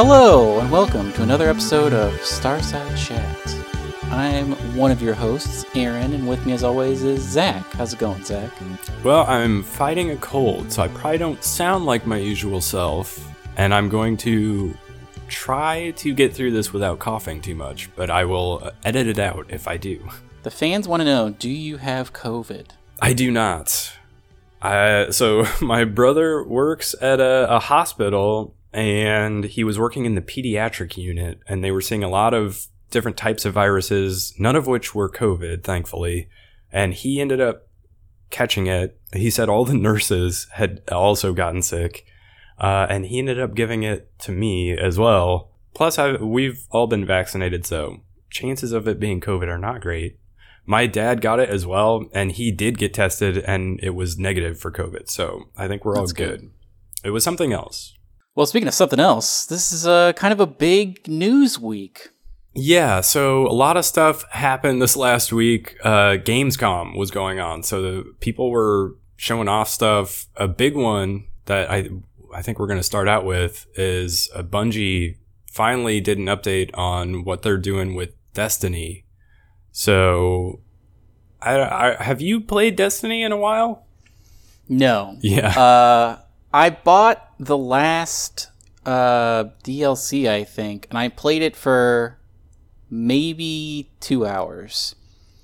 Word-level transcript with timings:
Hello, 0.00 0.60
and 0.60 0.70
welcome 0.70 1.12
to 1.14 1.24
another 1.24 1.50
episode 1.50 1.92
of 1.92 2.12
Starside 2.20 2.96
Chat. 2.96 3.36
I'm 4.12 4.52
one 4.76 4.92
of 4.92 5.02
your 5.02 5.12
hosts, 5.12 5.66
Aaron, 5.74 6.12
and 6.12 6.28
with 6.28 6.46
me 6.46 6.52
as 6.52 6.62
always 6.62 7.02
is 7.02 7.20
Zach. 7.20 7.68
How's 7.72 7.94
it 7.94 7.98
going, 7.98 8.22
Zach? 8.22 8.52
Well, 9.02 9.26
I'm 9.26 9.64
fighting 9.64 10.12
a 10.12 10.16
cold, 10.18 10.70
so 10.70 10.84
I 10.84 10.88
probably 10.88 11.18
don't 11.18 11.42
sound 11.42 11.84
like 11.84 12.06
my 12.06 12.16
usual 12.16 12.60
self, 12.60 13.28
and 13.56 13.74
I'm 13.74 13.88
going 13.88 14.16
to 14.18 14.72
try 15.26 15.90
to 15.96 16.14
get 16.14 16.32
through 16.32 16.52
this 16.52 16.72
without 16.72 17.00
coughing 17.00 17.40
too 17.40 17.56
much, 17.56 17.90
but 17.96 18.08
I 18.08 18.24
will 18.24 18.60
uh, 18.62 18.70
edit 18.84 19.08
it 19.08 19.18
out 19.18 19.46
if 19.48 19.66
I 19.66 19.78
do. 19.78 20.08
The 20.44 20.52
fans 20.52 20.86
want 20.86 21.00
to 21.00 21.04
know 21.06 21.30
do 21.30 21.50
you 21.50 21.78
have 21.78 22.12
COVID? 22.12 22.66
I 23.02 23.14
do 23.14 23.32
not. 23.32 23.94
I, 24.62 25.10
so, 25.10 25.44
my 25.60 25.82
brother 25.82 26.44
works 26.44 26.94
at 27.02 27.18
a, 27.18 27.56
a 27.56 27.58
hospital, 27.58 28.54
and 28.78 29.42
he 29.42 29.64
was 29.64 29.76
working 29.76 30.04
in 30.04 30.14
the 30.14 30.20
pediatric 30.20 30.96
unit, 30.96 31.40
and 31.48 31.64
they 31.64 31.72
were 31.72 31.80
seeing 31.80 32.04
a 32.04 32.08
lot 32.08 32.32
of 32.32 32.68
different 32.92 33.16
types 33.16 33.44
of 33.44 33.52
viruses, 33.52 34.32
none 34.38 34.54
of 34.54 34.68
which 34.68 34.94
were 34.94 35.10
COVID, 35.10 35.64
thankfully. 35.64 36.28
And 36.72 36.94
he 36.94 37.20
ended 37.20 37.40
up 37.40 37.66
catching 38.30 38.68
it. 38.68 39.00
He 39.12 39.30
said 39.30 39.48
all 39.48 39.64
the 39.64 39.74
nurses 39.88 40.46
had 40.52 40.82
also 40.92 41.32
gotten 41.32 41.60
sick, 41.60 42.06
uh, 42.60 42.86
and 42.88 43.06
he 43.06 43.18
ended 43.18 43.40
up 43.40 43.54
giving 43.56 43.82
it 43.82 44.16
to 44.20 44.32
me 44.32 44.78
as 44.78 44.96
well. 44.96 45.50
Plus, 45.74 45.98
I, 45.98 46.12
we've 46.12 46.64
all 46.70 46.86
been 46.86 47.04
vaccinated, 47.04 47.66
so 47.66 48.02
chances 48.30 48.70
of 48.70 48.86
it 48.86 49.00
being 49.00 49.20
COVID 49.20 49.48
are 49.48 49.58
not 49.58 49.80
great. 49.80 50.20
My 50.66 50.86
dad 50.86 51.20
got 51.20 51.40
it 51.40 51.48
as 51.48 51.66
well, 51.66 52.04
and 52.12 52.30
he 52.30 52.52
did 52.52 52.78
get 52.78 52.94
tested, 52.94 53.38
and 53.38 53.80
it 53.82 53.90
was 53.90 54.18
negative 54.18 54.60
for 54.60 54.70
COVID. 54.70 55.10
So 55.10 55.48
I 55.56 55.66
think 55.66 55.84
we're 55.84 55.96
That's 55.96 56.12
all 56.12 56.14
good. 56.14 56.40
good. 56.42 56.50
It 57.02 57.10
was 57.10 57.24
something 57.24 57.52
else. 57.52 57.97
Well, 58.38 58.46
speaking 58.46 58.68
of 58.68 58.74
something 58.74 59.00
else, 59.00 59.46
this 59.46 59.72
is 59.72 59.84
a 59.84 60.14
kind 60.16 60.32
of 60.32 60.38
a 60.38 60.46
big 60.46 61.08
news 61.08 61.58
week. 61.58 62.10
Yeah, 62.54 63.00
so 63.00 63.48
a 63.48 63.50
lot 63.50 63.76
of 63.76 63.84
stuff 63.84 64.24
happened 64.30 64.80
this 64.80 64.96
last 64.96 65.32
week. 65.32 65.76
Uh, 65.82 66.18
Gamescom 66.18 66.96
was 66.96 67.10
going 67.10 67.40
on, 67.40 67.64
so 67.64 67.82
the 67.82 68.14
people 68.20 68.52
were 68.52 68.94
showing 69.16 69.48
off 69.48 69.68
stuff. 69.68 70.28
A 70.36 70.46
big 70.46 70.76
one 70.76 71.26
that 71.46 71.68
I 71.68 71.90
I 72.32 72.42
think 72.42 72.60
we're 72.60 72.68
going 72.68 72.78
to 72.78 72.84
start 72.84 73.08
out 73.08 73.24
with 73.24 73.66
is 73.74 74.30
a 74.32 74.44
Bungie 74.44 75.16
finally 75.50 76.00
did 76.00 76.18
an 76.18 76.26
update 76.26 76.70
on 76.74 77.24
what 77.24 77.42
they're 77.42 77.58
doing 77.58 77.96
with 77.96 78.14
Destiny. 78.34 79.04
So, 79.72 80.60
I, 81.42 81.58
I 81.98 82.04
have 82.04 82.20
you 82.20 82.40
played 82.40 82.76
Destiny 82.76 83.24
in 83.24 83.32
a 83.32 83.36
while? 83.36 83.84
No. 84.68 85.16
Yeah. 85.22 85.58
Uh, 85.58 86.18
I 86.54 86.70
bought 86.70 87.27
the 87.38 87.56
last 87.56 88.50
uh, 88.84 89.44
DLC, 89.64 90.28
I 90.28 90.44
think, 90.44 90.86
and 90.90 90.98
I 90.98 91.08
played 91.08 91.42
it 91.42 91.56
for 91.56 92.18
maybe 92.90 93.90
two 94.00 94.26
hours. 94.26 94.94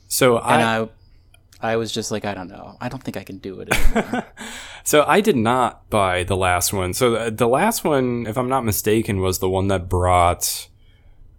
so 0.09 0.39
And 0.39 0.63
I, 0.63 0.83
I, 0.83 1.73
I 1.73 1.77
was 1.77 1.93
just 1.93 2.11
like, 2.11 2.25
I 2.25 2.35
don't 2.35 2.49
know. 2.49 2.77
I 2.81 2.89
don't 2.89 3.03
think 3.03 3.17
I 3.17 3.25
can 3.25 3.39
do 3.39 3.61
it 3.61 3.75
anymore. 3.97 4.27
So 4.85 5.05
I 5.07 5.21
did 5.21 5.37
not 5.37 5.89
buy 5.89 6.25
the 6.25 6.37
last 6.37 6.73
one. 6.73 6.93
So 6.93 7.11
the, 7.11 7.31
the 7.31 7.49
last 7.49 7.85
one, 7.85 8.27
if 8.27 8.37
I'm 8.37 8.49
not 8.49 8.65
mistaken, 8.65 9.21
was 9.21 9.39
the 9.39 9.49
one 9.49 9.69
that 9.69 9.89
brought 9.89 10.69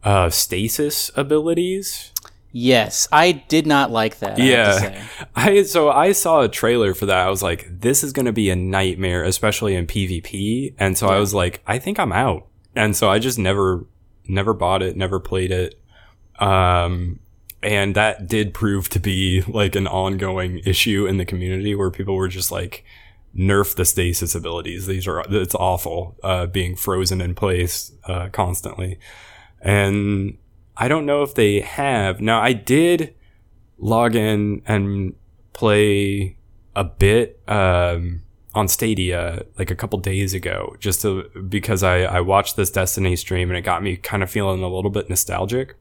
uh, 0.04 0.30
stasis 0.32 1.12
abilities. 1.16 2.12
Yes, 2.56 3.08
I 3.12 3.34
did 3.34 3.68
not 3.68 3.92
like 3.92 4.20
that. 4.20 4.40
I 4.40 4.44
have 4.44 4.76
to 4.76 4.80
say. 4.80 4.94
yeah, 4.94 5.26
I 5.36 5.64
so 5.64 5.90
I 5.90 6.14
saw 6.14 6.42
a 6.42 6.48
trailer 6.48 6.94
for 6.94 7.06
that. 7.06 7.28
I 7.28 7.30
was 7.30 7.44
like, 7.44 7.68
this 7.70 8.04
is 8.04 8.14
going 8.14 8.26
to 8.26 8.32
be 8.32 8.50
a 8.50 8.56
nightmare, 8.56 9.24
especially 9.24 9.76
in 9.76 9.86
PvP. 9.86 10.74
And 10.80 10.98
so 10.98 11.08
I 11.08 11.20
was 11.20 11.34
like, 11.34 11.62
I 11.68 11.78
think 11.80 12.00
I'm 12.00 12.14
out. 12.14 12.48
And 12.76 12.96
so 12.96 13.10
I 13.10 13.20
just 13.20 13.38
never, 13.38 13.86
never 14.28 14.54
bought 14.54 14.82
it, 14.82 14.96
never 14.96 15.20
played 15.20 15.52
it. 15.52 15.76
Um, 16.40 17.20
and 17.62 17.96
that 17.96 18.28
did 18.28 18.54
prove 18.54 18.90
to 18.90 19.00
be 19.00 19.44
like 19.48 19.76
an 19.76 19.88
ongoing 19.88 20.60
issue 20.66 21.06
in 21.08 21.18
the 21.18 21.26
community 21.26 21.76
where 21.76 21.92
people 21.92 22.16
were 22.16 22.28
just 22.28 22.52
like, 22.52 22.86
nerf 23.38 23.76
the 23.76 23.84
stasis 23.84 24.34
abilities. 24.34 24.88
These 24.88 25.08
are, 25.08 25.26
it's 25.30 25.56
awful, 25.56 26.16
uh, 26.24 26.46
being 26.46 26.78
frozen 26.78 27.20
in 27.20 27.36
place, 27.36 27.92
uh, 28.06 28.30
constantly. 28.30 28.98
And 29.62 30.38
I 30.78 30.88
don't 30.88 31.06
know 31.06 31.24
if 31.24 31.36
they 31.36 31.62
have. 31.62 32.22
Now, 32.22 32.42
I 32.42 32.54
did 32.54 33.16
log 33.78 34.16
in 34.16 34.62
and 34.66 35.16
play 35.54 36.38
a 36.76 36.84
bit, 36.84 37.42
um, 37.48 38.22
on 38.54 38.70
Stadia 38.70 39.46
like 39.60 39.70
a 39.70 39.76
couple 39.76 40.00
days 40.00 40.34
ago, 40.34 40.76
just 40.80 41.02
to, 41.02 41.30
because 41.50 41.84
I, 41.84 42.04
I 42.04 42.22
watched 42.22 42.56
this 42.56 42.72
Destiny 42.72 43.18
stream 43.18 43.50
and 43.50 43.58
it 43.58 43.62
got 43.62 43.84
me 43.84 43.98
kind 43.98 44.24
of 44.24 44.32
feeling 44.32 44.64
a 44.64 44.70
little 44.70 44.90
bit 44.90 45.10
nostalgic. 45.10 45.76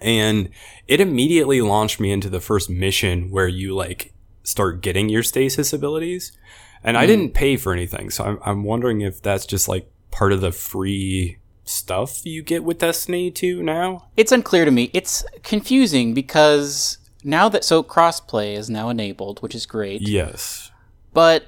And 0.00 0.50
it 0.86 1.00
immediately 1.00 1.60
launched 1.62 1.98
me 1.98 2.12
into 2.12 2.28
the 2.28 2.40
first 2.40 2.70
mission 2.70 3.30
where 3.30 3.48
you 3.48 3.74
like 3.74 4.12
start 4.44 4.80
getting 4.80 5.08
your 5.08 5.24
stasis 5.24 5.72
abilities. 5.72 6.36
And 6.84 6.96
I 6.96 7.06
didn't 7.06 7.34
pay 7.34 7.56
for 7.56 7.72
anything. 7.72 8.10
So 8.10 8.24
I'm, 8.24 8.38
I'm 8.44 8.62
wondering 8.62 9.00
if 9.00 9.20
that's 9.20 9.44
just 9.44 9.68
like 9.68 9.90
part 10.12 10.32
of 10.32 10.40
the 10.40 10.52
free 10.52 11.38
stuff 11.66 12.24
you 12.24 12.42
get 12.42 12.64
with 12.64 12.78
Destiny 12.78 13.30
2 13.30 13.62
now. 13.62 14.06
It's 14.16 14.32
unclear 14.32 14.64
to 14.64 14.70
me. 14.70 14.90
It's 14.94 15.24
confusing 15.42 16.14
because 16.14 16.98
now 17.24 17.48
that 17.48 17.64
so 17.64 17.82
crossplay 17.82 18.56
is 18.56 18.70
now 18.70 18.88
enabled, 18.88 19.42
which 19.42 19.54
is 19.54 19.66
great. 19.66 20.00
Yes. 20.02 20.70
but 21.12 21.46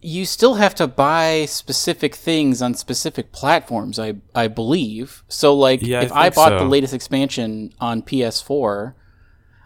you 0.00 0.24
still 0.24 0.54
have 0.54 0.76
to 0.76 0.86
buy 0.86 1.44
specific 1.46 2.14
things 2.14 2.62
on 2.62 2.72
specific 2.72 3.32
platforms 3.32 3.98
i 3.98 4.14
i 4.32 4.46
believe 4.46 5.24
so 5.26 5.52
like 5.52 5.82
Yeah, 5.82 6.02
if 6.02 6.12
i, 6.12 6.24
think 6.30 6.36
bought 6.36 6.56
the 6.56 6.64
latest 6.64 6.94
expansion 6.94 7.74
on 7.80 8.02
ps4 8.02 8.94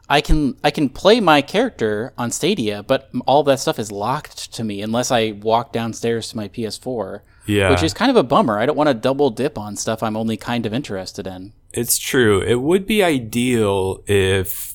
i 0.08 0.22
can 0.22 0.56
i 0.64 0.70
can 0.70 0.88
play 0.88 1.20
my 1.20 1.42
character 1.42 2.14
on 2.16 2.31
stadia 2.31 2.82
but 2.82 3.10
all 3.26 3.42
that 3.42 3.60
stuff 3.60 3.78
is 3.78 3.92
locked 3.92 4.50
to 4.54 4.64
me 4.64 4.81
unless 4.81 5.10
i 5.10 5.32
walk 5.32 5.70
downstairs 5.70 6.31
to 6.31 6.36
my 6.38 6.48
ps4 6.48 7.20
Yeah. 7.47 7.70
which 7.70 7.82
is 7.82 7.92
kind 7.94 8.10
of 8.10 8.16
a 8.16 8.22
bummer 8.22 8.58
i 8.58 8.66
don't 8.66 8.76
want 8.76 8.88
to 8.88 8.94
double 8.94 9.30
dip 9.30 9.58
on 9.58 9.76
stuff 9.76 10.03
i'm 10.03 10.16
only 10.16 10.36
kind 10.36 10.64
of 10.66 10.72
interested 10.72 11.26
in 11.26 11.53
It's 11.72 11.97
true. 11.98 12.41
It 12.42 12.60
would 12.60 12.86
be 12.86 13.03
ideal 13.03 14.03
if 14.06 14.75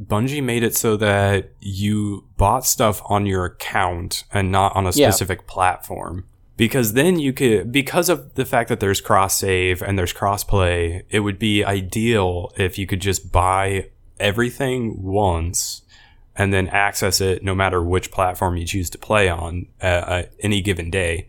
Bungie 0.00 0.42
made 0.44 0.62
it 0.62 0.76
so 0.76 0.96
that 0.98 1.50
you 1.60 2.24
bought 2.36 2.64
stuff 2.66 3.00
on 3.06 3.26
your 3.26 3.44
account 3.46 4.22
and 4.32 4.52
not 4.52 4.76
on 4.76 4.84
a 4.86 4.90
Yeah. 4.94 5.10
specific 5.10 5.46
platform. 5.48 6.24
Because 6.56 6.92
then 6.92 7.18
you 7.18 7.32
could, 7.32 7.72
because 7.72 8.08
of 8.08 8.34
the 8.34 8.44
fact 8.44 8.68
that 8.68 8.78
there's 8.78 9.00
cross 9.00 9.36
save 9.38 9.82
and 9.82 9.98
there's 9.98 10.12
cross 10.12 10.44
play, 10.44 11.02
it 11.10 11.20
would 11.20 11.38
be 11.38 11.64
ideal 11.64 12.52
if 12.56 12.78
you 12.78 12.86
could 12.86 13.00
just 13.00 13.32
buy 13.32 13.88
everything 14.20 15.02
once 15.02 15.82
and 16.36 16.52
then 16.52 16.68
access 16.68 17.20
it 17.20 17.42
no 17.42 17.54
matter 17.54 17.82
which 17.82 18.10
platform 18.10 18.56
you 18.56 18.64
choose 18.66 18.88
to 18.90 18.98
play 18.98 19.28
on 19.28 19.66
at, 19.80 20.08
at 20.08 20.32
any 20.40 20.60
given 20.60 20.90
day. 20.90 21.26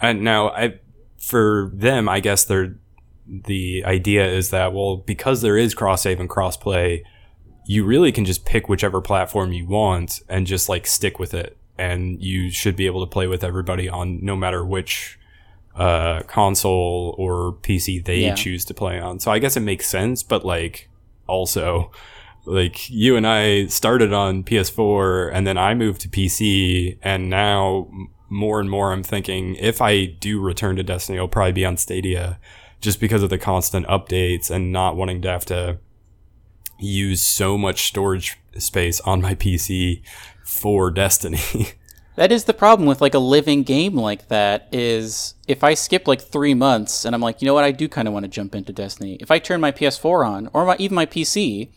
And 0.00 0.22
now, 0.22 0.50
I, 0.50 0.78
for 1.18 1.70
them, 1.74 2.08
I 2.08 2.20
guess 2.20 2.44
they're 2.44 2.76
the 3.28 3.82
idea 3.84 4.24
is 4.24 4.50
that 4.50 4.72
well 4.72 4.98
because 4.98 5.42
there 5.42 5.56
is 5.58 5.74
cross 5.74 6.02
save 6.02 6.20
and 6.20 6.28
cross 6.30 6.56
play 6.56 7.02
you 7.66 7.84
really 7.84 8.12
can 8.12 8.24
just 8.24 8.44
pick 8.44 8.68
whichever 8.68 9.00
platform 9.00 9.52
you 9.52 9.66
want 9.66 10.20
and 10.28 10.46
just 10.46 10.68
like 10.68 10.86
stick 10.86 11.18
with 11.18 11.34
it 11.34 11.56
and 11.76 12.22
you 12.22 12.50
should 12.52 12.76
be 12.76 12.86
able 12.86 13.04
to 13.04 13.10
play 13.10 13.26
with 13.26 13.42
everybody 13.42 13.88
on 13.88 14.24
no 14.24 14.36
matter 14.36 14.64
which 14.64 15.18
uh 15.74 16.22
console 16.28 17.16
or 17.18 17.54
PC 17.62 18.04
they 18.04 18.18
Yeah. 18.20 18.34
choose 18.36 18.64
to 18.66 18.74
play 18.74 19.00
on 19.00 19.18
so 19.18 19.32
i 19.32 19.40
guess 19.40 19.56
it 19.56 19.60
makes 19.60 19.88
sense 19.88 20.22
but 20.22 20.44
like 20.46 20.88
also 21.26 21.90
like 22.44 22.88
you 22.88 23.16
and 23.16 23.26
I 23.26 23.66
started 23.66 24.12
on 24.12 24.44
PS4 24.44 25.32
and 25.34 25.44
then 25.48 25.58
I 25.58 25.74
moved 25.74 26.00
to 26.02 26.08
PC 26.08 26.96
and 27.02 27.28
now 27.28 27.88
more 28.28 28.60
and 28.60 28.70
more 28.70 28.92
I'm 28.92 29.02
thinking 29.02 29.54
if 29.56 29.80
I 29.80 30.06
do 30.06 30.40
return 30.40 30.76
to 30.76 30.82
Destiny 30.82 31.16
it'll 31.16 31.28
probably 31.28 31.52
be 31.52 31.64
on 31.64 31.76
Stadia 31.76 32.38
just 32.80 33.00
because 33.00 33.22
of 33.22 33.30
the 33.30 33.38
constant 33.38 33.86
updates 33.86 34.50
and 34.50 34.72
not 34.72 34.96
wanting 34.96 35.22
to 35.22 35.28
have 35.28 35.44
to 35.46 35.78
use 36.78 37.22
so 37.22 37.56
much 37.56 37.86
storage 37.86 38.38
space 38.58 39.00
on 39.00 39.20
my 39.20 39.34
PC 39.34 40.02
for 40.44 40.90
Destiny. 40.92 41.40
That 42.16 42.32
is 42.32 42.44
the 42.44 42.54
problem 42.54 42.88
with 42.88 43.00
like 43.00 43.14
a 43.14 43.18
living 43.18 43.62
game 43.62 43.94
like 43.94 44.28
that 44.28 44.68
is 44.72 45.34
if 45.46 45.62
I 45.62 45.74
skip 45.74 46.08
like 46.08 46.20
three 46.20 46.54
months 46.54 47.04
and 47.04 47.14
I'm 47.14 47.20
like, 47.20 47.42
you 47.42 47.46
know 47.46 47.54
what, 47.54 47.64
I 47.64 47.72
do 47.72 47.88
kind 47.88 48.08
of 48.08 48.14
want 48.14 48.24
to 48.24 48.28
jump 48.28 48.54
into 48.54 48.72
Destiny. 48.72 49.18
If 49.20 49.30
I 49.30 49.38
turn 49.38 49.60
my 49.60 49.70
PS4 49.70 50.26
on 50.26 50.48
or 50.54 50.64
my, 50.64 50.76
even 50.78 50.94
my 50.94 51.04
PC, 51.04 51.68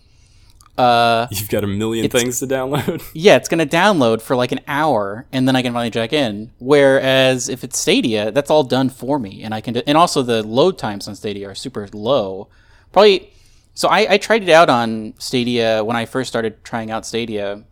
uh, 0.79 1.27
You've 1.29 1.49
got 1.49 1.63
a 1.63 1.67
million 1.67 2.09
things 2.09 2.39
to 2.39 2.47
download. 2.47 3.03
yeah, 3.13 3.35
it's 3.35 3.49
gonna 3.49 3.65
download 3.65 4.21
for 4.21 4.35
like 4.35 4.51
an 4.53 4.61
hour 4.67 5.25
and 5.31 5.47
then 5.47 5.55
I 5.55 5.61
can 5.61 5.73
finally 5.73 5.91
check 5.91 6.13
in. 6.13 6.51
Whereas 6.59 7.49
if 7.49 7.63
it's 7.63 7.77
Stadia, 7.77 8.31
that's 8.31 8.49
all 8.49 8.63
done 8.63 8.89
for 8.89 9.19
me, 9.19 9.43
and 9.43 9.53
I 9.53 9.61
can. 9.61 9.73
Do, 9.73 9.81
And 9.85 9.97
also 9.97 10.21
the 10.23 10.41
load 10.41 10.77
times 10.77 11.07
on 11.07 11.15
Stadia 11.15 11.49
are 11.49 11.55
super 11.55 11.87
low. 11.91 12.47
Probably. 12.93 13.31
So 13.73 13.87
I, 13.87 14.13
I 14.13 14.17
tried 14.17 14.43
it 14.43 14.49
out 14.49 14.69
on 14.69 15.13
Stadia 15.19 15.83
when 15.83 15.95
I 15.95 16.05
first 16.05 16.27
started 16.29 16.63
trying 16.63 16.91
out 16.91 17.05
Stadia. 17.05 17.63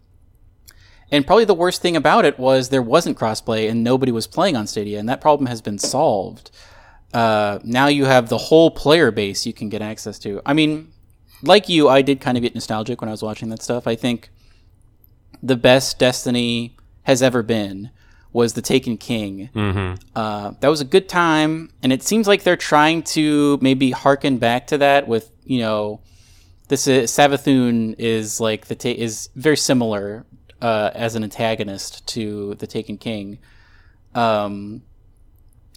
And 1.12 1.25
probably 1.25 1.45
the 1.45 1.54
worst 1.54 1.81
thing 1.81 1.95
about 1.95 2.25
it 2.25 2.38
was 2.38 2.68
there 2.69 2.81
wasn't 2.81 3.18
crossplay 3.18 3.69
and 3.69 3.83
nobody 3.83 4.12
was 4.12 4.27
playing 4.27 4.57
on 4.57 4.68
Stadia, 4.68 5.00
and 5.00 5.07
that 5.07 5.21
problem 5.21 5.48
has 5.48 5.62
been 5.62 5.80
solved. 5.80 6.51
uh, 7.13 7.59
now 7.63 7.88
you 7.88 8.04
have 8.06 8.27
the 8.27 8.38
whole 8.38 8.69
player 8.69 9.12
base 9.12 9.45
you 9.45 9.54
can 9.54 9.69
get 9.69 9.81
access 9.81 10.19
to. 10.19 10.42
I 10.45 10.54
mean, 10.54 10.92
like 11.44 11.69
you, 11.69 11.89
I 11.89 12.01
did 12.01 12.22
kind 12.22 12.38
of 12.38 12.42
get 12.42 12.54
nostalgic 12.54 13.01
when 13.01 13.10
I 13.10 13.12
was 13.12 13.24
watching 13.24 13.50
that 13.50 13.62
stuff. 13.62 13.88
I 13.88 13.95
think 13.95 14.30
the 15.42 15.56
best 15.56 16.00
Destiny 16.00 16.75
has 17.04 17.22
ever 17.22 17.44
been 17.44 17.92
was 18.34 18.54
the 18.54 18.62
Taken 18.62 18.98
King. 18.98 19.50
Mm-hmm. 19.56 20.07
Uh, 20.16 20.51
that 20.60 20.68
was 20.68 20.81
a 20.81 20.86
good 20.86 21.07
time, 21.07 21.72
and 21.81 21.94
it 21.94 22.04
seems 22.04 22.28
like 22.28 22.44
they're 22.44 22.56
trying 22.56 23.04
to 23.04 23.57
maybe 23.62 23.92
harken 23.92 24.38
back 24.38 24.68
to 24.68 24.78
that 24.80 25.07
with 25.07 25.31
you 25.48 25.60
know, 25.60 26.01
this 26.68 26.88
is 26.88 27.10
Savathun 27.10 27.95
is 27.98 28.40
like 28.40 28.68
the 28.68 28.75
ta- 28.75 28.90
is 28.90 29.30
very 29.36 29.57
similar 29.57 30.25
uh, 30.62 30.92
as 30.94 31.16
an 31.16 31.24
antagonist 31.24 32.06
to 32.10 32.56
the 32.56 32.68
Taken 32.68 32.98
King. 32.98 33.40
Um, 34.13 34.83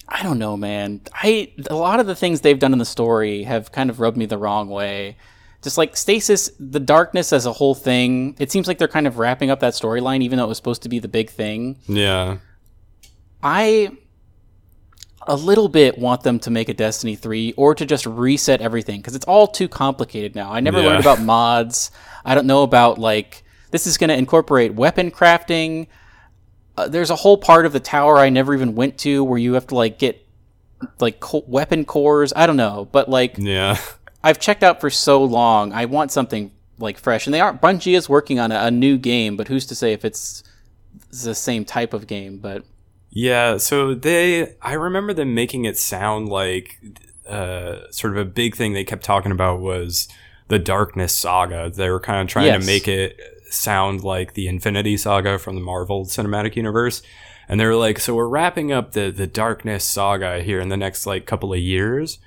I 0.09 0.23
don't 0.23 0.39
know, 0.39 0.57
man. 0.57 1.03
I 1.15 1.53
a 1.71 1.77
lot 1.77 2.01
of 2.01 2.07
the 2.07 2.17
things 2.17 2.41
they've 2.41 2.59
done 2.59 2.73
in 2.73 2.79
the 2.79 2.85
story 2.85 3.45
have 3.45 3.71
kind 3.71 3.91
of 3.91 4.01
rubbed 4.01 4.17
me 4.17 4.27
the 4.27 4.39
wrong 4.39 4.69
way. 4.69 5.17
Just 5.63 5.77
like 5.77 5.95
Stasis, 5.97 6.51
the 6.59 6.81
darkness 6.81 7.33
as 7.35 7.45
a 7.45 7.53
whole 7.53 7.75
thing, 7.75 8.35
it 8.39 8.51
seems 8.51 8.67
like 8.67 8.79
they're 8.79 8.89
kind 8.89 9.07
of 9.07 9.19
wrapping 9.19 9.51
up 9.51 9.61
that 9.61 9.75
storyline, 9.75 10.23
even 10.23 10.39
though 10.39 10.45
it 10.45 10.49
was 10.49 10.57
supposed 10.57 10.83
to 10.85 10.89
be 10.89 10.99
the 10.99 11.09
big 11.09 11.29
thing. 11.31 11.79
Yeah. 11.87 12.39
I 13.43 13.91
a 15.27 15.37
little 15.37 15.69
bit 15.69 15.99
want 15.99 16.23
them 16.23 16.39
to 16.41 16.51
make 16.51 16.69
a 16.71 16.75
Destiny 16.75 17.15
3 17.15 17.53
or 17.57 17.75
to 17.75 17.85
just 17.85 18.07
reset 18.07 18.61
everything 18.63 19.01
because 19.01 19.15
it's 19.15 19.27
all 19.27 19.47
too 19.47 19.69
complicated 19.69 20.35
now. 20.35 20.51
I 20.51 20.61
never 20.61 20.81
Yeah. 20.81 20.87
learned 20.89 21.01
about 21.01 21.21
mods. 21.23 21.91
I 22.25 22.35
don't 22.35 22.47
know 22.47 22.63
about 22.63 22.99
like 22.99 23.43
this 23.71 23.87
is 23.87 23.99
going 23.99 24.09
to 24.09 24.17
incorporate 24.17 24.75
weapon 24.75 25.11
crafting. 25.11 25.87
Uh, 26.77 26.89
there's 26.89 27.11
a 27.11 27.17
whole 27.17 27.37
part 27.37 27.67
of 27.67 27.73
the 27.73 27.81
tower 27.81 28.17
I 28.17 28.31
never 28.31 28.55
even 28.55 28.75
went 28.75 28.97
to 29.01 29.23
where 29.23 29.39
you 29.39 29.53
have 29.55 29.67
to 29.69 29.75
like 29.75 29.99
get 29.99 30.27
like 30.99 31.21
co- 31.21 31.45
weapon 31.47 31.85
cores. 31.85 32.33
I 32.35 32.47
don't 32.47 32.57
know, 32.57 32.89
but 32.91 33.09
like 33.11 33.35
Yeah. 33.37 33.77
I've 34.23 34.39
checked 34.39 34.63
out 34.63 34.81
for 34.81 34.91
so 34.91 35.23
long. 35.23 35.73
I 35.73 35.85
want 35.87 36.11
something 36.13 36.51
like 36.79 36.99
fresh, 36.99 37.27
and 37.27 37.35
they 37.35 37.41
aren't. 37.41 37.61
Bungie 37.61 37.97
is 37.97 38.09
working 38.09 38.39
on 38.39 38.53
a, 38.53 38.67
a 38.67 38.71
new 38.71 38.97
game, 38.99 39.37
but 39.37 39.49
who's 39.49 39.67
to 39.67 39.75
say 39.75 39.93
if 39.93 40.05
it's 40.05 40.43
the 41.23 41.35
same 41.35 41.65
type 41.65 41.93
of 41.95 42.07
game? 42.07 42.39
But 42.39 42.65
Yeah, 43.11 43.57
so 43.59 43.95
they 43.95 44.55
I 44.63 44.75
remember 44.75 45.13
them 45.15 45.35
making 45.35 45.65
it 45.65 45.79
sound 45.79 46.29
like 46.29 46.79
uh 47.29 47.91
sort 47.91 48.13
of 48.13 48.19
a 48.19 48.25
big 48.25 48.57
thing 48.57 48.73
they 48.73 48.85
kept 48.85 49.05
talking 49.05 49.33
about 49.33 49.61
was 49.61 50.09
the 50.49 50.59
Darkness 50.59 51.15
Saga. 51.15 51.71
They 51.71 51.91
were 51.91 52.01
kind 52.01 52.21
of 52.23 52.29
trying 52.29 52.47
Yes. 52.47 52.61
to 52.61 52.67
make 52.67 52.89
it 52.89 53.19
sound 53.51 54.03
like 54.03 54.35
the 54.35 54.49
Infinity 54.49 54.97
Saga 54.97 55.39
from 55.39 55.55
the 55.55 55.61
Marvel 55.61 56.05
Cinematic 56.07 56.57
Universe. 56.57 57.03
And 57.49 57.59
they 57.59 57.67
were 57.67 57.75
like, 57.77 57.99
so 57.99 58.15
we're 58.15 58.29
wrapping 58.29 58.73
up 58.73 58.93
the 58.93 59.11
the 59.11 59.27
Darkness 59.27 59.85
Saga 59.85 60.43
here 60.43 60.61
in 60.61 60.69
the 60.71 60.77
next 60.77 61.05
like 61.07 61.27
couple 61.27 61.53
of 61.53 61.59
years. 61.59 62.19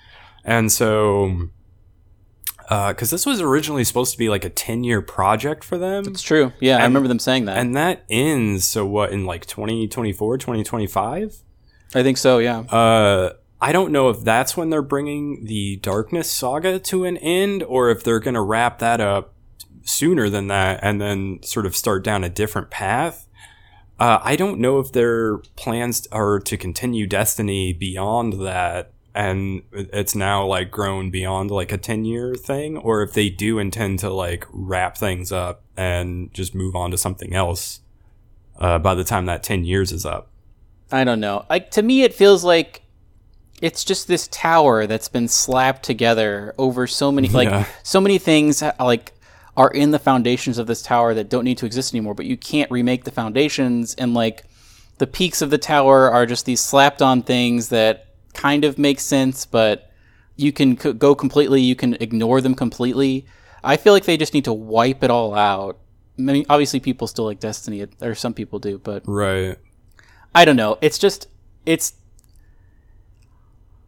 And 0.45 0.71
so 0.71 1.49
because 2.69 3.09
this 3.09 3.25
was 3.25 3.41
originally 3.41 3.83
supposed 3.83 4.11
to 4.11 4.17
be 4.17 4.29
like 4.29 4.45
a 4.45 4.49
10 4.49 4.83
year 4.83 5.01
project 5.01 5.63
for 5.63 5.77
them 5.77 6.05
it's 6.07 6.21
true. 6.21 6.51
Yeah, 6.59 6.77
I 6.77 6.83
remember 6.83 7.07
them 7.07 7.19
saying 7.19 7.45
that. 7.45 7.57
and 7.57 7.75
that 7.75 8.03
ends 8.09 8.65
so 8.65 8.85
what 8.85 9.11
in 9.11 9.25
like 9.25 9.45
2024 9.45 10.37
2025 10.37 11.43
I 11.95 12.03
think 12.03 12.17
so. 12.17 12.39
Yeah. 12.39 12.59
uh, 12.59 13.33
I 13.61 13.71
don't 13.71 13.91
know 13.91 14.09
if 14.09 14.21
that's 14.21 14.57
when 14.57 14.71
they're 14.71 14.81
bringing 14.81 15.45
the 15.45 15.77
Darkness 15.77 16.29
Saga 16.29 16.79
to 16.79 17.05
an 17.05 17.17
end, 17.17 17.63
or 17.63 17.89
if 17.89 18.03
they're 18.03 18.19
going 18.19 18.33
to 18.33 18.41
wrap 18.41 18.79
that 18.79 18.99
up 18.99 19.33
sooner 19.83 20.29
than 20.29 20.47
that 20.47 20.79
and 20.81 20.99
then 20.99 21.39
sort 21.43 21.65
of 21.65 21.75
start 21.75 22.03
down 22.03 22.23
a 22.23 22.29
different 22.29 22.69
path. 22.69 23.27
Uh, 23.99 24.19
I 24.23 24.35
don't 24.35 24.59
know 24.59 24.79
if 24.79 24.91
their 24.91 25.37
plans 25.55 26.07
are 26.11 26.39
to 26.39 26.57
continue 26.57 27.05
Destiny 27.05 27.73
beyond 27.73 28.33
that, 28.45 28.92
and 29.15 29.63
it's 29.71 30.15
now 30.15 30.45
like 30.45 30.71
grown 30.71 31.09
beyond 31.11 31.51
like 31.51 31.71
a 31.71 31.77
10 31.77 32.05
year 32.05 32.35
thing, 32.35 32.77
or 32.77 33.03
if 33.03 33.13
they 33.13 33.29
do 33.29 33.59
intend 33.59 33.99
to 33.99 34.09
like 34.09 34.45
wrap 34.51 34.97
things 34.97 35.31
up 35.31 35.61
and 35.77 36.33
just 36.33 36.55
move 36.55 36.75
on 36.75 36.91
to 36.91 36.97
something 36.97 37.33
else 37.33 37.81
uh, 38.59 38.79
by 38.79 38.95
the 38.95 39.03
time 39.03 39.25
that 39.27 39.43
10 39.43 39.65
years 39.65 39.91
is 39.91 40.05
up. 40.05 40.29
I 40.91 41.03
don't 41.03 41.19
know. 41.19 41.45
Like 41.49 41.71
to 41.71 41.81
me, 41.81 42.03
it 42.03 42.13
feels 42.13 42.43
like 42.43 42.81
it's 43.61 43.83
just 43.83 44.07
this 44.07 44.27
tower 44.29 44.87
that's 44.87 45.07
been 45.07 45.27
slapped 45.27 45.83
together 45.83 46.53
over 46.57 46.85
so 46.87 47.11
many, 47.11 47.29
like 47.29 47.49
Yeah. 47.51 47.65
so 47.83 48.01
many 48.01 48.17
things, 48.17 48.61
like 48.79 49.13
are 49.55 49.69
in 49.69 49.91
the 49.91 49.99
foundations 49.99 50.57
of 50.57 50.65
this 50.67 50.81
tower 50.81 51.13
that 51.13 51.29
don't 51.29 51.43
need 51.43 51.59
to 51.59 51.65
exist 51.65 51.93
anymore. 51.93 52.13
But 52.15 52.25
you 52.25 52.35
can't 52.37 52.69
remake 52.71 53.03
the 53.03 53.11
foundations, 53.11 53.93
and 53.95 54.13
like 54.13 54.43
the 54.97 55.07
peaks 55.07 55.41
of 55.41 55.49
the 55.51 55.57
tower 55.57 56.09
are 56.11 56.25
just 56.25 56.45
these 56.45 56.59
slapped 56.61 57.01
on 57.01 57.21
things 57.21 57.69
that 57.69 58.07
kind 58.33 58.65
of 58.65 58.77
makes 58.77 59.03
sense, 59.03 59.45
but 59.45 59.91
you 60.35 60.51
can 60.51 60.77
c- 60.77 60.93
go 60.93 61.13
completely, 61.15 61.61
you 61.61 61.75
can 61.75 61.93
ignore 61.99 62.41
them 62.41 62.55
completely. 62.55 63.25
I 63.63 63.77
feel 63.77 63.93
like 63.93 64.05
they 64.05 64.17
just 64.17 64.33
need 64.33 64.45
to 64.45 64.53
wipe 64.53 65.03
it 65.03 65.09
all 65.11 65.33
out. 65.35 65.79
I 66.17 66.21
mean, 66.21 66.45
obviously, 66.49 66.79
people 66.79 67.07
still 67.07 67.25
like 67.25 67.39
Destiny, 67.39 67.85
or 68.01 68.13
some 68.15 68.33
people 68.33 68.59
do, 68.59 68.77
but 68.77 69.03
Right. 69.05 69.57
I 70.35 70.45
don't 70.45 70.55
know. 70.55 70.77
It's 70.81 70.97
just 70.97 71.27
it's. 71.65 71.93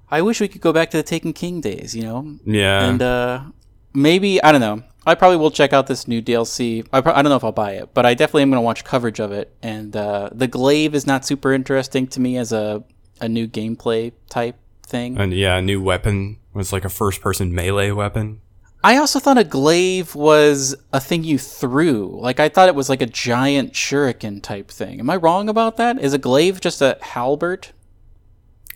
I 0.09 0.21
wish 0.21 0.39
we 0.39 0.47
could 0.47 0.61
go 0.61 0.71
back 0.71 0.91
to 0.91 0.97
the 0.97 1.03
Taken 1.03 1.33
King 1.33 1.61
days, 1.61 1.95
you 1.95 2.03
know, 2.03 2.37
Yeah. 2.45 2.87
and 2.87 3.01
uh, 3.01 3.41
maybe 3.93 4.41
I 4.43 4.51
don't 4.51 4.61
know. 4.61 4.83
I 5.07 5.13
probably 5.15 5.37
will 5.37 5.51
check 5.51 5.71
out 5.73 5.85
this 5.87 6.07
new 6.07 6.21
DLC. 6.21 6.87
I, 6.91 7.01
pro- 7.01 7.13
I 7.13 7.21
don't 7.21 7.29
know 7.29 7.35
if 7.35 7.43
I'll 7.43 7.51
buy 7.51 7.73
it, 7.73 7.89
but 7.93 8.05
I 8.07 8.13
definitely 8.15 8.41
am 8.43 8.49
going 8.49 8.57
to 8.57 8.65
watch 8.65 8.83
coverage 8.83 9.19
of 9.19 9.31
it. 9.31 9.55
And 9.61 9.95
uh, 9.95 10.29
the 10.31 10.47
glaive 10.47 10.95
is 10.95 11.05
not 11.05 11.25
super 11.25 11.53
interesting 11.53 12.07
to 12.07 12.19
me 12.19 12.37
as 12.37 12.51
a 12.51 12.83
a 13.19 13.29
new 13.29 13.47
gameplay 13.47 14.11
type 14.29 14.57
thing. 14.83 15.17
And 15.17 15.33
yeah, 15.33 15.57
a 15.57 15.61
new 15.61 15.81
weapon 15.81 16.37
was 16.53 16.71
like 16.71 16.85
a 16.85 16.89
first 16.89 17.21
person 17.21 17.53
melee 17.53 17.91
weapon. 17.91 18.41
I 18.83 18.97
also 18.97 19.19
thought 19.19 19.39
a 19.39 19.43
glaive 19.43 20.13
was 20.13 20.75
a 20.93 20.99
thing 20.99 21.23
you 21.23 21.39
threw. 21.39 22.19
Like 22.21 22.39
I 22.39 22.49
thought 22.49 22.69
it 22.69 22.75
was 22.75 22.87
like 22.87 23.01
a 23.01 23.07
giant 23.07 23.73
shuriken 23.73 24.43
type 24.43 24.69
thing. 24.69 24.99
Am 24.99 25.09
I 25.09 25.15
wrong 25.15 25.49
about 25.49 25.77
that? 25.77 25.99
Is 25.99 26.13
a 26.13 26.19
glaive 26.19 26.61
just 26.61 26.81
a 26.81 26.97
halberd? 27.01 27.69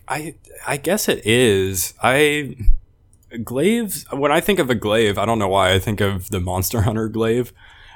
I 0.08 0.34
I 0.66 0.78
guess 0.78 1.08
it 1.08 1.24
is. 1.24 1.94
I 2.02 2.56
glaives 3.44 4.04
when 4.10 4.32
I 4.32 4.40
think 4.40 4.58
of 4.58 4.68
a 4.68 4.74
glaive, 4.74 5.16
I 5.16 5.24
don't 5.24 5.38
know 5.38 5.48
why 5.48 5.72
I 5.72 5.78
think 5.78 6.00
of 6.00 6.30
the 6.30 6.40
Monster 6.40 6.80
Hunter 6.82 7.08
glaive 7.08 7.52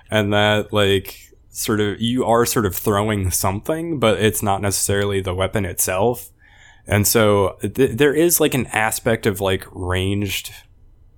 and 0.09 0.33
that 0.33 0.73
like 0.73 1.33
sort 1.51 1.81
of 1.81 2.01
you 2.01 2.25
are 2.25 2.47
sort 2.47 2.67
of 2.67 2.77
throwing 2.77 3.33
something, 3.33 3.99
but 3.99 4.21
it's 4.21 4.43
not 4.43 4.63
necessarily 4.63 5.21
the 5.21 5.35
weapon 5.35 5.65
itself. 5.65 6.31
And 6.87 7.07
so 7.07 7.57
th- 7.63 7.97
there 7.97 8.13
is 8.15 8.41
like 8.41 8.55
an 8.55 8.67
aspect 8.67 9.27
of 9.27 9.41
like 9.41 9.67
ranged 9.73 10.53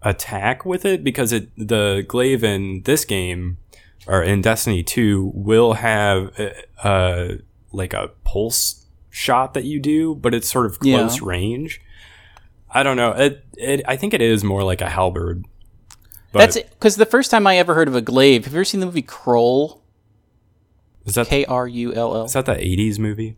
attack 0.02 0.64
with 0.64 0.84
it 0.84 1.02
because 1.02 1.32
it 1.32 1.48
the 1.56 2.04
glaive 2.06 2.44
in 2.44 2.82
this 2.84 3.04
game 3.04 3.58
or 4.06 4.22
in 4.22 4.40
Destiny 4.40 4.82
2 4.84 5.32
will 5.34 5.72
have 5.74 6.30
uh, 6.38 6.86
uh 6.86 7.28
like 7.72 7.92
a 7.92 8.10
pulse 8.24 8.86
shot 9.10 9.54
that 9.54 9.64
you 9.64 9.80
do, 9.80 10.14
but 10.14 10.34
it's 10.34 10.48
sort 10.48 10.66
of 10.66 10.78
Yeah. 10.82 10.98
close 10.98 11.20
range. 11.20 11.80
I 12.70 12.82
don't 12.82 12.96
know. 12.96 13.12
It, 13.12 13.44
it 13.56 13.82
I 13.88 13.96
think 13.96 14.14
it 14.14 14.20
is 14.20 14.44
more 14.44 14.62
like 14.62 14.80
a 14.80 14.88
halberd. 14.90 15.44
But 16.32 16.38
That's 16.40 16.58
because 16.60 16.96
the 16.96 17.06
first 17.06 17.30
time 17.30 17.46
I 17.46 17.56
ever 17.56 17.74
heard 17.74 17.88
of 17.88 17.94
a 17.96 18.00
glaive. 18.02 18.44
Have 18.44 18.52
you 18.52 18.58
ever 18.58 18.64
seen 18.64 18.80
the 18.80 18.86
movie 18.86 19.02
Krull? 19.02 19.80
is 21.06 21.14
that 21.14 21.28
K 21.28 21.44
R 21.46 21.66
U 21.66 21.94
L 21.94 22.14
L. 22.14 22.24
is 22.24 22.32
that 22.34 22.46
the 22.46 22.54
80s 22.54 22.98
movie? 22.98 23.36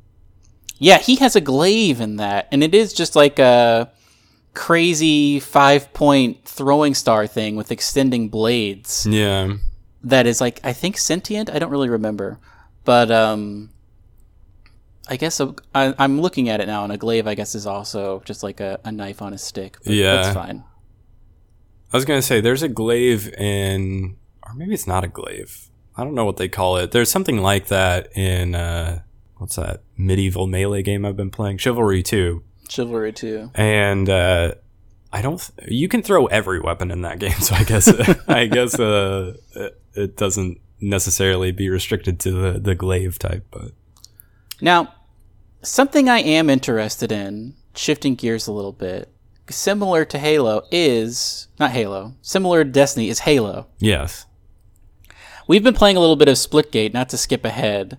Yeah, 0.78 0.99
he 0.99 1.16
has 1.16 1.35
a 1.37 1.40
glaive 1.40 2.00
in 2.00 2.16
that, 2.16 2.49
and 2.52 2.62
it 2.62 2.75
is 2.75 2.92
just 2.92 3.16
like 3.16 3.38
a 3.38 3.90
crazy 4.54 5.38
five 5.40 5.92
point 5.92 6.44
throwing 6.44 6.94
star 6.94 7.26
thing 7.26 7.56
with 7.56 7.70
extending 7.73 8.28
blades. 8.28 9.06
Yeah. 9.06 9.54
that 10.04 10.26
is 10.26 10.40
like 10.40 10.61
I 10.64 10.73
think 10.73 10.97
sentient. 10.99 11.50
I 11.50 11.58
don't 11.58 11.70
really 11.70 11.88
remember, 11.88 12.38
but 12.85 13.11
um, 13.11 13.70
I 15.08 15.16
guess 15.16 15.40
a, 15.40 15.54
I, 15.75 15.94
I'm 15.99 16.20
looking 16.20 16.49
at 16.49 16.61
it 16.61 16.66
now, 16.66 16.85
and 16.85 16.92
a 16.92 16.97
glaive 16.97 17.26
I 17.26 17.35
guess 17.35 17.54
is 17.54 17.66
also 17.66 18.23
just 18.25 18.42
like 18.42 18.61
a, 18.61 18.78
a 18.85 18.92
knife 18.92 19.20
on 19.23 19.32
a 19.32 19.38
stick. 19.38 19.76
But 19.85 19.94
Yeah. 19.94 20.16
that's 20.23 20.35
fine. 20.35 20.64
I 21.92 21.97
was 21.97 22.04
gonna 22.04 22.23
say 22.23 22.40
there's 22.40 22.62
a 22.62 22.68
glaive 22.68 23.32
in, 23.35 24.16
or 24.47 24.54
maybe 24.54 24.75
it's 24.75 24.87
not 24.87 25.04
a 25.04 25.08
glaive. 25.08 25.70
I 25.97 26.04
don't 26.04 26.14
know 26.14 26.25
what 26.25 26.37
they 26.37 26.49
call 26.49 26.76
it. 26.76 26.92
There's 26.92 27.11
something 27.11 27.38
like 27.38 27.66
that 27.68 28.16
in 28.16 28.54
uh, 28.54 29.00
what's 29.38 29.57
that 29.57 29.83
medieval 29.97 30.47
melee 30.47 30.83
game 30.83 31.04
I've 31.04 31.16
been 31.16 31.30
playing, 31.30 31.59
Chivalry 31.59 32.02
2, 32.02 32.42
Chivalry 32.68 33.12
2. 33.12 33.50
and 33.54 34.09
uh, 34.09 34.54
I 35.12 35.23
don't. 35.23 35.38
Th- 35.40 35.71
you 35.71 35.88
can 35.88 36.02
throw 36.02 36.26
every 36.26 36.61
weapon 36.61 36.90
in 36.90 37.02
that 37.02 37.18
game, 37.18 37.33
so 37.40 37.54
I 37.54 37.64
guess 37.64 37.88
I 38.28 38.47
guess 38.47 38.78
uh, 38.78 39.35
it- 39.54 39.80
it 39.95 40.16
doesn't 40.16 40.61
necessarily 40.80 41.50
be 41.50 41.68
restricted 41.68 42.21
to 42.21 42.30
the 42.30 42.59
the 42.61 42.75
glaive 42.75 43.18
type, 43.18 43.45
but 43.50 43.73
Now, 44.61 44.95
something 45.62 46.09
I 46.09 46.18
am 46.21 46.49
interested 46.50 47.11
in, 47.11 47.54
shifting 47.75 48.14
gears 48.14 48.47
a 48.47 48.52
little 48.52 48.73
bit, 48.73 49.09
similar 49.50 50.04
to 50.04 50.18
Halo, 50.18 50.62
is 50.71 51.49
not 51.59 51.73
Halo. 51.73 52.14
Similar 52.23 52.62
to 52.64 52.71
Destiny 52.71 53.09
is 53.09 53.21
Halo. 53.21 53.66
yes, 53.80 54.26
We've 55.49 55.64
been 55.64 55.75
playing 55.75 55.97
a 55.97 56.00
little 56.00 56.16
bit 56.16 56.28
of 56.28 56.37
Splitgate, 56.37 56.92
not 56.92 57.09
to 57.09 57.16
skip 57.16 57.45
ahead, 57.45 57.97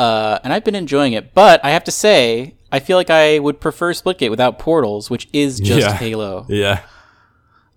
uh, 0.00 0.38
and 0.42 0.50
I've 0.50 0.64
been 0.64 0.74
enjoying 0.74 1.12
it. 1.12 1.34
But 1.34 1.62
I 1.62 1.70
have 1.70 1.84
to 1.84 1.90
say, 1.90 2.54
I 2.72 2.78
feel 2.78 2.96
like 2.96 3.10
I 3.10 3.38
would 3.38 3.60
prefer 3.60 3.92
Splitgate 3.92 4.30
without 4.30 4.58
portals, 4.58 5.10
which 5.10 5.28
is 5.34 5.60
just 5.60 5.86
Yeah. 5.86 5.92
Halo. 6.04 6.46
Yeah. 6.48 6.80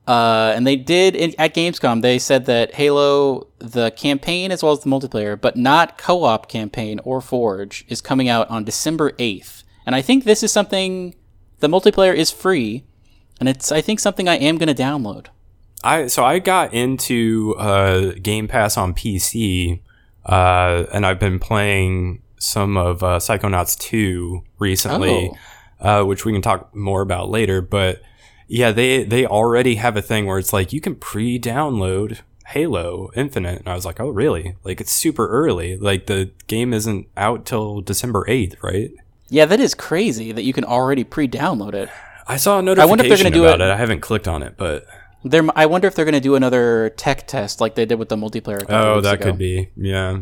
Uh, 0.07 0.53
and 0.55 0.65
they 0.65 0.77
did 0.77 1.17
in, 1.17 1.33
at 1.37 1.53
Gamescom. 1.53 2.01
They 2.01 2.17
said 2.19 2.45
that 2.45 2.75
Halo, 2.75 3.47
the 3.59 3.91
campaign 3.91 4.51
as 4.53 4.63
well 4.63 4.71
as 4.71 4.79
the 4.79 4.89
multiplayer, 4.89 5.39
but 5.39 5.57
not 5.57 5.97
co-op 5.97 6.47
campaign 6.47 7.01
or 7.03 7.19
Forge, 7.19 7.83
is 7.89 7.99
coming 7.99 8.29
out 8.29 8.49
on 8.49 8.63
December 8.63 9.11
eighth. 9.19 9.63
And 9.85 9.93
I 9.93 10.01
think 10.01 10.23
this 10.23 10.43
is 10.43 10.51
something. 10.51 11.15
The 11.59 11.67
multiplayer 11.67 12.15
is 12.15 12.31
free, 12.31 12.85
and 13.39 13.49
it's 13.49 13.69
I 13.71 13.81
think 13.81 13.99
something 13.99 14.29
I 14.29 14.35
am 14.35 14.57
going 14.57 14.73
to 14.73 14.81
download. 14.81 15.27
I 15.83 16.07
so 16.07 16.23
I 16.23 16.39
got 16.39 16.73
into 16.73 17.55
uh, 17.57 18.13
Game 18.21 18.47
Pass 18.47 18.77
on 18.77 18.93
PC, 18.93 19.81
uh, 20.25 20.85
and 20.93 21.05
I've 21.05 21.19
been 21.19 21.39
playing 21.39 22.21
some 22.39 22.77
of 22.77 23.03
uh, 23.03 23.19
Psychonauts 23.19 23.77
2 23.79 24.43
recently, 24.59 25.31
uh, 25.79 26.03
which 26.03 26.25
we 26.25 26.33
can 26.33 26.41
talk 26.41 26.73
more 26.75 27.01
about 27.01 27.29
later. 27.29 27.61
But 27.61 28.01
yeah, 28.47 28.71
they 28.71 29.03
they 29.03 29.25
already 29.25 29.75
have 29.75 29.95
a 29.97 30.01
thing 30.01 30.25
where 30.25 30.37
it's 30.39 30.53
like 30.53 30.73
you 30.73 30.81
can 30.81 30.95
pre-download 30.95 32.19
Halo 32.47 33.09
Infinite, 33.15 33.59
and 33.59 33.67
I 33.67 33.75
was 33.75 33.85
like, 33.85 33.99
oh 33.99 34.09
really? 34.09 34.55
Like 34.63 34.81
it's 34.81 34.91
super 34.91 35.27
early. 35.27 35.77
Like 35.77 36.07
the 36.07 36.31
game 36.47 36.73
isn't 36.73 37.07
out 37.17 37.45
till 37.45 37.81
December 37.81 38.25
8th, 38.27 38.61
right? 38.61 38.91
Yeah, 39.29 39.45
that 39.45 39.59
is 39.59 39.73
crazy 39.73 40.31
that 40.31 40.43
you 40.43 40.53
can 40.53 40.63
already 40.65 41.03
pre-download 41.03 41.73
it. 41.73 41.89
I 42.27 42.37
saw 42.37 42.59
a 42.59 42.61
notification 42.61 42.89
wonder 42.89 43.03
if 43.05 43.09
they're 43.09 43.17
gonna 43.17 43.33
do 43.33 43.45
about 43.45 43.61
it- 43.61 43.67
it. 43.69 43.71
I 43.71 43.77
haven't 43.77 44.01
clicked 44.01 44.27
on 44.27 44.43
it, 44.43 44.55
but 44.57 44.85
There, 45.23 45.43
I 45.55 45.65
wonder 45.65 45.87
if 45.87 45.95
they're 45.95 46.05
going 46.05 46.13
to 46.13 46.19
do 46.19 46.35
another 46.35 46.89
tech 46.97 47.27
test 47.27 47.61
like 47.61 47.75
they 47.75 47.85
did 47.85 47.95
with 47.95 48.09
the 48.09 48.17
multiplayer. 48.17 48.65
oh, 48.69 49.01
that 49.01 49.15
ago. 49.15 49.25
could 49.25 49.37
be 49.37 49.69
yeah. 49.75 50.21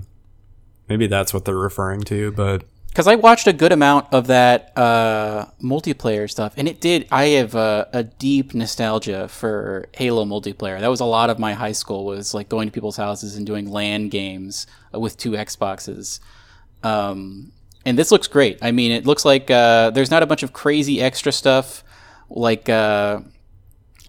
Maybe 0.88 1.08
that's 1.08 1.34
what 1.34 1.46
they're 1.46 1.56
referring 1.56 2.02
to, 2.02 2.32
but 2.34 2.64
because 2.92 3.08
I 3.08 3.16
watched 3.16 3.48
a 3.48 3.54
good 3.54 3.72
amount 3.72 4.14
of 4.14 4.28
that 4.28 4.78
uh, 4.78 5.46
multiplayer 5.64 6.30
stuff, 6.30 6.54
and 6.58 6.68
it 6.68 6.82
did. 6.82 7.08
I 7.10 7.28
have 7.28 7.56
a, 7.56 7.88
a 7.94 8.04
deep 8.04 8.54
nostalgia 8.54 9.30
for 9.30 9.88
Halo 9.94 10.26
multiplayer. 10.26 10.78
That 10.78 10.90
was 10.90 11.00
a 11.00 11.06
lot 11.06 11.30
of 11.30 11.40
my 11.40 11.54
high 11.54 11.72
school 11.72 12.04
was 12.04 12.34
like 12.34 12.50
going 12.50 12.68
to 12.68 12.72
people's 12.74 12.98
houses 12.98 13.38
and 13.38 13.46
doing 13.46 13.72
LAN 13.72 14.10
games 14.10 14.68
uh, 14.94 15.00
with 15.00 15.16
two 15.16 15.32
Xboxes. 15.32 16.20
Um, 16.84 17.54
and 17.86 17.98
this 17.98 18.12
looks 18.12 18.28
great. 18.28 18.60
I 18.62 18.72
mean, 18.72 18.92
it 18.92 19.06
looks 19.06 19.24
like 19.24 19.50
uh, 19.50 19.92
there's 19.92 20.12
not 20.12 20.22
a 20.22 20.26
bunch 20.26 20.44
of 20.44 20.52
crazy 20.52 21.02
extra 21.02 21.32
stuff 21.32 21.86
like 22.30 22.68
uh, 22.68 23.22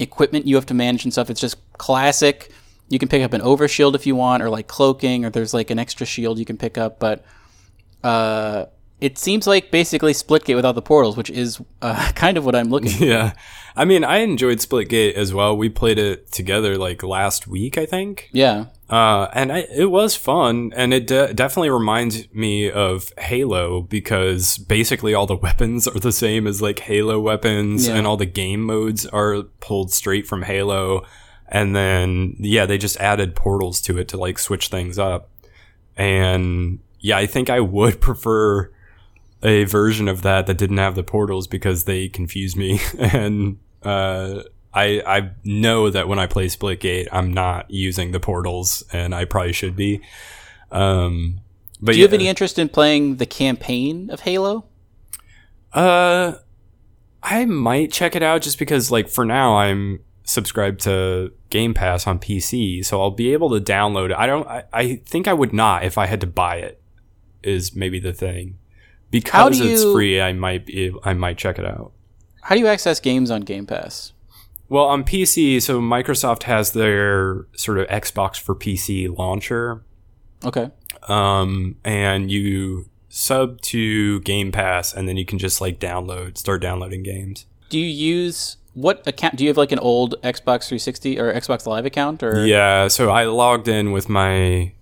equipment 0.03 0.45
you 0.45 0.55
have 0.55 0.65
to 0.67 0.73
manage 0.73 1.03
and 1.03 1.11
stuff. 1.11 1.29
It's 1.29 1.41
just 1.41 1.57
classic. 1.77 2.51
You 2.89 2.99
can 2.99 3.09
pick 3.09 3.23
up 3.23 3.33
an 3.33 3.41
overshield 3.41 3.95
if 3.95 4.05
you 4.05 4.15
want, 4.15 4.43
or 4.43 4.49
like 4.49 4.67
cloaking, 4.67 5.25
or 5.25 5.29
there's 5.31 5.53
like 5.53 5.71
an 5.71 5.79
extra 5.79 6.05
shield 6.05 6.37
you 6.37 6.45
can 6.45 6.57
pick 6.57 6.77
up, 6.77 6.99
but 6.99 7.25
uh, 8.03 8.65
it 9.01 9.17
seems 9.17 9.47
like 9.47 9.71
basically 9.71 10.13
Splitgate 10.13 10.55
without 10.55 10.75
the 10.75 10.81
portals, 10.81 11.17
which 11.17 11.29
is 11.29 11.59
uh, 11.81 12.11
kind 12.15 12.37
of 12.37 12.45
what 12.45 12.55
I'm 12.55 12.69
looking. 12.69 12.91
for. 12.91 13.03
Yeah. 13.05 13.33
I 13.75 13.85
mean, 13.85 14.03
I 14.03 14.17
enjoyed 14.17 14.59
Splitgate 14.59 15.13
as 15.13 15.33
well. 15.33 15.57
We 15.57 15.67
played 15.69 15.97
it 15.97 16.31
together 16.31 16.77
like 16.77 17.01
last 17.01 17.47
week, 17.47 17.77
I 17.77 17.85
think. 17.85 18.29
Yeah, 18.31 18.65
Uh, 18.93 19.27
and 19.33 19.51
I, 19.51 19.65
it 19.75 19.89
was 19.89 20.15
fun, 20.15 20.71
and 20.75 20.93
it 20.93 21.07
de- 21.07 21.33
definitely 21.33 21.71
reminds 21.71 22.31
me 22.31 22.69
of 22.69 23.11
Halo 23.17 23.81
because 23.81 24.59
basically 24.59 25.15
all 25.15 25.25
the 25.25 25.35
weapons 25.47 25.87
are 25.87 25.99
the 25.99 26.11
same 26.11 26.45
as 26.45 26.61
like 26.61 26.77
Halo 26.79 27.19
weapons, 27.19 27.87
Yeah. 27.87 27.95
and 27.95 28.05
all 28.05 28.17
the 28.17 28.27
game 28.27 28.61
modes 28.61 29.07
are 29.07 29.43
pulled 29.61 29.91
straight 29.91 30.27
from 30.27 30.43
Halo. 30.43 31.03
And 31.47 31.75
then, 31.75 32.35
yeah, 32.39 32.67
they 32.67 32.77
just 32.77 32.97
added 32.97 33.35
portals 33.35 33.81
to 33.81 33.97
it 33.97 34.07
to 34.09 34.17
like 34.17 34.37
switch 34.37 34.67
things 34.67 34.99
up. 34.99 35.29
And 35.97 36.79
yeah, 36.99 37.17
I 37.17 37.25
think 37.25 37.49
I 37.49 37.61
would 37.61 37.99
prefer 38.09 38.71
a 39.41 39.63
version 39.65 40.07
of 40.07 40.21
that 40.21 40.45
that 40.45 40.57
didn't 40.59 40.77
have 40.77 40.93
the 40.95 41.03
portals 41.03 41.47
because 41.47 41.85
they 41.85 42.09
confuse 42.09 42.55
me. 42.55 42.79
and 42.99 43.57
uh, 43.81 44.43
I 44.73 45.01
I 45.05 45.29
know 45.43 45.89
that 45.89 46.07
when 46.07 46.19
I 46.19 46.27
play 46.27 46.47
Splitgate, 46.47 47.07
I'm 47.11 47.33
not 47.33 47.69
using 47.69 48.11
the 48.11 48.19
portals, 48.19 48.83
and 48.91 49.13
I 49.13 49.25
probably 49.25 49.53
should 49.53 49.75
be. 49.75 50.01
Um, 50.71 51.41
but 51.81 51.91
do 51.93 51.97
you 51.99 52.03
have 52.05 52.13
any 52.13 52.27
interest 52.27 52.57
in 52.57 52.69
playing 52.69 53.17
the 53.17 53.25
campaign 53.25 54.09
of 54.09 54.21
Halo? 54.21 54.65
Uh, 55.73 56.35
I 57.21 57.45
might 57.45 57.91
check 57.91 58.15
it 58.15 58.23
out 58.23 58.41
just 58.41 58.59
because, 58.59 58.91
like, 58.91 59.09
for 59.09 59.25
now 59.25 59.57
I'm 59.57 59.99
subscribed 60.23 60.79
to 60.81 61.31
Game 61.49 61.73
Pass 61.73 62.07
on 62.07 62.19
PC, 62.19 62.83
so 62.85 63.01
I'll 63.01 63.11
be 63.11 63.33
able 63.33 63.49
to 63.51 63.59
download 63.59 64.11
it. 64.11 64.15
I 64.17 64.25
don't. 64.25 64.47
I, 64.47 64.63
I 64.73 64.95
think 65.05 65.27
I 65.27 65.33
would 65.33 65.53
not 65.53 65.83
if 65.83 65.97
I 65.97 66.05
had 66.05 66.21
to 66.21 66.27
buy 66.27 66.57
it. 66.57 66.79
Is 67.43 67.75
maybe 67.75 67.99
the 67.99 68.13
thing 68.13 68.57
because 69.11 69.57
do 69.59 69.67
it's 69.67 69.83
you- 69.83 69.93
free. 69.93 70.21
I 70.21 70.31
might 70.33 70.65
be. 70.65 70.93
I 71.03 71.13
might 71.13 71.37
check 71.37 71.59
it 71.59 71.65
out. 71.65 71.91
How 72.41 72.55
do 72.55 72.61
you 72.61 72.67
access 72.67 72.99
games 72.99 73.29
on 73.31 73.41
Game 73.41 73.65
Pass? 73.65 74.13
Well, 74.69 74.85
on 74.85 75.03
PC, 75.03 75.61
so 75.61 75.79
Microsoft 75.79 76.43
has 76.43 76.71
their 76.71 77.45
sort 77.55 77.77
of 77.79 77.87
Xbox 77.87 78.39
for 78.39 78.55
PC 78.55 79.15
launcher, 79.15 79.83
Okay, 80.43 80.71
um, 81.07 81.75
and 81.83 82.31
you 82.31 82.89
sub 83.09 83.61
to 83.61 84.19
Game 84.21 84.51
Pass, 84.51 84.93
and 84.93 85.07
then 85.07 85.17
you 85.17 85.25
can 85.25 85.37
just 85.37 85.61
like 85.61 85.79
download, 85.79 86.37
start 86.37 86.61
downloading 86.61 87.03
games. 87.03 87.45
do 87.69 87.79
you 87.79 87.85
use 87.85 88.57
what 88.73 89.05
account? 89.07 89.35
Do 89.35 89.43
you 89.43 89.49
have 89.49 89.57
like 89.57 89.71
an 89.71 89.79
old 89.79 90.15
Xbox 90.23 90.67
360 90.67 91.19
or 91.19 91.31
Xbox 91.33 91.65
Live 91.67 91.85
account? 91.85 92.23
Or 92.23 92.45
Yeah, 92.45 92.87
so 92.87 93.09
I 93.09 93.25
logged 93.25 93.67
in 93.67 93.91
with 93.91 94.09
my 94.09 94.73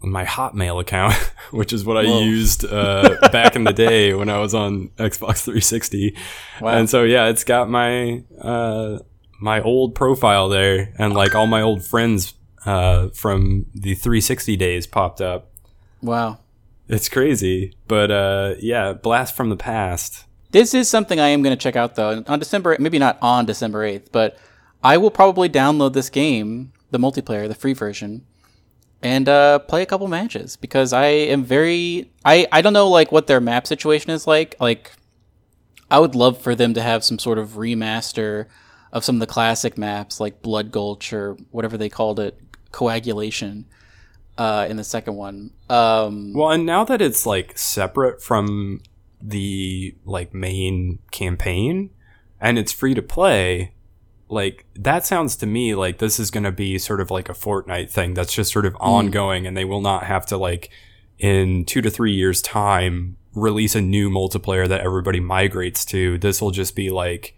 my 0.00 0.24
Hotmail 0.24 0.80
account, 0.80 1.14
which 1.50 1.72
is 1.72 1.84
what 1.84 1.96
I 1.96 2.04
Whoa. 2.04 2.20
used 2.20 2.64
uh, 2.64 3.16
back 3.32 3.56
in 3.56 3.64
the 3.64 3.72
day 3.72 4.14
when 4.14 4.28
I 4.28 4.38
was 4.38 4.54
on 4.54 4.88
Xbox 4.98 5.44
360. 5.44 6.16
Wow. 6.60 6.76
And 6.76 6.90
so 6.90 7.04
yeah, 7.04 7.28
it's 7.28 7.44
got 7.44 7.68
my 7.70 8.22
uh, 8.40 8.98
my 9.38 9.60
old 9.60 9.94
profile 9.94 10.48
there, 10.48 10.92
and 10.98 11.14
like 11.14 11.34
all 11.34 11.46
my 11.46 11.62
old 11.62 11.84
friends 11.84 12.34
uh, 12.66 13.08
from 13.10 13.66
the 13.74 13.94
360 13.94 14.56
days 14.56 14.86
popped 14.86 15.20
up. 15.20 15.50
wow, 16.02 16.38
It's 16.88 17.08
crazy, 17.08 17.74
but 17.86 18.10
uh, 18.10 18.54
yeah, 18.58 18.92
blast 18.92 19.36
from 19.36 19.50
the 19.50 19.56
past. 19.56 20.24
This 20.50 20.72
is 20.72 20.88
something 20.88 21.20
I 21.20 21.28
am 21.28 21.42
going 21.42 21.56
to 21.56 21.62
check 21.62 21.76
out 21.76 21.94
though. 21.94 22.24
On 22.26 22.38
December, 22.38 22.76
maybe 22.80 22.98
not 22.98 23.18
on 23.20 23.44
December 23.44 23.86
8th, 23.86 24.10
but 24.12 24.38
I 24.82 24.96
will 24.96 25.10
probably 25.10 25.48
download 25.48 25.92
this 25.92 26.08
game, 26.08 26.72
the 26.90 26.98
multiplayer, 26.98 27.48
the 27.48 27.54
free 27.54 27.74
version, 27.74 28.24
and 29.02 29.28
uh, 29.28 29.58
play 29.60 29.82
a 29.82 29.86
couple 29.86 30.08
matches 30.08 30.56
because 30.56 30.92
I 30.92 31.06
am 31.06 31.44
very 31.44 32.10
I 32.24 32.46
I 32.50 32.62
don't 32.62 32.72
know 32.72 32.88
like 32.88 33.12
what 33.12 33.26
their 33.26 33.40
map 33.40 33.66
situation 33.66 34.10
is 34.10 34.26
like. 34.26 34.56
Like 34.60 34.92
I 35.90 35.98
would 35.98 36.14
love 36.14 36.40
for 36.40 36.54
them 36.54 36.74
to 36.74 36.82
have 36.82 37.04
some 37.04 37.18
sort 37.18 37.38
of 37.38 37.50
remaster 37.50 38.46
of 38.92 39.04
some 39.04 39.16
of 39.16 39.20
the 39.20 39.26
classic 39.26 39.76
maps 39.76 40.20
like 40.20 40.42
Blood 40.42 40.70
Gulch 40.72 41.12
or 41.12 41.36
whatever 41.50 41.76
they 41.76 41.88
called 41.88 42.20
it, 42.20 42.40
coagulation 42.72 43.66
uh, 44.36 44.66
in 44.68 44.76
the 44.76 44.84
second 44.84 45.16
one. 45.16 45.50
Um, 45.68 46.32
Well, 46.32 46.50
and 46.50 46.64
now 46.64 46.84
that 46.84 47.02
it's 47.02 47.26
like 47.26 47.58
separate 47.58 48.22
from 48.22 48.80
the 49.20 49.96
like 50.04 50.32
main 50.32 51.00
campaign 51.10 51.90
and 52.40 52.58
it's 52.58 52.72
free 52.72 52.94
to 52.94 53.02
play, 53.02 53.74
like 54.28 54.64
that 54.74 55.04
sounds 55.04 55.36
to 55.36 55.46
me 55.46 55.74
like 55.74 55.98
this 55.98 56.20
is 56.20 56.30
going 56.30 56.44
to 56.44 56.52
be 56.52 56.78
sort 56.78 57.00
of 57.00 57.10
like 57.10 57.28
a 57.28 57.34
Fortnite 57.34 57.90
thing 57.90 58.14
that's 58.14 58.32
just 58.32 58.52
sort 58.52 58.66
of 58.66 58.76
ongoing 58.78 59.46
and 59.46 59.56
they 59.56 59.64
will 59.64 59.80
not 59.80 60.04
have 60.04 60.26
to 60.26 60.36
like 60.36 60.70
in 61.18 61.64
2 61.64 61.80
to 61.80 61.90
3 61.90 62.12
years 62.12 62.40
time 62.40 63.16
release 63.34 63.74
a 63.74 63.80
new 63.80 64.08
multiplayer 64.10 64.68
that 64.68 64.80
everybody 64.82 65.20
migrates 65.20 65.84
to. 65.86 66.18
This 66.18 66.40
will 66.40 66.50
just 66.50 66.76
be 66.76 66.90
like 66.90 67.37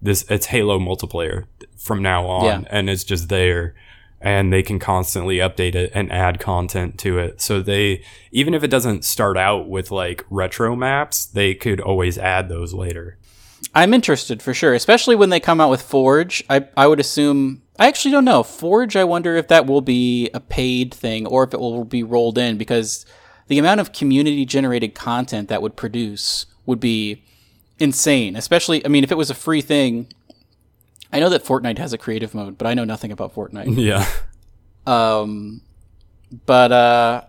this 0.00 0.24
it's 0.30 0.46
Halo 0.46 0.78
multiplayer 0.78 1.44
from 1.76 2.02
now 2.02 2.26
on 2.26 2.44
Yeah. 2.44 2.68
and 2.70 2.88
it's 2.90 3.04
just 3.04 3.28
there 3.28 3.74
and 4.20 4.52
they 4.52 4.62
can 4.62 4.78
constantly 4.80 5.36
update 5.36 5.74
it 5.76 5.92
and 5.94 6.10
add 6.10 6.40
content 6.40 6.98
to 6.98 7.18
it. 7.18 7.40
So 7.40 7.62
they 7.62 8.02
even 8.32 8.52
if 8.54 8.62
it 8.64 8.68
doesn't 8.68 9.04
start 9.04 9.36
out 9.36 9.68
with 9.68 9.90
like 9.90 10.24
retro 10.30 10.74
maps, 10.74 11.24
they 11.24 11.54
could 11.54 11.80
always 11.80 12.18
add 12.18 12.48
those 12.48 12.74
later. 12.74 13.16
I'm 13.74 13.92
interested 13.94 14.42
for 14.42 14.54
sure, 14.54 14.74
especially 14.74 15.14
when 15.16 15.30
they 15.30 15.40
come 15.40 15.60
out 15.60 15.70
with 15.70 15.82
Forge. 15.82 16.42
I 16.50 16.66
I 16.76 16.86
would 16.86 17.00
assume. 17.00 17.62
I 17.78 17.86
actually 17.86 18.10
don't 18.10 18.24
know. 18.24 18.42
Forge. 18.42 18.96
I 18.96 19.04
wonder 19.04 19.36
if 19.36 19.46
that 19.48 19.66
will 19.66 19.80
be 19.82 20.30
a 20.34 20.40
paid 20.40 20.92
thing 20.92 21.26
or 21.26 21.44
if 21.44 21.54
it 21.54 21.60
will 21.60 21.84
be 21.84 22.02
rolled 22.02 22.38
in 22.38 22.58
because 22.58 23.06
the 23.46 23.58
amount 23.58 23.80
of 23.80 23.92
community 23.92 24.44
generated 24.44 24.94
content 24.96 25.48
that 25.48 25.62
would 25.62 25.76
produce 25.76 26.46
would 26.66 26.80
be 26.80 27.22
insane. 27.78 28.36
Especially, 28.36 28.84
I 28.84 28.88
mean, 28.88 29.04
if 29.04 29.12
it 29.12 29.16
was 29.16 29.30
a 29.30 29.34
free 29.34 29.60
thing. 29.60 30.08
I 31.10 31.20
know 31.20 31.30
that 31.30 31.42
Fortnite 31.42 31.78
has 31.78 31.94
a 31.94 31.98
creative 31.98 32.34
mode, 32.34 32.58
but 32.58 32.66
I 32.66 32.74
know 32.74 32.84
nothing 32.84 33.10
about 33.10 33.34
Fortnite. 33.34 33.76
Yeah. 33.78 34.06
Um, 34.86 35.62
but 36.46 36.72
uh, 36.72 37.22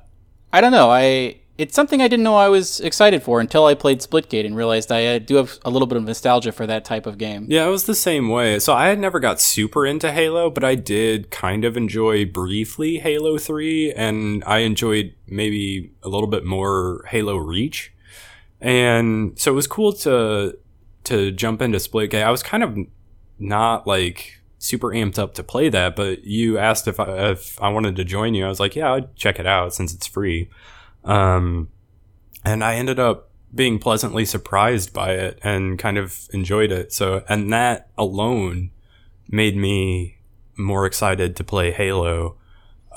I 0.51 0.61
don't 0.61 0.71
know. 0.71 0.89
I 0.89 1.39
it's 1.59 1.75
something 1.75 2.01
I 2.01 2.07
didn't 2.07 2.23
know 2.23 2.37
I 2.37 2.47
was 2.47 2.79
excited 2.79 3.21
for 3.21 3.41
until 3.41 3.65
I 3.65 3.73
played 3.73 3.99
Splitgate 3.99 4.45
and 4.45 4.55
realized 4.55 4.93
I 4.93 5.05
uh, 5.05 5.19
do 5.19 5.35
have 5.35 5.59
a 5.65 5.69
little 5.69 5.87
bit 5.89 5.97
of 5.97 6.05
nostalgia 6.05 6.53
for 6.53 6.65
that 6.65 6.85
type 6.85 7.05
of 7.05 7.17
game. 7.17 7.47
Yeah, 7.49 7.67
it 7.67 7.69
was 7.69 7.83
the 7.83 7.95
same 7.95 8.29
way. 8.29 8.59
So 8.59 8.73
I 8.73 8.87
had 8.87 8.97
never 8.97 9.19
got 9.19 9.41
super 9.41 9.85
into 9.85 10.09
Halo, 10.09 10.49
but 10.49 10.63
I 10.63 10.75
did 10.75 11.31
kind 11.31 11.65
of 11.65 11.75
enjoy 11.75 12.23
briefly 12.25 12.99
Halo 12.99 13.37
3 13.37 13.91
and 13.91 14.41
I 14.45 14.59
enjoyed 14.59 15.13
maybe 15.27 15.91
a 16.01 16.07
little 16.07 16.27
bit 16.27 16.45
more 16.45 17.03
Halo 17.09 17.35
Reach. 17.35 17.91
And 18.61 19.37
so 19.39 19.51
it 19.51 19.55
was 19.55 19.67
cool 19.67 19.93
to 19.93 20.57
to 21.05 21.31
jump 21.31 21.61
into 21.61 21.77
Splitgate. 21.77 22.23
I 22.23 22.31
was 22.31 22.43
kind 22.43 22.63
of 22.63 22.77
not 23.39 23.87
like 23.87 24.39
super 24.59 24.89
amped 24.89 25.17
up 25.17 25.33
to 25.35 25.43
play 25.43 25.69
that, 25.69 25.95
but 25.95 26.25
you 26.25 26.57
asked 26.57 26.87
if 26.87 26.99
I, 26.99 27.29
if 27.29 27.61
I 27.61 27.69
wanted 27.69 27.95
to 27.95 28.03
join 28.03 28.33
you. 28.33 28.45
I 28.45 28.49
was 28.49 28.59
like, 28.59 28.75
yeah, 28.75 28.93
I'd 28.93 29.15
check 29.15 29.39
it 29.39 29.47
out 29.47 29.73
since 29.73 29.93
it's 29.93 30.05
free. 30.05 30.49
Um, 31.05 31.69
and 32.43 32.63
I 32.63 32.75
ended 32.75 32.99
up 32.99 33.29
being 33.55 33.79
pleasantly 33.79 34.25
surprised 34.25 34.93
by 34.93 35.13
it 35.13 35.39
and 35.41 35.79
kind 35.79 35.97
of 35.97 36.27
enjoyed 36.33 36.71
it. 36.71 36.93
So, 36.93 37.23
and 37.27 37.51
that 37.51 37.89
alone 37.97 38.71
made 39.29 39.55
me 39.55 40.17
more 40.57 40.85
excited 40.85 41.35
to 41.37 41.43
play 41.43 41.71
Halo. 41.71 42.35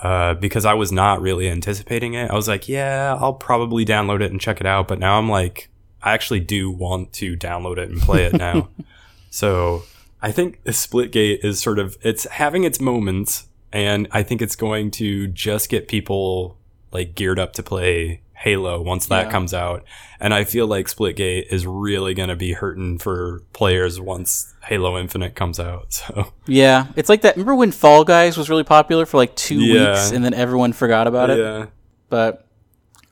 Uh, 0.03 0.35
because 0.35 0.65
I 0.65 0.75
was 0.75 0.91
not 0.91 1.23
really 1.23 1.49
anticipating 1.49 2.15
it. 2.15 2.29
I 2.29 2.35
was 2.35 2.49
like, 2.49 2.69
yeah, 2.69 3.17
I'll 3.21 3.35
probably 3.35 3.85
download 3.85 4.21
it 4.21 4.33
and 4.33 4.41
check 4.41 4.61
it 4.61 4.67
out. 4.67 4.89
But 4.89 4.99
now 4.99 5.17
I'm 5.17 5.29
like, 5.29 5.69
I 6.03 6.13
actually 6.13 6.41
do 6.41 6.73
want 6.73 7.13
to 7.15 7.37
download 7.37 7.79
it 7.79 7.89
and 7.89 8.01
play 8.01 8.25
it 8.25 8.33
now. 8.33 8.69
so 9.31 9.85
I 10.21 10.33
think 10.33 10.63
Splitgate 10.65 11.45
is 11.45 11.63
sort 11.63 11.79
of, 11.79 11.97
it's 12.03 12.25
having 12.25 12.65
its 12.65 12.81
moments 12.81 13.47
and 13.73 14.09
I 14.11 14.25
think 14.25 14.43
it's 14.43 14.57
going 14.57 14.91
to 14.93 15.29
just 15.29 15.69
get 15.69 15.87
people 15.87 16.59
like 16.91 17.15
geared 17.15 17.39
up 17.39 17.53
to 17.55 17.63
play 17.63 18.23
Halo 18.43 18.83
once 18.83 19.07
that 19.07 19.27
yeah. 19.27 19.31
comes 19.31 19.55
out. 19.55 19.85
And 20.19 20.35
I 20.35 20.45
feel 20.45 20.67
like 20.67 20.87
Splitgate 20.87 21.47
is 21.51 21.67
really 21.67 22.13
going 22.15 22.29
to 22.29 22.37
be 22.37 22.53
hurting 22.53 22.99
for 22.99 23.43
players 23.53 24.01
once 24.01 24.53
Halo 24.65 24.99
Infinite 24.99 25.35
comes 25.35 25.59
out. 25.61 25.93
So 25.93 26.33
Yeah, 26.47 26.87
it's 26.97 27.09
like 27.09 27.23
that. 27.23 27.37
Remember 27.37 27.55
when 27.55 27.71
Fall 27.71 28.05
Guys 28.05 28.37
was 28.37 28.51
really 28.51 28.65
popular 28.65 29.07
for 29.07 29.17
like 29.17 29.37
2 29.37 29.61
yeah. 29.61 29.91
weeks 29.91 30.11
and 30.11 30.25
then 30.25 30.35
everyone 30.35 30.73
forgot 30.73 31.07
about 31.07 31.31
it? 31.31 31.39
Yeah. 31.39 31.67
But 32.09 32.47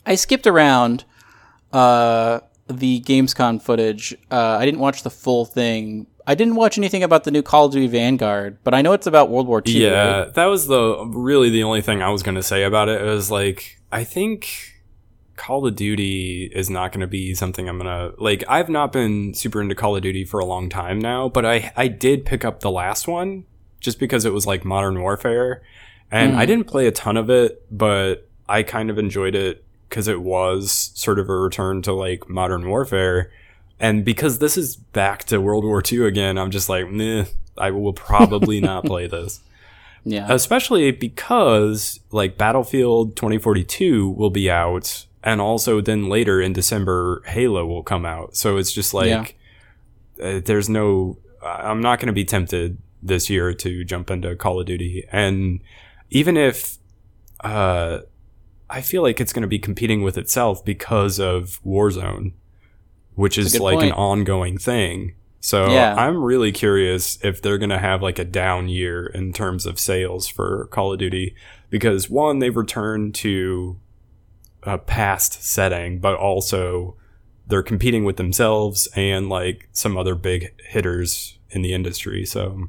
I 0.05 0.17
skipped 0.17 0.47
around 0.47 1.05
uh, 1.73 2.41
the 2.67 3.01
Gamescom 3.03 3.63
footage. 3.63 4.15
Uh, 4.31 4.57
I 4.59 4.65
didn't 4.65 4.81
watch 4.81 5.03
the 5.03 5.11
full 5.11 5.45
thing. 5.45 6.07
I 6.27 6.35
didn't 6.35 6.57
watch 6.57 6.79
anything 6.79 7.03
about 7.03 7.25
the 7.25 7.31
new 7.31 7.43
Call 7.43 7.67
of 7.67 7.73
Duty 7.73 7.87
Vanguard, 7.87 8.59
but 8.65 8.75
I 8.75 8.83
know 8.83 8.93
it's 8.93 9.07
about 9.07 9.31
World 9.31 9.47
War 9.47 9.63
II. 9.67 9.83
Yeah, 9.83 10.19
right? 10.19 10.35
that 10.35 10.47
was 10.47 10.67
the 10.67 11.05
really 11.07 11.51
the 11.51 11.63
only 11.63 11.83
thing 11.83 12.03
I 12.03 12.11
was 12.11 12.23
going 12.23 12.35
to 12.35 12.43
say 12.43 12.65
about 12.65 12.89
it. 12.89 13.01
It 13.01 13.05
was 13.05 13.31
like 13.31 13.81
I 13.91 14.05
think 14.05 14.80
Call 15.41 15.67
of 15.67 15.75
Duty 15.75 16.51
is 16.55 16.69
not 16.69 16.93
going 16.93 17.01
to 17.01 17.07
be 17.07 17.35
something 17.35 17.67
I'm 17.67 17.79
going 17.79 17.87
to 17.87 18.23
like. 18.23 18.45
I've 18.47 18.69
not 18.69 18.93
been 18.93 19.33
super 19.33 19.63
into 19.63 19.75
Call 19.75 19.97
of 19.97 20.03
Duty 20.03 20.23
for 20.23 20.39
a 20.39 20.45
long 20.45 20.69
time 20.69 20.99
now, 20.99 21.31
but 21.31 21.47
I 21.47 21.73
I 21.79 21.89
did 21.89 22.27
pick 22.27 22.45
up 22.45 22.61
the 22.61 22.71
last 22.71 23.09
one 23.09 23.45
just 23.81 23.99
because 23.99 24.27
it 24.27 24.35
was 24.35 24.47
like 24.47 24.67
Modern 24.67 25.01
Warfare, 25.01 25.63
and 26.11 26.35
mm. 26.35 26.37
I 26.37 26.45
didn't 26.45 26.67
play 26.67 26.87
a 26.87 26.93
ton 26.93 27.17
of 27.17 27.31
it, 27.31 27.65
but 27.71 28.29
I 28.51 28.63
kind 28.63 28.91
of 28.91 28.99
enjoyed 28.99 29.35
it 29.35 29.65
because 29.89 30.09
it 30.09 30.21
was 30.21 30.91
sort 30.95 31.19
of 31.19 31.31
a 31.31 31.35
return 31.35 31.81
to 31.83 31.95
like 31.95 32.29
Modern 32.29 32.69
Warfare, 32.69 33.33
and 33.81 34.05
because 34.05 34.41
this 34.41 34.59
is 34.59 34.77
back 34.77 35.25
to 35.25 35.41
World 35.41 35.65
War 35.65 35.83
II 35.91 36.07
again, 36.07 36.37
I'm 36.37 36.51
just 36.51 36.69
like, 36.69 36.91
meh, 36.91 37.25
I 37.57 37.71
will 37.71 37.95
probably 37.95 38.61
not 38.71 38.85
play 38.85 39.07
this. 39.07 39.41
Yeah. 40.05 40.27
Especially 40.29 40.91
because 40.91 42.01
like 42.11 42.37
Battlefield 42.37 43.17
2042 43.17 44.11
will 44.11 44.29
be 44.29 44.51
out 44.51 45.07
and 45.23 45.41
also 45.41 45.81
then 45.81 46.09
later 46.09 46.41
in 46.41 46.53
December, 46.53 47.23
Halo 47.27 47.67
will 47.67 47.83
come 47.83 48.07
out. 48.07 48.37
So 48.37 48.57
it's 48.57 48.73
just 48.73 48.95
like 48.95 49.37
yeah. 50.19 50.25
uh, 50.25 50.41
there's 50.45 50.69
no. 50.69 51.19
I'm 51.43 51.81
not 51.81 51.99
going 51.99 52.09
to 52.09 52.13
be 52.13 52.25
tempted 52.25 52.79
this 53.03 53.31
year 53.31 53.55
to 53.55 53.85
jump 53.85 54.11
into 54.11 54.37
Call 54.37 54.61
of 54.61 54.67
Duty, 54.67 55.07
and 55.11 55.61
even 56.11 56.37
if 56.37 56.79
uh, 57.43 58.01
I 58.69 58.81
feel 58.81 59.03
like 59.03 59.21
it's 59.21 59.33
going 59.33 59.43
to 59.43 59.49
be 59.49 59.59
competing 59.59 60.03
with 60.03 60.17
itself 60.17 60.65
because 60.65 61.19
of 61.19 61.61
Warzone, 61.65 62.33
which 63.15 63.37
is 63.37 63.59
like 63.59 63.79
point. 63.79 63.91
an 63.91 63.93
ongoing 63.93 64.59
thing. 64.59 65.15
So 65.41 65.71
yeah. 65.71 65.95
I'm 65.95 66.23
really 66.23 66.53
curious 66.53 67.19
if 67.25 67.41
they're 67.41 67.59
going 67.59 67.71
to 67.71 67.79
have 67.79 68.03
like 68.03 68.19
a 68.19 68.25
down 68.25 68.69
year 68.69 69.07
in 69.07 69.33
terms 69.33 69.65
of 69.65 69.79
sales 69.79 70.29
for 70.29 70.67
Call 70.67 70.93
of 70.93 70.99
Duty 70.99 71.35
because 71.71 72.11
one, 72.11 72.41
they've 72.41 72.57
returned 72.57 73.15
to 73.17 73.79
a 74.63 74.79
past 74.79 75.43
setting, 75.43 75.99
but 75.99 76.15
also 76.17 76.97
they're 77.47 77.63
competing 77.63 78.05
with 78.05 78.17
themselves 78.17 78.89
and 78.95 79.29
like 79.29 79.69
some 79.73 79.97
other 79.97 80.15
big 80.15 80.53
hitters 80.69 81.39
in 81.51 81.63
the 81.63 81.73
industry. 81.73 82.25
So, 82.25 82.69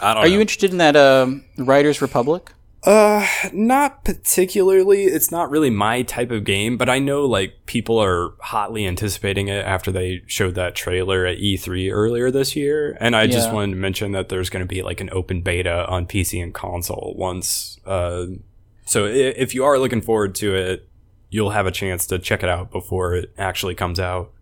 I 0.00 0.14
don't. 0.14 0.24
Are 0.24 0.26
know. 0.26 0.34
you 0.34 0.40
interested 0.40 0.70
in 0.70 0.78
that 0.78 0.96
um, 0.96 1.44
Riders 1.56 2.02
Republic? 2.02 2.52
Uh, 2.84 3.24
not 3.52 4.04
particularly. 4.04 5.04
It's 5.04 5.30
not 5.30 5.50
really 5.50 5.70
my 5.70 6.02
type 6.02 6.32
of 6.32 6.42
game, 6.42 6.76
but 6.76 6.88
I 6.88 6.98
know 6.98 7.24
like 7.24 7.66
people 7.66 8.02
are 8.02 8.32
hotly 8.40 8.86
anticipating 8.86 9.46
it 9.46 9.64
after 9.64 9.92
they 9.92 10.22
showed 10.26 10.56
that 10.56 10.74
trailer 10.74 11.24
at 11.24 11.38
E3 11.38 11.92
earlier 11.92 12.32
this 12.32 12.56
year. 12.56 12.96
And 12.98 13.14
I 13.14 13.22
yeah. 13.22 13.28
just 13.28 13.52
wanted 13.52 13.74
to 13.74 13.80
mention 13.80 14.10
that 14.12 14.30
there's 14.30 14.50
going 14.50 14.64
to 14.64 14.68
be 14.68 14.82
like 14.82 15.00
an 15.00 15.10
open 15.12 15.42
beta 15.42 15.86
on 15.86 16.06
PC 16.06 16.42
and 16.42 16.52
console 16.52 17.14
once 17.16 17.78
uh 17.86 18.26
so 18.84 19.06
if 19.06 19.54
you 19.54 19.64
are 19.64 19.78
looking 19.78 20.00
forward 20.00 20.34
to 20.36 20.54
it, 20.54 20.88
you'll 21.30 21.50
have 21.50 21.66
a 21.66 21.70
chance 21.70 22.06
to 22.06 22.18
check 22.18 22.42
it 22.42 22.48
out 22.48 22.70
before 22.70 23.14
it 23.14 23.32
actually 23.38 23.74
comes 23.74 23.98
out. 23.98 24.32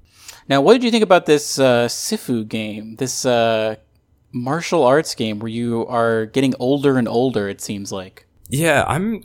Now, 0.49 0.61
what 0.61 0.73
did 0.73 0.83
you 0.83 0.91
think 0.91 1.05
about 1.05 1.27
this 1.27 1.59
uh, 1.59 1.87
Sifu 1.87 2.47
game? 2.47 2.97
This 2.97 3.25
uh, 3.25 3.77
martial 4.33 4.83
arts 4.85 5.15
game 5.15 5.39
where 5.39 5.49
you 5.49 5.87
are 5.87 6.27
getting 6.27 6.55
older 6.59 6.99
and 6.99 7.07
older. 7.07 7.49
It 7.49 7.61
seems 7.61 7.93
like. 7.93 8.27
Yeah, 8.49 8.85
I'm 8.89 9.23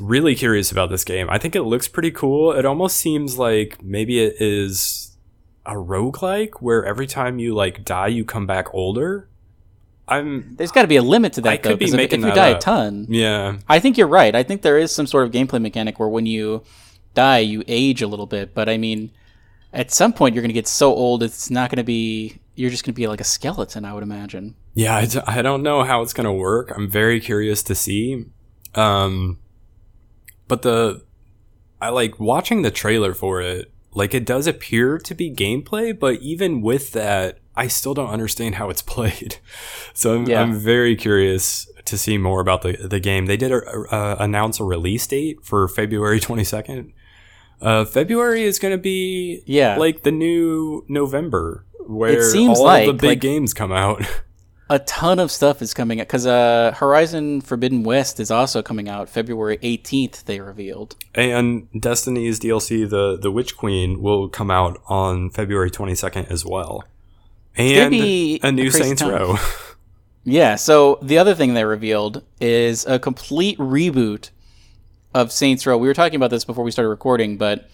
really 0.00 0.34
curious 0.34 0.72
about 0.72 0.88
this 0.88 1.04
game. 1.04 1.28
I 1.28 1.36
think 1.36 1.54
it 1.54 1.62
looks 1.62 1.88
pretty 1.88 2.10
cool. 2.10 2.52
It 2.52 2.64
almost 2.64 2.96
seems 2.96 3.36
like 3.38 3.82
maybe 3.82 4.18
it 4.18 4.40
is 4.40 5.16
a 5.66 5.74
roguelike 5.74 6.54
where 6.60 6.84
every 6.84 7.06
time 7.06 7.38
you 7.38 7.54
like 7.54 7.84
die 7.84 8.06
you 8.06 8.24
come 8.24 8.46
back 8.46 8.72
older. 8.72 9.28
I'm. 10.08 10.56
There's 10.56 10.72
got 10.72 10.82
to 10.82 10.88
be 10.88 10.96
a 10.96 11.02
limit 11.02 11.34
to 11.34 11.40
that. 11.42 11.48
I 11.48 11.56
though, 11.56 11.70
could 11.70 11.78
be 11.78 11.90
making 11.90 12.20
if, 12.20 12.26
if 12.26 12.30
you 12.30 12.34
die 12.34 12.52
up. 12.52 12.58
a 12.58 12.60
ton. 12.60 13.06
Yeah. 13.08 13.58
I 13.68 13.78
think 13.78 13.96
you're 13.96 14.08
right. 14.08 14.34
I 14.34 14.42
think 14.42 14.62
there 14.62 14.78
is 14.78 14.92
some 14.92 15.06
sort 15.06 15.24
of 15.24 15.32
gameplay 15.32 15.60
mechanic 15.60 15.98
where 15.98 16.08
when 16.08 16.26
you 16.26 16.62
die, 17.14 17.38
you 17.38 17.62
age 17.68 18.02
a 18.02 18.06
little 18.06 18.26
bit. 18.26 18.54
But 18.54 18.68
I 18.68 18.78
mean, 18.78 19.10
at 19.72 19.90
some 19.90 20.12
point, 20.12 20.34
you're 20.34 20.42
going 20.42 20.50
to 20.50 20.54
get 20.54 20.68
so 20.68 20.94
old, 20.94 21.22
it's 21.22 21.50
not 21.50 21.70
going 21.70 21.78
to 21.78 21.84
be. 21.84 22.38
You're 22.54 22.70
just 22.70 22.84
going 22.84 22.92
to 22.92 23.00
be 23.00 23.06
like 23.06 23.20
a 23.20 23.24
skeleton, 23.24 23.84
I 23.86 23.94
would 23.94 24.02
imagine. 24.02 24.54
Yeah, 24.74 24.96
I 24.96 25.06
d- 25.06 25.20
I 25.26 25.40
don't 25.40 25.62
know 25.62 25.84
how 25.84 26.02
it's 26.02 26.12
going 26.12 26.26
to 26.26 26.32
work. 26.32 26.70
I'm 26.76 26.88
very 26.88 27.18
curious 27.18 27.62
to 27.62 27.74
see. 27.74 28.26
Um, 28.74 29.38
but 30.48 30.62
the 30.62 31.02
I 31.80 31.88
like 31.88 32.20
watching 32.20 32.62
the 32.62 32.70
trailer 32.70 33.14
for 33.14 33.40
it. 33.40 33.72
Like 33.94 34.14
it 34.14 34.24
does 34.24 34.46
appear 34.46 34.98
to 34.98 35.14
be 35.14 35.34
gameplay, 35.34 35.98
but 35.98 36.20
even 36.20 36.62
with 36.62 36.92
that, 36.92 37.38
I 37.56 37.68
still 37.68 37.94
don't 37.94 38.10
understand 38.10 38.56
how 38.56 38.70
it's 38.70 38.82
played. 38.94 39.36
So 39.94 40.16
I'm, 40.16 40.26
yeah. 40.26 40.42
I'm 40.42 40.54
very 40.54 40.96
curious 40.96 41.68
to 41.84 41.98
see 41.98 42.18
more 42.18 42.40
about 42.40 42.62
the 42.62 42.72
the 42.76 43.00
game. 43.00 43.26
They 43.26 43.36
did 43.36 43.52
uh, 43.52 44.16
announce 44.18 44.60
a 44.60 44.64
release 44.64 45.06
date 45.06 45.38
for 45.42 45.68
February 45.68 46.20
22nd. 46.20 46.92
Uh, 47.60 47.84
February 47.84 48.42
is 48.42 48.58
going 48.58 48.72
to 48.72 48.82
be 48.82 49.42
yeah 49.46 49.76
like 49.76 50.02
the 50.02 50.10
new 50.10 50.84
November 50.88 51.64
where 51.86 52.18
it 52.18 52.24
seems 52.24 52.58
all 52.58 52.64
like, 52.64 52.86
the 52.86 52.92
big 52.92 53.02
like 53.02 53.20
games 53.20 53.54
come 53.54 53.72
out. 53.72 54.02
a 54.70 54.78
ton 54.80 55.18
of 55.18 55.30
stuff 55.30 55.60
is 55.60 55.74
coming 55.74 56.00
out 56.00 56.06
because 56.06 56.26
uh, 56.26 56.72
Horizon 56.76 57.40
Forbidden 57.40 57.82
West 57.82 58.18
is 58.18 58.30
also 58.30 58.62
coming 58.62 58.88
out 58.88 59.08
February 59.08 59.58
18th. 59.58 60.24
They 60.24 60.40
revealed, 60.40 60.96
and 61.14 61.68
Destiny's 61.78 62.40
DLC, 62.40 62.88
the 62.88 63.18
the 63.20 63.30
Witch 63.30 63.56
Queen, 63.56 64.00
will 64.00 64.28
come 64.28 64.50
out 64.50 64.80
on 64.88 65.30
February 65.30 65.70
22nd 65.70 66.30
as 66.30 66.44
well 66.44 66.84
and 67.56 67.94
a 67.94 68.52
new 68.52 68.68
a 68.68 68.72
Saints 68.72 69.02
time. 69.02 69.10
Row. 69.10 69.36
yeah. 70.24 70.56
So 70.56 70.98
the 71.02 71.18
other 71.18 71.34
thing 71.34 71.54
they 71.54 71.64
revealed 71.64 72.22
is 72.40 72.86
a 72.86 72.98
complete 72.98 73.58
reboot 73.58 74.30
of 75.14 75.32
Saints 75.32 75.66
Row. 75.66 75.76
We 75.76 75.88
were 75.88 75.94
talking 75.94 76.16
about 76.16 76.30
this 76.30 76.44
before 76.44 76.64
we 76.64 76.70
started 76.70 76.88
recording, 76.88 77.36
but 77.36 77.68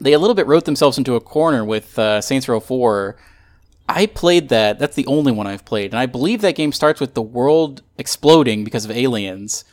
they 0.00 0.12
a 0.12 0.18
little 0.18 0.34
bit 0.34 0.46
wrote 0.46 0.64
themselves 0.64 0.98
into 0.98 1.14
a 1.14 1.20
corner 1.20 1.64
with 1.64 1.98
uh, 1.98 2.20
Saints 2.20 2.48
Row 2.48 2.60
Four. 2.60 3.16
I 3.88 4.06
played 4.06 4.48
that. 4.48 4.78
That's 4.78 4.96
the 4.96 5.06
only 5.06 5.30
one 5.30 5.46
I've 5.46 5.66
played, 5.66 5.92
and 5.92 5.98
I 5.98 6.06
believe 6.06 6.40
that 6.40 6.56
game 6.56 6.72
starts 6.72 7.00
with 7.00 7.14
the 7.14 7.22
world 7.22 7.82
exploding 7.98 8.64
because 8.64 8.84
of 8.84 8.90
aliens. 8.90 9.64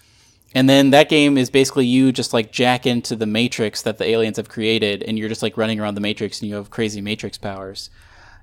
And 0.53 0.69
then 0.69 0.89
that 0.89 1.07
game 1.07 1.37
is 1.37 1.49
basically 1.49 1.85
you 1.85 2.11
just 2.11 2.33
like 2.33 2.51
jack 2.51 2.85
into 2.85 3.15
the 3.15 3.25
matrix 3.25 3.81
that 3.83 3.97
the 3.97 4.05
aliens 4.05 4.35
have 4.35 4.49
created, 4.49 5.01
and 5.01 5.17
you're 5.17 5.29
just 5.29 5.41
like 5.41 5.55
running 5.55 5.79
around 5.79 5.95
the 5.95 6.01
matrix 6.01 6.41
and 6.41 6.49
you 6.49 6.55
have 6.55 6.69
crazy 6.69 6.99
matrix 6.99 7.37
powers 7.37 7.89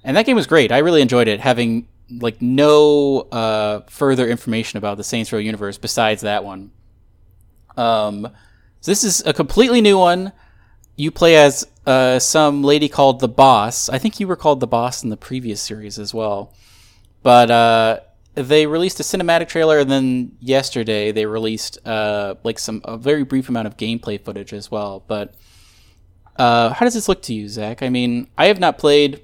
and 0.04 0.16
that 0.16 0.26
game 0.26 0.36
was 0.36 0.46
great. 0.46 0.72
I 0.72 0.78
really 0.78 1.02
enjoyed 1.02 1.28
it, 1.28 1.40
having 1.40 1.88
like 2.10 2.40
no 2.40 3.20
uh, 3.32 3.80
further 3.88 4.26
information 4.26 4.78
about 4.78 4.96
the 4.96 5.04
Saints 5.04 5.32
Row 5.32 5.38
universe 5.38 5.78
besides 5.78 6.22
that 6.22 6.44
one. 6.44 6.70
Um, 7.76 8.28
so 8.80 8.90
this 8.90 9.04
is 9.04 9.22
a 9.26 9.32
completely 9.32 9.80
new 9.80 9.98
one. 9.98 10.32
You 10.96 11.10
play 11.10 11.36
as 11.36 11.66
uh, 11.86 12.18
some 12.18 12.62
lady 12.62 12.88
called 12.88 13.20
the 13.20 13.28
Boss. 13.28 13.88
I 13.88 13.98
think 13.98 14.18
you 14.18 14.26
were 14.26 14.36
called 14.36 14.60
the 14.60 14.66
Boss 14.66 15.04
in 15.04 15.10
the 15.10 15.16
previous 15.16 15.60
series 15.60 15.98
as 15.98 16.14
well. 16.14 16.54
But 17.22 17.50
uh, 17.50 18.00
they 18.34 18.66
released 18.66 19.00
a 19.00 19.02
cinematic 19.02 19.48
trailer, 19.48 19.78
and 19.78 19.90
then 19.90 20.32
yesterday 20.40 21.12
they 21.12 21.26
released 21.26 21.78
uh, 21.86 22.34
like 22.42 22.58
some 22.58 22.80
a 22.84 22.96
very 22.96 23.24
brief 23.24 23.48
amount 23.48 23.66
of 23.66 23.76
gameplay 23.76 24.22
footage 24.24 24.52
as 24.52 24.70
well. 24.70 25.04
But 25.06 25.34
Uh, 26.38 26.72
how 26.72 26.86
does 26.86 26.94
this 26.94 27.08
look 27.08 27.20
to 27.22 27.34
you, 27.34 27.48
Zach? 27.48 27.82
I 27.82 27.88
mean, 27.88 28.28
I 28.38 28.46
have 28.46 28.60
not 28.60 28.78
played 28.78 29.20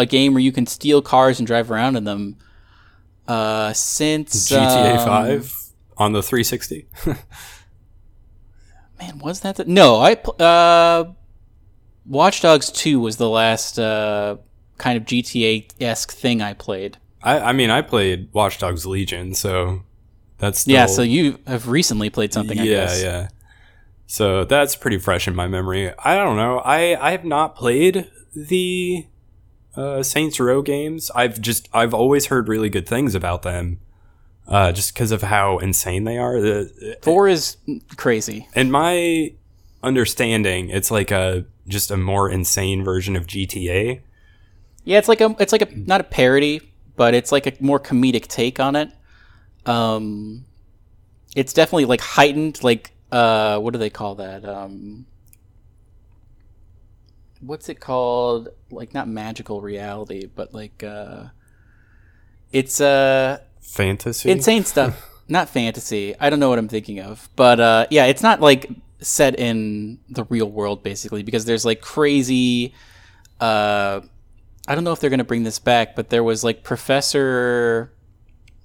a 0.00 0.06
game 0.06 0.34
where 0.34 0.42
you 0.42 0.52
can 0.52 0.66
steal 0.66 1.02
cars 1.02 1.38
and 1.38 1.46
drive 1.46 1.70
around 1.70 1.96
in 1.96 2.04
them 2.04 2.36
uh, 3.28 3.72
since 3.72 4.50
GTA 4.50 4.98
um, 4.98 5.06
Five 5.06 5.54
on 5.96 6.12
the 6.12 6.22
360. 6.22 6.88
Man, 8.98 9.18
was 9.18 9.40
that 9.40 9.56
the 9.56 9.64
no? 9.64 9.96
I 9.96 10.12
uh, 10.42 11.12
Watch 12.06 12.42
Dogs 12.42 12.70
Two 12.70 13.00
was 13.00 13.16
the 13.16 13.28
last 13.28 13.78
uh, 13.78 14.36
kind 14.78 14.96
of 14.96 15.04
GTA 15.04 15.70
esque 15.80 16.12
thing 16.12 16.42
I 16.42 16.54
played. 16.54 16.98
I, 17.22 17.38
I 17.38 17.52
mean, 17.52 17.70
I 17.70 17.82
played 17.82 18.30
Watch 18.32 18.58
Dogs 18.58 18.86
Legion, 18.86 19.34
so 19.34 19.82
that's 20.38 20.66
Yeah, 20.66 20.86
so 20.86 21.02
you 21.02 21.38
have 21.46 21.68
recently 21.68 22.10
played 22.10 22.32
something. 22.32 22.58
I 22.58 22.64
yeah, 22.64 22.74
guess. 22.74 23.02
yeah. 23.02 23.28
So 24.06 24.44
that's 24.44 24.74
pretty 24.74 24.98
fresh 24.98 25.28
in 25.28 25.36
my 25.36 25.46
memory. 25.46 25.92
I 26.04 26.16
don't 26.16 26.36
know. 26.36 26.58
I 26.58 26.96
I 27.00 27.12
have 27.12 27.24
not 27.24 27.54
played 27.54 28.10
the 28.34 29.06
uh, 29.76 30.02
Saints 30.02 30.40
Row 30.40 30.62
games. 30.62 31.10
I've 31.14 31.40
just 31.40 31.68
I've 31.72 31.94
always 31.94 32.26
heard 32.26 32.48
really 32.48 32.68
good 32.68 32.88
things 32.88 33.14
about 33.14 33.42
them, 33.42 33.78
uh, 34.48 34.72
just 34.72 34.94
because 34.94 35.12
of 35.12 35.22
how 35.22 35.58
insane 35.58 36.04
they 36.04 36.18
are. 36.18 36.40
The, 36.40 36.98
Four 37.02 37.28
is 37.28 37.56
crazy. 37.96 38.48
in 38.54 38.70
my 38.70 39.32
understanding, 39.82 40.70
it's 40.70 40.90
like 40.90 41.10
a 41.10 41.44
just 41.68 41.90
a 41.90 41.96
more 41.96 42.28
insane 42.30 42.82
version 42.84 43.16
of 43.16 43.26
GTA. 43.26 44.00
Yeah, 44.84 44.98
it's 44.98 45.08
like 45.08 45.20
a 45.20 45.34
it's 45.38 45.52
like 45.52 45.62
a 45.62 45.68
not 45.74 46.00
a 46.00 46.04
parody, 46.04 46.60
but 46.96 47.14
it's 47.14 47.30
like 47.32 47.46
a 47.46 47.52
more 47.60 47.78
comedic 47.80 48.26
take 48.26 48.58
on 48.60 48.76
it. 48.76 48.90
Um, 49.66 50.44
it's 51.36 51.52
definitely 51.52 51.84
like 51.84 52.00
heightened. 52.00 52.62
Like 52.64 52.90
uh, 53.12 53.58
what 53.58 53.72
do 53.72 53.78
they 53.78 53.90
call 53.90 54.16
that? 54.16 54.44
Um, 54.44 55.06
what's 57.40 57.68
it 57.68 57.80
called? 57.80 58.48
Like 58.70 58.94
not 58.94 59.08
magical 59.08 59.60
reality, 59.60 60.26
but 60.26 60.54
like 60.54 60.82
uh, 60.82 61.26
it's 62.52 62.80
uh 62.80 63.38
Fantasy. 63.60 64.30
insane 64.30 64.64
stuff. 64.64 65.06
Not 65.28 65.48
fantasy. 65.48 66.16
I 66.18 66.28
don't 66.28 66.40
know 66.40 66.48
what 66.48 66.58
I'm 66.58 66.66
thinking 66.66 66.98
of, 66.98 67.28
but 67.36 67.60
uh, 67.60 67.86
yeah, 67.88 68.06
it's 68.06 68.20
not 68.20 68.40
like 68.40 68.68
set 69.00 69.38
in 69.38 70.00
the 70.08 70.24
real 70.24 70.50
world 70.50 70.82
basically 70.82 71.22
because 71.22 71.44
there's 71.44 71.64
like 71.64 71.80
crazy. 71.80 72.74
Uh, 73.38 74.00
I 74.66 74.74
don't 74.74 74.82
know 74.82 74.90
if 74.90 74.98
they're 74.98 75.08
gonna 75.08 75.22
bring 75.22 75.44
this 75.44 75.60
back, 75.60 75.94
but 75.94 76.10
there 76.10 76.24
was 76.24 76.42
like 76.42 76.64
Professor, 76.64 77.92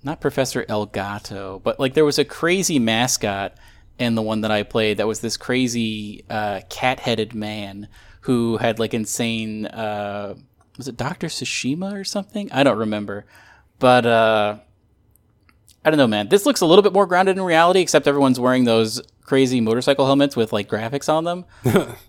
not 0.01 0.19
Professor 0.19 0.63
Elgato, 0.63 1.61
but 1.61 1.79
like 1.79 1.93
there 1.93 2.03
was 2.03 2.17
a 2.17 2.25
crazy 2.25 2.79
mascot 2.79 3.53
in 3.99 4.15
the 4.15 4.23
one 4.23 4.41
that 4.41 4.49
I 4.49 4.63
played 4.63 4.97
that 4.97 5.05
was 5.05 5.19
this 5.19 5.37
crazy 5.37 6.25
uh, 6.31 6.61
cat-headed 6.69 7.35
man 7.35 7.87
who 8.25 8.57
had 8.57 8.79
like 8.79 8.93
insane. 8.93 9.65
Uh, 9.67 10.35
was 10.77 10.87
it 10.87 10.97
Doctor 10.97 11.27
Tsushima 11.27 11.93
or 11.93 12.03
something? 12.03 12.51
I 12.51 12.63
don't 12.63 12.77
remember, 12.77 13.25
but. 13.79 14.05
Uh, 14.05 14.57
I 15.83 15.91
don't 15.91 15.99
know, 15.99 16.07
man. 16.07 16.29
This 16.29 16.47
looks 16.47 16.61
a 16.61 16.65
little 16.65 16.81
bit 16.81 16.93
more 16.93 17.05
grounded 17.05 17.37
in 17.37 17.43
reality, 17.43 17.79
except 17.79 18.07
everyone's 18.07 18.39
wearing 18.39 18.63
those 18.63 18.99
crazy 19.21 19.61
motorcycle 19.61 20.07
helmets 20.07 20.35
with 20.35 20.51
like 20.51 20.67
graphics 20.67 21.07
on 21.13 21.25
them. 21.25 21.45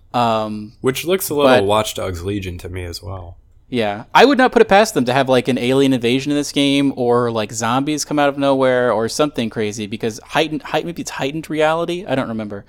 um, 0.14 0.72
which 0.80 1.04
looks 1.04 1.28
a 1.28 1.34
little 1.34 1.50
But- 1.50 1.64
Watch 1.64 1.94
Dogs 1.94 2.24
Legion 2.24 2.56
to 2.58 2.70
me 2.70 2.84
as 2.84 3.02
well. 3.02 3.36
yeah, 3.68 4.04
I 4.14 4.24
would 4.24 4.38
not 4.38 4.52
put 4.52 4.62
it 4.62 4.68
past 4.68 4.94
them 4.94 5.04
to 5.04 5.12
have 5.12 5.28
like 5.28 5.46
an 5.48 5.58
alien 5.58 5.92
invasion 5.92 6.32
in 6.32 6.38
this 6.38 6.52
game, 6.52 6.94
or 6.96 7.30
like 7.30 7.52
zombies 7.52 8.06
come 8.06 8.18
out 8.18 8.30
of 8.30 8.38
nowhere, 8.38 8.90
or 8.92 9.10
something 9.10 9.50
crazy. 9.50 9.86
Because 9.86 10.20
heightened, 10.24 10.62
height, 10.62 10.86
maybe 10.86 11.02
it's 11.02 11.10
heightened 11.10 11.50
reality. 11.50 12.06
I 12.06 12.14
don't 12.14 12.28
remember, 12.28 12.64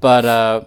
but 0.00 0.26
uh, 0.26 0.64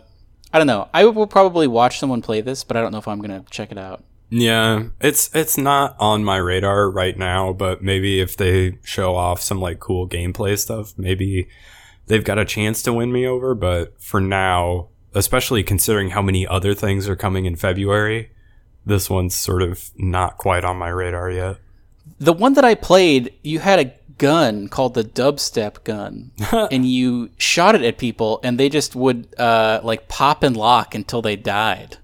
I 0.54 0.60
don't 0.60 0.68
know. 0.68 0.88
I 0.94 1.06
will 1.06 1.28
probably 1.28 1.68
watch 1.68 2.00
someone 2.00 2.22
play 2.22 2.40
this, 2.40 2.64
but 2.64 2.78
I 2.78 2.82
don't 2.82 2.92
know 2.92 3.00
if 3.00 3.08
I'm 3.08 3.20
gonna 3.20 3.44
check 3.50 3.72
it 3.72 3.78
out. 3.78 4.04
Yeah, 4.30 4.86
it's 5.02 5.34
it's 5.36 5.58
not 5.58 5.96
on 6.00 6.24
my 6.24 6.38
radar 6.38 6.90
right 6.90 7.18
now, 7.18 7.54
but 7.54 7.84
maybe 7.84 8.20
if 8.20 8.38
they 8.38 8.78
show 8.84 9.16
off 9.16 9.42
some 9.42 9.60
like 9.60 9.80
cool 9.80 10.08
gameplay 10.08 10.58
stuff, 10.58 10.94
maybe 10.98 11.48
they've 12.08 12.24
got 12.24 12.40
a 12.40 12.46
chance 12.46 12.82
to 12.84 12.94
win 12.94 13.12
me 13.12 13.28
over, 13.28 13.56
but 13.56 14.02
for 14.02 14.22
now, 14.22 14.90
especially 15.14 15.64
considering 15.64 16.12
how 16.12 16.22
many 16.22 16.48
other 16.48 16.74
things 16.74 17.08
are 17.10 17.16
coming 17.16 17.46
in 17.46 17.56
February, 17.56 18.32
this 18.86 19.10
one's 19.10 19.36
sort 19.36 19.62
of 19.62 19.92
not 19.98 20.38
quite 20.38 20.64
on 20.64 20.78
my 20.78 20.90
radar 20.90 21.30
yet. 21.30 21.58
The 22.20 22.34
one 22.34 22.54
that 22.54 22.66
I 22.66 22.76
played, 22.76 23.34
you 23.44 23.60
had 23.60 23.80
a 23.80 23.94
gun 24.18 24.68
called 24.68 24.94
the 24.94 25.04
dubstep 25.04 25.84
gun, 25.84 26.32
and 26.72 26.86
you 26.86 27.30
shot 27.38 27.76
it 27.76 27.82
at 27.82 27.98
people, 27.98 28.40
and 28.44 28.60
they 28.60 28.70
just 28.70 28.96
would 28.96 29.28
uh, 29.40 29.80
like 29.84 30.08
pop 30.08 30.44
and 30.44 30.56
lock 30.58 30.96
until 30.96 31.22
they 31.22 31.36
died. 31.36 31.98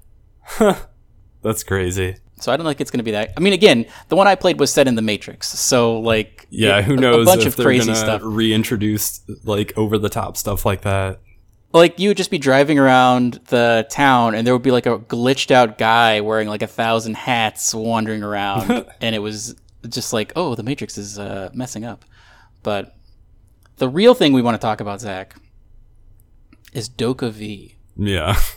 That's 1.41 1.63
crazy. 1.63 2.17
So 2.41 2.51
I 2.53 2.57
don't 2.57 2.65
think 2.65 2.79
it's 2.79 2.89
going 2.91 2.99
to 2.99 3.03
be 3.03 3.11
that. 3.11 3.33
I 3.35 3.41
mean, 3.41 3.53
again, 3.53 3.85
the 4.07 4.15
one 4.15 4.27
I 4.27 4.35
played 4.35 4.59
was 4.59 4.71
set 4.71 4.87
in 4.87 4.95
the 4.95 5.01
Matrix, 5.01 5.47
so 5.47 5.99
like 5.99 6.47
Yeah, 6.49 6.79
it- 6.79 6.85
who 6.85 6.95
knows 6.95 7.23
a 7.27 7.31
bunch 7.31 7.45
if 7.45 7.57
of 7.59 7.63
crazy 7.65 7.93
stuff. 7.95 8.21
reintroduced 8.23 9.29
like 9.43 9.77
over 9.77 9.97
the 9.97 10.09
top 10.09 10.37
stuff 10.37 10.65
like 10.65 10.81
that. 10.81 11.19
Like 11.71 11.99
you 11.99 12.09
would 12.09 12.17
just 12.17 12.31
be 12.31 12.39
driving 12.39 12.79
around 12.79 13.41
the 13.49 13.85
town, 13.91 14.33
and 14.35 14.47
there 14.47 14.55
would 14.55 14.63
be 14.63 14.71
like 14.71 14.85
a 14.87 14.97
glitched 14.99 15.51
out 15.51 15.77
guy 15.77 16.21
wearing 16.21 16.47
like 16.47 16.63
a 16.63 16.67
thousand 16.67 17.15
hats 17.15 17.75
wandering 17.75 18.23
around, 18.23 18.85
and 19.01 19.13
it 19.15 19.19
was 19.19 19.55
just 19.89 20.13
like, 20.13 20.31
oh, 20.35 20.55
the 20.55 20.63
Matrix 20.63 20.97
is 20.97 21.19
uh, 21.19 21.49
messing 21.53 21.85
up. 21.85 22.05
But 22.63 22.95
the 23.77 23.89
real 23.89 24.13
thing 24.13 24.33
we 24.33 24.41
want 24.41 24.55
to 24.55 24.59
talk 24.65 24.81
about, 24.81 25.01
Zach, 25.01 25.35
is 26.73 26.89
DokeV. 26.89 27.75
Yeah. 27.97 28.39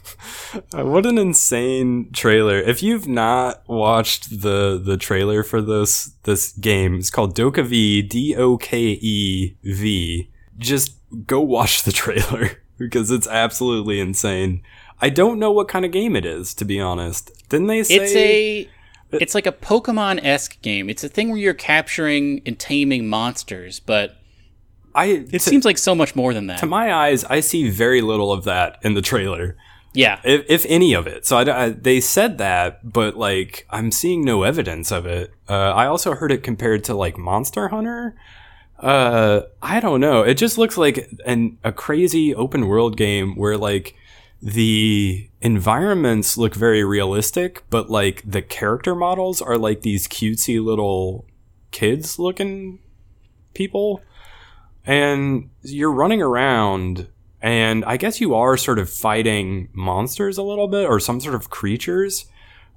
Uh, 0.75 0.85
what 0.85 1.07
an 1.07 1.16
insane 1.16 2.11
trailer. 2.12 2.59
If 2.59 2.83
you've 2.83 3.09
not 3.09 3.66
watched 3.66 4.42
the 4.42 4.79
the 4.79 4.99
trailer 4.99 5.42
for 5.42 5.62
this 5.62 6.12
this 6.25 6.53
game, 6.53 6.97
it's 6.97 7.09
called 7.09 7.35
DokeV 7.35 8.07
D 8.07 8.37
O 8.37 8.59
K 8.59 8.99
E 9.01 9.57
V. 9.64 10.31
Just 10.59 10.99
go 11.27 11.40
watch 11.40 11.85
the 11.85 11.92
trailer 12.03 12.62
because 12.77 13.11
it's 13.11 13.27
absolutely 13.27 13.99
insane. 13.99 14.62
I 15.01 15.09
don't 15.09 15.38
know 15.38 15.51
what 15.51 15.68
kind 15.68 15.87
of 15.87 15.90
game 15.90 16.14
it 16.16 16.27
is 16.27 16.53
to 16.53 16.66
be 16.66 16.79
honest. 16.79 17.33
Didn't 17.49 17.68
they 17.68 17.83
say 17.83 17.95
It's 17.97 18.14
a 18.14 18.71
it's 19.12 19.35
like 19.35 19.46
a 19.46 19.53
Pokemon 19.53 20.25
esque 20.25 20.61
game. 20.62 20.88
It's 20.90 21.05
a 21.05 21.09
thing 21.09 21.29
where 21.31 21.38
you're 21.38 21.55
capturing 21.55 22.42
and 22.46 22.59
taming 22.59 23.09
monsters, 23.09 23.81
but 23.81 24.16
I 24.94 25.07
it 25.07 25.31
to, 25.31 25.38
seems 25.40 25.64
like 25.64 25.79
so 25.79 25.94
much 25.94 26.14
more 26.16 26.35
than 26.35 26.46
that. 26.48 26.59
to 26.59 26.66
my 26.66 26.92
eyes 26.92 27.25
I 27.25 27.40
see 27.40 27.70
very 27.70 28.01
little 28.01 28.33
of 28.33 28.44
that 28.44 28.79
in 28.83 28.94
the 28.94 29.03
trailer. 29.03 29.57
yeah. 29.94 30.20
if, 30.25 30.44
if 30.48 30.66
any 30.68 30.94
of 30.94 31.07
it. 31.07 31.25
So 31.27 31.37
I, 31.38 31.64
I- 31.64 31.68
they 31.70 32.01
said 32.01 32.38
that, 32.38 32.92
but 32.92 33.16
like 33.16 33.66
I'm 33.70 33.90
seeing 33.90 34.25
no 34.25 34.42
evidence 34.42 34.90
of 34.92 35.07
it. 35.07 35.33
Uh, 35.48 35.70
I 35.72 35.87
also 35.87 36.14
heard 36.14 36.33
it 36.33 36.42
compared 36.42 36.85
to 36.85 36.94
like 36.94 37.16
Monster 37.18 37.68
Hunter. 37.68 38.14
Uh, 38.79 39.42
I 39.62 39.79
don't 39.81 40.01
know. 40.01 40.22
It 40.22 40.35
just 40.35 40.59
looks 40.59 40.77
like 40.77 41.09
an 41.25 41.59
a 41.62 41.72
crazy 41.72 42.35
open 42.35 42.66
world 42.66 42.96
game 42.96 43.37
where 43.37 43.57
like 43.57 43.94
the 44.42 45.31
environments 45.40 46.37
look 46.37 46.55
very 46.55 46.83
realistic, 46.83 47.62
but 47.70 47.88
like 47.88 48.22
the 48.26 48.42
character 48.42 48.94
models 48.94 49.40
are 49.40 49.57
like 49.57 49.83
these 49.83 50.09
cutesy 50.09 50.62
little 50.62 51.26
kids 51.70 52.18
looking 52.18 52.81
people. 53.55 54.02
And 54.85 55.50
you're 55.62 55.92
running 55.92 56.20
around 56.20 57.07
and 57.40 57.85
I 57.85 57.96
guess 57.96 58.20
you 58.20 58.35
are 58.35 58.57
sort 58.57 58.78
of 58.78 58.90
fighting 58.90 59.68
monsters 59.72 60.38
a 60.38 60.42
little 60.42 60.68
bit 60.68 60.88
or 60.88 61.00
some 61.00 61.20
sort 61.20 61.35
of 61.35 61.50
creatures, 61.50 62.26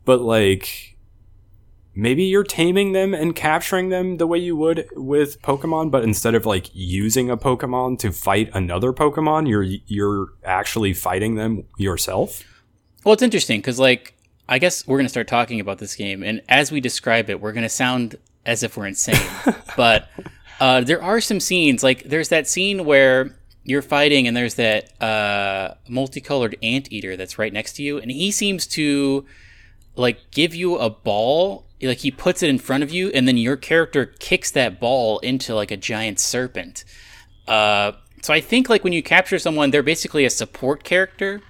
but 0.05 0.21
like 0.21 0.94
maybe 1.95 2.23
you're 2.23 2.43
taming 2.43 2.91
them 2.91 3.13
and 3.13 3.35
capturing 3.35 3.89
them 3.89 4.17
the 4.17 4.27
way 4.27 4.37
you 4.37 4.55
would 4.55 4.87
with 4.93 5.41
Pokemon, 5.41 5.91
but 5.91 6.03
instead 6.03 6.35
of 6.35 6.45
like 6.45 6.69
using 6.73 7.29
a 7.29 7.37
Pokemon 7.37 7.99
to 7.99 8.11
fight 8.11 8.49
another 8.53 8.93
Pokemon, 8.93 9.47
you're 9.47 9.63
you're 9.63 10.33
actually 10.43 10.93
fighting 10.93 11.35
them 11.35 11.63
yourself. 11.77 12.43
Well, 13.05 13.13
it's 13.13 13.21
interesting 13.21 13.59
because, 13.61 13.79
like, 13.79 14.15
I 14.49 14.57
guess 14.57 14.87
we're 14.87 14.97
going 14.97 15.05
to 15.05 15.09
start 15.09 15.27
talking 15.27 15.59
about 15.59 15.77
this 15.77 15.95
game, 15.95 16.23
and 16.23 16.41
as 16.49 16.71
we 16.71 16.81
describe 16.81 17.29
it, 17.29 17.39
we're 17.39 17.51
going 17.51 17.63
to 17.63 17.69
sound 17.69 18.15
as 18.47 18.63
if 18.63 18.75
we're 18.75 18.87
insane. 18.87 19.29
but 19.77 20.09
uh, 20.59 20.81
there 20.81 21.01
are 21.01 21.21
some 21.21 21.39
scenes, 21.39 21.83
like, 21.83 22.03
there's 22.03 22.29
that 22.29 22.47
scene 22.47 22.83
where 22.83 23.37
you're 23.63 23.83
fighting, 23.83 24.27
and 24.27 24.35
there's 24.35 24.55
that 24.55 24.99
uh, 25.01 25.75
multicolored 25.87 26.57
anteater 26.63 27.15
that's 27.15 27.37
right 27.37 27.53
next 27.53 27.73
to 27.73 27.83
you, 27.83 27.99
and 27.99 28.09
he 28.09 28.31
seems 28.31 28.65
to, 28.67 29.23
like, 29.95 30.31
give 30.31 30.55
you 30.55 30.77
a 30.77 30.89
ball. 30.89 31.64
Like, 31.81 31.99
he 31.99 32.11
puts 32.11 32.41
it 32.41 32.49
in 32.49 32.57
front 32.57 32.83
of 32.83 32.91
you, 32.91 33.09
and 33.09 33.27
then 33.27 33.37
your 33.37 33.57
character 33.57 34.05
kicks 34.19 34.49
that 34.51 34.79
ball 34.79 35.19
into, 35.19 35.53
like, 35.53 35.71
a 35.71 35.77
giant 35.77 36.19
serpent. 36.19 36.85
Uh, 37.47 37.91
so 38.21 38.33
I 38.33 38.41
think, 38.41 38.69
like, 38.69 38.83
when 38.83 38.93
you 38.93 39.03
capture 39.03 39.37
someone, 39.39 39.71
they're 39.71 39.83
basically 39.83 40.25
a 40.25 40.29
support 40.29 40.83
character 40.83 41.41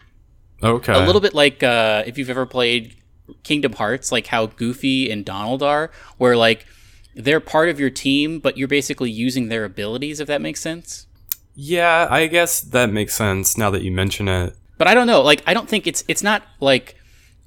Okay. 0.63 0.93
a 0.93 1.05
little 1.05 1.21
bit 1.21 1.33
like 1.33 1.61
uh, 1.63 2.03
if 2.07 2.17
you've 2.17 2.29
ever 2.29 2.45
played 2.45 2.95
Kingdom 3.43 3.73
Hearts, 3.73 4.11
like 4.11 4.27
how 4.27 4.45
Goofy 4.47 5.11
and 5.11 5.23
Donald 5.25 5.61
are, 5.61 5.91
where 6.17 6.35
like 6.37 6.65
they're 7.13 7.39
part 7.41 7.69
of 7.69 7.79
your 7.79 7.89
team, 7.89 8.39
but 8.39 8.57
you're 8.57 8.67
basically 8.67 9.11
using 9.11 9.49
their 9.49 9.63
abilities. 9.65 10.19
If 10.19 10.27
that 10.27 10.41
makes 10.41 10.61
sense. 10.61 11.07
Yeah, 11.55 12.07
I 12.09 12.27
guess 12.27 12.61
that 12.61 12.89
makes 12.89 13.13
sense 13.15 13.57
now 13.57 13.69
that 13.69 13.83
you 13.83 13.91
mention 13.91 14.27
it. 14.27 14.55
but 14.77 14.87
I 14.87 14.93
don't 14.93 15.07
know. 15.07 15.21
Like 15.21 15.43
I 15.45 15.53
don't 15.53 15.69
think 15.69 15.87
it's 15.87 16.03
it's 16.07 16.23
not 16.23 16.41
like 16.61 16.95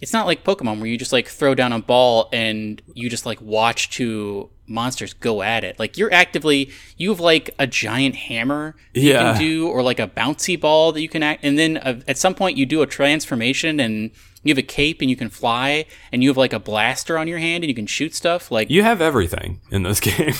it's 0.00 0.12
not 0.12 0.26
like 0.26 0.44
Pokemon 0.44 0.78
where 0.78 0.86
you 0.86 0.96
just 0.96 1.12
like 1.12 1.28
throw 1.28 1.54
down 1.54 1.72
a 1.72 1.80
ball 1.80 2.28
and 2.32 2.80
you 2.94 3.10
just 3.10 3.26
like 3.26 3.40
watch 3.40 3.90
two 3.90 4.48
monsters 4.66 5.12
go 5.14 5.42
at 5.42 5.64
it. 5.64 5.78
Like 5.78 5.96
you're 5.96 6.12
actively 6.12 6.70
you 6.96 7.10
have 7.10 7.20
like 7.20 7.50
a 7.58 7.66
giant 7.66 8.14
hammer 8.14 8.76
that 8.94 9.00
you 9.00 9.12
can 9.14 9.38
do 9.38 9.68
or 9.68 9.82
like 9.82 9.98
a 9.98 10.06
bouncy 10.06 10.60
ball 10.60 10.92
that 10.92 11.00
you 11.00 11.08
can 11.08 11.22
act 11.22 11.44
and 11.44 11.58
then 11.58 11.78
uh, 11.78 12.00
at 12.06 12.18
some 12.18 12.34
point 12.34 12.56
you 12.56 12.66
do 12.66 12.82
a 12.82 12.86
transformation 12.86 13.80
and 13.80 14.10
you 14.44 14.50
have 14.52 14.58
a 14.58 14.62
cape 14.62 15.00
and 15.00 15.10
you 15.10 15.16
can 15.16 15.28
fly 15.30 15.84
and 16.12 16.22
you 16.22 16.28
have 16.28 16.36
like 16.36 16.52
a 16.52 16.60
blaster 16.60 17.18
on 17.18 17.26
your 17.26 17.38
hand 17.38 17.64
and 17.64 17.68
you 17.68 17.74
can 17.74 17.86
shoot 17.86 18.14
stuff 18.14 18.50
like 18.52 18.70
You 18.70 18.82
have 18.82 19.00
everything 19.00 19.60
in 19.70 19.82
this 19.82 20.00
game. 20.10 20.34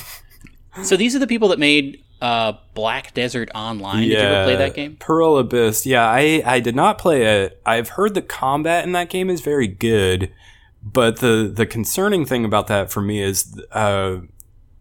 so 0.82 0.96
these 0.96 1.16
are 1.16 1.18
the 1.18 1.26
people 1.26 1.48
that 1.48 1.58
made 1.58 2.02
uh 2.20 2.52
Black 2.74 3.14
Desert 3.14 3.50
Online. 3.54 4.00
Did 4.00 4.10
you 4.10 4.16
ever 4.18 4.44
play 4.44 4.56
that 4.56 4.74
game? 4.74 4.96
Pearl 4.98 5.36
Abyss. 5.38 5.86
Yeah, 5.86 6.04
I 6.08 6.42
I 6.44 6.60
did 6.60 6.74
not 6.76 6.98
play 6.98 7.44
it. 7.44 7.60
I've 7.64 7.90
heard 7.90 8.14
the 8.14 8.22
combat 8.22 8.84
in 8.84 8.92
that 8.92 9.08
game 9.10 9.30
is 9.30 9.40
very 9.40 9.68
good, 9.68 10.32
but 10.82 11.18
the 11.18 11.50
the 11.54 11.66
concerning 11.66 12.24
thing 12.24 12.44
about 12.44 12.66
that 12.68 12.90
for 12.90 13.00
me 13.00 13.22
is 13.22 13.60
uh 13.72 14.18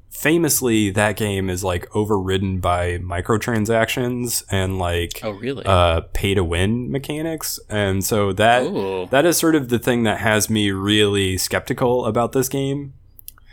famously 0.09 0.89
that 0.89 1.15
game 1.15 1.47
is 1.47 1.63
like 1.63 1.95
overridden 1.95 2.59
by 2.59 2.97
microtransactions 2.97 4.43
and 4.49 4.79
like 4.79 5.19
Oh 5.23 5.29
really? 5.29 5.63
uh 5.65 6.01
pay 6.13 6.33
to 6.33 6.43
win 6.43 6.91
mechanics 6.91 7.59
and 7.69 8.03
so 8.03 8.33
that 8.33 8.63
Ooh. 8.63 9.05
that 9.11 9.27
is 9.27 9.37
sort 9.37 9.53
of 9.53 9.69
the 9.69 9.77
thing 9.77 10.03
that 10.03 10.19
has 10.19 10.49
me 10.49 10.71
really 10.71 11.37
skeptical 11.37 12.03
about 12.05 12.31
this 12.31 12.49
game 12.49 12.93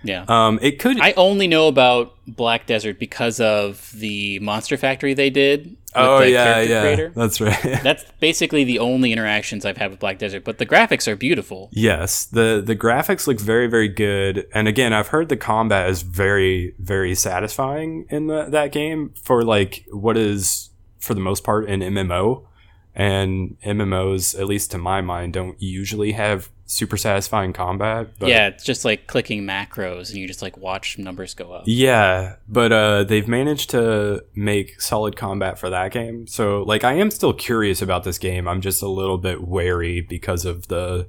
yeah. 0.05 0.25
um 0.29 0.59
it 0.63 0.79
could 0.79 1.01
I 1.01 1.13
only 1.13 1.49
know 1.49 1.69
about 1.69 2.15
Black 2.27 2.67
Desert 2.67 2.99
because 2.99 3.41
of 3.41 3.91
the 3.95 4.39
Monster 4.41 4.77
Factory 4.77 5.15
they 5.15 5.31
did. 5.31 5.65
With 5.67 5.79
oh 5.95 6.19
the 6.19 6.31
yeah 6.31 6.45
character 6.45 6.73
yeah 6.73 6.81
creator. 6.83 7.13
that's 7.15 7.41
right 7.41 7.63
That's 7.83 8.05
basically 8.19 8.65
the 8.65 8.81
only 8.81 9.13
interactions 9.13 9.65
I've 9.65 9.77
had 9.77 9.91
with 9.93 10.01
Black 10.01 10.19
Desert, 10.19 10.43
but 10.45 10.59
the 10.59 10.67
graphics 10.67 11.07
are 11.07 11.15
beautiful. 11.17 11.69
Yes, 11.73 12.25
the 12.25 12.63
the 12.65 12.75
graphics 12.75 13.27
look 13.27 13.41
very 13.41 13.69
very 13.69 13.89
good, 13.89 14.47
and 14.53 14.67
again, 14.67 14.93
I've 14.93 15.09
heard 15.09 15.29
the 15.29 15.37
combat 15.37 15.89
is 15.89 16.03
very 16.03 16.75
very 16.79 17.15
satisfying 17.15 18.07
in 18.11 18.27
the, 18.27 18.47
that 18.47 18.73
game 18.73 19.15
for 19.23 19.45
like 19.45 19.85
what 19.91 20.17
is 20.17 20.71
for 20.99 21.15
the 21.15 21.21
most 21.21 21.45
part 21.45 21.69
an 21.69 21.81
MMO, 21.81 22.45
and 22.95 23.57
MMOs, 23.65 24.39
at 24.39 24.47
least 24.47 24.71
to 24.71 24.79
my 24.79 25.01
mind, 25.01 25.33
don't 25.33 25.61
usually 25.61 26.13
have 26.13 26.51
super 26.67 26.97
satisfying 26.97 27.53
combat. 27.53 28.09
But 28.19 28.29
yeah, 28.29 28.49
it's 28.49 28.65
just 28.65 28.85
like 28.85 29.07
clicking 29.07 29.43
macros 29.43 30.11
and 30.11 30.19
you 30.19 30.27
just 30.27 30.43
like 30.43 30.57
watch 30.57 30.99
numbers 30.99 31.35
go 31.35 31.53
up. 31.53 31.65
Yeah, 31.67 32.37
but 32.49 32.73
uh, 32.73 33.05
they've 33.05 33.29
managed 33.29 33.71
to 33.71 34.25
make 34.35 34.81
solid 34.81 35.17
combat 35.17 35.59
for 35.59 35.71
that 35.71 35.93
game. 35.93 36.27
So, 36.27 36.63
like, 36.63 36.85
I 36.85 36.95
am 36.95 37.11
still 37.11 37.33
curious 37.33 37.83
about 37.83 38.05
this 38.05 38.19
game. 38.19 38.47
I'm 38.47 38.61
just 38.61 38.83
a 38.83 38.89
little 38.89 39.19
bit 39.19 39.47
wary 39.47 40.01
because 40.01 40.45
of 40.45 40.69
the 40.69 41.09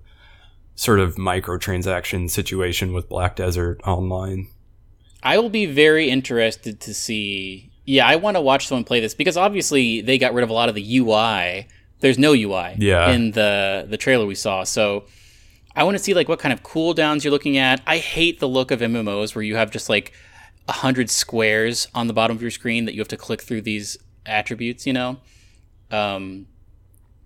sort 0.76 1.00
of 1.00 1.16
microtransaction 1.16 2.30
situation 2.30 2.94
with 2.94 3.10
Black 3.10 3.36
Desert 3.36 3.82
Online. 3.86 4.48
I 5.24 5.38
will 5.38 5.50
be 5.50 5.66
very 5.66 6.10
interested 6.10 6.80
to 6.82 6.94
see. 6.94 7.72
Yeah, 7.86 8.08
I 8.08 8.16
want 8.16 8.36
to 8.36 8.42
watch 8.42 8.68
someone 8.68 8.84
play 8.84 9.00
this 9.00 9.14
because 9.14 9.38
obviously 9.38 10.02
they 10.02 10.18
got 10.18 10.34
rid 10.34 10.44
of 10.44 10.50
a 10.50 10.54
lot 10.54 10.70
of 10.70 10.76
the 10.76 10.98
UI. 10.98 11.68
There's 12.02 12.18
no 12.18 12.34
UI 12.34 12.76
Yeah. 12.78 13.12
in 13.12 13.32
the 13.32 13.86
the 13.90 13.98
trailer 13.98 14.26
we 14.26 14.36
saw. 14.36 14.64
So 14.64 15.06
I 15.76 15.84
want 15.84 15.98
to 15.98 16.04
see 16.04 16.14
like 16.14 16.30
what 16.30 16.40
kind 16.40 16.54
of 16.54 16.64
cooldowns 16.64 17.24
you're 17.24 17.32
looking 17.32 17.58
at. 17.58 17.82
I 17.88 17.98
hate 17.98 18.40
the 18.40 18.48
look 18.48 18.72
of 18.72 18.80
MMOs 18.82 19.36
where 19.36 19.44
you 19.44 19.56
have 19.56 19.72
just 19.72 19.90
like 19.90 20.14
a 20.68 20.72
hundred 20.74 21.10
squares 21.10 21.88
on 21.94 22.08
the 22.08 22.14
bottom 22.14 22.36
of 22.36 22.42
your 22.42 22.52
screen 22.52 22.86
that 22.86 22.94
you 22.94 23.00
have 23.02 23.08
to 23.10 23.18
click 23.18 23.42
through 23.42 23.62
these 23.62 23.98
attributes. 24.26 24.86
You 24.88 24.94
know, 24.94 25.18
um, 25.92 26.48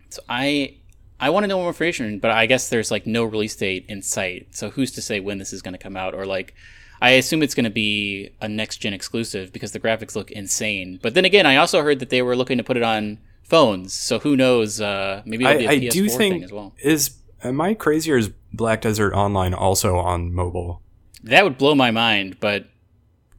so 0.10 0.22
I 0.30 0.76
I 1.20 1.30
want 1.32 1.44
to 1.44 1.48
know 1.48 1.58
more 1.58 1.68
information, 1.68 2.20
but 2.20 2.32
I 2.32 2.46
guess 2.46 2.70
there's 2.70 2.92
like 2.92 3.06
no 3.06 3.24
release 3.26 3.56
date 3.56 3.86
in 3.90 4.02
sight. 4.02 4.48
So 4.52 4.70
who's 4.70 4.92
to 4.94 5.02
say 5.02 5.20
when 5.20 5.38
this 5.38 5.52
is 5.52 5.62
going 5.62 5.74
to 5.74 5.78
come 5.78 5.98
out? 5.98 6.14
Or 6.14 6.26
like, 6.26 6.54
I 7.02 7.12
assume 7.12 7.44
it's 7.44 7.54
going 7.56 7.66
to 7.66 7.70
be 7.70 8.30
a 8.40 8.48
next 8.48 8.78
gen 8.78 8.94
exclusive 8.94 9.52
because 9.52 9.74
the 9.74 9.80
graphics 9.82 10.16
look 10.16 10.32
insane. 10.32 10.98
But 11.02 11.16
then 11.16 11.26
again, 11.26 11.46
I 11.46 11.58
also 11.58 11.82
heard 11.82 12.00
that 12.00 12.10
they 12.10 12.22
were 12.22 12.38
looking 12.38 12.58
to 12.58 12.64
put 12.64 12.78
it 12.78 12.84
on 12.84 13.18
phones. 13.50 13.94
So 13.94 14.20
who 14.20 14.38
knows? 14.38 14.80
Uh, 14.80 15.22
maybe 15.26 15.44
it'll 15.46 15.58
be 15.58 15.66
a 15.66 15.70
I, 15.70 15.74
I 15.74 15.80
PS4 15.80 15.92
do 15.92 16.10
thing 16.10 16.18
think 16.32 16.44
as 16.46 16.52
well. 16.52 16.74
is 16.80 17.18
am 17.44 17.60
I 17.60 17.74
crazy 17.74 18.12
or 18.12 18.18
is 18.18 18.30
Black 18.54 18.82
Desert 18.82 19.14
Online 19.14 19.54
also 19.54 19.98
on 19.98 20.34
mobile? 20.34 20.82
That 21.24 21.44
would 21.44 21.58
blow 21.58 21.76
my 21.76 21.92
mind. 21.92 22.40
But 22.40 22.64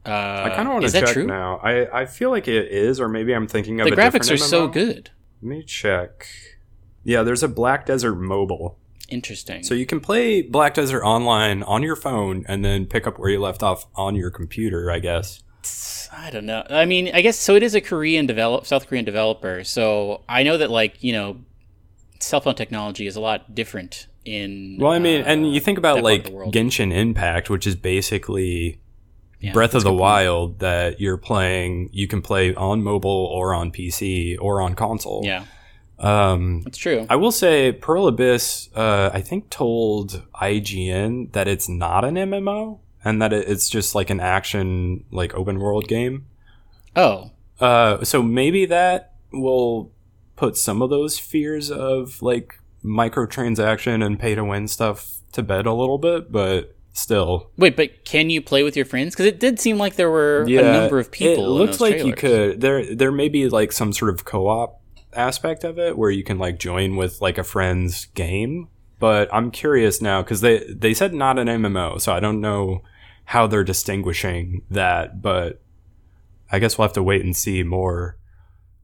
uh, 0.05 0.09
I 0.45 0.51
kind 0.55 0.67
of 0.67 0.73
want 0.73 0.85
to 0.85 0.91
that 0.91 1.05
check 1.05 1.13
true? 1.13 1.25
now. 1.25 1.57
I, 1.57 2.01
I 2.01 2.05
feel 2.05 2.29
like 2.29 2.47
it 2.47 2.71
is, 2.71 2.99
or 2.99 3.07
maybe 3.07 3.33
I'm 3.33 3.47
thinking 3.47 3.79
of 3.79 3.89
The 3.89 3.95
graphics 3.95 4.31
are 4.31 4.37
so 4.37 4.67
good. 4.67 5.09
Let 5.41 5.49
me 5.49 5.63
check. 5.63 6.27
Yeah, 7.03 7.23
there's 7.23 7.43
a 7.43 7.47
Black 7.47 7.85
Desert 7.85 8.15
mobile. 8.15 8.77
Interesting. 9.09 9.63
So 9.63 9.73
you 9.73 9.85
can 9.85 9.99
play 9.99 10.41
Black 10.41 10.73
Desert 10.75 11.03
Online 11.03 11.63
on 11.63 11.83
your 11.83 11.95
phone 11.95 12.45
and 12.47 12.63
then 12.63 12.85
pick 12.85 13.05
up 13.05 13.19
where 13.19 13.29
you 13.29 13.39
left 13.39 13.61
off 13.61 13.85
on 13.95 14.15
your 14.15 14.29
computer, 14.29 14.89
I 14.89 14.99
guess. 14.99 15.43
I 16.11 16.29
don't 16.29 16.45
know. 16.45 16.65
I 16.69 16.85
mean, 16.85 17.09
I 17.13 17.21
guess 17.21 17.39
so. 17.39 17.55
It 17.55 17.63
is 17.63 17.73
a 17.73 17.81
Korean 17.81 18.25
develop, 18.25 18.65
South 18.65 18.87
Korean 18.87 19.05
developer. 19.05 19.63
So 19.63 20.23
I 20.27 20.43
know 20.43 20.57
that, 20.57 20.69
like 20.69 21.01
you 21.03 21.13
know, 21.13 21.37
cell 22.19 22.41
phone 22.41 22.55
technology 22.55 23.07
is 23.07 23.15
a 23.15 23.21
lot 23.21 23.55
different 23.55 24.07
in. 24.25 24.77
Well, 24.79 24.91
I 24.91 24.99
mean, 24.99 25.21
uh, 25.21 25.25
and 25.25 25.53
you 25.53 25.59
think 25.59 25.77
about 25.77 25.95
that 25.95 26.03
part 26.03 26.27
of 26.27 26.33
like. 26.33 26.53
Genshin 26.53 26.93
Impact, 26.93 27.49
which 27.49 27.65
is 27.65 27.75
basically 27.75 28.79
yeah, 29.39 29.53
Breath 29.53 29.73
of 29.73 29.83
the 29.83 29.89
good 29.89 29.93
point. 29.93 30.01
Wild 30.01 30.59
that 30.59 30.99
you're 31.01 31.17
playing. 31.17 31.89
You 31.91 32.07
can 32.07 32.21
play 32.21 32.53
on 32.53 32.83
mobile 32.83 33.09
or 33.09 33.53
on 33.53 33.71
PC 33.71 34.37
or 34.39 34.61
on 34.61 34.75
console. 34.75 35.21
Yeah, 35.23 35.45
Um, 35.97 36.61
that's 36.61 36.77
true. 36.77 37.07
I 37.09 37.15
will 37.15 37.31
say 37.31 37.71
Pearl 37.71 38.07
Abyss, 38.07 38.69
uh, 38.75 39.09
I 39.13 39.21
think 39.21 39.49
told 39.49 40.23
IGN 40.35 41.31
that 41.31 41.47
it's 41.47 41.67
not 41.67 42.05
an 42.05 42.15
MMO 42.15 42.79
and 43.03 43.21
that 43.21 43.33
it's 43.33 43.69
just 43.69 43.95
like 43.95 44.09
an 44.09 44.19
action, 44.19 45.05
like 45.11 45.33
open 45.33 45.59
world 45.59 45.87
game. 45.87 46.25
oh, 46.95 47.31
Uh, 47.59 48.03
so 48.03 48.23
maybe 48.23 48.65
that 48.65 49.13
will 49.31 49.91
put 50.35 50.57
some 50.57 50.81
of 50.81 50.89
those 50.89 51.19
fears 51.19 51.69
of 51.69 52.21
like 52.21 52.59
microtransaction 52.83 54.03
and 54.03 54.19
pay 54.19 54.35
to 54.35 54.43
win 54.43 54.67
stuff 54.67 55.19
to 55.33 55.43
bed 55.43 55.65
a 55.65 55.73
little 55.73 55.97
bit, 55.97 56.31
but 56.31 56.75
still. 56.93 57.49
wait, 57.57 57.75
but 57.75 58.03
can 58.05 58.29
you 58.29 58.41
play 58.41 58.63
with 58.63 58.75
your 58.75 58.85
friends? 58.85 59.13
Because 59.13 59.27
it 59.27 59.39
did 59.39 59.59
seem 59.59 59.77
like 59.77 59.95
there 59.95 60.09
were 60.09 60.43
a 60.43 60.47
number 60.47 60.99
of 60.99 61.11
people. 61.11 61.45
It 61.45 61.49
looks 61.49 61.79
like 61.79 62.03
you 62.03 62.13
could. 62.13 62.61
There, 62.61 62.95
there 62.95 63.11
may 63.11 63.29
be 63.29 63.47
like 63.49 63.71
some 63.71 63.93
sort 63.93 64.13
of 64.13 64.25
co-op 64.25 64.81
aspect 65.13 65.63
of 65.63 65.77
it 65.77 65.97
where 65.97 66.09
you 66.11 66.23
can 66.23 66.39
like 66.39 66.59
join 66.59 66.95
with 66.95 67.21
like 67.21 67.37
a 67.37 67.43
friend's 67.43 68.05
game. 68.05 68.67
But 68.99 69.29
I'm 69.33 69.49
curious 69.51 70.01
now 70.01 70.21
because 70.21 70.41
they 70.41 70.59
they 70.69 70.93
said 70.93 71.13
not 71.13 71.39
an 71.39 71.47
MMO, 71.47 71.99
so 71.99 72.13
I 72.13 72.19
don't 72.19 72.39
know 72.39 72.83
how 73.25 73.47
they're 73.47 73.63
distinguishing 73.63 74.61
that. 74.69 75.21
But 75.21 75.61
I 76.51 76.59
guess 76.59 76.77
we'll 76.77 76.87
have 76.87 76.93
to 76.93 77.03
wait 77.03 77.23
and 77.23 77.35
see 77.35 77.63
more. 77.63 78.17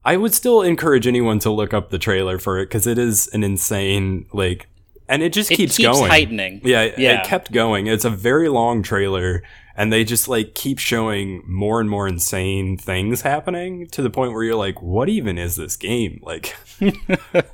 I 0.05 0.15
would 0.15 0.33
still 0.33 0.61
encourage 0.61 1.05
anyone 1.05 1.39
to 1.39 1.49
look 1.51 1.73
up 1.73 1.89
the 1.89 1.99
trailer 1.99 2.39
for 2.39 2.59
it 2.59 2.67
because 2.67 2.87
it 2.87 2.97
is 2.97 3.27
an 3.33 3.43
insane 3.43 4.25
like, 4.31 4.67
and 5.09 5.21
it 5.21 5.33
just 5.33 5.51
It 5.51 5.55
keeps, 5.55 5.75
keeps 5.77 5.97
going. 5.97 6.09
heightening. 6.09 6.61
Yeah, 6.63 6.91
Yeah. 6.97 7.21
it 7.21 7.25
kept 7.25 7.51
going. 7.51 7.87
It's 7.87 8.05
a 8.05 8.09
very 8.09 8.47
long 8.49 8.83
trailer, 8.83 9.43
and 9.75 9.91
they 9.91 10.03
just 10.05 10.27
like 10.29 10.53
keep 10.55 10.79
showing 10.79 11.43
more 11.45 11.79
and 11.81 11.89
more 11.89 12.07
insane 12.07 12.77
things 12.77 13.21
happening 13.21 13.87
to 13.87 14.01
the 14.01 14.09
point 14.09 14.31
where 14.33 14.43
you're 14.43 14.55
like, 14.55 14.81
"What 14.81 15.07
even 15.09 15.37
is 15.37 15.55
this 15.57 15.75
game?" 15.75 16.19
Like, 16.23 16.55
I 16.81 16.93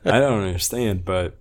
don't 0.03 0.43
understand, 0.43 1.05
but 1.05 1.37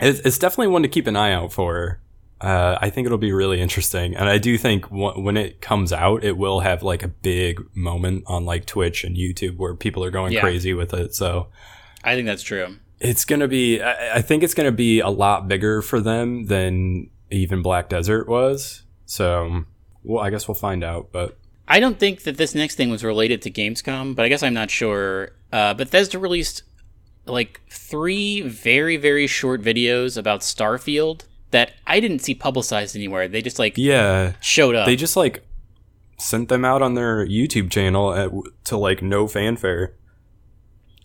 it's, 0.00 0.20
it's 0.20 0.38
definitely 0.38 0.68
one 0.68 0.82
to 0.82 0.88
keep 0.88 1.06
an 1.06 1.16
eye 1.16 1.32
out 1.32 1.52
for. 1.52 2.00
Uh, 2.42 2.76
I 2.80 2.90
think 2.90 3.06
it'll 3.06 3.18
be 3.18 3.32
really 3.32 3.60
interesting, 3.60 4.16
and 4.16 4.28
I 4.28 4.38
do 4.38 4.58
think 4.58 4.88
w- 4.90 5.20
when 5.20 5.36
it 5.36 5.60
comes 5.60 5.92
out, 5.92 6.24
it 6.24 6.36
will 6.36 6.60
have 6.60 6.82
like 6.82 7.02
a 7.04 7.08
big 7.08 7.60
moment 7.74 8.24
on 8.26 8.44
like 8.44 8.66
Twitch 8.66 9.04
and 9.04 9.16
YouTube 9.16 9.56
where 9.58 9.74
people 9.76 10.02
are 10.02 10.10
going 10.10 10.32
Yeah. 10.32 10.40
crazy 10.40 10.74
with 10.74 10.92
it. 10.92 11.14
So 11.14 11.46
I 12.02 12.14
think 12.16 12.26
that's 12.26 12.42
true. 12.42 12.76
it's 13.00 13.24
gonna 13.24 13.46
be. 13.48 13.80
I, 13.80 14.16
I 14.16 14.22
think 14.22 14.42
it's 14.42 14.54
gonna 14.54 14.72
be 14.72 14.98
a 15.00 15.08
lot 15.08 15.46
bigger 15.46 15.82
for 15.82 16.00
them 16.00 16.46
than 16.46 17.10
even 17.30 17.62
Black 17.62 17.88
Desert 17.88 18.28
was. 18.28 18.82
So, 19.06 19.64
well, 20.02 20.24
I 20.24 20.30
guess 20.30 20.48
we'll 20.48 20.54
find 20.56 20.82
out. 20.82 21.10
But 21.12 21.38
I 21.68 21.78
don't 21.80 21.98
think 21.98 22.22
that 22.24 22.36
this 22.38 22.54
next 22.56 22.74
thing 22.74 22.90
was 22.90 23.04
related 23.04 23.40
to 23.42 23.50
Gamescom, 23.52 24.16
but 24.16 24.24
I 24.24 24.28
guess 24.28 24.42
I'm 24.42 24.54
not 24.54 24.70
sure. 24.70 25.30
Uh, 25.52 25.74
Bethesda 25.74 26.18
released 26.18 26.64
like 27.24 27.60
three 27.70 28.40
very 28.40 28.96
very 28.96 29.28
short 29.28 29.62
videos 29.62 30.18
about 30.18 30.40
Starfield 30.40 31.22
that 31.52 31.72
I 31.86 32.00
didn't 32.00 32.18
see 32.18 32.34
publicized 32.34 32.96
anywhere. 32.96 33.28
They 33.28 33.40
just 33.40 33.58
like 33.58 33.78
yeah, 33.78 34.32
showed 34.40 34.74
up. 34.74 34.86
they 34.86 34.96
just 34.96 35.16
like 35.16 35.46
sent 36.18 36.48
them 36.48 36.64
out 36.64 36.82
on 36.82 36.94
their 36.94 37.26
YouTube 37.26 37.70
channel 37.70 38.12
at, 38.14 38.30
to 38.64 38.76
like 38.76 39.02
no 39.02 39.26
fanfare. 39.26 39.94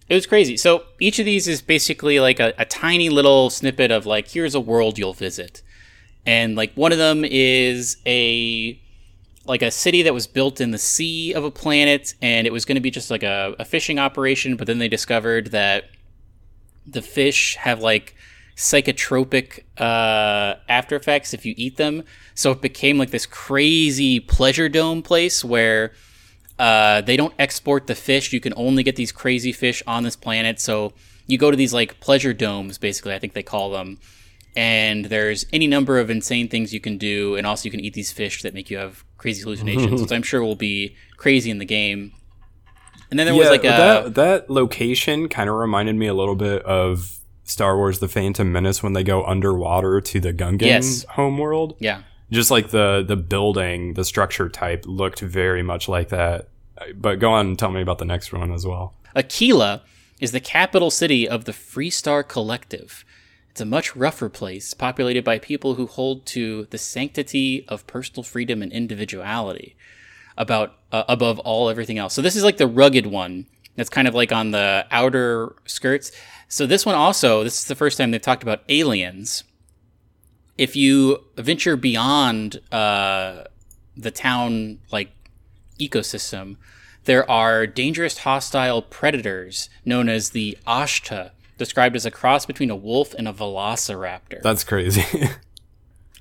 It 0.09 0.15
was 0.15 0.25
crazy. 0.25 0.55
So 0.55 0.83
each 0.99 1.19
of 1.19 1.25
these 1.25 1.47
is 1.47 1.61
basically 1.61 2.19
like 2.19 2.39
a, 2.39 2.53
a 2.57 2.65
tiny 2.65 3.09
little 3.09 3.49
snippet 3.49 3.91
of 3.91 4.05
like, 4.05 4.29
here's 4.29 4.55
a 4.55 4.59
world 4.59 4.97
you'll 4.97 5.13
visit. 5.13 5.61
And 6.25 6.55
like 6.55 6.73
one 6.75 6.91
of 6.91 6.97
them 6.97 7.25
is 7.25 7.97
a 8.05 8.81
like 9.45 9.61
a 9.61 9.71
city 9.71 10.01
that 10.03 10.13
was 10.13 10.27
built 10.27 10.59
in 10.59 10.71
the 10.71 10.77
sea 10.77 11.33
of 11.33 11.43
a 11.43 11.51
planet 11.51 12.13
and 12.21 12.45
it 12.45 12.51
was 12.51 12.65
going 12.65 12.75
to 12.75 12.81
be 12.81 12.91
just 12.91 13.09
like 13.09 13.23
a, 13.23 13.55
a 13.59 13.63
fishing 13.63 13.97
operation 13.97 14.57
but 14.57 14.67
then 14.67 14.77
they 14.77 14.89
discovered 14.89 15.51
that 15.51 15.85
the 16.85 17.01
fish 17.01 17.55
have 17.55 17.79
like 17.79 18.13
psychotropic 18.57 19.63
uh, 19.77 20.55
after 20.67 20.95
effects 20.95 21.33
if 21.33 21.45
you 21.45 21.53
eat 21.55 21.77
them. 21.77 22.03
So 22.33 22.51
it 22.51 22.61
became 22.61 22.97
like 22.97 23.11
this 23.11 23.27
crazy 23.27 24.19
pleasure 24.19 24.67
dome 24.67 25.03
place 25.03 25.45
where 25.45 25.93
uh, 26.57 27.01
they 27.01 27.15
don't 27.15 27.35
export 27.37 27.85
the 27.85 27.95
fish. 27.95 28.33
You 28.33 28.39
can 28.39 28.53
only 28.57 28.81
get 28.81 28.95
these 28.95 29.11
crazy 29.11 29.51
fish 29.51 29.83
on 29.85 30.03
this 30.03 30.15
planet. 30.15 30.59
So 30.59 30.93
you 31.27 31.37
go 31.37 31.51
to 31.51 31.57
these 31.57 31.73
like 31.73 31.99
pleasure 31.99 32.33
domes, 32.33 32.79
basically, 32.79 33.13
I 33.13 33.19
think 33.19 33.33
they 33.33 33.43
call 33.43 33.69
them. 33.69 33.99
And 34.55 35.05
there's 35.05 35.45
any 35.53 35.67
number 35.67 35.99
of 35.99 36.09
insane 36.09 36.47
things 36.47 36.73
you 36.73 36.79
can 36.79 36.97
do. 36.97 37.35
And 37.35 37.45
also, 37.45 37.65
you 37.65 37.71
can 37.71 37.79
eat 37.79 37.93
these 37.93 38.11
fish 38.11 38.41
that 38.41 38.55
make 38.55 38.71
you 38.71 38.77
have 38.77 39.03
crazy 39.17 39.43
hallucinations, 39.43 40.01
which 40.01 40.11
I'm 40.15 40.23
sure 40.23 40.43
will 40.43 40.55
be 40.55 40.95
crazy 41.15 41.51
in 41.51 41.59
the 41.59 41.65
game. 41.65 42.11
And 43.11 43.19
then 43.19 43.27
there 43.27 43.35
was 43.35 43.49
like 43.49 43.63
a. 43.63 43.67
that 43.67 44.15
that 44.15 44.49
location 44.49 45.29
kind 45.29 45.47
of 45.47 45.55
reminded 45.55 45.95
me 45.95 46.07
a 46.07 46.13
little 46.15 46.35
bit 46.35 46.63
of 46.63 47.19
Star 47.47 47.75
Wars: 47.77 47.97
The 47.99 48.07
Phantom 48.07 48.51
Menace 48.51 48.83
when 48.83 48.93
they 48.93 49.03
go 49.03 49.23
underwater 49.25 49.99
to 50.01 50.19
the 50.19 50.33
Gungan 50.33 50.61
Yes. 50.61 51.05
homeworld. 51.11 51.75
yeah. 51.79 52.03
Just 52.29 52.51
like 52.51 52.69
the 52.71 53.03
the 53.07 53.15
building, 53.15 53.93
the 53.95 54.03
structure 54.05 54.49
type 54.49 54.83
looked 54.85 55.21
very 55.21 55.63
much 55.63 55.87
like 55.87 56.09
that. 56.09 56.49
But 56.93 57.19
go 57.19 57.31
on 57.31 57.47
and 57.47 57.57
tell 57.59 57.71
me 57.71 57.81
about 57.81 57.97
the 57.99 58.05
next 58.05 58.31
one 58.33 58.51
as 58.51 58.65
well. 58.67 58.93
Aquila 59.15 59.81
is 60.19 60.31
the 60.33 60.39
capital 60.41 60.91
city 60.91 61.27
of 61.27 61.45
the 61.45 61.53
Freestar 61.53 62.27
Collective. 62.27 63.05
It's 63.49 63.61
a 63.61 63.65
much 63.65 63.95
rougher 63.95 64.29
place, 64.29 64.73
populated 64.73 65.23
by 65.23 65.39
people 65.39 65.75
who 65.75 65.87
hold 65.87 66.25
to 66.27 66.67
the 66.69 66.77
sanctity 66.77 67.65
of 67.69 67.87
personal 67.87 68.23
freedom 68.23 68.61
and 68.61 68.71
individuality 68.73 69.75
about 70.37 70.73
uh, 70.91 71.03
above 71.07 71.39
all 71.39 71.69
everything 71.69 71.97
else. 71.97 72.13
So 72.13 72.21
this 72.21 72.35
is 72.35 72.43
like 72.43 72.57
the 72.57 72.67
rugged 72.67 73.07
one. 73.07 73.45
That's 73.75 73.89
kind 73.89 74.07
of 74.07 74.13
like 74.13 74.31
on 74.31 74.51
the 74.51 74.85
outer 74.91 75.55
skirts. 75.65 76.11
So 76.47 76.65
this 76.65 76.85
one 76.85 76.95
also, 76.95 77.43
this 77.43 77.59
is 77.59 77.65
the 77.65 77.75
first 77.75 77.97
time 77.97 78.11
they've 78.11 78.21
talked 78.21 78.43
about 78.43 78.63
aliens. 78.69 79.43
If 80.57 80.75
you 80.75 81.23
venture 81.35 81.75
beyond 81.75 82.61
uh, 82.71 83.43
the 83.95 84.11
town 84.11 84.79
like 84.91 85.11
ecosystem, 85.79 86.55
there 87.03 87.29
are 87.29 87.67
dangerous 87.67 88.19
hostile 88.19 88.81
predators 88.81 89.69
known 89.85 90.09
as 90.09 90.31
the 90.31 90.57
Ashta, 90.65 91.31
described 91.57 91.95
as 91.95 92.05
a 92.05 92.11
cross 92.11 92.45
between 92.45 92.69
a 92.69 92.75
wolf 92.75 93.13
and 93.13 93.27
a 93.27 93.33
velociraptor, 93.33 94.41
That's 94.41 94.63
crazy. 94.63 95.03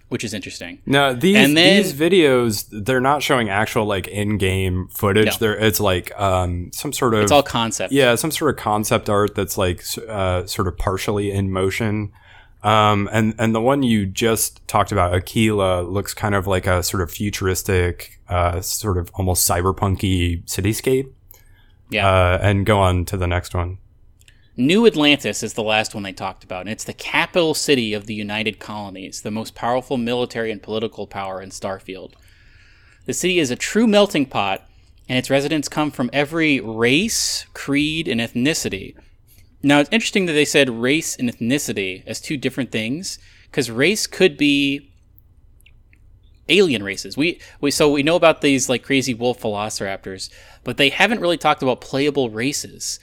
which 0.09 0.23
is 0.25 0.33
interesting. 0.35 0.79
no, 0.87 1.13
these 1.15 1.37
And 1.37 1.57
then- 1.57 1.83
these 1.83 1.93
videos 1.93 2.67
they're 2.71 3.01
not 3.01 3.23
showing 3.23 3.49
actual 3.49 3.85
like 3.87 4.07
in-game 4.09 4.89
footage. 4.93 5.27
No. 5.27 5.33
They're 5.41 5.59
it's 5.59 5.81
like 5.81 6.19
um 6.19 6.71
some 6.73 6.93
sort 6.93 7.15
of 7.15 7.23
It's 7.23 7.33
all 7.33 7.43
concept. 7.43 7.93
Yeah, 7.93 8.15
some 8.15 8.31
sort 8.31 8.51
of 8.55 8.57
concept 8.63 9.09
art 9.11 9.35
that's 9.35 9.59
like 9.59 9.83
uh, 10.09 10.47
sort 10.47 10.69
of 10.69 10.77
partially 10.79 11.31
in 11.33 11.51
motion. 11.51 12.13
Um, 12.63 13.09
and 13.13 13.35
and 13.39 13.55
the 13.55 13.61
one 13.61 13.83
you 13.85 14.07
just 14.07 14.67
talked 14.67 14.91
about, 14.91 15.15
Aquila, 15.15 15.83
looks 15.83 16.15
kind 16.15 16.35
of 16.35 16.47
like 16.49 16.67
a 16.67 16.83
sort 16.83 17.01
of 17.03 17.11
futuristic, 17.13 18.19
uh, 18.29 18.61
sort 18.61 18.99
of 18.99 19.11
almost 19.15 19.49
cyberpunky 19.49 20.43
cityscape. 20.47 21.09
Yeah. 21.91 22.09
Uh, 22.09 22.39
and 22.43 22.67
go 22.67 22.81
on 22.81 23.05
to 23.05 23.17
the 23.17 23.27
next 23.29 23.55
one. 23.55 23.79
New 24.59 24.87
Atlantis 24.87 25.43
is 25.43 25.53
the 25.53 25.63
last 25.63 25.95
one 25.95 26.03
they 26.03 26.15
talked 26.15 26.43
about, 26.43 26.63
and 26.63 26.71
it's 26.71 26.85
the 26.85 26.95
capital 26.95 27.53
city 27.53 27.93
of 27.93 28.07
the 28.07 28.15
United 28.15 28.59
Colonies, 28.59 29.21
the 29.21 29.31
most 29.31 29.55
powerful 29.55 29.99
military 29.99 30.51
and 30.51 30.63
political 30.63 31.07
power 31.07 31.43
in 31.43 31.51
Starfield. 31.51 32.15
The 33.05 33.13
city 33.13 33.39
is 33.39 33.51
a 33.51 33.57
true 33.57 33.87
melting 33.87 34.27
pot, 34.27 34.67
and 35.11 35.19
its 35.19 35.29
residents 35.29 35.69
come 35.69 35.91
from 35.91 36.09
every 36.11 36.59
race, 36.61 37.45
creed, 37.53 38.09
and 38.09 38.19
ethnicity. 38.19 38.97
Now, 39.63 39.81
it's 39.81 39.91
interesting 39.93 40.25
that 40.25 40.33
they 40.33 40.47
said 40.47 40.71
race 40.71 41.17
and 41.17 41.29
ethnicity 41.29 42.03
as 42.07 42.19
two 42.19 42.39
different 42.39 42.73
things, 42.73 43.19
because 43.51 43.71
race 43.71 44.07
could 44.07 44.39
be 44.39 44.91
alien 46.49 46.83
races. 46.83 47.15
We, 47.15 47.41
we 47.61 47.71
so 47.71 47.91
we 47.91 48.03
know 48.03 48.17
about 48.17 48.41
these 48.41 48.71
like 48.71 48.83
crazy 48.83 49.13
wolf 49.13 49.43
velociraptors, 49.43 50.31
but 50.65 50.79
they 50.79 50.89
haven't 50.89 51.21
really 51.21 51.37
talked 51.37 51.63
about 51.63 51.83
playable 51.83 52.31
races. 52.31 53.01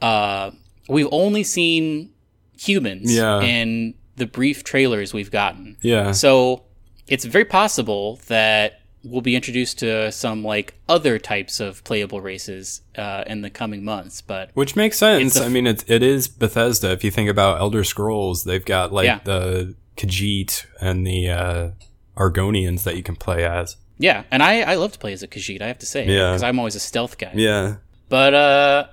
Uh, 0.00 0.52
we've 0.88 1.08
only 1.12 1.42
seen 1.44 2.10
humans 2.58 3.14
Yeah. 3.14 3.40
in 3.42 3.94
the 4.16 4.26
brief 4.26 4.62
trailers 4.64 5.12
we've 5.12 5.30
gotten. 5.30 5.76
Yeah. 5.82 6.12
So 6.12 6.62
it's 7.08 7.24
very 7.24 7.44
possible 7.44 8.20
that 8.28 8.80
we'll 9.02 9.20
be 9.20 9.36
introduced 9.36 9.78
to 9.80 10.10
some 10.12 10.42
like 10.44 10.74
other 10.88 11.18
types 11.18 11.60
of 11.60 11.82
playable 11.84 12.20
races 12.20 12.80
uh, 12.96 13.24
in 13.26 13.42
the 13.42 13.50
coming 13.50 13.84
months. 13.84 14.22
But 14.22 14.50
Which 14.54 14.76
makes 14.76 14.96
sense. 14.98 15.36
A- 15.36 15.44
I 15.44 15.48
mean, 15.48 15.66
it, 15.66 15.84
it 15.90 16.02
is 16.02 16.28
Bethesda. 16.28 16.90
If 16.92 17.04
you 17.04 17.10
think 17.10 17.28
about 17.28 17.60
Elder 17.60 17.84
Scrolls, 17.84 18.44
they've 18.44 18.64
got 18.64 18.92
like 18.92 19.06
Yeah. 19.06 19.18
the 19.24 19.74
Khajiit 19.96 20.64
and 20.80 21.06
the 21.06 21.28
uh, 21.28 21.70
Argonians 22.16 22.84
that 22.84 22.96
you 22.96 23.02
can 23.02 23.16
play 23.16 23.44
as. 23.44 23.76
yeah, 23.98 24.24
and 24.30 24.42
I, 24.42 24.62
I 24.62 24.74
love 24.76 24.92
to 24.92 24.98
play 24.98 25.12
as 25.12 25.22
a 25.22 25.28
Khajiit, 25.28 25.60
I 25.62 25.66
have 25.68 25.78
to 25.80 25.86
say, 25.86 26.06
Yeah. 26.06 26.30
because 26.30 26.42
I'm 26.42 26.58
always 26.58 26.74
a 26.74 26.80
stealth 26.80 27.18
guy. 27.18 27.32
Yeah. 27.34 27.76
But 28.08 28.34
uh, 28.34 28.86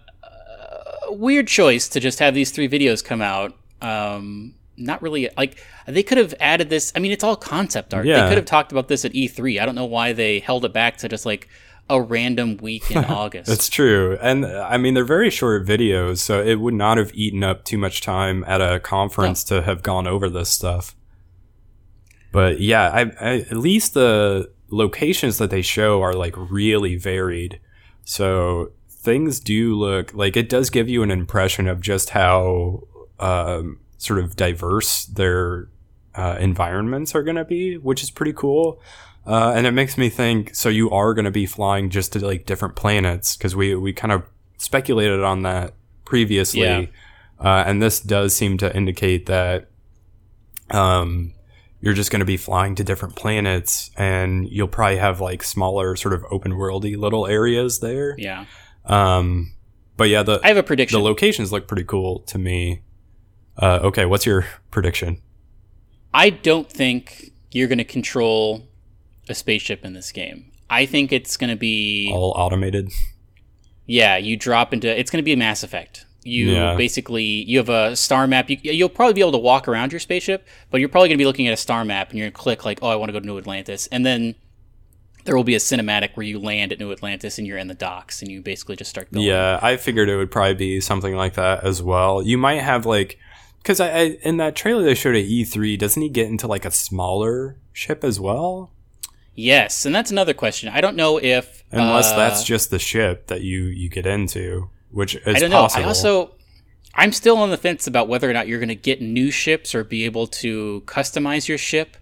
weird 1.14 1.48
choice 1.48 1.88
to 1.90 2.00
just 2.00 2.20
have 2.20 2.34
these 2.34 2.52
three 2.52 2.70
videos 2.70 3.04
come 3.04 3.22
out. 3.22 3.58
Um, 3.82 4.56
not 4.78 5.02
really 5.02 5.30
like 5.38 5.64
they 5.88 6.04
could 6.04 6.18
have 6.18 6.34
added 6.40 6.70
this. 6.70 6.92
I 6.96 7.00
mean, 7.00 7.12
it's 7.12 7.24
all 7.24 7.36
concept 7.36 7.94
art. 7.94 8.06
Yeah. 8.06 8.22
They 8.22 8.30
could 8.30 8.38
have 8.38 8.46
talked 8.46 8.72
about 8.72 8.88
this 8.88 9.06
at 9.06 9.14
E3. 9.14 9.62
I 9.62 9.66
don't 9.66 9.76
know 9.76 9.86
why 9.86 10.14
they 10.14 10.40
held 10.40 10.66
it 10.66 10.74
back 10.74 10.98
to 10.98 11.10
just 11.10 11.26
like 11.26 11.48
a 11.90 12.02
random 12.02 12.58
week 12.58 12.90
in 12.92 13.04
August. 13.06 13.50
It's 13.50 13.70
true. 13.70 14.18
And 14.22 14.46
I 14.46 14.78
mean, 14.78 14.94
they're 14.94 15.04
very 15.04 15.30
short 15.30 15.66
videos, 15.66 16.20
so 16.20 16.42
it 16.42 16.56
would 16.56 16.74
not 16.74 16.98
have 16.98 17.12
eaten 17.14 17.44
up 17.44 17.64
too 17.66 17.78
much 17.78 18.02
time 18.02 18.44
at 18.46 18.62
a 18.62 18.80
conference 18.80 19.44
to 19.46 19.62
have 19.62 19.84
gone 19.84 20.08
over 20.08 20.30
this 20.30 20.50
stuff. 20.50 20.96
But 22.32 22.62
yeah, 22.62 22.90
I, 22.90 23.02
I, 23.20 23.34
at 23.42 23.58
least 23.58 23.94
the 23.94 24.50
locations 24.70 25.38
that 25.38 25.50
they 25.50 25.62
show 25.62 26.02
are 26.02 26.14
like 26.14 26.34
really 26.38 26.96
varied. 26.96 27.60
So 28.06 28.72
things 29.02 29.40
do 29.40 29.74
look 29.76 30.14
like 30.14 30.38
it 30.38 30.48
does 30.48 30.70
give 30.70 30.88
you 30.88 31.02
an 31.04 31.10
impression 31.12 31.68
of 31.68 31.82
just 31.82 32.12
how 32.12 32.84
um, 33.20 33.80
sort 33.98 34.20
of 34.20 34.36
diverse 34.36 35.06
their 35.06 35.68
uh, 36.16 36.38
environments 36.40 37.16
are 37.16 37.24
going 37.24 37.36
to 37.38 37.46
be, 37.46 37.78
which 37.78 38.04
is 38.04 38.12
pretty 38.12 38.34
cool. 38.34 38.80
Uh, 39.26 39.54
and 39.56 39.66
it 39.68 39.72
makes 39.72 39.98
me 39.98 40.10
think. 40.10 40.54
So 40.56 40.70
you 40.70 40.90
are 40.92 41.14
going 41.14 41.26
to 41.26 41.32
be 41.32 41.46
flying 41.46 41.90
just 41.90 42.14
to 42.14 42.26
like 42.26 42.46
different 42.46 42.76
planets 42.76 43.36
because 43.36 43.56
we 43.56 43.76
we 43.76 43.94
kind 43.94 44.12
of 44.12 44.24
speculated 44.58 45.22
on 45.24 45.42
that 45.44 45.74
previously, 46.06 46.62
Yeah. 46.62 46.86
uh, 47.40 47.64
and 47.66 47.82
this 47.82 48.00
does 48.00 48.36
seem 48.36 48.58
to 48.60 48.76
indicate 48.76 49.26
that 49.28 49.70
um, 50.70 51.34
you're 51.82 51.94
just 51.94 52.12
going 52.12 52.20
to 52.20 52.26
be 52.26 52.38
flying 52.38 52.76
to 52.76 52.84
different 52.84 53.16
planets, 53.16 53.92
and 53.98 54.48
you'll 54.50 54.68
probably 54.68 54.98
have 54.98 55.20
like 55.22 55.44
smaller, 55.44 55.96
sort 55.96 56.14
of 56.14 56.24
open 56.32 56.54
worldy 56.54 56.98
little 56.98 57.26
areas 57.28 57.80
there. 57.80 58.16
yeah. 58.18 58.46
Um, 58.86 59.54
but 59.98 60.10
yeah, 60.10 60.24
the 60.24 60.40
I 60.44 60.48
have 60.50 60.58
a 60.58 60.64
prediction. 60.64 60.98
the 61.00 61.04
locations 61.04 61.52
look 61.52 61.68
pretty 61.68 61.84
cool 61.84 62.20
to 62.22 62.38
me. 62.38 62.82
Uh, 63.58 63.80
okay, 63.84 64.06
what's 64.06 64.26
your 64.26 64.46
prediction? 64.72 65.22
I 66.14 66.30
don't 66.30 66.70
think 66.70 67.32
you're 67.52 67.68
going 67.68 67.78
to 67.78 67.84
control 67.84 68.68
a 69.30 69.36
spaceship 69.36 69.86
in 69.86 69.94
this 69.94 70.12
game. 70.12 70.52
I 70.70 70.86
think 70.86 71.12
it's 71.12 71.38
going 71.38 71.50
to 71.50 71.56
be 71.56 72.10
All 72.14 72.32
automated. 72.36 72.92
yeah. 73.86 74.18
You 74.18 74.38
drop 74.38 74.74
into 74.74 74.88
it's 74.98 75.12
going 75.12 75.22
to 75.22 75.26
be 75.26 75.34
a 75.34 75.38
Mass 75.38 75.64
Effect. 75.64 76.06
You 76.24 76.52
Yeah. 76.52 76.76
basically 76.76 77.24
you 77.24 77.58
have 77.58 77.70
a 77.70 77.96
star 77.96 78.28
map. 78.28 78.50
You, 78.50 78.58
you'll 78.62 78.90
probably 78.90 79.14
be 79.14 79.22
able 79.22 79.32
to 79.34 79.38
walk 79.38 79.68
around 79.68 79.92
your 79.92 80.00
spaceship, 80.00 80.48
but 80.70 80.80
you're 80.80 80.90
probably 80.90 81.10
going 81.10 81.18
to 81.18 81.22
be 81.22 81.26
looking 81.26 81.48
at 81.48 81.54
a 81.54 81.58
star 81.58 81.84
map 81.86 82.10
and 82.10 82.18
you're 82.20 82.26
going 82.26 82.34
to 82.34 82.38
click 82.40 82.64
like, 82.66 82.80
oh, 82.82 82.88
I 82.90 82.96
want 82.96 83.10
to 83.10 83.14
go 83.14 83.20
to 83.20 83.26
New 83.26 83.38
Atlantis, 83.38 83.88
and 83.88 84.06
then 84.06 84.36
there 85.24 85.36
will 85.36 85.44
be 85.44 85.56
a 85.56 85.60
cinematic 85.60 86.16
where 86.16 86.26
you 86.26 86.40
land 86.40 86.72
at 86.72 86.80
New 86.80 86.92
Atlantis 86.92 87.38
and 87.38 87.48
you're 87.48 87.58
in 87.58 87.68
the 87.68 87.74
docks 87.74 88.22
and 88.22 88.32
you 88.32 88.42
basically 88.42 88.76
just 88.76 88.90
start 88.90 89.12
going. 89.12 89.26
Yeah, 89.26 89.60
I 89.62 89.78
figured 89.78 90.10
it 90.10 90.18
would 90.18 90.32
probably 90.32 90.56
be 90.56 90.82
something 90.82 91.16
like 91.16 91.36
that 91.36 91.64
as 91.64 91.82
well. 91.82 92.22
You 92.22 92.38
might 92.38 92.62
have 92.62 92.86
like, 92.86 93.20
because 93.58 93.80
I, 93.80 93.90
I 93.90 94.02
in 94.24 94.38
that 94.38 94.56
trailer 94.56 94.84
they 94.84 94.96
showed 94.96 95.16
at 95.16 95.26
E3, 95.26 95.78
doesn't 95.78 96.02
he 96.02 96.10
get 96.10 96.28
into 96.28 96.48
like 96.48 96.66
a 96.66 96.72
smaller 96.72 97.58
ship 97.74 98.04
as 98.04 98.20
well? 98.20 98.72
Yes, 99.34 99.86
and 99.86 99.96
that's 99.96 100.12
another 100.12 100.34
question. 100.34 100.70
I 100.70 100.82
don't 100.82 100.96
know 100.96 101.18
if 101.18 101.64
Unless 101.72 102.12
uh, 102.12 102.18
that's 102.18 102.44
just 102.44 102.70
the 102.70 102.80
ship 102.80 103.28
that 103.28 103.42
you 103.42 103.64
you 103.64 103.90
get 103.90 104.06
into, 104.06 104.70
which 104.90 105.16
is 105.16 105.36
I 105.36 105.40
don't 105.40 105.50
know. 105.50 105.62
possible. 105.62 105.86
I 105.86 105.88
also 105.88 106.36
I'm 106.94 107.12
still 107.12 107.38
on 107.38 107.50
the 107.50 107.58
fence 107.58 107.88
about 107.88 108.08
whether 108.08 108.30
or 108.30 108.34
not 108.34 108.48
you're 108.48 108.60
going 108.60 108.70
to 108.70 108.76
get 108.76 109.02
new 109.02 109.32
ships 109.32 109.74
or 109.74 109.84
be 109.84 110.06
able 110.06 110.28
to 110.28 110.84
customize 110.86 111.48
your 111.48 111.58
ship. 111.58 111.96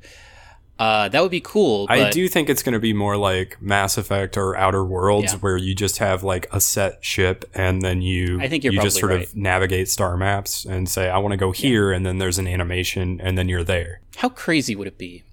Uh, 0.80 1.10
that 1.10 1.22
would 1.22 1.30
be 1.30 1.42
cool. 1.42 1.88
But 1.88 2.00
I 2.00 2.10
do 2.10 2.28
think 2.30 2.50
it's 2.50 2.64
going 2.64 2.74
to 2.74 2.80
be 2.80 2.94
more 2.94 3.18
like 3.18 3.62
Mass 3.62 3.98
Effect 3.98 4.38
or 4.38 4.56
Outer 4.56 4.84
Worlds, 4.86 5.34
Yeah. 5.34 5.40
where 5.40 5.58
you 5.58 5.76
just 5.76 5.98
have 5.98 6.24
like 6.24 6.48
a 6.54 6.62
set 6.62 7.04
ship, 7.04 7.44
and 7.54 7.82
then 7.82 8.02
you 8.02 8.40
I 8.42 8.48
think 8.48 8.64
you're 8.64 8.72
you 8.72 8.82
just 8.82 8.98
sort 8.98 9.10
probably 9.10 9.26
of 9.26 9.36
navigate 9.36 9.90
star 9.90 10.16
maps 10.16 10.64
and 10.64 10.88
say, 10.88 11.10
"I 11.10 11.18
want 11.18 11.34
to 11.34 11.38
go 11.38 11.52
here," 11.52 11.92
and 11.92 12.06
then 12.06 12.18
there's 12.18 12.38
an 12.40 12.48
animation, 12.48 13.20
and 13.22 13.38
then 13.38 13.50
you're 13.50 13.64
there. 13.66 14.00
How 14.16 14.30
crazy 14.30 14.74
would 14.74 14.88
it 14.88 14.98
be? 14.98 15.24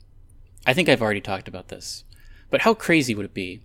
I 0.66 0.72
think 0.74 0.88
I've 0.88 1.00
already 1.00 1.20
talked 1.20 1.46
about 1.46 1.68
this, 1.68 2.02
but 2.50 2.62
how 2.62 2.74
crazy 2.74 3.14
would 3.14 3.24
it 3.26 3.34
be 3.34 3.60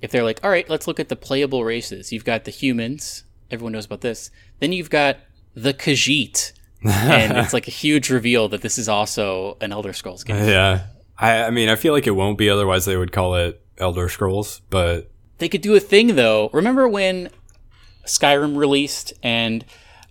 if 0.00 0.10
they're 0.10 0.22
like, 0.24 0.40
all 0.42 0.50
right, 0.50 0.68
let's 0.70 0.86
look 0.86 0.98
at 0.98 1.08
the 1.10 1.16
playable 1.16 1.62
races. 1.64 2.10
You've 2.12 2.24
got 2.24 2.44
the 2.44 2.50
humans. 2.50 3.24
Everyone 3.50 3.72
knows 3.72 3.84
about 3.84 4.00
this. 4.00 4.30
Then 4.60 4.72
you've 4.72 4.88
got 4.90 5.18
the 5.54 5.74
Khajiit, 5.74 6.52
and 6.84 7.36
it's 7.44 7.52
like 7.52 7.68
a 7.68 7.72
huge 7.72 8.08
reveal 8.08 8.48
that 8.48 8.62
this 8.62 8.78
is 8.78 8.88
also 8.88 9.58
an 9.60 9.72
Elder 9.72 9.92
Scrolls 9.92 10.24
game. 10.24 10.36
yeah. 10.48 10.86
I, 11.18 11.44
I 11.44 11.50
mean, 11.50 11.68
I 11.68 11.74
feel 11.76 11.92
like 11.92 12.06
it 12.06 12.12
won't 12.12 12.38
be. 12.38 12.48
Otherwise, 12.48 12.84
they 12.84 12.96
would 12.96 13.12
call 13.12 13.34
it 13.34 13.60
Elder 13.78 14.08
Scrolls. 14.08 14.60
But 14.70 15.10
They 15.38 15.48
could 15.48 15.62
do 15.62 15.74
a 15.74 15.80
thing 15.80 16.14
though. 16.16 16.50
Remember 16.52 16.88
when 16.88 17.30
Skyrim 18.06 18.56
released 18.56 19.12
and 19.22 19.64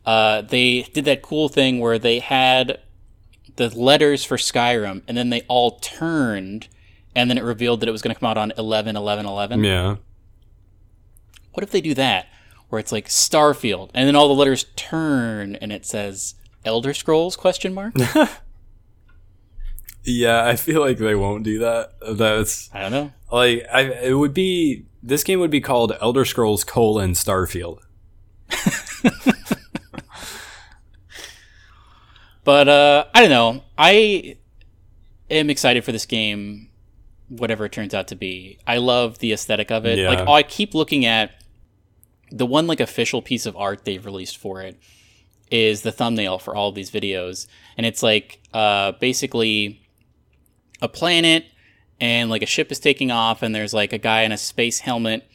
uh, 0.05 0.41
they 0.41 0.83
did 0.93 1.05
that 1.05 1.21
cool 1.21 1.49
thing 1.49 1.79
where 1.79 1.99
they 1.99 2.19
had 2.19 2.79
the 3.55 3.69
letters 3.77 4.23
for 4.23 4.37
Skyrim 4.37 5.01
and 5.07 5.17
then 5.17 5.29
they 5.29 5.41
all 5.47 5.79
turned 5.79 6.67
and 7.15 7.29
then 7.29 7.37
it 7.37 7.43
revealed 7.43 7.79
that 7.79 7.89
it 7.89 7.91
was 7.91 8.01
going 8.01 8.13
to 8.13 8.19
come 8.19 8.29
out 8.29 8.37
on 8.37 8.53
11 8.57 8.95
11 8.95 9.25
11. 9.25 9.63
yeah, 9.63 9.95
What 11.53 11.63
if 11.63 11.71
they 11.71 11.81
do 11.81 11.93
that 11.95 12.27
where 12.69 12.79
it's 12.79 12.91
like 12.91 13.07
Starfield 13.07 13.89
and 13.93 14.07
then 14.07 14.15
all 14.15 14.27
the 14.27 14.33
letters 14.35 14.65
turn 14.75 15.55
and 15.55 15.71
it 15.71 15.85
says 15.85 16.35
Elder 16.63 16.93
Scrolls 16.93 17.35
question 17.35 17.73
mark? 17.73 17.93
yeah, 20.07 20.45
I 20.45 20.55
feel 20.55 20.81
like 20.81 20.97
they 20.97 21.15
won't 21.15 21.43
do 21.43 21.59
that. 21.59 21.93
That's 22.17 22.69
I 22.73 22.81
don't 22.81 22.91
know. 22.91 23.11
like 23.31 23.65
I. 23.71 23.81
It 23.81 24.13
would 24.13 24.33
be 24.33 24.85
this 25.03 25.23
game 25.23 25.39
would 25.39 25.51
be 25.51 25.61
called 25.61 25.93
Elder 26.01 26.25
Scrolls 26.25 26.63
colon 26.63 27.11
Starfield. 27.11 27.79
But 32.47 32.69
uh, 32.69 33.03
I 33.13 33.19
don't 33.23 33.29
know. 33.29 33.63
I 33.77 34.37
am 35.29 35.49
excited 35.49 35.83
for 35.83 35.91
this 35.91 36.05
game, 36.05 36.69
whatever 37.27 37.65
it 37.65 37.73
turns 37.73 37.93
out 37.93 38.07
to 38.07 38.15
be. 38.15 38.57
I 38.65 38.77
love 38.77 39.19
the 39.19 39.33
aesthetic 39.33 39.69
of 39.69 39.85
it. 39.85 39.99
Yeah. 39.99 40.07
Like, 40.07 40.25
I 40.29 40.43
keep 40.43 40.73
looking 40.73 41.05
at 41.05 41.31
the 42.31 42.45
one 42.45 42.65
like 42.65 42.79
official 42.79 43.21
piece 43.21 43.45
of 43.45 43.57
art 43.57 43.83
they've 43.83 44.05
released 44.05 44.37
for 44.37 44.61
it 44.61 44.79
is 45.51 45.81
the 45.81 45.91
thumbnail 45.91 46.39
for 46.39 46.55
all 46.55 46.69
of 46.69 46.75
these 46.75 46.89
videos, 46.89 47.47
and 47.75 47.85
it's 47.85 48.01
like 48.01 48.39
uh, 48.53 48.93
basically 48.93 49.85
a 50.81 50.87
planet 50.87 51.45
and 51.99 52.29
like 52.29 52.41
a 52.41 52.47
ship 52.47 52.71
is 52.71 52.79
taking 52.79 53.11
off, 53.11 53.41
and 53.41 53.53
there's 53.53 53.73
like 53.73 53.93
a 53.93 53.97
guy 53.97 54.21
in 54.21 54.31
a 54.31 54.37
space 54.37 54.79
helmet 54.79 55.27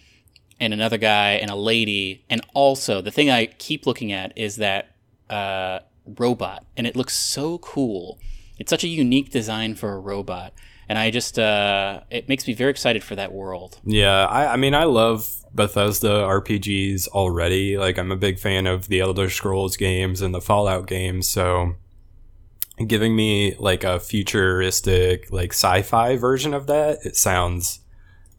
and 0.60 0.72
another 0.72 0.98
guy 0.98 1.32
and 1.32 1.50
a 1.50 1.56
lady, 1.56 2.24
and 2.30 2.40
also 2.54 3.00
the 3.00 3.10
thing 3.10 3.30
I 3.30 3.46
keep 3.46 3.86
looking 3.86 4.12
at 4.12 4.36
is 4.38 4.56
that 4.56 4.94
uh, 5.28 5.80
robot, 6.18 6.64
and 6.76 6.86
it 6.86 6.94
looks 6.94 7.14
so 7.14 7.58
cool. 7.58 8.18
It's 8.58 8.70
such 8.70 8.84
a 8.84 8.88
unique 8.88 9.30
design 9.30 9.74
for 9.74 9.92
a 9.92 9.98
robot, 9.98 10.52
and 10.88 10.98
I 10.98 11.10
just 11.10 11.38
uh, 11.38 12.02
it 12.10 12.28
makes 12.28 12.46
me 12.46 12.54
very 12.54 12.70
excited 12.70 13.02
for 13.02 13.16
that 13.16 13.32
world. 13.32 13.80
Yeah, 13.84 14.26
I, 14.26 14.52
I 14.52 14.56
mean, 14.56 14.74
I 14.74 14.84
love 14.84 15.42
Bethesda 15.52 16.08
RPGs 16.08 17.08
already. 17.08 17.76
Like, 17.76 17.98
I'm 17.98 18.12
a 18.12 18.16
big 18.16 18.38
fan 18.38 18.66
of 18.66 18.88
the 18.88 19.00
Elder 19.00 19.30
Scrolls 19.30 19.76
games 19.76 20.20
and 20.20 20.34
the 20.34 20.40
Fallout 20.40 20.86
games. 20.86 21.28
So, 21.28 21.74
giving 22.86 23.14
me 23.14 23.54
like 23.58 23.84
a 23.84 24.00
futuristic, 24.00 25.30
like 25.30 25.52
sci-fi 25.52 26.16
version 26.16 26.54
of 26.54 26.66
that, 26.66 26.98
it 27.04 27.16
sounds 27.16 27.80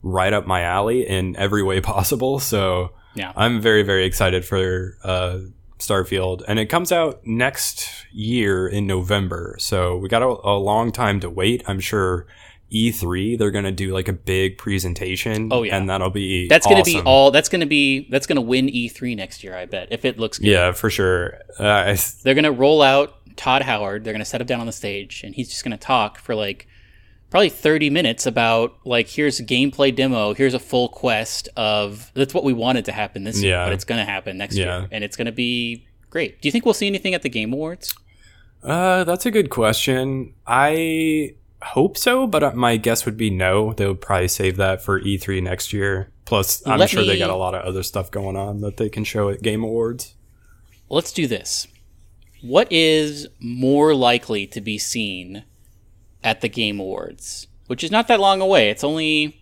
right 0.02 0.34
up 0.34 0.46
my 0.46 0.62
alley 0.62 1.08
in 1.08 1.36
every 1.38 1.64
way 1.64 1.80
possible. 1.94 2.40
So, 2.40 2.92
Yeah. 3.16 3.32
I'm 3.36 3.62
very, 3.62 3.84
very 3.84 4.06
excited 4.06 4.44
for 4.46 4.98
uh, 5.04 5.40
Starfield, 5.80 6.44
and 6.48 6.60
it 6.60 6.66
comes 6.68 6.92
out 6.92 7.26
next 7.26 7.90
year 8.12 8.68
in 8.68 8.88
November. 8.88 9.56
So 9.60 9.98
we 9.98 10.10
got 10.10 10.22
a, 10.22 10.28
a 10.28 10.58
long 10.58 10.92
time 10.92 11.20
to 11.22 11.30
wait. 11.30 11.64
I'm 11.68 11.80
sure 11.80 12.26
E3 12.72 13.38
they're 13.38 13.52
gonna 13.52 13.72
do 13.72 13.94
like 13.94 14.08
a 14.08 14.14
big 14.14 14.58
presentation. 14.58 15.50
Oh, 15.52 15.62
yeah. 15.62 15.78
and 15.78 15.88
that'll 15.90 16.10
be 16.10 16.48
That's 16.48 16.66
going 16.66 16.84
to 16.84 16.92
be 16.92 17.00
all. 17.02 17.30
That's 17.30 17.48
going 17.48 17.62
to 17.62 17.68
be 17.68 18.08
that's 18.10 18.26
going 18.26 18.38
to 18.38 18.42
win 18.42 18.68
E3 18.68 19.16
next 19.16 19.44
year. 19.44 19.56
I 19.56 19.66
bet 19.66 19.90
if 19.92 20.06
it 20.06 20.18
looks 20.18 20.40
good. 20.40 20.48
Yeah, 20.48 20.72
for 20.72 20.90
sure. 20.90 21.36
Uh, 21.60 21.68
I, 21.68 21.98
They're 22.24 22.34
going 22.34 22.46
to 22.46 22.52
roll 22.52 22.82
out 22.82 23.16
Todd 23.36 23.62
Howard. 23.64 24.04
They're 24.04 24.14
going 24.14 24.20
to 24.22 24.26
set 24.26 24.42
him 24.42 24.48
down 24.48 24.60
on 24.60 24.66
the 24.68 24.72
stage, 24.72 25.22
and 25.24 25.34
he's 25.36 25.50
just 25.50 25.64
going 25.64 25.72
to 25.72 25.78
talk 25.78 26.18
for 26.20 26.36
like 26.36 26.68
probably 27.30 27.50
30 27.50 27.90
minutes 27.90 28.26
about 28.26 28.76
like 28.86 29.08
here's 29.08 29.40
a 29.40 29.44
gameplay 29.44 29.96
demo, 29.96 30.34
here's 30.34 30.54
a 30.54 30.60
full 30.60 30.88
quest 30.90 31.50
of 31.58 32.12
that's 32.14 32.34
what 32.34 32.44
we 32.44 32.54
wanted 32.54 32.86
to 32.86 32.92
happen 32.92 33.24
this 33.24 33.42
year, 33.42 33.58
but 33.66 33.74
it's 33.74 33.86
going 33.86 34.00
to 34.00 34.06
happen 34.06 34.38
next 34.38 34.56
Yeah. 34.56 34.80
year, 34.82 34.88
and 34.92 35.04
it's 35.04 35.16
going 35.18 35.26
to 35.26 35.32
be 35.32 35.86
great. 36.10 36.42
Do 36.42 36.48
you 36.48 36.52
think 36.52 36.64
we'll 36.66 36.74
see 36.76 36.88
anything 36.88 37.14
at 37.14 37.22
the 37.24 37.30
Game 37.30 37.52
Awards? 37.54 37.96
uh, 38.64 39.04
that's 39.04 39.26
a 39.26 39.32
good 39.32 39.50
question. 39.50 40.34
I 40.48 41.36
hope 41.62 41.98
so, 41.98 42.28
but 42.28 42.44
uh, 42.44 42.52
my 42.54 42.78
guess 42.78 43.06
would 43.06 43.18
be 43.18 43.30
no. 43.30 43.74
They'll 43.74 43.96
probably 43.96 44.28
save 44.28 44.56
that 44.58 44.82
for 44.84 45.02
E3 45.02 45.42
next 45.44 45.74
year. 45.74 46.12
Plus, 46.26 46.66
I'm 46.66 46.80
Let 46.80 46.90
sure 46.90 47.04
they 47.04 47.18
got 47.20 47.30
a 47.30 47.36
lot 47.36 47.54
of 47.56 47.64
other 47.66 47.84
stuff 47.84 48.10
going 48.12 48.38
on 48.38 48.62
that 48.62 48.78
they 48.78 48.88
can 48.90 49.04
show 49.04 49.28
at 49.30 49.42
Game 49.42 49.64
Awards. 49.64 50.16
Let's 50.90 51.12
do 51.12 51.28
this. 51.28 51.68
What 52.44 52.70
is 52.70 53.28
more 53.40 53.96
likely 53.96 54.46
to 54.48 54.60
be 54.60 54.78
seen 54.78 55.46
at 56.22 56.42
the 56.42 56.50
Game 56.50 56.78
Awards, 56.78 57.48
which 57.68 57.86
is 57.86 57.90
not 57.90 58.10
that 58.10 58.20
long 58.20 58.42
away? 58.42 58.70
It's 58.70 58.84
only 58.84 59.42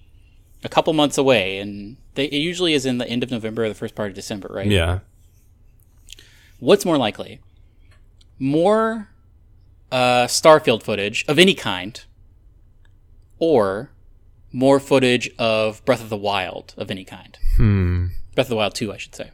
a 0.64 0.70
couple 0.70 0.94
months 0.94 1.18
away, 1.18 1.58
and 1.58 1.98
they, 2.14 2.26
it 2.26 2.38
usually 2.38 2.74
is 2.74 2.86
in 2.86 3.00
the 3.00 3.08
end 3.08 3.24
of 3.24 3.32
November 3.32 3.64
or 3.64 3.70
the 3.70 3.76
first 3.76 3.96
part 3.96 4.10
of 4.10 4.16
December, 4.16 4.50
right? 4.54 4.68
Yeah. 4.68 5.00
What's 6.60 6.86
more 6.86 6.98
likely? 6.98 7.40
More 8.38 9.10
uh, 9.92 10.28
Starfield 10.28 10.84
footage 10.84 11.26
of 11.28 11.40
any 11.40 11.56
kind, 11.56 12.04
or 13.40 13.90
more 14.52 14.80
footage 14.80 15.28
of 15.40 15.84
Breath 15.86 16.04
of 16.04 16.10
the 16.10 16.18
Wild 16.18 16.76
of 16.78 16.92
any 16.92 17.04
kind? 17.04 17.36
Hmm. 17.58 18.06
Breath 18.36 18.46
of 18.46 18.52
the 18.52 18.56
Wild 18.58 18.76
2, 18.76 18.94
I 18.94 18.98
should 18.98 19.16
say. 19.16 19.32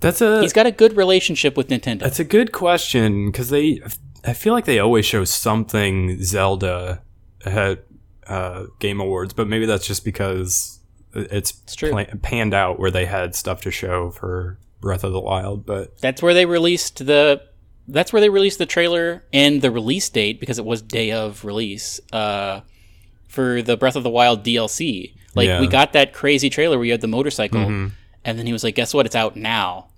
That's 0.00 0.20
a 0.20 0.40
He's 0.40 0.52
got 0.52 0.66
a 0.66 0.70
good 0.72 0.96
relationship 0.96 1.56
with 1.56 1.68
Nintendo. 1.68 2.00
That's 2.00 2.20
a 2.20 2.24
good 2.24 2.52
question 2.52 3.30
because 3.30 3.50
they, 3.50 3.80
I 4.24 4.32
feel 4.32 4.52
like 4.54 4.64
they 4.64 4.78
always 4.78 5.04
show 5.06 5.24
something 5.24 6.22
Zelda 6.22 7.02
at 7.44 7.84
uh, 8.26 8.66
Game 8.78 9.00
Awards, 9.00 9.32
but 9.34 9.46
maybe 9.48 9.66
that's 9.66 9.86
just 9.86 10.04
because 10.04 10.80
it's, 11.14 11.52
true. 11.74 11.90
pla- 11.90 12.06
panned 12.22 12.54
out 12.54 12.78
where 12.78 12.90
they 12.90 13.04
had 13.06 13.34
stuff 13.34 13.60
to 13.62 13.70
show 13.70 14.10
for 14.10 14.58
Breath 14.80 15.04
of 15.04 15.12
the 15.12 15.20
Wild. 15.20 15.66
But 15.66 15.98
That's 16.00 16.22
where 16.22 16.34
they 16.34 16.46
released 16.46 17.04
the. 17.06 17.42
That's 17.88 18.12
where 18.12 18.20
they 18.20 18.28
released 18.28 18.58
the 18.58 18.66
trailer 18.66 19.24
and 19.32 19.60
the 19.62 19.70
release 19.70 20.08
date 20.08 20.38
because 20.38 20.60
it 20.60 20.64
was 20.64 20.80
day 20.80 21.10
of 21.10 21.44
release 21.44 21.98
uh, 22.12 22.60
for 23.26 23.62
the 23.62 23.76
Breath 23.76 23.96
of 23.96 24.04
the 24.04 24.10
Wild 24.10 24.44
DLC. 24.44 25.14
Like 25.34 25.48
Yeah. 25.48 25.60
we 25.60 25.66
got 25.66 25.92
that 25.94 26.12
crazy 26.12 26.48
trailer 26.50 26.78
where 26.78 26.84
you 26.86 26.92
had 26.92 27.00
the 27.00 27.08
motorcycle, 27.08 27.60
Mhm. 27.60 27.90
and 28.24 28.38
then 28.38 28.46
he 28.46 28.52
was 28.52 28.62
like, 28.62 28.76
"Guess 28.76 28.94
what? 28.94 29.06
It's 29.06 29.16
out 29.16 29.34
now." 29.34 29.88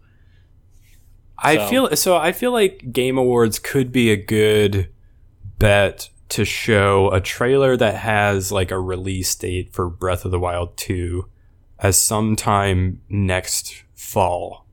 I 1.43 1.57
So- 1.57 1.67
feel 1.69 1.97
so. 1.97 2.17
I 2.17 2.33
feel 2.33 2.53
like 2.53 2.93
Game 2.93 3.19
Awards 3.19 3.59
could 3.59 3.91
be 3.93 4.11
a 4.11 4.17
good 4.17 4.89
bet 5.59 6.09
to 6.31 6.45
show 6.45 7.11
a 7.13 7.21
trailer 7.21 7.77
that 7.77 7.97
has 7.97 8.51
like 8.53 8.71
a 8.71 8.79
release 8.81 9.35
date 9.35 9.73
for 9.73 9.89
Breath 9.91 10.25
of 10.25 10.31
the 10.31 10.39
Wild 10.41 10.77
two 10.77 11.27
as 11.79 12.01
sometime 12.01 13.01
next 13.09 13.83
fall. 13.95 14.65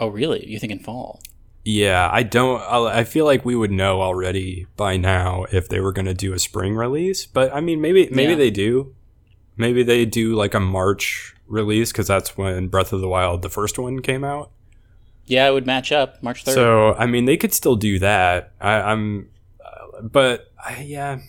Oh, 0.00 0.08
really? 0.08 0.48
You 0.48 0.58
think 0.58 0.72
in 0.72 0.78
fall? 0.80 1.20
Yeah, 1.64 2.08
I 2.12 2.24
don't. 2.24 2.60
I 2.62 3.00
I 3.00 3.04
feel 3.04 3.24
like 3.24 3.44
we 3.44 3.54
would 3.54 3.70
know 3.70 4.00
already 4.00 4.66
by 4.76 4.96
now 4.96 5.44
if 5.52 5.68
they 5.68 5.78
were 5.80 5.92
going 5.92 6.06
to 6.06 6.14
do 6.14 6.32
a 6.32 6.38
spring 6.38 6.74
release. 6.74 7.24
But 7.26 7.54
I 7.54 7.60
mean, 7.60 7.80
maybe 7.80 8.08
maybe 8.10 8.32
Yeah. 8.32 8.38
they 8.38 8.50
do. 8.50 8.94
Maybe 9.56 9.82
they 9.84 10.04
do 10.04 10.34
like 10.34 10.54
a 10.54 10.60
March 10.60 11.34
release 11.46 11.92
because 11.92 12.08
that's 12.08 12.36
when 12.36 12.66
Breath 12.68 12.92
of 12.92 13.00
the 13.00 13.08
Wild, 13.08 13.42
the 13.42 13.50
first 13.50 13.78
one, 13.78 14.00
came 14.00 14.24
out. 14.24 14.50
Yeah, 15.26 15.48
it 15.48 15.52
would 15.52 15.66
match 15.66 15.92
up 15.92 16.22
March 16.22 16.44
third. 16.44 16.54
So 16.54 16.94
I 16.94 17.06
mean, 17.06 17.24
they 17.24 17.36
could 17.36 17.52
still 17.52 17.76
do 17.76 17.98
that. 18.00 18.52
I, 18.60 18.72
I'm, 18.74 19.30
uh, 19.64 20.02
but 20.02 20.50
I, 20.64 20.82
yeah, 20.82 21.20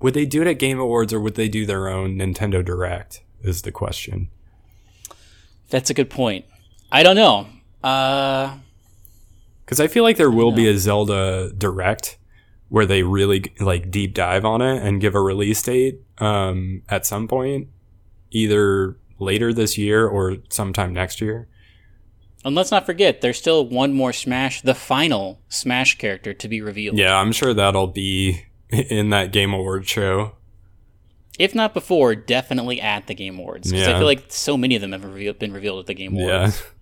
would 0.00 0.14
they 0.14 0.24
do 0.24 0.42
it 0.42 0.48
at 0.48 0.58
Game 0.58 0.78
Awards 0.78 1.12
or 1.12 1.20
would 1.20 1.34
they 1.34 1.48
do 1.48 1.66
their 1.66 1.88
own 1.88 2.16
Nintendo 2.16 2.64
Direct? 2.64 3.22
Is 3.42 3.62
the 3.62 3.72
question. 3.72 4.28
That's 5.70 5.90
a 5.90 5.94
good 5.94 6.10
point. 6.10 6.44
I 6.90 7.02
don't 7.02 7.16
know. 7.16 7.46
Uh, 7.84 8.56
Because 9.64 9.80
I 9.80 9.86
feel 9.86 10.02
like 10.02 10.16
there 10.16 10.30
will 10.30 10.50
be 10.50 10.66
a 10.68 10.78
Zelda 10.78 11.52
Direct 11.52 12.16
where 12.68 12.86
they 12.86 13.02
really 13.02 13.52
like 13.60 13.90
deep 13.90 14.14
dive 14.14 14.44
on 14.44 14.60
it 14.62 14.82
and 14.82 15.00
give 15.00 15.14
a 15.14 15.20
release 15.20 15.62
date 15.62 16.00
um, 16.18 16.82
at 16.88 17.06
some 17.06 17.28
point, 17.28 17.68
either 18.30 18.96
later 19.18 19.52
this 19.52 19.78
year 19.78 20.06
or 20.06 20.38
sometime 20.48 20.92
next 20.92 21.20
year. 21.20 21.48
And 22.48 22.56
let's 22.56 22.70
not 22.70 22.84
forget, 22.86 23.20
there's 23.20 23.38
still 23.38 23.66
one 23.66 23.92
more 23.92 24.12
Smash, 24.12 24.62
the 24.62 24.74
final 24.74 25.40
Smash 25.48 25.98
character 25.98 26.34
to 26.34 26.48
be 26.48 26.60
revealed. 26.60 26.98
Yeah, 26.98 27.16
I'm 27.16 27.32
sure 27.32 27.54
that'll 27.54 27.86
be 27.86 28.44
in 28.68 29.10
that 29.10 29.32
Game 29.32 29.52
Award 29.52 29.88
show. 29.88 30.32
If 31.38 31.54
not 31.54 31.72
before, 31.72 32.16
definitely 32.16 32.80
at 32.80 33.06
the 33.06 33.14
Game 33.14 33.38
Awards. 33.38 33.70
Because 33.70 33.86
I 33.86 33.96
feel 33.96 34.06
like 34.06 34.24
so 34.28 34.56
many 34.56 34.74
of 34.74 34.80
them 34.80 34.90
have 34.90 35.02
been 35.38 35.52
revealed 35.52 35.78
at 35.80 35.86
the 35.86 35.94
Game 35.94 36.14
Awards. 36.14 36.58
Yeah. 36.58 36.66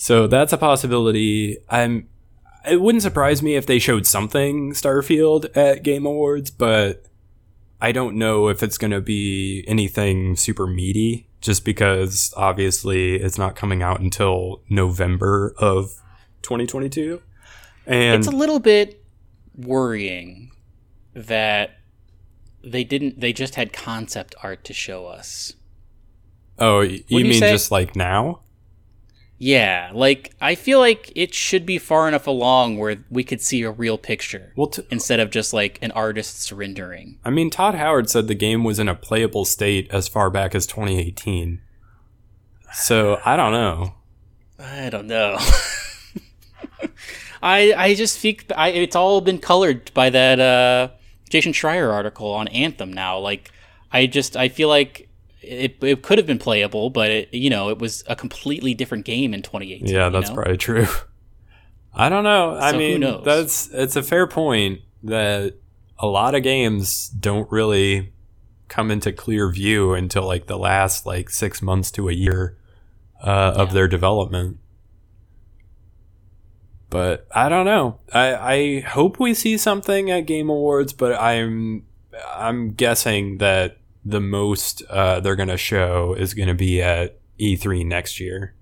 So 0.00 0.28
that's 0.28 0.52
a 0.52 0.56
possibility. 0.56 1.58
I'm. 1.68 2.08
It 2.70 2.80
wouldn't 2.80 3.02
surprise 3.02 3.42
me 3.42 3.56
if 3.56 3.66
they 3.66 3.80
showed 3.80 4.06
something 4.06 4.70
Starfield 4.72 5.56
at 5.56 5.82
Game 5.82 6.06
Awards, 6.06 6.52
but 6.52 7.04
I 7.80 7.90
don't 7.90 8.16
know 8.16 8.48
if 8.48 8.62
it's 8.62 8.78
going 8.78 8.90
to 8.92 9.00
be 9.00 9.64
anything 9.66 10.36
super 10.36 10.68
meaty. 10.68 11.27
Just 11.40 11.64
because 11.64 12.32
obviously 12.36 13.16
it's 13.16 13.38
not 13.38 13.54
coming 13.54 13.82
out 13.82 14.00
until 14.00 14.62
November 14.68 15.54
of 15.58 15.94
2022. 16.42 17.22
And 17.86 18.18
it's 18.18 18.26
a 18.26 18.36
little 18.36 18.58
bit 18.58 19.02
worrying 19.56 20.50
that 21.14 21.78
they 22.62 22.84
didn't 22.84 23.20
they 23.20 23.32
just 23.32 23.54
had 23.54 23.72
concept 23.72 24.34
art 24.42 24.64
to 24.64 24.72
show 24.72 25.06
us. 25.06 25.54
oh, 26.58 26.80
you 26.80 27.04
you 27.08 27.24
mean 27.24 27.40
say? 27.40 27.50
just 27.50 27.70
like 27.70 27.96
now? 27.96 28.40
Yeah, 29.38 29.92
like 29.94 30.34
I 30.40 30.56
feel 30.56 30.80
like 30.80 31.12
it 31.14 31.32
should 31.32 31.64
be 31.64 31.78
far 31.78 32.08
enough 32.08 32.26
along 32.26 32.78
where 32.78 32.96
we 33.08 33.22
could 33.22 33.40
see 33.40 33.62
a 33.62 33.70
real 33.70 33.96
picture 33.96 34.52
Well, 34.56 34.66
t- 34.66 34.82
instead 34.90 35.20
of 35.20 35.30
just 35.30 35.52
like 35.52 35.78
an 35.80 35.92
artist's 35.92 36.50
rendering. 36.50 37.18
I 37.24 37.30
mean, 37.30 37.48
Todd 37.48 37.76
Howard 37.76 38.10
said 38.10 38.26
the 38.26 38.34
game 38.34 38.64
was 38.64 38.80
in 38.80 38.88
a 38.88 38.96
playable 38.96 39.44
state 39.44 39.88
as 39.92 40.08
far 40.08 40.28
back 40.28 40.56
as 40.56 40.66
2018. 40.66 41.60
So 42.72 43.20
I 43.24 43.36
don't 43.36 43.52
know. 43.52 43.94
I 44.58 44.90
don't 44.90 45.06
know. 45.06 45.38
I 47.42 47.72
I 47.76 47.94
just 47.94 48.18
think 48.18 48.46
I 48.56 48.70
it's 48.70 48.96
all 48.96 49.20
been 49.20 49.38
colored 49.38 49.92
by 49.94 50.10
that 50.10 50.40
uh, 50.40 50.88
Jason 51.30 51.52
Schreier 51.52 51.92
article 51.92 52.32
on 52.32 52.48
Anthem 52.48 52.92
now. 52.92 53.18
Like 53.18 53.52
I 53.92 54.06
just 54.06 54.36
I 54.36 54.48
feel 54.48 54.68
like 54.68 55.07
it 55.42 55.76
it 55.82 56.02
could 56.02 56.18
have 56.18 56.26
been 56.26 56.38
playable, 56.38 56.90
but 56.90 57.10
it, 57.10 57.34
you 57.34 57.50
know 57.50 57.70
it 57.70 57.78
was 57.78 58.04
a 58.06 58.16
completely 58.16 58.74
different 58.74 59.04
game 59.04 59.34
in 59.34 59.42
2018. 59.42 59.86
Yeah, 59.86 60.06
you 60.06 60.12
that's 60.12 60.28
know? 60.28 60.34
probably 60.34 60.56
true. 60.56 60.86
I 61.94 62.08
don't 62.08 62.24
know. 62.24 62.54
I 62.54 62.72
So 62.72 62.78
mean, 62.78 63.00
knows? 63.00 63.24
that's 63.24 63.68
it's 63.72 63.96
a 63.96 64.02
fair 64.02 64.26
point 64.26 64.80
that 65.02 65.54
a 65.98 66.06
lot 66.06 66.34
of 66.34 66.42
games 66.42 67.08
don't 67.08 67.50
really 67.50 68.12
come 68.68 68.90
into 68.90 69.12
clear 69.12 69.50
view 69.50 69.94
until 69.94 70.24
like 70.24 70.46
the 70.46 70.58
last 70.58 71.06
like 71.06 71.30
six 71.30 71.62
months 71.62 71.90
to 71.92 72.08
a 72.08 72.12
year 72.12 72.56
uh, 73.22 73.54
of 73.56 73.72
their 73.72 73.88
development. 73.88 74.58
But 76.90 77.26
I 77.34 77.48
don't 77.48 77.66
know. 77.66 78.00
I, 78.12 78.34
I 78.34 78.80
hope 78.80 79.20
we 79.20 79.34
see 79.34 79.58
something 79.58 80.10
at 80.10 80.20
Game 80.26 80.48
Awards, 80.48 80.92
but 80.92 81.18
I'm 81.20 81.84
I'm 82.34 82.70
guessing 82.70 83.38
that 83.38 83.76
the 84.04 84.20
most 84.20 84.82
uh, 84.88 85.20
they're 85.20 85.36
gonna 85.36 85.56
show 85.56 86.14
is 86.14 86.34
gonna 86.34 86.54
be 86.54 86.82
at 86.82 87.18
E3 87.38 87.86
next 87.86 88.20
year. 88.20 88.54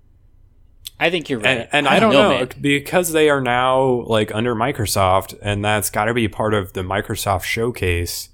I 0.99 1.09
think 1.09 1.29
you're 1.29 1.39
right. 1.39 1.59
And, 1.59 1.69
and 1.71 1.87
I, 1.87 1.99
don't 1.99 2.11
know, 2.11 2.29
man. 2.29 2.49
because 2.59 3.11
they 3.11 3.29
are 3.29 3.41
now 3.41 4.03
like 4.05 4.33
under 4.33 4.55
Microsoft, 4.55 5.37
and 5.41 5.63
that's 5.63 5.91
got 5.91 6.05
to 6.05 6.13
be 6.13 6.27
part 6.27 6.55
of 6.55 6.73
the 6.73 6.81
Microsoft 6.81 7.43
showcase. 7.43 8.29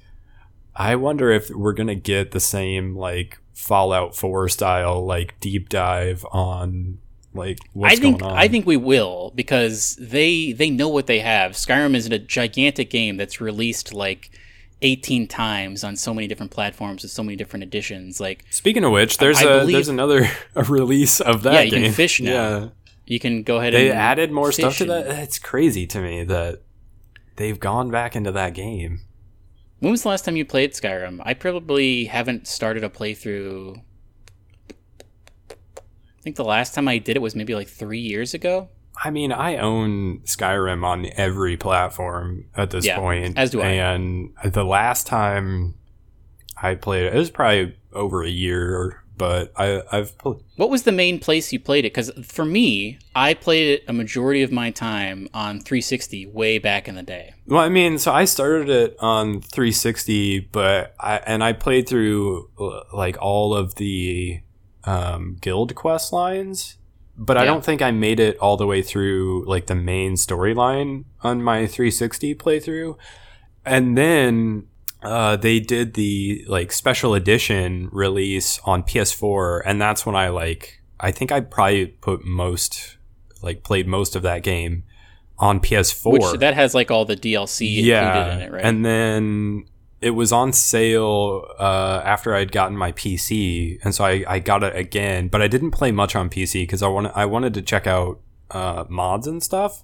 I 0.75 0.95
wonder 0.95 1.29
if 1.29 1.49
we're 1.49 1.73
gonna 1.73 1.95
get 1.95 2.31
the 2.31 2.39
same 2.39 2.95
like 2.95 3.39
Fallout 3.53 4.15
Four 4.15 4.47
style 4.47 5.05
like 5.05 5.39
deep 5.39 5.69
dive 5.69 6.25
on 6.31 6.99
like 7.33 7.59
what's 7.73 7.93
I 7.93 7.97
think 7.97 8.19
going 8.19 8.31
on. 8.31 8.37
I 8.37 8.47
think 8.47 8.65
we 8.65 8.77
will 8.77 9.31
because 9.35 9.97
they 9.99 10.53
they 10.53 10.69
know 10.69 10.87
what 10.87 11.07
they 11.07 11.19
have. 11.19 11.51
Skyrim 11.51 11.95
is 11.95 12.07
a 12.07 12.19
gigantic 12.19 12.89
game 12.89 13.17
that's 13.17 13.41
released 13.41 13.93
like 13.93 14.31
18 14.83 15.27
times 15.27 15.83
on 15.83 15.95
so 15.95 16.13
many 16.13 16.27
different 16.27 16.51
platforms 16.51 17.01
with 17.03 17.11
so 17.11 17.23
many 17.23 17.35
different 17.35 17.63
editions. 17.63 18.19
Like 18.19 18.45
Speaking 18.51 18.83
of 18.83 18.91
which, 18.91 19.17
there's 19.17 19.39
I 19.39 19.43
a 19.43 19.59
believe- 19.61 19.73
there's 19.73 19.87
another 19.89 20.29
a 20.55 20.63
release 20.63 21.19
of 21.21 21.43
that 21.43 21.53
Yeah, 21.53 21.61
you 21.61 21.71
game. 21.71 21.83
can 21.85 21.93
fish 21.93 22.19
now. 22.21 22.31
Yeah, 22.31 22.67
you 23.05 23.19
can 23.19 23.43
go 23.43 23.57
ahead 23.57 23.73
they 23.73 23.89
added 23.91 24.31
more 24.31 24.51
stuff 24.51 24.77
to 24.77 24.85
that. 24.85 25.07
It's 25.07 25.39
crazy 25.39 25.87
to 25.87 25.99
me 25.99 26.23
that 26.25 26.61
they've 27.37 27.59
gone 27.59 27.89
back 27.89 28.15
into 28.15 28.31
that 28.33 28.53
game. 28.53 29.01
When 29.79 29.91
was 29.91 30.03
the 30.03 30.09
last 30.09 30.23
time 30.25 30.37
you 30.37 30.45
played 30.45 30.71
Skyrim? 30.73 31.19
I 31.25 31.33
probably 31.33 32.05
haven't 32.05 32.47
started 32.47 32.83
a 32.85 32.89
playthrough. 32.89 33.81
I 35.49 36.21
think 36.23 36.35
the 36.37 36.45
last 36.45 36.73
time 36.73 36.87
I 36.87 36.99
did 36.99 37.17
it 37.17 37.21
was 37.21 37.35
maybe 37.35 37.53
like 37.55 37.67
three 37.67 37.99
years 37.99 38.33
ago. 38.33 38.69
I 39.01 39.09
mean, 39.09 39.31
I 39.31 39.57
own 39.57 40.19
Skyrim 40.19 40.83
on 40.85 41.07
every 41.15 41.57
platform 41.57 42.45
at 42.55 42.69
this 42.71 42.85
Yeah, 42.85 42.97
point, 42.99 43.37
as 43.37 43.51
do 43.51 43.61
I. 43.61 43.67
And 43.67 44.31
the 44.45 44.63
last 44.63 45.07
time 45.07 45.75
I 46.61 46.75
played 46.75 47.05
it, 47.05 47.13
it 47.13 47.17
was 47.17 47.31
probably 47.31 47.75
over 47.91 48.23
a 48.23 48.29
year, 48.29 49.03
but 49.17 49.51
I, 49.55 49.81
I've 49.91 50.17
pl- 50.17 50.43
What 50.57 50.69
was 50.69 50.83
the 50.83 50.91
main 50.91 51.19
place 51.19 51.51
you 51.51 51.59
played 51.59 51.85
it? 51.85 51.93
Because 51.93 52.11
for 52.23 52.45
me, 52.45 52.99
I 53.15 53.33
played 53.33 53.79
it 53.79 53.83
a 53.87 53.93
majority 53.93 54.41
of 54.43 54.51
my 54.51 54.69
time 54.71 55.27
on 55.33 55.59
360 55.59 56.27
way 56.27 56.57
back 56.59 56.87
in 56.87 56.95
the 56.95 57.03
day. 57.03 57.33
well, 57.47 57.61
I 57.61 57.69
mean, 57.69 57.97
so 57.97 58.11
I 58.13 58.25
started 58.25 58.69
it 58.69 58.95
on 58.99 59.41
360, 59.41 60.39
but 60.51 60.95
I 60.99 61.17
and 61.25 61.43
I 61.43 61.53
played 61.53 61.87
through 61.89 62.49
uh, 62.59 62.81
like 62.93 63.17
all 63.21 63.55
of 63.55 63.75
the 63.75 64.41
um, 64.83 65.37
guild 65.41 65.73
quest 65.75 66.11
lines. 66.13 66.77
But 67.15 67.37
I 67.37 67.45
don't 67.45 67.63
think 67.63 67.81
I 67.81 67.91
made 67.91 68.19
it 68.19 68.37
all 68.37 68.57
the 68.57 68.65
way 68.65 68.81
through 68.81 69.45
like 69.45 69.67
the 69.67 69.75
main 69.75 70.13
storyline 70.13 71.05
on 71.21 71.43
my 71.43 71.67
360 71.67 72.33
playthrough. 72.35 72.97
And 73.65 73.97
then 73.97 74.67
uh, 75.03 75.35
they 75.35 75.59
did 75.59 75.93
the 75.93 76.43
like 76.47 76.71
special 76.71 77.13
edition 77.13 77.89
release 77.91 78.59
on 78.65 78.83
PS4, 78.83 79.61
and 79.65 79.79
that's 79.81 80.05
when 80.05 80.15
I 80.15 80.29
like 80.29 80.81
I 80.99 81.11
think 81.11 81.31
I 81.31 81.41
probably 81.41 81.87
put 81.87 82.25
most 82.25 82.97
like 83.41 83.63
played 83.63 83.87
most 83.87 84.15
of 84.15 84.23
that 84.23 84.41
game 84.41 84.83
on 85.37 85.59
PS4. 85.59 86.11
Which 86.11 86.39
that 86.39 86.53
has 86.53 86.73
like 86.73 86.89
all 86.89 87.05
the 87.05 87.17
DLC 87.17 87.77
included 87.79 88.33
in 88.33 88.41
it, 88.41 88.51
right? 88.51 88.63
And 88.63 88.85
then 88.85 89.65
it 90.03 90.11
was 90.11 90.31
on 90.31 90.53
sale 90.53 91.45
uh, 91.59 92.01
after 92.03 92.35
I'd 92.35 92.51
gotten 92.51 92.77
my 92.77 92.91
PC, 92.91 93.79
and 93.83 93.95
so 93.95 94.03
I, 94.05 94.23
I 94.27 94.39
got 94.39 94.63
it 94.63 94.75
again. 94.75 95.29
But 95.29 95.41
I 95.41 95.47
didn't 95.47 95.71
play 95.71 95.91
much 95.91 96.15
on 96.15 96.29
PC 96.29 96.63
because 96.63 96.83
I 96.83 96.87
wanted 96.87 97.11
I 97.15 97.25
wanted 97.25 97.53
to 97.55 97.61
check 97.61 97.87
out 97.87 98.19
uh, 98.51 98.85
mods 98.89 99.27
and 99.27 99.41
stuff. 99.41 99.83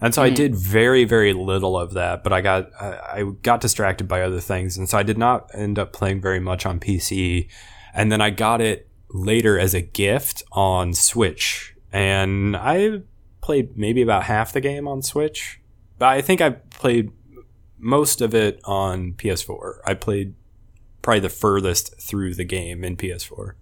And 0.00 0.14
so 0.14 0.22
I 0.22 0.30
Mhm. 0.30 0.34
did 0.36 0.54
very 0.54 1.04
very 1.04 1.32
little 1.32 1.76
of 1.78 1.94
that, 1.94 2.22
but 2.22 2.32
I 2.32 2.40
got 2.40 2.70
I, 2.80 3.20
I 3.20 3.24
got 3.42 3.60
distracted 3.60 4.06
by 4.06 4.22
other 4.22 4.40
things, 4.40 4.76
and 4.78 4.88
so 4.88 4.96
I 4.98 5.02
did 5.02 5.18
not 5.18 5.50
end 5.54 5.78
up 5.78 5.92
playing 5.92 6.20
very 6.20 6.40
much 6.40 6.64
on 6.66 6.78
PC. 6.78 7.48
And 7.94 8.12
then 8.12 8.20
I 8.20 8.30
got 8.30 8.60
it 8.60 8.88
later 9.10 9.58
as 9.58 9.74
a 9.74 9.80
gift 9.80 10.42
on 10.52 10.94
Switch, 10.94 11.74
and 11.92 12.56
I 12.56 13.00
played 13.40 13.76
maybe 13.78 14.02
about 14.02 14.24
half 14.24 14.52
the 14.52 14.60
game 14.60 14.86
on 14.86 15.02
Switch. 15.02 15.60
But 15.98 16.08
I 16.10 16.20
think 16.20 16.40
I 16.40 16.50
played 16.50 17.10
most 17.78 18.20
of 18.20 18.34
it 18.34 18.60
on 18.64 19.12
PS4. 19.12 19.78
I 19.86 19.94
played 19.94 20.34
probably 21.02 21.20
the 21.20 21.28
furthest 21.28 22.00
through 22.00 22.34
the 22.34 22.44
game 22.44 22.84
in 22.84 22.96
PS4. 22.96 23.52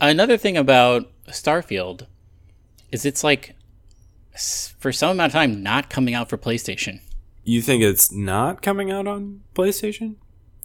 Another 0.00 0.36
thing 0.36 0.56
about 0.56 1.10
Starfield 1.28 2.06
is 2.90 3.04
it's 3.04 3.24
like 3.24 3.56
for 4.78 4.92
some 4.92 5.10
amount 5.10 5.30
of 5.30 5.32
time 5.32 5.62
not 5.62 5.90
coming 5.90 6.14
out 6.14 6.28
for 6.28 6.36
PlayStation. 6.36 7.00
You 7.44 7.60
think 7.62 7.82
it's 7.82 8.10
not 8.10 8.62
coming 8.62 8.90
out 8.90 9.06
on 9.06 9.42
PlayStation? 9.54 10.16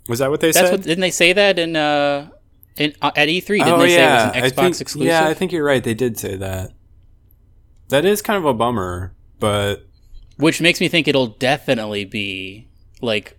Was 0.08 0.20
that 0.20 0.30
what 0.30 0.40
they 0.40 0.52
That's 0.52 0.70
said? 0.70 0.72
what 0.72 0.82
didn't 0.82 1.02
they 1.02 1.12
say 1.12 1.34
that 1.34 1.60
in 1.60 1.76
uh 1.76 2.30
in 2.78 2.94
uh, 3.02 3.12
at 3.16 3.28
E3? 3.28 3.46
Didn't 3.46 3.68
oh 3.68 3.80
they 3.80 3.94
yeah, 3.96 4.32
say 4.32 4.40
it 4.40 4.44
was 4.44 4.52
an 4.52 4.58
Xbox 4.58 4.64
think, 4.64 4.82
exclusive? 4.82 5.08
Yeah, 5.08 5.28
I 5.28 5.34
think 5.34 5.52
you're 5.52 5.64
right. 5.66 5.84
They 5.84 5.94
did 5.94 6.18
say 6.18 6.36
that. 6.38 6.72
That 7.90 8.06
is 8.06 8.22
kind 8.22 8.38
of 8.38 8.46
a 8.46 8.54
bummer, 8.54 9.14
but 9.40 9.88
Which 10.38 10.62
makes 10.62 10.80
me 10.80 10.88
think 10.88 11.08
it'll 11.08 11.28
definitely 11.28 12.06
be 12.06 12.69
like 13.02 13.38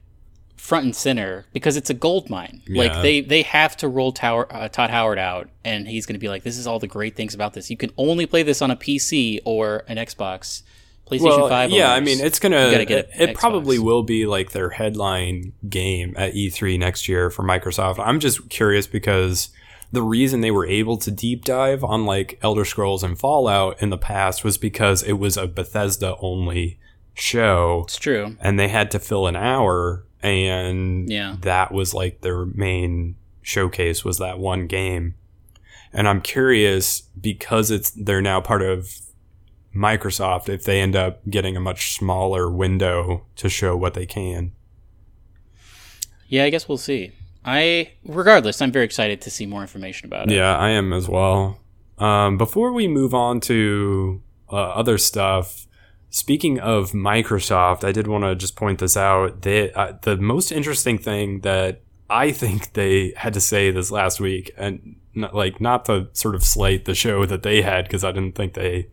front 0.57 0.85
and 0.85 0.95
center 0.95 1.47
because 1.53 1.77
it's 1.77 1.91
a 1.91 1.95
gold 1.95 2.29
mine. 2.29 2.63
Like 2.69 2.93
they 3.03 3.21
they 3.23 3.43
have 3.43 3.77
to 3.79 3.89
roll 3.89 4.13
Tower, 4.13 4.47
uh, 4.55 4.69
Todd 4.69 4.91
Howard 4.91 5.19
out, 5.19 5.49
and 5.65 5.89
he's 5.89 6.07
going 6.07 6.15
to 6.15 6.21
be 6.21 6.29
like, 6.29 6.43
"This 6.43 6.59
is 6.59 6.67
all 6.67 6.79
the 6.79 6.87
great 6.87 7.17
things 7.17 7.35
about 7.35 7.55
this. 7.55 7.71
You 7.71 7.77
can 7.77 7.91
only 7.97 8.27
play 8.27 8.43
this 8.43 8.63
on 8.63 8.71
a 8.71 8.77
PC 8.77 9.41
or 9.45 9.85
an 9.89 9.97
Xbox, 9.97 10.63
PlayStation 11.07 11.49
Five. 11.49 11.71
Yeah, 11.71 11.93
I 11.93 12.01
mean, 12.01 12.21
it's 12.21 12.39
gonna. 12.39 12.71
Get 12.71 12.91
it 12.91 13.11
it 13.19 13.37
probably 13.37 13.79
will 13.79 14.03
be 14.03 14.27
like 14.27 14.53
their 14.53 14.71
headline 14.71 15.53
game 15.69 16.15
at 16.17 16.35
E3 16.35 16.79
next 16.79 17.09
year 17.09 17.31
for 17.31 17.43
Microsoft. 17.43 17.99
I'm 17.99 18.21
just 18.21 18.49
curious 18.49 18.87
because 18.87 19.49
the 19.93 20.03
reason 20.03 20.41
they 20.41 20.53
were 20.53 20.67
able 20.67 20.97
to 20.99 21.11
deep 21.11 21.45
dive 21.45 21.83
on 21.83 22.07
like 22.07 22.39
Elder 22.43 22.65
Scrolls 22.65 23.03
and 23.03 23.19
Fallout 23.19 23.81
in 23.83 23.91
the 23.91 23.99
past 23.99 24.45
was 24.45 24.57
because 24.57 25.03
it 25.03 25.15
was 25.15 25.37
a 25.37 25.49
Bethesda 25.49 26.17
only 26.21 26.79
show, 27.21 27.83
it's 27.85 27.97
true. 27.97 28.37
and 28.41 28.59
they 28.59 28.69
had 28.69 28.91
to 28.93 28.99
fill 28.99 29.27
an 29.27 29.37
hour, 29.37 30.05
and 30.23 31.09
Yeah. 31.11 31.37
that 31.43 31.73
was 31.73 31.95
like 31.95 32.21
their 32.21 32.45
main 32.47 33.17
showcase 33.43 34.05
was 34.05 34.19
that 34.19 34.39
one 34.39 34.67
game. 34.67 35.15
And 35.93 36.07
I'm 36.09 36.21
curious 36.21 37.01
because 37.21 37.71
it's 37.71 37.91
they're 37.91 38.23
now 38.23 38.41
part 38.41 38.63
of 38.63 38.89
Microsoft 39.75 40.49
if 40.49 40.65
they 40.65 40.81
end 40.81 40.95
up 40.97 41.21
getting 41.29 41.57
a 41.57 41.61
much 41.61 41.95
smaller 41.95 42.51
window 42.51 43.25
to 43.37 43.49
show 43.49 43.77
what 43.77 43.95
they 43.95 44.07
can. 44.07 44.53
Yeah, 46.29 46.45
I 46.45 46.51
guess 46.51 46.69
we'll 46.69 46.79
see. 46.79 47.13
I 47.45 47.91
regardless, 48.05 48.61
I'm 48.61 48.71
very 48.73 48.85
excited 48.85 49.21
to 49.23 49.31
see 49.31 49.47
more 49.47 49.63
information 49.63 50.07
about 50.07 50.31
it. 50.31 50.35
Yeah, 50.35 50.57
I 50.57 50.71
am 50.71 50.93
as 50.93 51.09
well. 51.09 51.59
Um, 51.99 52.39
before 52.39 52.73
we 52.73 52.87
move 52.89 53.15
on 53.15 53.41
to 53.41 54.23
uh, 54.51 54.57
other 54.57 54.99
stuff, 54.99 55.67
speaking 56.11 56.59
of 56.59 56.91
Microsoft, 56.91 57.85
I 57.85 57.93
did 57.93 58.07
want 58.07 58.25
to 58.25 58.35
just 58.35 58.57
point 58.57 58.81
this 58.81 58.97
out. 58.97 59.43
They, 59.43 59.73
uh, 59.73 59.95
the 60.03 60.17
most 60.17 60.53
interesting 60.53 60.99
thing 60.99 61.41
that 61.41 61.83
I 62.11 62.33
think 62.33 62.73
they 62.73 63.15
had 63.17 63.33
to 63.35 63.41
say 63.41 63.71
this 63.71 63.91
last 63.91 64.21
week, 64.21 64.51
and 64.57 64.97
not, 65.15 65.35
like 65.35 65.61
not 65.61 65.85
to 65.87 66.09
sort 66.13 66.35
of 66.35 66.45
slight 66.45 66.85
the 66.85 66.95
show 66.95 67.25
that 67.27 67.45
they 67.45 67.63
had 67.63 67.85
because 67.85 68.05
I 68.05 68.13
didn't 68.13 68.35
think 68.35 68.55
they 68.55 68.89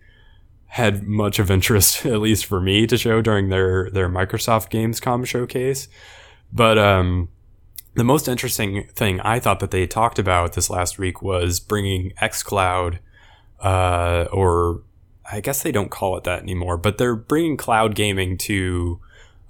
had 0.68 1.04
much 1.04 1.40
of 1.40 1.50
interest, 1.50 2.06
at 2.06 2.22
least 2.22 2.46
for 2.46 2.62
me, 2.62 2.86
to 2.88 2.98
show 2.98 3.22
during 3.22 3.50
their 3.50 3.90
their 3.90 4.08
Microsoft 4.08 4.70
Gamescom 4.70 5.26
showcase. 5.26 5.88
But 6.54 6.78
um, 6.78 7.30
the 7.96 8.04
most 8.04 8.28
interesting 8.28 8.88
thing 8.94 9.20
I 9.22 9.40
thought 9.40 9.60
that 9.60 9.72
they 9.72 9.88
talked 9.88 10.20
about 10.20 10.54
this 10.54 10.70
last 10.70 11.00
week 11.00 11.22
was 11.22 11.60
bringing 11.60 12.12
XCloud, 12.22 13.00
uh, 13.60 14.26
or 14.32 14.84
I 15.32 15.42
guess 15.42 15.62
they 15.62 15.72
don't 15.72 15.92
call 15.92 16.18
it 16.18 16.24
that 16.24 16.42
anymore, 16.42 16.78
but 16.78 16.98
they're 16.98 17.16
bringing 17.16 17.58
cloud 17.58 17.96
gaming 17.96 18.38
to 18.40 19.00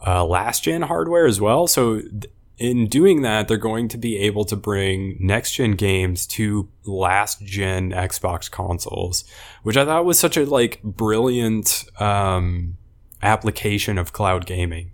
uh, 0.05 0.25
last 0.25 0.63
gen 0.63 0.83
hardware 0.83 1.25
as 1.25 1.39
well. 1.39 1.67
So 1.67 2.01
th- 2.01 2.31
in 2.57 2.87
doing 2.87 3.21
that, 3.21 3.47
they're 3.47 3.57
going 3.57 3.87
to 3.89 3.97
be 3.97 4.17
able 4.17 4.43
to 4.45 4.55
bring 4.55 5.17
next 5.19 5.53
gen 5.53 5.71
games 5.73 6.25
to 6.27 6.67
last 6.85 7.43
gen 7.43 7.91
Xbox 7.91 8.49
consoles, 8.49 9.23
which 9.61 9.77
I 9.77 9.85
thought 9.85 10.05
was 10.05 10.19
such 10.19 10.37
a 10.37 10.45
like 10.45 10.81
brilliant 10.81 11.85
um, 11.99 12.77
application 13.21 13.99
of 13.99 14.13
cloud 14.13 14.47
gaming. 14.47 14.91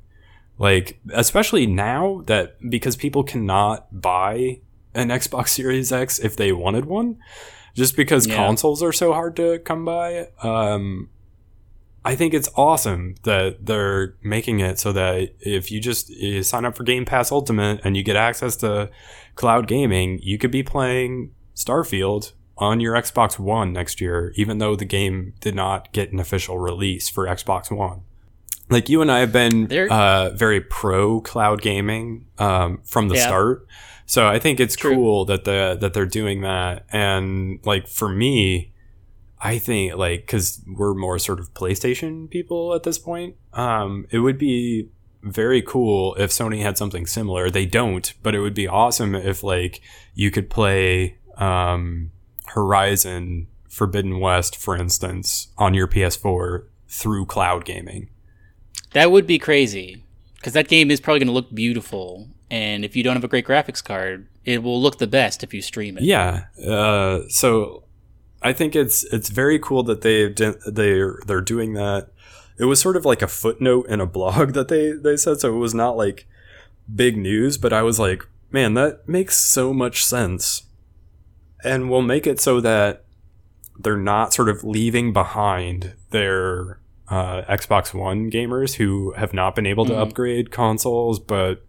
Like, 0.60 1.00
especially 1.14 1.66
now 1.66 2.24
that 2.26 2.58
because 2.70 2.96
people 2.96 3.24
cannot 3.24 4.02
buy 4.02 4.60
an 4.94 5.10
Xbox 5.10 5.50
Series 5.50 5.92
X 5.92 6.20
if 6.20 6.36
they 6.36 6.52
wanted 6.52 6.86
one, 6.86 7.18
just 7.74 7.96
because 7.96 8.28
yeah. 8.28 8.36
consoles 8.36 8.84
are 8.84 8.94
so 8.94 9.14
hard 9.14 9.36
to 9.38 9.60
come 9.60 9.86
by. 9.86 10.30
Um, 10.42 11.10
I 12.06 12.16
think 12.16 12.34
it's 12.34 12.50
awesome 12.56 13.16
that 13.24 13.66
they're 13.66 14.16
making 14.22 14.60
it 14.60 14.78
so 14.78 14.92
that 14.92 15.34
if 15.40 15.72
you 15.72 15.80
just 15.80 16.10
you 16.10 16.44
sign 16.44 16.66
up 16.66 16.76
for 16.76 16.84
Game 16.84 17.06
Pass 17.06 17.32
Ultimate 17.32 17.80
and 17.84 17.96
you 17.96 18.04
get 18.04 18.16
access 18.16 18.56
to 18.58 18.90
cloud 19.36 19.68
gaming, 19.68 20.20
you 20.22 20.38
could 20.38 20.52
be 20.52 20.64
playing 20.64 21.32
Starfield 21.56 22.34
on 22.58 22.80
your 22.80 22.94
Xbox 22.94 23.40
One 23.40 23.72
next 23.72 24.02
year, 24.02 24.34
even 24.36 24.58
though 24.58 24.76
the 24.76 24.86
game 24.86 25.34
did 25.40 25.56
not 25.56 25.92
get 25.94 26.12
an 26.12 26.20
official 26.20 26.60
release 26.60 27.10
for 27.10 27.26
Xbox 27.26 27.72
One. 27.72 28.02
Like 28.70 28.90
you 28.90 29.02
and 29.02 29.12
I 29.12 29.20
have 29.20 29.32
been 29.32 29.72
uh, 29.90 30.32
very 30.32 30.60
pro 30.62 31.22
cloud 31.22 31.62
gaming 31.62 32.26
um, 32.38 32.82
from 32.84 33.08
the 33.08 33.16
yeah. 33.16 33.28
start, 33.28 33.68
so 34.14 34.28
I 34.28 34.38
think 34.38 34.60
it's 34.60 34.76
True. 34.76 34.94
cool 34.94 35.26
that 35.26 35.44
the 35.44 35.76
that 35.82 35.96
they're 35.96 36.06
doing 36.06 36.42
that. 36.42 36.86
And 36.92 37.60
like 37.66 37.88
for 37.88 38.08
me, 38.08 38.72
I 39.42 39.58
think 39.58 39.96
like 39.96 40.28
because 40.28 40.62
we're 40.68 40.94
more 40.94 41.18
sort 41.18 41.40
of 41.40 41.52
PlayStation 41.56 42.30
people 42.30 42.76
at 42.76 42.84
this 42.84 43.00
point, 43.00 43.38
um, 43.54 44.06
it 44.12 44.20
would 44.20 44.38
be 44.38 44.90
very 45.24 45.64
cool 45.64 46.14
if 46.20 46.30
Sony 46.30 46.62
had 46.62 46.78
something 46.78 47.08
similar. 47.08 47.50
They 47.50 47.66
don't, 47.66 48.14
but 48.22 48.36
it 48.36 48.40
would 48.40 48.54
be 48.54 48.68
awesome 48.68 49.16
if 49.16 49.42
like 49.42 49.82
you 50.14 50.30
could 50.30 50.48
play 50.48 51.18
um, 51.38 52.12
Horizon 52.50 53.48
Forbidden 53.68 54.20
West, 54.20 54.56
for 54.56 54.78
instance, 54.78 55.48
on 55.58 55.74
your 55.74 55.88
PS4 55.88 56.66
through 56.88 57.26
cloud 57.26 57.66
gaming. 57.66 58.12
That 58.92 59.10
would 59.10 59.26
be 59.26 59.40
crazy 59.40 60.06
because 60.36 60.54
that 60.54 60.68
game 60.68 60.92
is 60.92 61.02
probably 61.02 61.22
going 61.22 61.30
to 61.30 61.34
look 61.34 61.56
beautiful, 61.56 62.30
and 62.54 62.86
if 62.86 62.96
you 62.96 63.02
don't 63.02 63.16
have 63.16 63.24
a 63.24 63.28
great 63.28 63.48
graphics 63.48 63.84
card, 63.84 64.28
it 64.46 64.62
will 64.62 64.80
look 64.80 65.00
the 65.00 65.08
best 65.08 65.44
if 65.44 65.56
you 65.56 65.62
stream 65.64 65.98
it. 65.98 66.04
Yeah. 66.04 66.46
Uh, 66.64 67.22
so 67.28 67.84
I 68.44 68.54
think 68.54 68.76
it's 68.76 69.04
it's 69.06 69.30
very 69.30 69.58
cool 69.58 69.82
that 69.84 70.02
they 70.02 70.28
they 70.72 71.02
they're 71.26 71.42
doing 71.42 71.74
that. 71.74 72.10
It 72.60 72.66
was 72.66 72.80
sort 72.80 72.96
of 72.96 73.06
like 73.06 73.24
a 73.24 73.28
footnote 73.28 73.88
in 73.88 74.00
a 74.00 74.06
blog 74.06 74.54
that 74.54 74.68
they 74.68 74.92
they 74.92 75.18
said, 75.18 75.40
so 75.40 75.56
it 75.56 75.58
was 75.58 75.74
not 75.74 75.98
like 75.98 76.28
big 76.94 77.18
news. 77.18 77.58
But 77.58 77.74
I 77.74 77.82
was 77.82 77.98
like, 77.98 78.28
man, 78.52 78.76
that 78.76 79.10
makes 79.10 79.36
so 79.40 79.74
much 79.74 80.06
sense, 80.06 80.62
and 81.64 81.90
we'll 81.90 82.04
make 82.04 82.28
it 82.28 82.40
so 82.40 82.62
that 82.62 83.04
they're 83.80 83.98
not 83.98 84.32
sort 84.32 84.50
of 84.50 84.64
leaving 84.64 85.12
behind 85.12 85.96
their 86.12 86.80
uh, 87.10 87.42
Xbox 87.50 87.96
One 87.96 88.30
gamers 88.30 88.76
who 88.76 89.14
have 89.14 89.34
not 89.34 89.56
been 89.56 89.66
able 89.66 89.86
to 89.86 89.94
mm-hmm. 89.94 90.04
upgrade 90.04 90.52
consoles. 90.52 91.20
But 91.20 91.66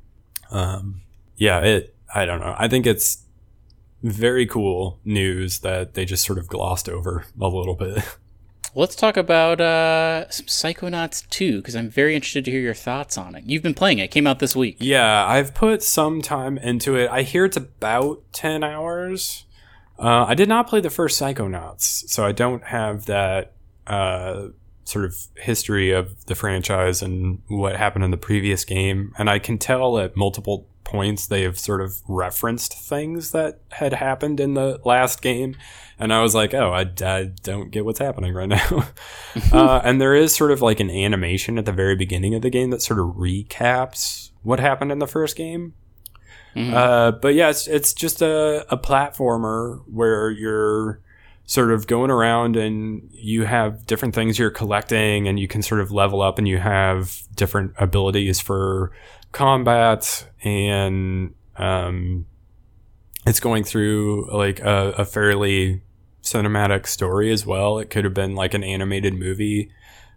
um, 0.55 1.02
yeah, 1.36 1.61
it 1.61 1.94
I 2.14 2.24
don't 2.24 2.40
know. 2.40 2.55
I 2.57 2.68
think 2.68 2.86
it's 2.86 3.24
very 4.02 4.46
cool 4.46 5.00
news 5.05 5.61
that 5.61 5.94
they 5.94 6.05
just 6.05 6.24
sort 6.24 6.38
of 6.38 6.46
glossed 6.46 6.88
over 6.88 7.24
a 7.40 7.48
little 7.48 7.74
bit. 7.74 8.02
Let's 8.76 8.96
talk 8.96 9.16
about 9.16 9.61
uh, 9.61 10.28
some 10.30 10.46
Psychonauts 10.46 11.28
2 11.30 11.59
because 11.59 11.76
I'm 11.76 11.88
very 11.90 12.14
interested 12.16 12.44
to 12.46 12.50
hear 12.50 12.61
your 12.61 12.74
thoughts 12.74 13.16
on 13.16 13.36
it. 13.36 13.44
You've 13.44 13.62
been 13.62 13.74
playing 13.74 13.98
it; 13.98 14.05
it 14.05 14.11
came 14.11 14.26
out 14.26 14.40
this 14.40 14.57
week. 14.57 14.78
Yeah, 14.80 15.26
I've 15.26 15.55
put 15.55 15.82
some 15.82 16.22
time 16.22 16.59
into 16.59 16.96
it. 16.96 17.09
I 17.11 17.22
hear 17.22 17.44
it's 17.44 17.57
about 17.57 18.22
ten 18.32 18.64
hours. 18.64 19.44
Uh, 19.96 20.24
I 20.24 20.34
did 20.34 20.48
not 20.48 20.68
play 20.68 20.80
the 20.80 20.90
first 20.90 21.20
Psychonauts, 21.20 22.09
so 22.09 22.26
I 22.26 22.32
don't 22.32 22.64
have 22.64 23.07
that 23.07 23.52
uh, 23.86 24.48
sort 24.85 25.05
of 25.05 25.16
history 25.37 25.91
of 25.91 26.24
the 26.26 26.35
franchise 26.35 27.03
and 27.03 27.43
what 27.49 27.76
happened 27.76 28.05
in 28.05 28.11
the 28.11 28.16
previous 28.16 28.64
game. 28.64 29.12
And 29.18 29.30
I 29.30 29.39
can 29.39 29.59
tell 29.59 29.99
at 29.99 30.16
multiple 30.16 30.66
points 30.85 31.26
they 31.26 31.43
have 31.43 31.59
sort 31.59 31.80
of 31.80 32.03
referenced 32.07 32.74
things 32.74 33.32
that 33.32 33.59
had 33.72 33.95
happened 33.95 34.39
in 34.39 34.55
the 34.55 34.78
last 34.85 35.22
game 35.22 35.57
and 35.99 36.12
i 36.12 36.22
was 36.22 36.35
like 36.35 36.55
oh 36.55 36.72
i, 36.72 36.82
I 37.03 37.32
don't 37.43 37.70
get 37.70 37.85
what's 37.85 37.99
happening 37.99 38.35
right 38.35 38.49
now 38.49 38.87
uh, 39.53 39.80
and 39.82 40.01
there 40.01 40.14
is 40.14 40.35
sort 40.35 40.51
of 40.51 40.61
like 40.62 40.80
an 40.80 40.91
animation 40.91 41.59
at 41.59 41.64
the 41.64 41.72
very 41.72 41.97
beginning 41.97 42.35
of 42.35 42.43
the 42.43 42.51
game 42.51 42.70
that 42.70 42.82
sort 42.82 43.01
of 43.01 43.07
recaps 43.16 44.30
what 44.43 44.61
happened 44.61 44.93
in 44.93 44.99
the 44.99 45.07
first 45.07 45.37
game 45.37 45.72
mm-hmm. 46.55 46.74
uh, 46.74 47.12
but 47.12 47.35
yeah 47.35 47.49
it's, 47.49 47.66
it's 47.66 47.95
just 47.95 48.20
a, 48.20 48.66
a 48.70 48.76
platformer 48.76 49.82
where 49.91 50.30
you're 50.30 51.01
sort 51.47 51.70
of 51.70 51.86
going 51.86 52.11
around 52.11 52.57
and 52.57 53.09
you 53.12 53.45
have 53.45 53.84
different 53.86 54.14
things 54.14 54.38
you're 54.38 54.51
collecting 54.51 55.28
and 55.28 55.38
you 55.38 55.47
can 55.47 55.62
sort 55.62 55.80
of 55.80 55.90
level 55.90 56.22
up 56.22 56.38
and 56.38 56.49
you 56.49 56.59
have 56.59 57.22
different 57.34 57.74
abilities 57.78 58.40
for 58.40 58.90
combat 59.32 60.26
and 60.42 61.34
um, 61.57 62.24
it's 63.26 63.40
going 63.40 63.62
through 63.64 64.28
like 64.32 64.61
a, 64.61 64.95
a, 64.99 65.05
fairly 65.05 65.82
cinematic 66.22 66.86
story 66.86 67.30
as 67.30 67.47
well. 67.47 67.78
It 67.78 67.90
could 67.90 68.05
have 68.05 68.14
been 68.14 68.34
like 68.34 68.55
an 68.55 68.64
animated 68.64 69.14
movie 69.14 69.70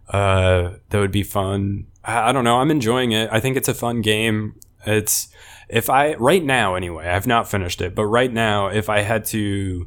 uh, 0.08 0.72
that 0.88 0.98
would 0.98 1.12
be 1.12 1.22
fun. 1.22 1.86
I, 2.04 2.30
I 2.30 2.32
don't 2.32 2.44
know. 2.44 2.58
I'm 2.58 2.70
enjoying 2.70 3.12
it. 3.12 3.28
I 3.30 3.40
think 3.40 3.56
it's 3.56 3.68
a 3.68 3.74
fun 3.74 4.00
game. 4.00 4.58
It's 4.86 5.28
if 5.68 5.90
I 5.90 6.14
right 6.14 6.42
now 6.42 6.74
anyway. 6.74 7.08
I've 7.08 7.26
not 7.26 7.48
finished 7.48 7.80
it, 7.80 7.94
but 7.94 8.06
right 8.06 8.32
now, 8.32 8.68
if 8.68 8.88
I 8.88 9.00
had 9.00 9.24
to 9.26 9.86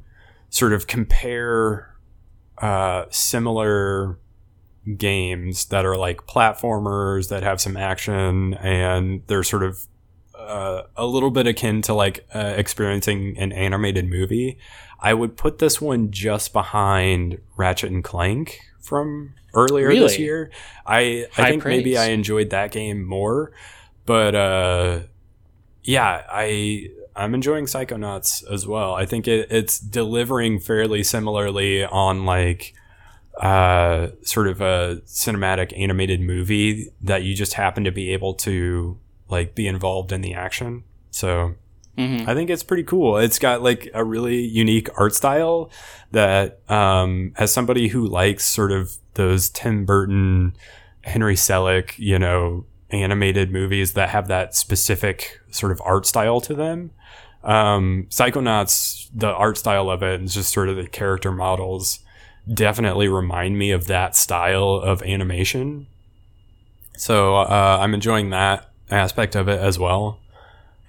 sort 0.51 0.73
of 0.73 0.85
compare 0.85 1.95
uh, 2.59 3.05
similar 3.09 4.19
games 4.97 5.65
that 5.65 5.85
are 5.85 5.97
like 5.97 6.27
platformers 6.27 7.29
that 7.29 7.41
have 7.41 7.59
some 7.59 7.77
action 7.77 8.53
and 8.55 9.23
they're 9.27 9.43
sort 9.43 9.63
of 9.63 9.87
uh, 10.37 10.83
a 10.97 11.05
little 11.05 11.31
bit 11.31 11.47
akin 11.47 11.81
to 11.83 11.93
like 11.93 12.25
uh, 12.35 12.53
experiencing 12.57 13.37
an 13.37 13.51
animated 13.51 14.07
movie. 14.09 14.57
I 14.99 15.13
would 15.13 15.37
put 15.37 15.59
this 15.59 15.79
one 15.79 16.11
just 16.11 16.51
behind 16.53 17.39
Ratchet 17.57 17.91
and 17.91 18.03
Clank 18.03 18.59
from 18.81 19.33
earlier 19.53 19.87
really? 19.87 19.99
this 19.99 20.19
year. 20.19 20.51
I 20.85 21.27
I 21.37 21.49
think 21.49 21.63
praise. 21.63 21.77
maybe 21.77 21.97
I 21.97 22.07
enjoyed 22.07 22.49
that 22.49 22.71
game 22.71 23.03
more, 23.03 23.51
but 24.05 24.35
uh, 24.35 24.99
yeah, 25.83 26.23
I 26.29 26.89
I'm 27.21 27.33
enjoying 27.33 27.65
Psychonauts 27.65 28.43
as 28.51 28.67
well. 28.67 28.93
I 28.93 29.05
think 29.05 29.27
it, 29.27 29.47
it's 29.51 29.79
delivering 29.79 30.59
fairly 30.59 31.03
similarly 31.03 31.83
on 31.83 32.25
like 32.25 32.73
uh, 33.39 34.09
sort 34.23 34.47
of 34.47 34.61
a 34.61 35.01
cinematic 35.05 35.77
animated 35.77 36.21
movie 36.21 36.91
that 37.01 37.23
you 37.23 37.35
just 37.35 37.53
happen 37.53 37.83
to 37.83 37.91
be 37.91 38.13
able 38.13 38.33
to 38.35 38.97
like 39.29 39.55
be 39.55 39.67
involved 39.67 40.11
in 40.11 40.21
the 40.21 40.33
action. 40.33 40.83
So 41.11 41.55
mm-hmm. 41.97 42.29
I 42.29 42.33
think 42.33 42.49
it's 42.49 42.63
pretty 42.63 42.83
cool. 42.83 43.17
It's 43.17 43.39
got 43.39 43.61
like 43.61 43.89
a 43.93 44.03
really 44.03 44.41
unique 44.41 44.89
art 44.97 45.15
style 45.15 45.71
that, 46.11 46.59
um, 46.69 47.33
as 47.37 47.53
somebody 47.53 47.87
who 47.87 48.05
likes 48.05 48.45
sort 48.45 48.71
of 48.71 48.97
those 49.13 49.49
Tim 49.49 49.85
Burton, 49.85 50.55
Henry 51.01 51.35
Selick, 51.35 51.97
you 51.97 52.19
know, 52.19 52.65
animated 52.89 53.51
movies 53.51 53.93
that 53.93 54.09
have 54.09 54.27
that 54.27 54.53
specific 54.55 55.39
sort 55.49 55.71
of 55.71 55.81
art 55.85 56.05
style 56.05 56.41
to 56.41 56.53
them. 56.53 56.91
Um, 57.43 58.07
Psychonauts, 58.09 59.09
the 59.13 59.29
art 59.29 59.57
style 59.57 59.89
of 59.89 60.03
it, 60.03 60.19
and 60.19 60.29
just 60.29 60.53
sort 60.53 60.69
of 60.69 60.75
the 60.75 60.87
character 60.87 61.31
models 61.31 61.99
definitely 62.51 63.07
remind 63.07 63.57
me 63.57 63.71
of 63.71 63.87
that 63.87 64.15
style 64.15 64.75
of 64.75 65.01
animation. 65.03 65.87
So 66.97 67.35
uh, 67.37 67.79
I'm 67.81 67.93
enjoying 67.93 68.29
that 68.29 68.69
aspect 68.89 69.35
of 69.35 69.47
it 69.47 69.59
as 69.59 69.79
well. 69.79 70.19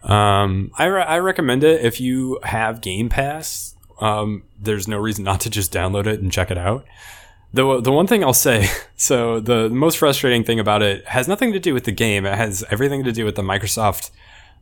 Um, 0.03 0.73
I, 0.77 0.87
re- 0.87 1.03
I 1.03 1.19
recommend 1.19 1.63
it 1.65 1.85
if 1.85 2.01
you 2.01 2.39
have 2.43 2.81
Game 2.81 3.09
Pass. 3.09 3.77
Um, 4.01 4.43
there's 4.61 4.89
no 4.89 4.99
reason 4.99 5.25
not 5.25 5.41
to 5.43 5.51
just 5.51 5.73
download 5.73 6.07
it 6.07 6.21
and 6.21 6.33
check 6.33 6.51
it 6.51 6.59
out. 6.59 6.85
The, 7.55 7.81
the 7.81 7.93
one 7.93 8.07
thing 8.07 8.25
I'll 8.25 8.33
say, 8.33 8.69
so 8.97 9.39
the, 9.39 9.69
the 9.69 9.75
most 9.75 9.99
frustrating 9.99 10.45
thing 10.45 10.59
about 10.59 10.83
it 10.83 11.07
has 11.07 11.29
nothing 11.29 11.53
to 11.53 11.61
do 11.61 11.75
with 11.75 11.85
the 11.85 11.93
game. 11.93 12.27
It 12.27 12.35
has 12.35 12.65
everything 12.71 13.05
to 13.05 13.13
do 13.13 13.25
with 13.25 13.37
the 13.37 13.43
Microsoft 13.43 14.11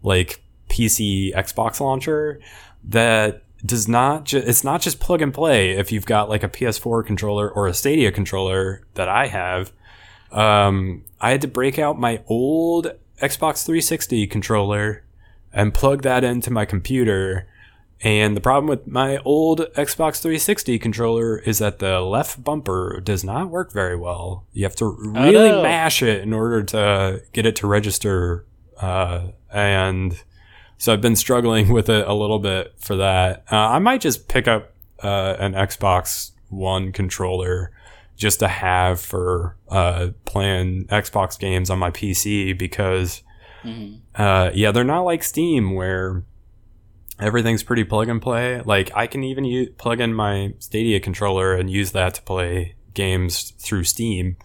like 0.03 0.43
PC 0.71 1.35
Xbox 1.35 1.81
launcher 1.81 2.41
that 2.85 3.43
does 3.64 3.87
not 3.87 4.25
ju- 4.25 4.43
it's 4.45 4.64
not 4.64 4.81
just 4.81 5.01
plug 5.01 5.21
and 5.21 5.35
play 5.35 5.73
if 5.73 5.93
you've 5.93 6.07
got 6.07 6.29
like 6.29 6.43
a 6.43 6.49
PS4 6.49 7.05
controller 7.05 7.51
or 7.51 7.66
a 7.66 7.75
Stadia 7.75 8.11
controller 8.11 8.83
that 8.95 9.09
I 9.09 9.27
have. 9.27 9.73
Um, 10.33 11.05
I 11.21 11.31
had 11.31 11.43
to 11.43 11.49
break 11.49 11.79
out 11.79 11.99
my 11.99 12.23
old 12.27 12.93
Xbox 13.21 13.64
360 13.64 14.27
controller 14.27 15.05
and 15.53 15.75
plug 15.75 16.03
that 16.03 16.25
into 16.25 16.51
my 16.51 16.64
computer. 16.64 17.47
And 18.03 18.35
the 18.35 18.41
problem 18.41 18.66
with 18.66 18.87
my 18.87 19.18
old 19.18 19.61
Xbox 19.75 20.23
360 20.23 20.79
controller 20.79 21.39
is 21.39 21.59
that 21.59 21.81
the 21.81 22.01
left 22.01 22.43
bumper 22.43 22.99
does 23.05 23.23
not 23.23 23.51
work 23.51 23.73
very 23.73 23.97
well. 23.97 24.47
You 24.55 24.64
have 24.64 24.77
to 24.77 24.87
really 24.87 25.51
no. 25.51 25.62
mash 25.62 26.03
it 26.03 26.23
in 26.23 26.33
order 26.33 26.62
to 26.62 27.23
get 27.33 27.45
it 27.45 27.57
to 27.57 27.66
register. 27.66 28.47
Uh, 28.81 29.33
and 29.53 30.23
so 30.81 30.95
I've 30.95 31.03
been 31.03 31.14
struggling 31.14 31.68
with 31.72 31.89
it 31.89 32.09
a 32.09 32.14
little 32.14 32.41
bit 32.41 32.74
for 32.78 32.97
that. 32.97 33.45
Uh, 33.53 33.57
I 33.57 33.78
might 33.78 34.01
just 34.01 34.26
pick 34.28 34.49
up 34.49 34.72
uh, 35.05 35.37
an 35.39 35.53
Xbox 35.53 36.33
One 36.49 36.91
controller 36.91 37.70
just 38.16 38.41
to 38.41 38.49
have 38.49 38.99
for 39.01 39.57
uh, 39.68 40.09
playing 40.24 40.87
Xbox 40.87 41.39
games 41.39 41.70
on 41.70 41.78
my 41.78 41.91
PC 41.91 42.59
because, 42.59 43.22
uh, 44.14 44.51
yeah, 44.55 44.72
they're 44.72 44.85
not 44.85 45.03
like 45.03 45.22
Steam 45.22 45.74
where 45.74 46.22
everything's 47.18 47.62
pretty 47.62 47.85
plug 47.85 48.09
and 48.09 48.20
play. 48.20 48.61
Like 48.62 48.91
I 48.95 49.07
can 49.07 49.22
even 49.22 49.45
use, 49.45 49.68
plug 49.76 50.01
in 50.01 50.14
my 50.14 50.55
Stadia 50.59 50.99
controller 50.99 51.55
and 51.55 51.70
use 51.70 51.93
that 51.93 52.14
to 52.14 52.22
play 52.22 52.74
games 52.95 53.53
through 53.59 53.85
Steam. 53.85 54.37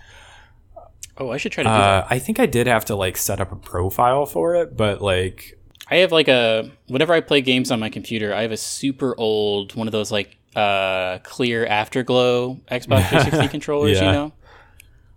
Oh, 1.18 1.32
I 1.32 1.38
should 1.38 1.54
try 1.54 1.64
to 1.64 1.70
do 1.70 1.74
that. 1.74 2.04
Uh, 2.04 2.08
I 2.10 2.20
think 2.20 2.42
I 2.42 2.46
did 2.46 2.68
have 2.68 2.84
to 2.86 2.96
like 2.96 3.16
set 3.16 3.40
up 3.40 3.54
a 3.54 3.56
profile 3.56 4.26
for 4.26 4.56
it, 4.56 4.76
but 4.76 5.02
like 5.02 5.58
I 5.90 5.98
have 5.98 6.12
like 6.12 6.28
a 6.28 6.72
whenever 6.88 7.14
I 7.14 7.22
play 7.22 7.42
games 7.42 7.72
on 7.72 7.80
my 7.80 7.90
computer, 7.90 8.34
I 8.34 8.42
have 8.42 8.52
a 8.52 8.58
super 8.58 9.14
old 9.18 9.76
one 9.76 9.88
of 9.88 9.92
those 9.92 10.12
like 10.12 10.38
uh 10.56 11.20
clear 11.24 11.66
afterglow 11.66 12.56
Xbox 12.72 13.08
360 13.10 13.48
controllers, 13.50 13.98
Yeah. 14.00 14.06
you 14.06 14.12
know, 14.12 14.34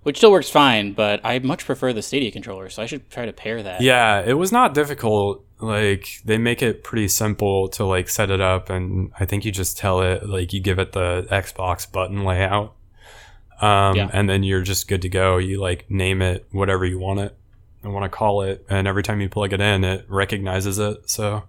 which 0.03 0.16
still 0.19 0.31
works 0.33 0.51
fine. 0.51 0.93
But 0.93 1.21
I 1.25 1.39
much 1.39 1.64
prefer 1.64 1.93
the 1.93 2.03
Stadia 2.03 2.31
controller, 2.31 2.69
so 2.69 2.83
I 2.83 2.87
should 2.87 3.09
try 3.11 3.25
to 3.27 3.33
pair 3.33 3.62
that. 3.62 3.81
Yeah, 3.81 4.21
it 4.21 4.35
was 4.35 4.53
not 4.53 4.75
difficult. 4.75 5.45
Like 5.61 6.21
they 6.25 6.39
make 6.39 6.62
it 6.62 6.85
pretty 6.85 7.09
simple 7.09 7.69
to 7.71 7.85
like 7.85 8.09
set 8.09 8.31
it 8.31 8.41
up, 8.41 8.69
and 8.71 9.11
I 9.19 9.25
think 9.25 9.45
you 9.45 9.51
just 9.53 9.77
tell 9.79 10.03
it 10.03 10.29
like 10.29 10.53
you 10.53 10.61
give 10.61 10.79
it 10.79 10.93
the 10.93 11.27
Xbox 11.31 11.91
button 11.91 12.25
layout, 12.25 12.75
um, 13.61 13.97
Yeah. 13.97 14.11
and 14.12 14.29
then 14.29 14.43
you're 14.45 14.62
just 14.62 14.87
good 14.87 15.03
to 15.03 15.09
go. 15.09 15.37
You 15.39 15.61
like 15.61 15.91
name 15.91 16.23
it 16.23 16.47
whatever 16.53 16.85
you 16.85 16.99
want 17.01 17.19
it, 17.21 17.37
and 17.83 17.93
want 17.93 18.05
to 18.05 18.16
call 18.16 18.43
it, 18.43 18.64
and 18.68 18.87
every 18.89 19.03
time 19.03 19.20
you 19.20 19.29
plug 19.29 19.53
it 19.53 19.61
in, 19.61 19.85
it 19.85 20.05
recognizes 20.09 20.79
it. 20.79 21.09
So 21.09 21.45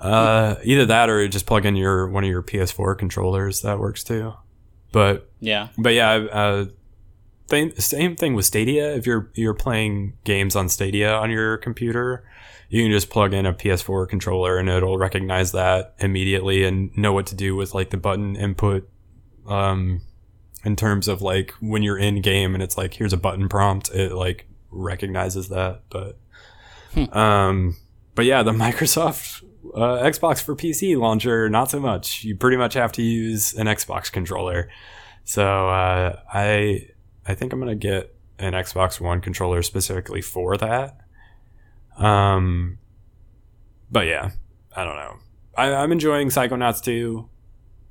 uh, 0.00 0.56
either 0.62 0.86
that 0.86 1.10
or 1.10 1.26
just 1.28 1.46
plug 1.46 1.66
in 1.66 1.76
your 1.76 2.08
one 2.08 2.24
of 2.24 2.30
your 2.30 2.42
PS4 2.42 2.96
controllers. 2.96 3.62
That 3.62 3.78
works 3.78 4.04
too. 4.04 4.34
But 4.92 5.30
yeah. 5.40 5.68
but 5.76 5.94
yeah, 5.94 6.12
uh, 6.12 6.66
same 7.78 8.16
thing 8.16 8.34
with 8.34 8.44
Stadia. 8.44 8.94
If 8.94 9.06
you're 9.06 9.30
you're 9.34 9.54
playing 9.54 10.14
games 10.24 10.54
on 10.54 10.68
Stadia 10.68 11.12
on 11.12 11.30
your 11.30 11.56
computer, 11.56 12.24
you 12.68 12.82
can 12.82 12.92
just 12.92 13.10
plug 13.10 13.32
in 13.32 13.46
a 13.46 13.52
PS4 13.52 14.08
controller 14.08 14.58
and 14.58 14.68
it'll 14.68 14.98
recognize 14.98 15.52
that 15.52 15.94
immediately 15.98 16.64
and 16.64 16.96
know 16.96 17.12
what 17.12 17.26
to 17.26 17.34
do 17.34 17.56
with 17.56 17.74
like 17.74 17.90
the 17.90 17.96
button 17.96 18.36
input. 18.36 18.88
Um, 19.46 20.02
in 20.64 20.76
terms 20.76 21.08
of 21.08 21.22
like 21.22 21.52
when 21.60 21.82
you're 21.82 21.98
in 21.98 22.20
game 22.20 22.54
and 22.54 22.62
it's 22.62 22.76
like 22.76 22.94
here's 22.94 23.12
a 23.12 23.18
button 23.18 23.48
prompt, 23.48 23.90
it 23.90 24.12
like 24.12 24.46
recognizes 24.70 25.48
that. 25.48 25.82
But 25.90 26.18
um, 27.16 27.76
but 28.14 28.24
yeah, 28.24 28.42
the 28.42 28.52
Microsoft 28.66 29.42
uh, 29.74 30.02
Xbox 30.02 30.42
for 30.42 30.54
PC 30.54 30.98
launcher, 30.98 31.48
not 31.48 31.70
so 31.70 31.80
much. 31.80 32.24
You 32.24 32.36
pretty 32.36 32.56
much 32.56 32.74
have 32.74 32.92
to 32.92 33.02
use 33.02 33.54
an 33.54 33.66
Xbox 33.66 34.10
controller. 34.10 34.70
So 35.24 35.68
uh, 35.68 36.20
I 36.32 36.88
I 37.26 37.34
think 37.34 37.52
I'm 37.52 37.58
gonna 37.58 37.74
get 37.74 38.14
an 38.38 38.54
Xbox 38.54 39.00
One 39.00 39.20
controller 39.20 39.62
specifically 39.62 40.22
for 40.22 40.56
that. 40.56 40.98
Um, 41.96 42.78
but 43.90 44.06
yeah, 44.06 44.30
I 44.74 44.84
don't 44.84 44.96
know. 44.96 45.16
I, 45.56 45.74
I'm 45.74 45.90
enjoying 45.90 46.28
Psychonauts 46.28 46.82
2, 46.84 47.28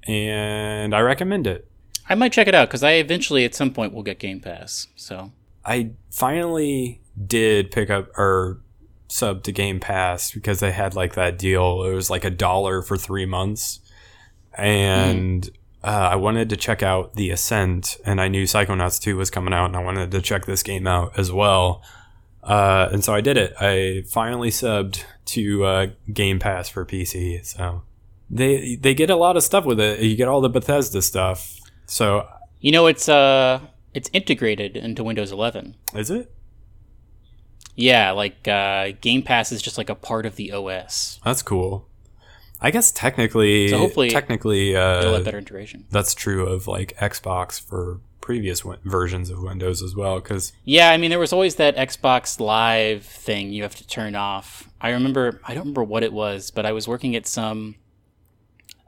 and 0.08 0.96
I 0.96 1.02
recommend 1.02 1.48
it. 1.48 1.70
I 2.10 2.16
might 2.16 2.32
check 2.32 2.48
it 2.48 2.56
out 2.56 2.70
because 2.70 2.84
I 2.84 2.94
eventually 2.94 3.44
at 3.44 3.54
some 3.54 3.74
point 3.74 3.94
will 3.94 4.04
get 4.04 4.20
Game 4.20 4.40
Pass. 4.40 4.88
So 4.96 5.34
I 5.68 5.91
finally 6.09 7.01
did 7.26 7.72
pick 7.72 7.89
up 7.89 8.18
or 8.18 8.59
sub 9.09 9.43
to 9.43 9.51
Game 9.51 9.80
Pass 9.80 10.32
because 10.32 10.61
they 10.61 10.72
had 10.72 10.95
like 10.95 11.15
that 11.15 11.38
deal. 11.38 11.84
It 11.84 11.93
was 11.93 12.09
like 12.09 12.24
a 12.24 12.30
dollar 12.30 12.82
for 12.82 12.97
three 12.97 13.26
months, 13.26 13.82
and 14.53 15.47
uh, 15.84 16.09
I 16.11 16.15
wanted 16.15 16.49
to 16.49 16.55
check 16.55 16.82
out 16.82 17.15
The 17.15 17.32
Ascent, 17.32 17.97
and 18.05 18.22
I 18.22 18.30
knew 18.30 18.43
Psychonauts 18.43 19.01
Two 19.01 19.18
was 19.18 19.30
coming 19.30 19.53
out, 19.53 19.65
and 19.65 19.76
I 19.76 19.84
wanted 19.84 20.09
to 20.11 20.22
check 20.22 20.45
this 20.45 20.63
game 20.63 20.88
out 20.88 21.20
as 21.20 21.32
well. 21.32 21.84
Uh, 22.43 22.88
and 22.91 23.03
so 23.03 23.13
I 23.13 23.20
did 23.20 23.36
it. 23.36 23.53
I 23.59 24.03
finally 24.07 24.49
subbed 24.49 25.03
to 25.26 25.65
uh, 25.65 25.88
Game 26.13 26.39
Pass 26.39 26.70
for 26.70 26.86
PC. 26.86 27.45
So 27.45 27.84
they 28.30 28.76
they 28.76 28.93
get 28.93 29.09
a 29.09 29.18
lot 29.18 29.36
of 29.36 29.43
stuff 29.43 29.65
with 29.65 29.82
it. 29.82 29.99
You 29.99 30.15
get 30.15 30.30
all 30.30 30.39
the 30.39 30.49
Bethesda 30.49 31.01
stuff. 31.01 31.59
So 31.86 32.26
you 32.61 32.72
know 32.72 32.88
it's 32.88 33.09
uh 33.09 33.59
it's 33.94 34.10
integrated 34.14 34.76
into 34.78 35.04
Windows 35.04 35.32
11. 35.32 35.76
is 35.96 36.10
it? 36.12 36.32
Yeah, 37.76 38.12
like 38.12 38.48
uh, 38.48 38.90
Game 39.02 39.22
Pass 39.22 39.52
is 39.52 39.62
just 39.62 39.78
like 39.78 39.90
a 39.90 39.96
part 39.96 40.26
of 40.26 40.36
the 40.36 40.52
OS. 40.52 41.20
That's 41.24 41.42
cool. 41.44 41.88
I 42.60 42.72
guess 42.72 42.92
technically, 42.92 43.68
So 43.68 43.78
hopefully 43.78 44.10
technically, 44.10 44.76
uh, 44.76 45.14
have 45.14 45.24
better 45.26 45.38
integration. 45.38 45.86
that's 45.92 46.16
true 46.16 46.48
of 46.48 46.68
like 46.68 46.98
Xbox 46.98 47.62
for 47.62 48.00
previous 48.20 48.66
win- 48.66 48.80
versions 48.84 49.30
of 49.30 49.44
Windows 49.44 49.84
as 49.84 49.96
well. 49.96 50.20
Because 50.20 50.54
Yeah, 50.64 50.90
I 50.90 50.98
mean, 50.98 51.12
there 51.12 51.20
was 51.20 51.32
always 51.32 51.56
that 51.56 51.76
Xbox 51.78 52.40
Live 52.40 53.04
thing 53.06 53.52
you 53.54 53.62
have 53.62 53.76
to 53.76 53.86
turn 53.86 54.16
off. 54.16 54.68
I 54.82 54.90
remember, 54.90 55.40
I 55.46 55.54
don't 55.54 55.62
remember 55.66 55.84
what 55.84 56.02
it 56.04 56.12
was, 56.12 56.50
but 56.50 56.66
I 56.66 56.72
was 56.72 56.88
working 56.88 57.16
at 57.16 57.28
some. 57.28 57.76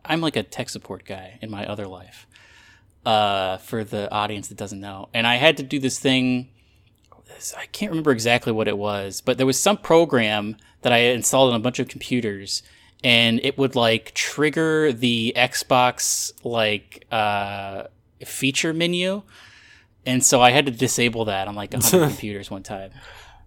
I'm 0.03 0.19
like 0.21 0.35
a 0.35 0.41
tech 0.41 0.69
support 0.69 1.05
guy 1.05 1.37
in 1.39 1.51
my 1.51 1.63
other 1.67 1.85
life, 1.85 2.25
uh, 3.05 3.57
for 3.57 3.83
the 3.83 4.11
audience 4.11 4.47
that 4.49 4.57
doesn't 4.57 4.79
know. 4.79 5.09
And 5.13 5.25
I 5.25 5.35
had 5.35 5.57
to 5.57 5.63
do 5.63 5.79
this 5.79 5.99
thing. 5.99 6.49
I 7.57 7.67
can't 7.67 7.91
remember 7.91 8.11
exactly 8.11 8.51
what 8.51 8.67
it 8.67 8.77
was, 8.77 9.21
but 9.21 9.37
there 9.37 9.47
was 9.47 9.59
some 9.59 9.77
program 9.77 10.57
that 10.81 10.91
I 10.91 10.99
had 10.99 11.15
installed 11.15 11.53
on 11.53 11.59
a 11.59 11.63
bunch 11.63 11.79
of 11.79 11.87
computers, 11.87 12.63
and 13.03 13.39
it 13.43 13.57
would 13.57 13.75
like 13.75 14.13
trigger 14.13 14.91
the 14.91 15.33
Xbox 15.35 16.33
like 16.43 17.05
uh, 17.11 17.83
feature 18.25 18.73
menu. 18.73 19.23
And 20.05 20.23
so 20.23 20.41
I 20.41 20.51
had 20.51 20.65
to 20.65 20.71
disable 20.71 21.25
that 21.25 21.47
on 21.47 21.55
like 21.55 21.71
100 21.71 22.07
computers 22.09 22.51
one 22.51 22.63
time. 22.63 22.91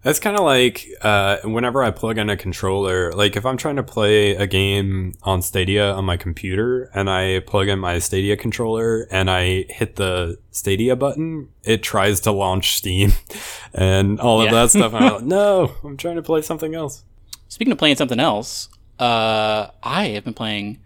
That's 0.03 0.19
kind 0.19 0.37
of 0.37 0.43
like 0.43 0.85
uh, 1.01 1.37
whenever 1.45 1.81
I 1.83 1.91
plug 1.91 2.17
in 2.17 2.29
a 2.29 2.35
controller, 2.37 3.11
like 3.13 3.35
if 3.35 3.45
I'm 3.45 3.57
trying 3.57 3.77
to 3.77 3.83
play 3.83 4.31
a 4.35 4.45
game 4.45 5.13
on 5.23 5.41
Stadia 5.41 5.91
on 5.93 6.03
my 6.05 6.17
computer 6.17 6.89
and 6.93 7.09
I 7.09 7.39
plug 7.39 7.69
in 7.69 7.79
my 7.79 7.99
Stadia 7.99 8.35
controller 8.37 9.07
and 9.11 9.29
I 9.31 9.63
hit 9.69 9.95
the 9.95 10.37
Stadia 10.51 10.95
button, 10.95 11.49
it 11.63 11.81
tries 11.83 12.19
to 12.21 12.31
launch 12.31 12.75
Steam 12.77 13.13
and 13.73 14.19
all 14.19 14.41
of 14.41 14.45
Yeah. 14.47 14.51
that 14.51 14.69
stuff. 14.71 14.93
I'm 14.93 15.13
like, 15.13 15.23
no, 15.23 15.71
I'm 15.83 15.97
trying 15.97 16.17
to 16.17 16.21
play 16.23 16.41
something 16.41 16.75
else. 16.75 17.03
Speaking 17.47 17.71
of 17.71 17.77
playing 17.77 17.95
something 17.95 18.19
else, 18.19 18.67
uh, 18.99 19.67
I 19.81 20.07
have 20.07 20.23
been 20.25 20.33
playing 20.33 20.79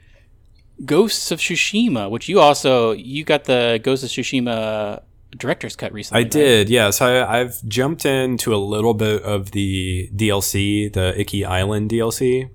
Ghosts 0.85 1.31
of 1.31 1.39
Tsushima, 1.39 2.09
which 2.11 2.29
you 2.29 2.39
also 2.39 2.91
you 2.91 3.23
got 3.23 3.45
the 3.45 3.79
Ghosts 3.81 4.03
of 4.05 4.11
Tsushima 4.11 5.01
director's 5.35 5.75
cut 5.75 5.93
recently. 5.93 6.21
I 6.21 6.23
right? 6.23 6.31
did, 6.31 6.69
yeah. 6.69 6.89
So 6.89 7.05
I, 7.05 7.39
I've 7.39 7.63
jumped 7.65 8.05
into 8.05 8.53
a 8.53 8.57
little 8.57 8.93
bit 8.93 9.23
of 9.23 9.51
the 9.51 10.09
DLC, 10.15 10.91
the 10.91 11.19
Iki 11.19 11.45
Island 11.45 11.89
DLC, 11.89 12.49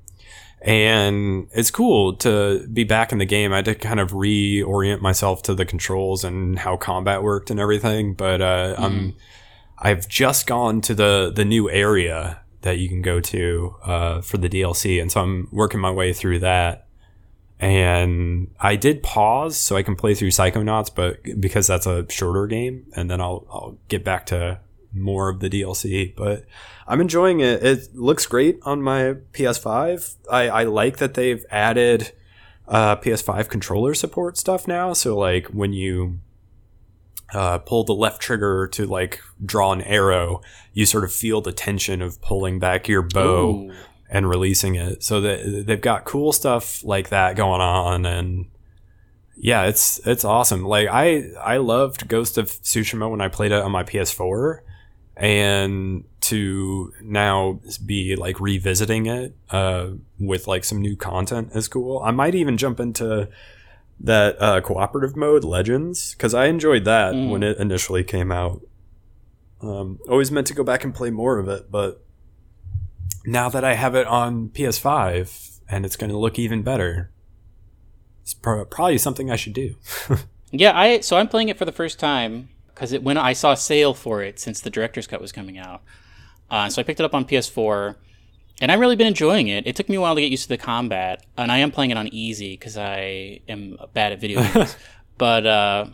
and 0.60 1.48
it's 1.52 1.70
cool 1.70 2.14
to 2.16 2.66
be 2.72 2.84
back 2.84 3.12
in 3.12 3.18
the 3.18 3.26
game. 3.26 3.52
I 3.52 3.56
had 3.56 3.64
to 3.66 3.74
kind 3.74 4.00
of 4.00 4.12
reorient 4.12 5.00
myself 5.00 5.42
to 5.42 5.54
the 5.54 5.64
controls 5.64 6.24
and 6.24 6.58
how 6.58 6.76
combat 6.76 7.22
worked 7.22 7.50
and 7.50 7.58
everything. 7.58 8.14
But 8.14 8.40
uh, 8.40 8.76
I'm, 8.78 9.14
I've 9.78 10.08
just 10.08 10.46
gone 10.46 10.80
to 10.82 10.94
the 10.94 11.32
the 11.34 11.44
new 11.44 11.68
area 11.68 12.40
that 12.62 12.78
you 12.78 12.88
can 12.88 13.02
go 13.02 13.20
to 13.20 13.74
uh, 13.82 14.20
for 14.20 14.38
the 14.38 14.48
DLC, 14.48 15.00
and 15.00 15.10
so 15.10 15.22
I'm 15.22 15.48
working 15.50 15.80
my 15.80 15.90
way 15.90 16.12
through 16.12 16.38
that 16.40 16.86
and 17.62 18.52
I 18.58 18.74
did 18.74 19.04
pause 19.04 19.56
so 19.56 19.76
I 19.76 19.84
can 19.84 19.94
play 19.94 20.16
through 20.16 20.30
Psychonauts, 20.30 20.92
but 20.92 21.20
because 21.40 21.68
that's 21.68 21.86
a 21.86 22.04
shorter 22.10 22.48
game, 22.48 22.86
and 22.96 23.08
then 23.08 23.20
I'll 23.20 23.46
I'll 23.52 23.78
get 23.86 24.04
back 24.04 24.26
to 24.26 24.58
more 24.92 25.28
of 25.28 25.38
the 25.38 25.48
DLC. 25.48 26.12
But 26.16 26.44
I'm 26.88 27.00
enjoying 27.00 27.38
it. 27.38 27.64
It 27.64 27.94
looks 27.94 28.26
great 28.26 28.58
on 28.62 28.82
my 28.82 29.14
PS5. 29.32 30.16
I, 30.28 30.48
I 30.48 30.64
like 30.64 30.96
that 30.96 31.14
they've 31.14 31.44
added 31.50 32.10
uh, 32.66 32.96
PS5 32.96 33.48
controller 33.48 33.94
support 33.94 34.36
stuff 34.36 34.66
now. 34.66 34.92
So 34.92 35.16
like 35.16 35.46
when 35.46 35.72
you 35.72 36.18
uh, 37.32 37.58
pull 37.58 37.84
the 37.84 37.94
left 37.94 38.20
trigger 38.20 38.66
to 38.72 38.86
like 38.86 39.20
draw 39.44 39.72
an 39.72 39.82
arrow, 39.82 40.40
you 40.72 40.84
sort 40.84 41.04
of 41.04 41.12
feel 41.12 41.40
the 41.40 41.52
tension 41.52 42.02
of 42.02 42.20
pulling 42.20 42.58
back 42.58 42.88
your 42.88 43.02
bow 43.02 43.50
Ooh. 43.50 43.72
And 44.12 44.28
releasing 44.28 44.76
it. 44.76 45.02
So 45.02 45.20
that 45.22 45.64
they've 45.66 45.80
got 45.80 46.04
cool 46.04 46.30
stuff 46.32 46.84
like 46.84 47.08
that 47.08 47.34
going 47.34 47.60
on 47.62 48.06
and 48.06 48.46
yeah, 49.36 49.64
it's 49.64 49.98
it's 50.06 50.24
awesome. 50.24 50.62
Like 50.64 50.86
I 50.88 51.32
I 51.40 51.56
loved 51.56 52.06
Ghost 52.06 52.38
of 52.38 52.46
Tsushima 52.48 53.10
when 53.10 53.20
I 53.20 53.28
played 53.28 53.50
it 53.50 53.60
on 53.62 53.72
my 53.72 53.82
PS4 53.82 54.60
and 55.16 56.04
to 56.20 56.92
now 57.02 57.60
be 57.84 58.14
like 58.16 58.38
revisiting 58.40 59.06
it 59.06 59.34
uh, 59.50 59.88
with 60.20 60.46
like 60.46 60.64
some 60.64 60.80
new 60.80 60.94
content 60.96 61.50
is 61.54 61.66
cool. 61.68 61.98
I 62.04 62.10
might 62.12 62.34
even 62.34 62.56
jump 62.56 62.78
into 62.78 63.28
that 64.00 64.40
uh, 64.40 64.60
cooperative 64.60 65.16
mode, 65.16 65.44
Legends, 65.44 66.14
because 66.14 66.34
I 66.34 66.46
enjoyed 66.46 66.84
that 66.84 67.14
Mm. 67.14 67.30
when 67.30 67.42
it 67.42 67.58
initially 67.58 68.04
came 68.04 68.30
out. 68.32 68.60
Um, 69.60 69.98
always 70.08 70.30
meant 70.32 70.46
to 70.48 70.54
go 70.54 70.64
back 70.64 70.82
and 70.84 70.94
play 70.94 71.10
more 71.10 71.38
of 71.38 71.48
it, 71.48 71.70
but 71.70 72.02
now 73.24 73.48
that 73.48 73.64
I 73.64 73.74
have 73.74 73.94
it 73.94 74.06
on 74.06 74.48
PS5 74.48 75.60
and 75.68 75.84
it's 75.84 75.96
going 75.96 76.10
to 76.10 76.18
look 76.18 76.38
even 76.38 76.62
better, 76.62 77.10
it's 78.22 78.34
pro- 78.34 78.64
probably 78.64 78.98
something 78.98 79.30
I 79.30 79.36
should 79.36 79.54
do. 79.54 79.76
Yeah, 80.52 80.78
I 80.78 81.00
so 81.00 81.16
I'm 81.16 81.28
playing 81.28 81.48
it 81.48 81.56
for 81.56 81.64
the 81.64 81.72
first 81.72 81.98
time 81.98 82.50
because 82.68 82.92
it 82.92 83.02
when 83.02 83.16
I 83.16 83.32
saw 83.32 83.52
a 83.52 83.56
sale 83.56 83.94
for 83.94 84.22
it 84.22 84.38
since 84.38 84.60
the 84.60 84.68
director's 84.68 85.06
cut 85.06 85.20
was 85.20 85.32
coming 85.32 85.58
out. 85.58 85.82
Uh, 86.50 86.68
so 86.68 86.80
I 86.80 86.84
picked 86.84 87.00
it 87.00 87.04
up 87.04 87.14
on 87.14 87.24
PS4, 87.24 87.96
and 88.60 88.70
I've 88.70 88.78
really 88.78 88.94
been 88.94 89.06
enjoying 89.06 89.48
it. 89.48 89.66
It 89.66 89.74
took 89.74 89.88
me 89.88 89.96
a 89.96 90.00
while 90.02 90.14
to 90.14 90.20
get 90.20 90.30
used 90.30 90.42
to 90.42 90.50
the 90.50 90.58
combat, 90.58 91.24
and 91.38 91.50
I 91.50 91.58
am 91.58 91.70
playing 91.70 91.90
it 91.90 91.96
on 91.96 92.08
easy 92.08 92.52
because 92.52 92.76
I 92.76 93.40
am 93.48 93.78
bad 93.94 94.12
at 94.12 94.20
video 94.20 94.42
games. 94.42 94.76
but 95.16 95.46
uh, 95.46 95.86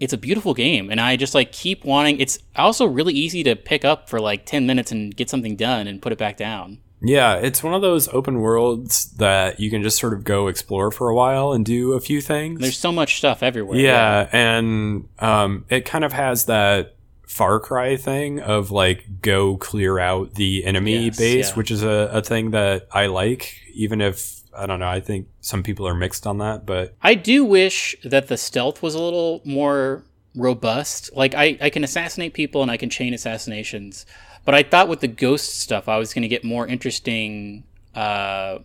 it's 0.00 0.12
a 0.12 0.18
beautiful 0.18 0.54
game, 0.54 0.90
and 0.90 1.00
I 1.00 1.16
just 1.16 1.34
like 1.34 1.52
keep 1.52 1.84
wanting. 1.84 2.20
It's 2.20 2.38
also 2.56 2.86
really 2.86 3.14
easy 3.14 3.42
to 3.44 3.56
pick 3.56 3.84
up 3.84 4.08
for 4.08 4.20
like 4.20 4.46
ten 4.46 4.66
minutes 4.66 4.92
and 4.92 5.14
get 5.16 5.28
something 5.30 5.56
done 5.56 5.86
and 5.86 6.00
put 6.02 6.12
it 6.12 6.18
back 6.18 6.36
down. 6.36 6.78
Yeah, 7.00 7.34
it's 7.36 7.62
one 7.62 7.74
of 7.74 7.82
those 7.82 8.08
open 8.08 8.40
worlds 8.40 9.12
that 9.18 9.60
you 9.60 9.70
can 9.70 9.82
just 9.84 9.98
sort 9.98 10.12
of 10.14 10.24
go 10.24 10.48
explore 10.48 10.90
for 10.90 11.08
a 11.08 11.14
while 11.14 11.52
and 11.52 11.64
do 11.64 11.92
a 11.92 12.00
few 12.00 12.20
things. 12.20 12.60
There's 12.60 12.76
so 12.76 12.90
much 12.90 13.18
stuff 13.18 13.40
everywhere. 13.42 13.78
yeah, 13.78 14.28
and 14.32 15.08
um, 15.20 15.64
it 15.68 15.84
kind 15.84 16.04
of 16.04 16.12
has 16.12 16.46
that 16.46 16.96
Far 17.24 17.60
Cry 17.60 17.96
thing 17.96 18.40
of 18.40 18.70
like 18.72 19.20
go 19.20 19.56
clear 19.58 19.98
out 19.98 20.34
the 20.34 20.64
enemy 20.64 21.04
Yes, 21.06 21.18
base, 21.18 21.48
yeah. 21.50 21.54
which 21.54 21.70
is 21.70 21.82
a, 21.84 22.10
a 22.14 22.22
thing 22.22 22.50
that 22.50 22.88
I 22.90 23.06
like, 23.06 23.54
even 23.74 24.00
if 24.00 24.37
I 24.58 24.66
don't 24.66 24.80
know. 24.80 24.88
I 24.88 25.00
think 25.00 25.28
some 25.40 25.62
people 25.62 25.86
are 25.86 25.94
mixed 25.94 26.26
on 26.26 26.38
that, 26.38 26.66
but 26.66 26.96
I 27.02 27.14
do 27.14 27.44
wish 27.44 27.96
that 28.04 28.28
the 28.28 28.36
stealth 28.36 28.82
was 28.82 28.94
a 28.94 29.00
little 29.00 29.40
more 29.44 30.04
robust. 30.34 31.14
Like 31.14 31.34
I, 31.34 31.56
I 31.60 31.70
can 31.70 31.84
assassinate 31.84 32.34
people 32.34 32.62
and 32.62 32.70
I 32.70 32.76
can 32.76 32.90
chain 32.90 33.14
assassinations, 33.14 34.06
but 34.44 34.54
I 34.54 34.62
thought 34.62 34.88
with 34.88 35.00
the 35.00 35.08
ghost 35.08 35.60
stuff 35.60 35.88
I 35.88 35.98
was 35.98 36.12
going 36.12 36.22
to 36.22 36.28
get 36.28 36.44
more 36.44 36.66
interesting 36.66 37.64
uh, 37.94 38.58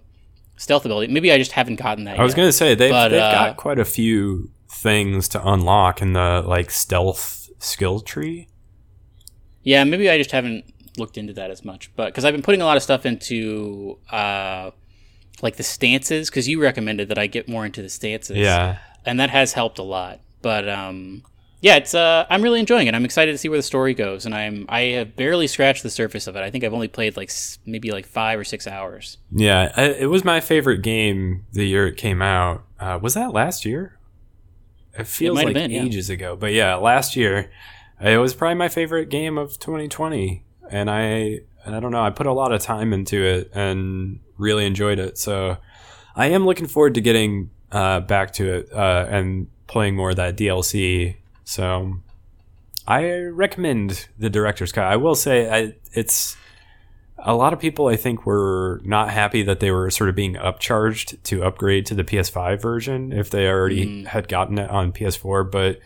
stealth 0.57 0.85
ability. 0.85 1.11
Maybe 1.11 1.31
I 1.31 1.37
just 1.37 1.51
haven't 1.53 1.75
gotten 1.75 2.05
that. 2.05 2.19
I 2.19 2.23
was 2.23 2.33
gonna 2.33 2.51
say 2.51 2.75
they've, 2.75 2.91
But, 2.91 3.09
they've 3.09 3.21
uh, 3.21 3.31
got 3.31 3.57
quite 3.57 3.79
a 3.79 3.85
few 3.85 4.51
things 4.69 5.27
to 5.29 5.47
unlock 5.47 6.01
in 6.01 6.13
the 6.13 6.43
like 6.45 6.71
stealth 6.71 7.49
skill 7.59 7.99
tree. 7.99 8.47
Yeah, 9.63 9.83
maybe 9.83 10.09
I 10.09 10.17
just 10.17 10.31
haven't 10.31 10.65
looked 10.97 11.17
into 11.17 11.33
that 11.33 11.49
as 11.49 11.63
much, 11.65 11.89
but 11.95 12.07
because 12.07 12.25
I've 12.25 12.33
been 12.33 12.43
putting 12.43 12.61
a 12.61 12.65
lot 12.65 12.77
of 12.77 12.83
stuff 12.83 13.05
into 13.05 13.97
uh, 14.11 14.71
like 15.41 15.55
the 15.55 15.63
stances, 15.63 16.29
because 16.29 16.47
you 16.47 16.61
recommended 16.61 17.09
that 17.09 17.17
I 17.17 17.27
get 17.27 17.47
more 17.47 17.65
into 17.65 17.81
the 17.81 17.89
stances. 17.89 18.37
Yeah, 18.37 18.77
and 19.05 19.19
that 19.19 19.29
has 19.29 19.53
helped 19.53 19.79
a 19.79 19.83
lot. 19.83 20.19
But 20.41 20.67
um, 20.67 21.23
yeah, 21.63 21.77
it's 21.77 21.95
uh, 21.95 22.25
I'm 22.29 22.41
really 22.41 22.59
enjoying 22.59 22.87
it. 22.87 22.93
I'm 22.93 23.05
excited 23.05 23.31
to 23.31 23.37
see 23.37 23.47
where 23.47 23.57
the 23.57 23.63
story 23.63 23.93
goes, 23.93 24.25
and 24.25 24.35
I'm 24.35 24.65
I 24.67 24.81
have 24.81 25.15
barely 25.15 25.47
scratched 25.47 25.81
the 25.81 25.89
surface 25.89 26.27
of 26.27 26.35
it. 26.35 26.41
I 26.41 26.51
think 26.51 26.65
I've 26.65 26.73
only 26.73 26.89
played 26.89 27.15
like 27.15 27.31
maybe 27.65 27.91
like 27.91 28.05
five 28.05 28.37
or 28.37 28.43
six 28.43 28.67
hours. 28.67 29.17
Yeah, 29.31 29.71
I, 29.75 29.83
it 29.85 30.09
was 30.09 30.25
my 30.25 30.41
favorite 30.41 30.81
game 30.81 31.45
the 31.53 31.65
year 31.65 31.87
it 31.87 31.95
came 31.95 32.21
out. 32.21 32.65
Uh, 32.81 32.99
was 33.01 33.13
that 33.13 33.31
last 33.31 33.63
year? 33.63 33.97
It 34.93 35.07
feels 35.07 35.39
have 35.39 35.45
like 35.45 35.53
been, 35.53 35.71
yeah. 35.71 35.83
ages 35.83 36.09
ago, 36.09 36.35
but 36.35 36.51
yeah, 36.51 36.75
last 36.75 37.15
year 37.15 37.49
it 38.01 38.17
was 38.17 38.33
probably 38.33 38.55
my 38.55 38.67
favorite 38.67 39.09
game 39.09 39.37
of 39.37 39.57
2020, 39.57 40.43
and 40.69 40.89
I 40.89 41.39
and 41.65 41.75
I 41.75 41.79
don't 41.79 41.91
know, 41.91 42.03
I 42.03 42.09
put 42.09 42.27
a 42.27 42.33
lot 42.33 42.51
of 42.51 42.61
time 42.61 42.91
into 42.91 43.23
it 43.23 43.49
and 43.53 44.19
really 44.37 44.65
enjoyed 44.65 44.99
it. 44.99 45.17
So 45.17 45.57
I 46.15 46.27
am 46.27 46.45
looking 46.45 46.67
forward 46.67 46.93
to 46.95 47.01
getting 47.01 47.49
uh, 47.71 47.99
back 48.01 48.33
to 48.33 48.53
it 48.53 48.71
uh, 48.73 49.07
and 49.09 49.47
playing 49.67 49.95
more 49.95 50.11
of 50.11 50.15
that 50.17 50.37
DLC. 50.37 51.15
So 51.43 51.97
I 52.87 53.11
recommend 53.21 54.07
the 54.17 54.29
director's 54.29 54.71
cut. 54.71 54.85
I 54.85 54.97
will 54.97 55.15
say 55.15 55.49
I, 55.49 55.73
it's 55.93 56.35
a 57.17 57.33
lot 57.35 57.53
of 57.53 57.59
people 57.59 57.87
I 57.87 57.95
think 57.95 58.25
were 58.25 58.81
not 58.83 59.09
happy 59.09 59.43
that 59.43 59.59
they 59.61 59.71
were 59.71 59.89
sort 59.89 60.09
of 60.09 60.15
being 60.15 60.35
upcharged 60.35 61.21
to 61.23 61.43
upgrade 61.43 61.85
to 61.87 61.95
the 61.95 62.03
PS5 62.03 62.61
version 62.61 63.11
if 63.13 63.29
they 63.29 63.47
already 63.47 63.85
Mm. 64.03 64.07
had 64.07 64.27
gotten 64.27 64.57
it 64.59 64.69
on 64.69 64.91
PS4, 64.91 65.49
but 65.49 65.79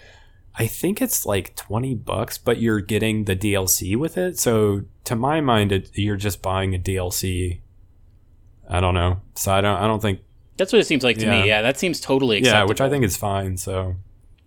I 0.59 0.65
think 0.65 0.99
it's 1.03 1.23
like 1.27 1.55
20 1.55 1.93
bucks, 1.93 2.39
but 2.39 2.59
you're 2.59 2.79
getting 2.81 3.25
the 3.25 3.35
DLC 3.35 3.95
with 3.95 4.17
it. 4.17 4.39
So 4.39 4.81
to 5.03 5.15
my 5.15 5.39
mind, 5.39 5.71
it, 5.71 5.91
you're 5.93 6.15
just 6.17 6.41
buying 6.41 6.73
a 6.73 6.79
DLC. 6.79 7.59
I 8.69 8.79
don't 8.79 8.93
know. 8.93 9.21
So 9.35 9.51
I 9.53 9.61
don't, 9.61 9.77
I 9.77 9.87
don't 9.87 10.01
think, 10.01 10.19
That's 10.57 10.73
what 10.73 10.79
it 10.79 10.85
seems 10.87 11.03
like 11.03 11.17
to 11.19 11.25
Yeah. 11.25 11.41
me. 11.41 11.47
Yeah, 11.47 11.61
that 11.61 11.77
seems 11.77 11.99
totally 12.01 12.43
yeah, 12.43 12.63
which 12.63 12.81
I 12.81 12.89
think 12.89 13.03
is 13.05 13.15
fine. 13.17 13.57
So 13.57 13.95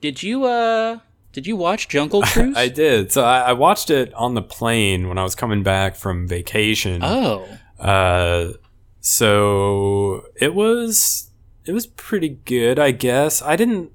Did 0.00 0.22
you 0.22 0.44
uh 0.44 0.98
did 1.32 1.46
you 1.46 1.54
watch 1.56 1.88
Jungle 1.88 2.22
Cruise? 2.32 2.56
I 2.56 2.68
did. 2.68 3.12
So 3.12 3.24
I, 3.24 3.40
I 3.40 3.52
watched 3.52 3.88
it 3.90 4.12
on 4.14 4.34
the 4.34 4.42
plane 4.42 5.08
when 5.08 5.16
I 5.18 5.22
was 5.22 5.34
coming 5.36 5.62
back 5.62 5.94
from 5.96 6.26
vacation. 6.26 7.02
oh, 7.04 7.46
Uh, 7.78 8.52
so 9.00 10.24
it 10.36 10.54
was 10.54 11.30
it 11.66 11.72
was 11.72 11.86
pretty 11.86 12.28
good, 12.30 12.78
I 12.78 12.90
guess. 12.90 13.42
I 13.42 13.56
didn't. 13.56 13.92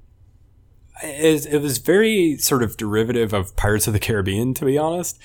It, 1.02 1.46
it 1.46 1.60
was 1.60 1.76
very 1.78 2.36
sort 2.38 2.62
of 2.62 2.76
derivative 2.76 3.32
of 3.34 3.54
Pirates 3.56 3.86
of 3.86 3.92
the 3.92 3.98
Caribbean, 3.98 4.54
to 4.54 4.64
be 4.64 4.78
honest. 4.78 5.18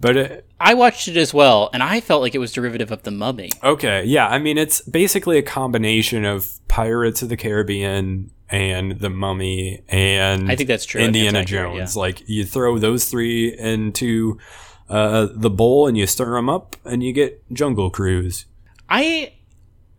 But 0.00 0.16
it, 0.16 0.46
I 0.58 0.74
watched 0.74 1.08
it 1.08 1.16
as 1.18 1.34
well, 1.34 1.68
and 1.74 1.82
I 1.82 2.00
felt 2.00 2.22
like 2.22 2.34
it 2.34 2.38
was 2.38 2.52
derivative 2.52 2.90
of 2.90 3.02
the 3.02 3.10
Mummy. 3.10 3.50
okay, 3.62 4.02
yeah. 4.04 4.26
I 4.28 4.38
mean, 4.38 4.56
it's 4.56 4.80
basically 4.82 5.36
a 5.36 5.42
combination 5.42 6.24
of 6.24 6.50
Pirates 6.68 7.20
of 7.22 7.28
the 7.28 7.36
Caribbean 7.36 8.30
and 8.48 8.98
The 8.98 9.10
Mummy 9.10 9.82
and 9.88 10.50
I 10.50 10.56
think 10.56 10.68
that's 10.68 10.84
true. 10.84 11.00
Indiana 11.02 11.38
that's 11.40 11.52
accurate, 11.52 11.76
Jones. 11.76 11.96
Like 11.96 12.28
you 12.28 12.44
throw 12.44 12.78
those 12.78 13.04
three 13.04 13.56
into 13.56 14.38
uh, 14.88 15.28
the 15.32 15.50
bowl 15.50 15.86
and 15.86 15.96
you 15.96 16.06
stir 16.06 16.34
them 16.34 16.48
up, 16.48 16.76
and 16.84 17.02
you 17.02 17.12
get 17.12 17.42
Jungle 17.52 17.90
Cruise. 17.90 18.46
I 18.88 19.34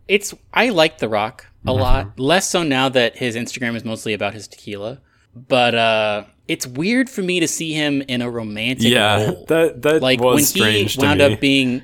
it's 0.08 0.34
I 0.52 0.68
like 0.70 0.98
The 0.98 1.08
Rock 1.08 1.46
a 1.64 1.68
Mm-hmm. 1.70 1.80
lot. 1.80 2.18
Less 2.18 2.50
so 2.50 2.62
now 2.64 2.88
that 2.88 3.16
his 3.16 3.36
Instagram 3.36 3.76
is 3.76 3.84
mostly 3.84 4.12
about 4.14 4.34
his 4.34 4.48
tequila. 4.48 5.00
But 5.34 5.74
uh 5.76 6.24
it's 6.48 6.66
weird 6.66 7.08
for 7.08 7.22
me 7.22 7.40
to 7.40 7.48
see 7.48 7.72
him 7.72 8.02
in 8.02 8.20
a 8.22 8.30
romantic 8.30 8.90
Yeah, 8.90 9.24
role. 9.26 9.44
that 9.48 9.82
that 9.82 10.02
like 10.02 10.20
was 10.20 10.34
when 10.34 10.44
strange 10.44 10.94
he 10.94 11.00
wound 11.00 11.20
up 11.20 11.40
being 11.40 11.82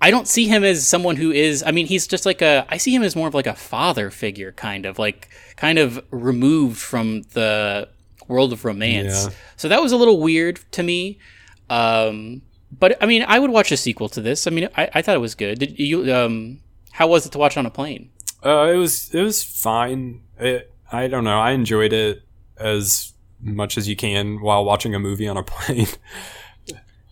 I 0.00 0.10
don't 0.10 0.28
see 0.28 0.46
him 0.46 0.62
as 0.64 0.86
someone 0.86 1.16
who 1.16 1.30
is 1.32 1.62
I 1.66 1.70
mean 1.72 1.86
he's 1.86 2.06
just 2.06 2.26
like 2.26 2.42
a 2.42 2.66
I 2.68 2.76
see 2.76 2.94
him 2.94 3.02
as 3.02 3.16
more 3.16 3.28
of 3.28 3.34
like 3.34 3.46
a 3.46 3.54
father 3.54 4.10
figure 4.10 4.52
kind 4.52 4.86
of 4.86 4.98
like 4.98 5.28
kind 5.56 5.78
of 5.78 6.04
removed 6.10 6.78
from 6.78 7.22
the 7.32 7.88
world 8.28 8.52
of 8.52 8.64
romance. 8.64 9.24
Yeah. 9.26 9.30
So 9.56 9.68
that 9.68 9.80
was 9.82 9.92
a 9.92 9.96
little 9.96 10.20
weird 10.20 10.60
to 10.72 10.82
me. 10.82 11.18
Um 11.70 12.42
but 12.70 13.02
I 13.02 13.06
mean 13.06 13.24
I 13.26 13.38
would 13.38 13.50
watch 13.50 13.72
a 13.72 13.76
sequel 13.76 14.08
to 14.10 14.20
this. 14.20 14.46
I 14.46 14.50
mean 14.50 14.68
I, 14.76 14.88
I 14.94 15.02
thought 15.02 15.16
it 15.16 15.20
was 15.20 15.34
good. 15.34 15.58
Did 15.58 15.78
you 15.78 16.12
um 16.14 16.60
how 16.92 17.06
was 17.08 17.26
it 17.26 17.32
to 17.32 17.38
watch 17.38 17.56
on 17.56 17.66
a 17.66 17.70
plane? 17.70 18.10
Uh, 18.44 18.70
it 18.72 18.76
was 18.76 19.12
it 19.14 19.22
was 19.22 19.42
fine. 19.42 20.20
It, 20.38 20.72
I 20.92 21.08
don't 21.08 21.24
know. 21.24 21.38
I 21.40 21.52
enjoyed 21.52 21.92
it 21.92 22.22
as 22.56 23.12
much 23.40 23.76
as 23.78 23.88
you 23.88 23.96
can 23.96 24.40
while 24.40 24.64
watching 24.64 24.94
a 24.94 24.98
movie 24.98 25.28
on 25.28 25.36
a 25.36 25.42
plane. 25.44 25.86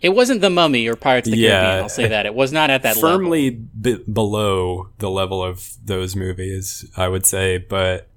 It 0.03 0.11
wasn't 0.11 0.41
the 0.43 0.51
Mummy 0.51 0.87
or 0.89 0.95
Pirates 0.95 1.27
of 1.27 1.33
the 1.33 1.39
Yeah. 1.39 1.61
Caribbean. 1.61 1.83
I'll 1.83 1.89
say 1.89 2.09
that. 2.09 2.27
It 2.27 2.35
was 2.35 2.53
not 2.53 2.68
at 2.70 2.83
that 2.83 2.97
level. 2.97 3.11
Firmly 3.18 3.51
b- 3.51 4.05
below 4.12 4.91
the 4.99 5.09
level 5.11 5.43
of 5.43 5.72
those 5.85 6.14
movies, 6.14 6.85
I 6.97 7.09
would 7.09 7.24
say. 7.24 7.59
But 7.59 8.09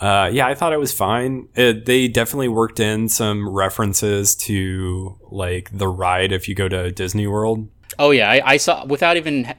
uh, 0.00 0.30
yeah, 0.32 0.46
I 0.46 0.54
thought 0.54 0.72
it 0.72 0.80
was 0.80 0.92
fine. 0.92 1.48
It, 1.54 1.84
they 1.86 2.08
definitely 2.08 2.48
worked 2.48 2.80
in 2.80 3.08
some 3.08 3.48
references 3.48 4.34
to 4.36 5.18
like 5.30 5.70
the 5.76 5.86
ride 5.88 6.32
if 6.32 6.48
you 6.48 6.54
go 6.54 6.68
to 6.68 6.90
Disney 6.90 7.26
World. 7.26 7.68
Oh 7.98 8.10
yeah, 8.10 8.30
I, 8.30 8.42
I 8.52 8.56
saw 8.58 8.84
without 8.84 9.16
even 9.16 9.52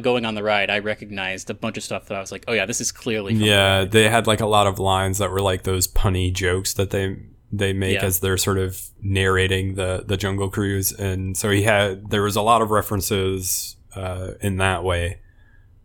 going 0.00 0.24
on 0.24 0.34
the 0.34 0.42
ride. 0.42 0.70
I 0.70 0.78
recognized 0.78 1.50
a 1.50 1.54
bunch 1.54 1.76
of 1.76 1.82
stuff 1.82 2.06
that 2.06 2.16
I 2.16 2.20
was 2.20 2.32
like, 2.32 2.44
oh 2.48 2.52
yeah, 2.52 2.66
this 2.66 2.80
is 2.80 2.90
clearly. 2.92 3.34
Yeah, 3.34 3.84
they 3.84 4.08
had 4.08 4.26
like 4.26 4.40
a 4.40 4.46
lot 4.46 4.66
of 4.66 4.78
lines 4.78 5.18
that 5.18 5.30
were 5.30 5.40
like 5.40 5.64
those 5.64 5.86
punny 5.88 6.32
jokes 6.32 6.74
that 6.74 6.90
they 6.90 7.16
they 7.52 7.72
make 7.72 7.94
Yeah. 7.94 8.04
as 8.06 8.20
they're 8.20 8.36
sort 8.36 8.58
of 8.58 8.80
narrating 9.02 9.74
the 9.74 10.04
the 10.06 10.16
Jungle 10.16 10.48
Cruise, 10.50 10.92
and 10.92 11.36
so 11.36 11.50
he 11.50 11.62
had 11.64 12.10
there 12.10 12.22
was 12.22 12.36
a 12.36 12.42
lot 12.42 12.62
of 12.62 12.70
references 12.70 13.76
uh, 13.94 14.32
in 14.40 14.56
that 14.58 14.82
way, 14.82 15.20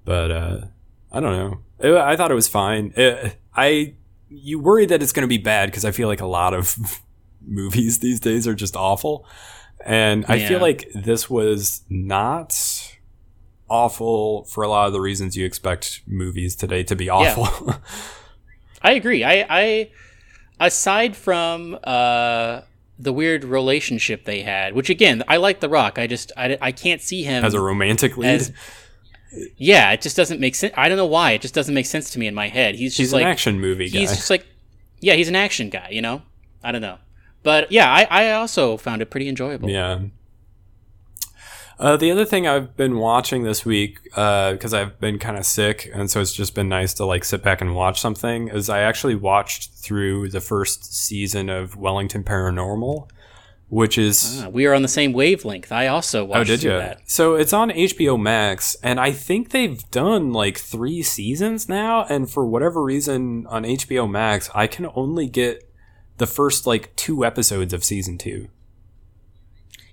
but 0.06 0.32
uh, 0.32 0.62
I 1.12 1.20
don't 1.20 1.38
know. 1.38 1.60
It, 1.80 1.96
I 1.96 2.16
thought 2.16 2.32
it 2.32 2.36
was 2.36 2.48
fine. 2.48 2.94
It, 2.96 3.36
I 3.56 3.96
you 4.30 4.60
worry 4.60 4.86
that 4.86 5.02
it's 5.02 5.12
going 5.12 5.24
to 5.24 5.28
be 5.28 5.38
bad 5.38 5.68
because 5.68 5.84
I 5.86 5.92
feel 5.92 6.08
like 6.08 6.22
a 6.22 6.28
lot 6.28 6.54
of 6.54 7.02
movies 7.46 8.00
these 8.00 8.20
days 8.20 8.48
are 8.48 8.54
just 8.56 8.76
awful, 8.76 9.26
and 9.86 10.26
I 10.28 10.46
feel 10.48 10.60
like 10.60 10.90
this 10.94 11.30
was 11.30 11.82
not 11.90 12.54
awful 13.70 14.44
for 14.46 14.64
a 14.64 14.68
lot 14.68 14.88
of 14.88 14.94
the 14.94 15.02
reasons 15.02 15.38
you 15.38 15.46
expect 15.46 16.02
movies 16.08 16.56
today 16.56 16.84
to 16.84 16.96
be 16.96 17.10
awful. 17.10 17.76
I 18.82 18.92
agree. 18.94 19.24
I, 19.24 19.46
I 19.50 19.92
aside 20.60 21.16
from 21.16 21.78
uh, 21.84 22.62
the 22.98 23.14
weird 23.14 23.44
relationship 23.44 24.26
they 24.26 24.42
had, 24.42 24.74
which 24.74 24.90
again, 24.90 25.24
I 25.28 25.38
like 25.38 25.60
The 25.60 25.70
Rock. 25.70 26.00
I 26.00 26.08
just 26.08 26.32
I, 26.36 26.58
I 26.62 26.72
can't 26.72 27.02
see 27.02 27.24
him 27.24 27.44
as 27.46 27.54
a 27.54 27.60
romantic 27.62 28.18
lead. 28.18 28.30
as- 28.36 28.52
yeah, 29.58 29.92
it 29.92 30.02
just 30.02 30.16
doesn't 30.18 30.40
make 30.40 30.56
sense. 30.56 30.74
I 30.76 30.90
don't 30.90 30.98
know 30.98 31.06
why. 31.06 31.34
It 31.34 31.42
just 31.42 31.54
doesn't 31.54 31.76
make 31.76 31.86
sense 31.86 32.10
to 32.12 32.20
me 32.20 32.26
in 32.26 32.34
my 32.34 32.48
head. 32.48 32.74
He's 32.76 32.92
just 32.94 32.98
He's 32.98 33.14
like 33.14 33.22
an 33.24 33.28
action 33.28 33.60
movie 33.60 33.90
guy. 33.90 34.00
he's 34.00 34.10
just 34.10 34.30
like 34.32 34.46
yeah, 35.02 35.14
he's 35.14 35.30
an 35.30 35.36
action 35.36 35.70
guy. 35.70 35.90
You 35.92 36.02
know, 36.02 36.24
I 36.64 36.72
don't 36.72 36.82
know, 36.82 36.98
but 37.44 37.72
yeah, 37.72 37.92
I, 37.92 38.08
I 38.10 38.32
also 38.34 38.78
found 38.78 39.02
it 39.02 39.10
pretty 39.10 39.28
enjoyable. 39.28 39.70
Yeah. 39.70 40.00
Uh, 41.80 41.96
the 41.96 42.12
other 42.12 42.26
thing 42.26 42.46
I've 42.46 42.76
been 42.76 42.98
watching 42.98 43.44
this 43.44 43.66
week, 43.66 44.04
because 44.04 44.74
I've 44.74 45.00
been 45.00 45.18
kind 45.18 45.38
of 45.38 45.46
sick, 45.46 45.90
and 45.94 46.12
so 46.12 46.20
it's 46.20 46.34
just 46.34 46.54
been 46.54 46.68
nice 46.68 46.94
to 46.96 47.06
like 47.06 47.24
sit 47.24 47.42
back 47.42 47.62
and 47.62 47.74
watch 47.74 48.02
something, 48.02 48.50
is 48.50 48.70
I 48.70 48.82
actually 48.82 49.16
watched 49.16 49.72
through 49.76 50.30
the 50.30 50.42
first 50.42 50.94
season 50.94 51.50
of 51.50 51.78
Wellington 51.78 52.26
Paranormal, 52.26 53.10
which 53.70 53.98
is 53.98 54.44
Ah, 54.44 54.50
we 54.50 54.66
are 54.66 54.74
on 54.74 54.82
the 54.82 54.90
same 54.90 55.14
wavelength. 55.14 55.72
I 55.72 55.88
also 55.88 56.26
watched 56.26 56.50
oh, 56.50 56.56
did 56.56 56.64
you? 56.64 56.72
that. 56.72 57.10
So 57.10 57.36
it's 57.36 57.54
on 57.54 57.70
HBO 57.70 58.20
Max, 58.20 58.76
and 58.84 59.00
I 59.00 59.14
think 59.14 59.52
they've 59.52 59.82
done 59.90 60.34
like 60.34 60.58
three 60.58 61.02
seasons 61.02 61.70
now, 61.70 62.04
and 62.10 62.30
for 62.30 62.46
whatever 62.46 62.84
reason 62.84 63.48
on 63.48 63.64
HBO 63.64 64.10
Max, 64.10 64.50
I 64.54 64.68
can 64.68 64.90
only 64.96 65.30
get 65.30 65.69
the 66.20 66.28
first 66.28 66.68
like 66.68 66.96
two 66.96 67.26
episodes 67.26 67.74
of 67.74 67.84
season 67.84 68.18
two. 68.18 68.50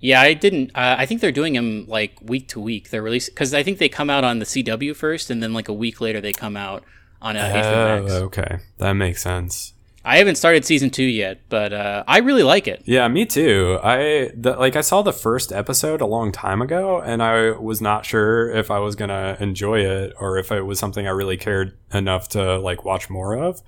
Yeah, 0.01 0.21
I 0.21 0.35
didn't. 0.35 0.71
Uh, 0.75 0.97
I 0.99 1.07
think 1.07 1.21
they're 1.21 1.33
doing 1.33 1.55
them 1.55 1.87
like 1.89 2.19
week 2.21 2.49
to 2.49 2.61
week. 2.61 2.91
They're 2.91 3.03
releasing 3.03 3.33
because 3.33 3.55
I 3.55 3.63
think 3.63 3.79
they 3.79 3.89
come 3.89 4.11
out 4.11 4.25
on 4.25 4.39
the 4.39 4.45
CW 4.45 4.95
first, 4.95 5.31
and 5.31 5.43
then 5.43 5.55
like 5.55 5.69
a 5.69 5.73
week 5.73 6.01
later 6.01 6.21
they 6.21 6.33
come 6.33 6.57
out 6.57 6.85
on 7.23 7.37
uh, 7.37 7.41
HBO 7.41 8.03
Max. 8.03 8.13
Oh, 8.13 8.25
okay, 8.25 8.59
that 8.79 8.93
makes 8.93 9.23
sense. 9.23 9.73
I 10.05 10.19
haven't 10.19 10.37
started 10.37 10.65
season 10.65 10.91
two 10.91 11.03
yet, 11.03 11.41
but 11.49 11.73
uh, 11.73 12.05
I 12.07 12.19
really 12.19 12.45
like 12.45 12.69
it. 12.69 12.83
Yeah, 12.85 13.09
me 13.09 13.27
too. 13.27 13.81
I 13.83 14.31
the, 14.37 14.55
like 14.57 14.77
I 14.77 14.81
saw 14.81 15.03
the 15.03 15.13
first 15.13 15.51
episode 15.51 16.01
a 16.01 16.07
long 16.07 16.31
time 16.31 16.63
ago, 16.63 17.01
and 17.01 17.21
I 17.21 17.53
was 17.53 17.81
not 17.81 18.07
sure 18.07 18.49
if 18.51 18.71
I 18.71 18.79
was 18.79 18.95
gonna 18.95 19.37
enjoy 19.41 19.81
it 19.81 20.13
or 20.21 20.39
if 20.39 20.53
it 20.53 20.63
was 20.63 20.79
something 20.79 21.09
I 21.09 21.11
really 21.11 21.37
cared 21.37 21.77
enough 21.93 22.29
to 22.31 22.59
like 22.59 22.85
watch 22.85 23.11
more 23.11 23.37
of. 23.37 23.63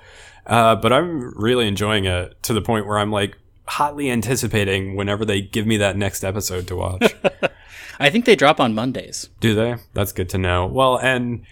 Uh, 0.48 0.74
but 0.74 0.92
I'm 0.92 1.32
really 1.36 1.68
enjoying 1.68 2.06
it 2.06 2.42
to 2.44 2.54
the 2.54 2.62
point 2.62 2.86
where 2.86 2.98
I'm 2.98 3.12
like 3.12 3.36
hotly 3.66 4.10
anticipating 4.10 4.96
whenever 4.96 5.24
they 5.24 5.42
give 5.42 5.66
me 5.66 5.76
that 5.76 5.96
next 5.96 6.24
episode 6.24 6.66
to 6.68 6.76
watch. 6.76 7.14
I 8.00 8.10
think 8.10 8.24
they 8.24 8.36
drop 8.36 8.60
on 8.60 8.74
Mondays. 8.74 9.28
Do 9.40 9.54
they? 9.54 9.76
That's 9.92 10.12
good 10.12 10.28
to 10.30 10.38
know. 10.38 10.66
Well, 10.66 10.96
and 10.98 11.44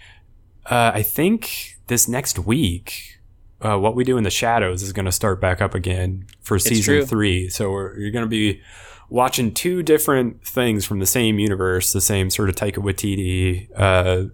uh, 0.65 0.91
I 0.95 1.03
think 1.03 1.77
this 1.87 2.07
next 2.07 2.39
week, 2.39 3.19
uh, 3.61 3.77
what 3.77 3.95
we 3.95 4.03
do 4.03 4.17
in 4.17 4.23
the 4.23 4.29
shadows 4.29 4.81
is 4.81 4.93
going 4.93 5.05
to 5.05 5.11
start 5.11 5.39
back 5.39 5.61
up 5.61 5.75
again 5.75 6.25
for 6.41 6.57
season 6.57 7.05
three. 7.05 7.49
So 7.49 7.71
we're, 7.71 7.97
you're 7.99 8.11
going 8.11 8.25
to 8.25 8.29
be 8.29 8.61
watching 9.09 9.53
two 9.53 9.83
different 9.83 10.45
things 10.45 10.85
from 10.85 10.99
the 10.99 11.05
same 11.05 11.37
universe, 11.37 11.93
the 11.93 12.01
same 12.01 12.29
sort 12.29 12.49
of 12.49 12.55
Taika 12.55 12.77
Waititi, 12.77 13.67
uh, 13.75 14.29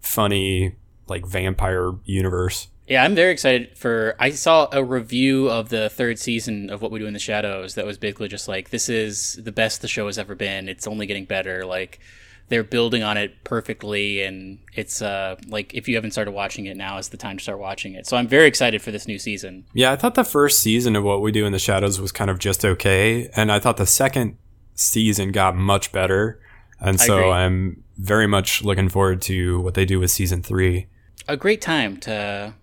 funny 0.00 0.76
like 1.06 1.26
vampire 1.26 1.92
universe. 2.04 2.68
Yeah, 2.88 3.04
I'm 3.04 3.14
very 3.14 3.32
excited 3.32 3.76
for. 3.76 4.16
I 4.18 4.30
saw 4.30 4.68
a 4.72 4.82
review 4.82 5.50
of 5.50 5.68
the 5.68 5.90
third 5.90 6.18
season 6.18 6.70
of 6.70 6.80
What 6.80 6.90
We 6.90 6.98
Do 6.98 7.06
in 7.06 7.12
the 7.12 7.18
Shadows 7.18 7.74
that 7.74 7.84
was 7.84 7.98
basically 7.98 8.28
just 8.28 8.48
like, 8.48 8.70
this 8.70 8.88
is 8.88 9.38
the 9.42 9.52
best 9.52 9.82
the 9.82 9.88
show 9.88 10.06
has 10.06 10.18
ever 10.18 10.34
been. 10.34 10.68
It's 10.68 10.86
only 10.86 11.06
getting 11.06 11.26
better. 11.26 11.66
Like, 11.66 12.00
they're 12.48 12.64
building 12.64 13.02
on 13.02 13.18
it 13.18 13.44
perfectly, 13.44 14.22
and 14.22 14.58
it's 14.74 15.02
uh 15.02 15.36
like 15.48 15.74
if 15.74 15.86
you 15.86 15.96
haven't 15.96 16.12
started 16.12 16.30
watching 16.30 16.64
it, 16.64 16.78
now 16.78 16.96
is 16.96 17.10
the 17.10 17.18
time 17.18 17.36
to 17.36 17.42
start 17.42 17.58
watching 17.58 17.92
it. 17.92 18.06
So 18.06 18.16
I'm 18.16 18.26
very 18.26 18.46
excited 18.46 18.80
for 18.80 18.90
this 18.90 19.06
new 19.06 19.18
season. 19.18 19.66
Yeah, 19.74 19.92
I 19.92 19.96
thought 19.96 20.14
the 20.14 20.24
first 20.24 20.60
season 20.60 20.96
of 20.96 21.04
What 21.04 21.20
We 21.20 21.30
Do 21.30 21.44
in 21.44 21.52
the 21.52 21.58
Shadows 21.58 22.00
was 22.00 22.10
kind 22.10 22.30
of 22.30 22.38
just 22.38 22.64
okay, 22.64 23.28
and 23.36 23.52
I 23.52 23.58
thought 23.58 23.76
the 23.76 23.84
second 23.84 24.38
season 24.74 25.30
got 25.30 25.56
much 25.56 25.92
better, 25.92 26.40
and 26.80 26.98
so. 26.98 27.30
I'm 27.30 27.84
very 27.98 28.28
much 28.28 28.62
looking 28.62 28.88
forward 28.88 29.20
to 29.22 29.60
what 29.60 29.74
they 29.74 29.84
do 29.84 29.98
with 29.98 30.10
season 30.10 30.40
three. 30.40 30.86
A 31.26 31.36
great 31.36 31.60
time 31.60 31.96
to 31.98 32.54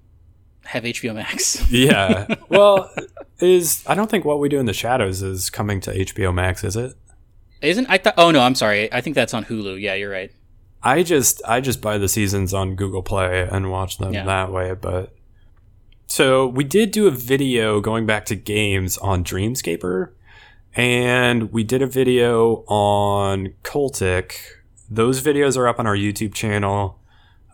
have 0.65 0.83
HBO 0.83 1.13
Max. 1.15 1.63
Yeah. 1.71 2.27
well, 2.49 2.91
is 3.39 3.83
I 3.87 3.95
don't 3.95 4.09
think 4.09 4.25
what 4.25 4.39
we 4.39 4.49
do 4.49 4.59
in 4.59 4.65
the 4.65 4.73
shadows 4.73 5.21
is 5.21 5.49
coming 5.49 5.79
to 5.81 5.91
HBO 5.93 6.33
Max, 6.33 6.63
is 6.63 6.75
it? 6.75 6.93
Isn't 7.61 7.87
I 7.89 7.97
thought? 7.97 8.15
Oh 8.17 8.31
no, 8.31 8.41
I'm 8.41 8.55
sorry. 8.55 8.91
I 8.93 9.01
think 9.01 9.15
that's 9.15 9.33
on 9.33 9.45
Hulu. 9.45 9.79
Yeah, 9.81 9.93
you're 9.95 10.11
right. 10.11 10.31
I 10.83 11.01
just 11.03 11.41
I 11.47 11.61
just 11.61 11.81
buy 11.81 11.97
the 11.97 12.07
seasons 12.07 12.53
on 12.53 12.75
Google 12.75 13.01
Play 13.01 13.47
and 13.51 13.71
watch 13.71 13.97
them 13.97 14.13
Yeah. 14.13 14.25
that 14.25 14.51
way, 14.51 14.73
but 14.73 15.15
so 16.07 16.45
we 16.47 16.63
did 16.63 16.91
do 16.91 17.07
a 17.07 17.11
video 17.11 17.81
going 17.81 18.05
back 18.05 18.25
to 18.25 18.35
games 18.35 18.97
on 18.99 19.23
Dreamscaper 19.23 20.11
and 20.75 21.51
we 21.51 21.63
did 21.63 21.81
a 21.81 21.87
video 21.87 22.63
on 22.67 23.53
Cultic. 23.63 24.33
Those 24.89 25.21
videos 25.21 25.57
are 25.57 25.67
up 25.67 25.79
on 25.79 25.87
our 25.87 25.95
YouTube 25.95 26.33
channel. 26.33 26.99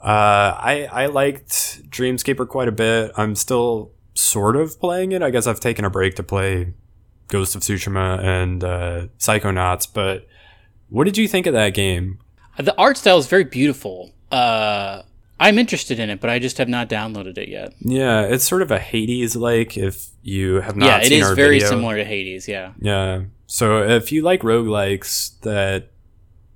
Uh, 0.01 0.57
I 0.57 0.87
I 0.91 1.05
liked 1.07 1.89
Dreamscaper 1.89 2.47
quite 2.47 2.67
a 2.67 2.71
bit. 2.71 3.11
I'm 3.15 3.35
still 3.35 3.91
sort 4.13 4.55
of 4.55 4.79
playing 4.79 5.11
it. 5.11 5.21
I 5.21 5.29
guess 5.29 5.47
I've 5.47 5.59
taken 5.59 5.85
a 5.85 5.89
break 5.89 6.15
to 6.15 6.23
play 6.23 6.73
Ghost 7.27 7.55
of 7.55 7.61
Tsushima 7.61 8.19
and 8.23 8.63
uh, 8.63 9.07
Psychonauts. 9.19 9.87
But 9.91 10.27
what 10.89 11.03
did 11.03 11.17
you 11.17 11.27
think 11.27 11.45
of 11.45 11.53
that 11.53 11.73
game? 11.73 12.19
The 12.57 12.75
art 12.77 12.97
style 12.97 13.17
is 13.17 13.27
very 13.27 13.43
beautiful. 13.43 14.11
Uh, 14.31 15.03
I'm 15.39 15.57
interested 15.57 15.99
in 15.99 16.09
it, 16.09 16.19
but 16.19 16.29
I 16.29 16.39
just 16.39 16.57
have 16.57 16.69
not 16.69 16.89
downloaded 16.89 17.37
it 17.37 17.49
yet. 17.49 17.73
Yeah, 17.79 18.21
it's 18.23 18.43
sort 18.43 18.61
of 18.61 18.69
a 18.71 18.79
Hades 18.79 19.35
like 19.35 19.77
if 19.77 20.09
you 20.21 20.61
have 20.61 20.75
not 20.75 20.85
yeah, 20.85 21.05
it 21.05 21.11
is 21.11 21.31
very 21.31 21.55
video. 21.57 21.69
similar 21.69 21.95
to 21.97 22.05
Hades. 22.05 22.47
Yeah. 22.47 22.73
Yeah. 22.79 23.23
So 23.47 23.83
if 23.83 24.11
you 24.11 24.21
like 24.21 24.41
roguelikes 24.41 25.39
that 25.41 25.89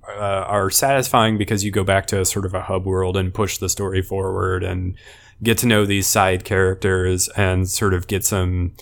uh, 0.08 0.44
are 0.46 0.70
satisfying 0.70 1.38
because 1.38 1.64
you 1.64 1.70
go 1.70 1.84
back 1.84 2.06
to 2.06 2.24
sort 2.24 2.44
of 2.44 2.54
a 2.54 2.62
hub 2.62 2.86
world 2.86 3.16
and 3.16 3.32
push 3.32 3.58
the 3.58 3.68
story 3.68 4.02
forward 4.02 4.62
and 4.62 4.96
get 5.42 5.58
to 5.58 5.66
know 5.66 5.84
these 5.84 6.06
side 6.06 6.44
characters 6.44 7.28
and 7.30 7.68
sort 7.68 7.94
of 7.94 8.06
get 8.06 8.24
some 8.24 8.72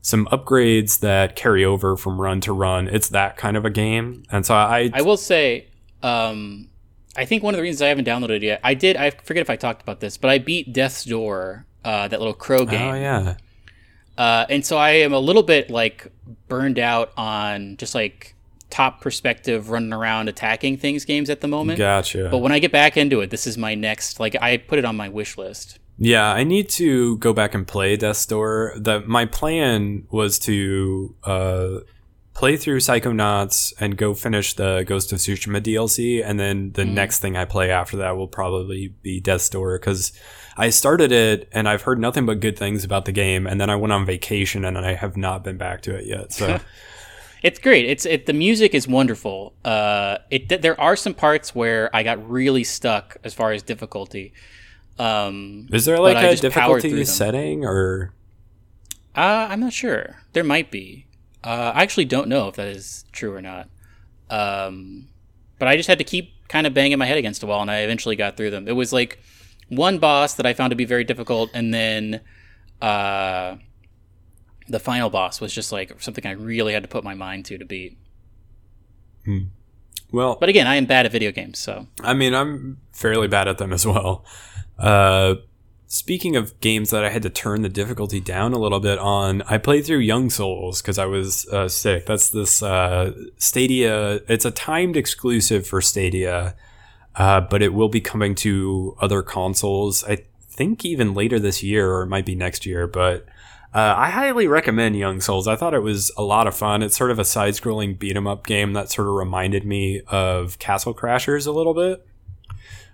some 0.00 0.26
upgrades 0.26 1.00
that 1.00 1.36
carry 1.36 1.64
over 1.64 1.96
from 1.96 2.20
run 2.20 2.40
to 2.40 2.52
run. 2.52 2.88
It's 2.88 3.08
that 3.10 3.36
kind 3.36 3.56
of 3.56 3.64
a 3.64 3.70
game. 3.70 4.22
And 4.30 4.46
so 4.46 4.54
I, 4.54 4.90
I 4.94 5.02
will 5.02 5.16
say, 5.16 5.66
um, 6.02 6.68
I 7.16 7.24
think 7.24 7.42
one 7.42 7.52
of 7.52 7.58
the 7.58 7.62
reasons 7.62 7.82
I 7.82 7.88
haven't 7.88 8.06
downloaded 8.06 8.36
it 8.36 8.42
yet, 8.44 8.60
I 8.62 8.74
did. 8.74 8.96
I 8.96 9.10
forget 9.10 9.40
if 9.40 9.50
I 9.50 9.56
talked 9.56 9.82
about 9.82 10.00
this, 10.00 10.16
but 10.16 10.30
I 10.30 10.38
beat 10.38 10.72
Death's 10.72 11.04
Door, 11.04 11.66
uh, 11.84 12.08
that 12.08 12.20
little 12.20 12.34
crow 12.34 12.64
game. 12.64 12.92
oh 12.92 12.94
yeah. 12.94 13.34
Uh, 14.16 14.46
and 14.48 14.64
so 14.64 14.76
I 14.76 14.90
am 14.90 15.12
a 15.12 15.18
little 15.18 15.42
bit 15.42 15.68
like 15.70 16.12
burned 16.48 16.78
out 16.78 17.12
on 17.16 17.76
just 17.76 17.94
like 17.94 18.34
top 18.70 19.00
perspective 19.00 19.70
running 19.70 19.92
around 19.92 20.28
attacking 20.28 20.76
things 20.76 21.04
games 21.04 21.30
at 21.30 21.40
the 21.40 21.48
moment. 21.48 21.78
Gotcha. 21.78 22.28
But 22.30 22.38
when 22.38 22.52
I 22.52 22.58
get 22.58 22.72
back 22.72 22.96
into 22.96 23.20
it, 23.20 23.30
this 23.30 23.46
is 23.46 23.56
my 23.56 23.74
next. 23.74 24.20
Like 24.20 24.36
I 24.40 24.56
put 24.56 24.78
it 24.78 24.84
on 24.84 24.96
my 24.96 25.08
wish 25.08 25.36
list. 25.38 25.78
Yeah, 25.98 26.32
I 26.32 26.44
need 26.44 26.68
to 26.70 27.16
go 27.18 27.32
back 27.32 27.54
and 27.54 27.66
play 27.66 27.96
Death 27.96 28.28
Door. 28.28 28.74
The 28.76 29.00
my 29.00 29.24
plan 29.26 30.06
was 30.10 30.38
to 30.40 31.16
uh, 31.24 31.78
play 32.34 32.56
through 32.56 32.78
Psychonauts 32.78 33.72
and 33.80 33.96
go 33.96 34.14
finish 34.14 34.54
the 34.54 34.84
Ghost 34.86 35.12
of 35.12 35.18
Tsushima 35.18 35.60
DLC, 35.60 36.24
and 36.24 36.38
then 36.38 36.70
the 36.72 36.84
next 36.84 37.18
thing 37.18 37.36
I 37.36 37.44
play 37.44 37.72
after 37.72 37.96
that 37.96 38.16
will 38.16 38.28
probably 38.28 38.94
be 39.02 39.18
Death 39.20 39.50
Door 39.50 39.80
because 39.80 40.12
I 40.56 40.70
started 40.70 41.10
it 41.10 41.48
and 41.50 41.68
I've 41.68 41.82
heard 41.82 41.98
nothing 41.98 42.26
but 42.26 42.38
good 42.38 42.56
things 42.56 42.84
about 42.84 43.04
the 43.04 43.12
game, 43.12 43.48
and 43.48 43.60
then 43.60 43.68
I 43.68 43.74
went 43.74 43.92
on 43.92 44.06
vacation 44.06 44.64
and 44.64 44.78
I 44.78 44.94
have 44.94 45.16
not 45.16 45.42
been 45.42 45.56
back 45.56 45.82
to 45.82 45.96
it 45.96 46.06
yet. 46.06 46.32
So 46.32 46.60
It's 47.42 47.58
great. 47.58 47.84
It's 47.84 48.04
it. 48.04 48.26
The 48.26 48.32
music 48.32 48.74
is 48.74 48.88
wonderful. 48.88 49.54
Uh, 49.64 50.18
it 50.30 50.62
there 50.62 50.80
are 50.80 50.96
some 50.96 51.14
parts 51.14 51.54
where 51.54 51.94
I 51.94 52.02
got 52.02 52.28
really 52.28 52.64
stuck 52.64 53.16
as 53.24 53.34
far 53.34 53.52
as 53.52 53.62
difficulty. 53.62 54.32
Um, 54.98 55.68
is 55.72 55.84
there 55.84 55.98
like 56.00 56.16
a 56.16 56.34
just 56.34 56.54
powered 56.54 56.80
through 56.82 56.90
difficulty 56.90 57.04
setting 57.04 57.64
or? 57.64 58.12
uh, 59.14 59.48
I'm 59.50 59.60
not 59.60 59.72
sure. 59.72 60.16
There 60.32 60.44
might 60.44 60.70
be. 60.70 61.06
Uh, 61.44 61.72
I 61.74 61.82
actually 61.82 62.04
don't 62.04 62.28
know 62.28 62.48
if 62.48 62.56
that 62.56 62.68
is 62.68 63.04
true 63.12 63.34
or 63.34 63.40
not. 63.40 63.68
Um, 64.30 65.08
but 65.58 65.68
I 65.68 65.76
just 65.76 65.88
had 65.88 65.98
to 65.98 66.04
keep 66.04 66.32
kind 66.48 66.66
of 66.66 66.74
banging 66.74 66.98
my 66.98 67.06
head 67.06 67.18
against 67.18 67.42
a 67.42 67.46
wall, 67.46 67.62
and 67.62 67.70
I 67.70 67.78
eventually 67.78 68.16
got 68.16 68.36
through 68.36 68.50
them. 68.50 68.68
It 68.68 68.72
was 68.72 68.92
like 68.92 69.20
one 69.68 69.98
boss 69.98 70.34
that 70.34 70.46
I 70.46 70.54
found 70.54 70.70
to 70.70 70.76
be 70.76 70.84
very 70.84 71.04
difficult, 71.04 71.50
and 71.54 71.72
then 71.72 72.20
uh, 72.82 73.56
the 74.68 74.78
final 74.80 75.10
boss 75.10 75.40
was 75.40 75.52
just 75.52 75.72
like 75.72 76.00
something 76.00 76.26
I 76.26 76.32
really 76.32 76.72
had 76.72 76.82
to 76.82 76.88
put 76.88 77.04
my 77.04 77.14
mind 77.14 77.44
to 77.46 77.58
to 77.58 77.64
beat. 77.64 77.98
Well, 80.10 80.36
But 80.40 80.48
again, 80.48 80.66
I 80.66 80.76
am 80.76 80.86
bad 80.86 81.04
at 81.04 81.12
video 81.12 81.32
games, 81.32 81.58
so 81.58 81.86
I 82.02 82.14
mean, 82.14 82.34
I'm 82.34 82.78
fairly 82.92 83.28
bad 83.28 83.46
at 83.48 83.58
them 83.58 83.72
as 83.72 83.86
well. 83.86 84.24
Uh, 84.78 85.34
speaking 85.86 86.34
of 86.36 86.58
games 86.60 86.90
that 86.90 87.04
I 87.04 87.10
had 87.10 87.22
to 87.22 87.30
turn 87.30 87.60
the 87.62 87.68
difficulty 87.68 88.20
down 88.20 88.52
a 88.54 88.58
little 88.58 88.80
bit 88.80 88.98
on, 88.98 89.42
I 89.42 89.58
played 89.58 89.84
through 89.84 89.98
Young 89.98 90.30
Souls 90.30 90.80
because 90.80 90.98
I 90.98 91.04
was 91.06 91.46
uh, 91.48 91.68
sick. 91.68 92.06
That's 92.06 92.30
this 92.30 92.62
uh, 92.62 93.12
Stadia. 93.36 94.20
It's 94.28 94.46
a 94.46 94.50
timed 94.50 94.96
exclusive 94.96 95.66
for 95.66 95.82
Stadia. 95.82 96.54
uh, 97.16 97.40
but 97.40 97.62
it 97.62 97.74
will 97.74 97.88
be 97.88 98.00
coming 98.00 98.34
to 98.36 98.96
other 99.00 99.22
consoles. 99.22 100.04
I 100.04 100.24
think 100.48 100.84
even 100.84 101.12
later 101.14 101.38
this 101.38 101.62
year, 101.62 101.92
or 101.92 102.02
it 102.02 102.06
might 102.06 102.24
be 102.26 102.34
next 102.34 102.64
year. 102.64 102.86
But 102.86 103.26
uh, 103.74 103.94
I 103.96 104.10
highly 104.10 104.46
recommend 104.46 104.96
Young 104.96 105.20
Souls. 105.20 105.46
I 105.46 105.56
thought 105.56 105.74
it 105.74 105.82
was 105.82 106.10
a 106.16 106.22
lot 106.22 106.46
of 106.46 106.56
fun. 106.56 106.82
It's 106.82 106.96
sort 106.96 107.10
of 107.10 107.18
a 107.18 107.24
side-scrolling 107.24 107.98
beat 107.98 108.16
'em 108.16 108.26
up 108.26 108.46
game 108.46 108.72
that 108.72 108.90
sort 108.90 109.08
of 109.08 109.14
reminded 109.14 109.64
me 109.64 110.00
of 110.08 110.58
Castle 110.58 110.94
Crashers 110.94 111.46
a 111.46 111.50
little 111.52 111.74
bit. 111.74 112.06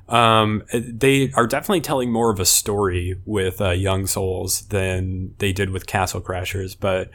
Um, 0.09 0.65
they 0.73 1.33
are 1.33 1.47
definitely 1.47 1.81
telling 1.81 2.13
more 2.13 2.31
of 2.31 2.39
a 2.41 2.45
story 2.45 3.17
with 3.25 3.61
uh, 3.61 3.71
Young 3.71 4.07
Souls 4.07 4.63
than 4.67 5.35
they 5.39 5.53
did 5.53 5.71
with 5.71 5.87
Castle 5.87 6.21
Crashers, 6.21 6.77
but 6.79 7.11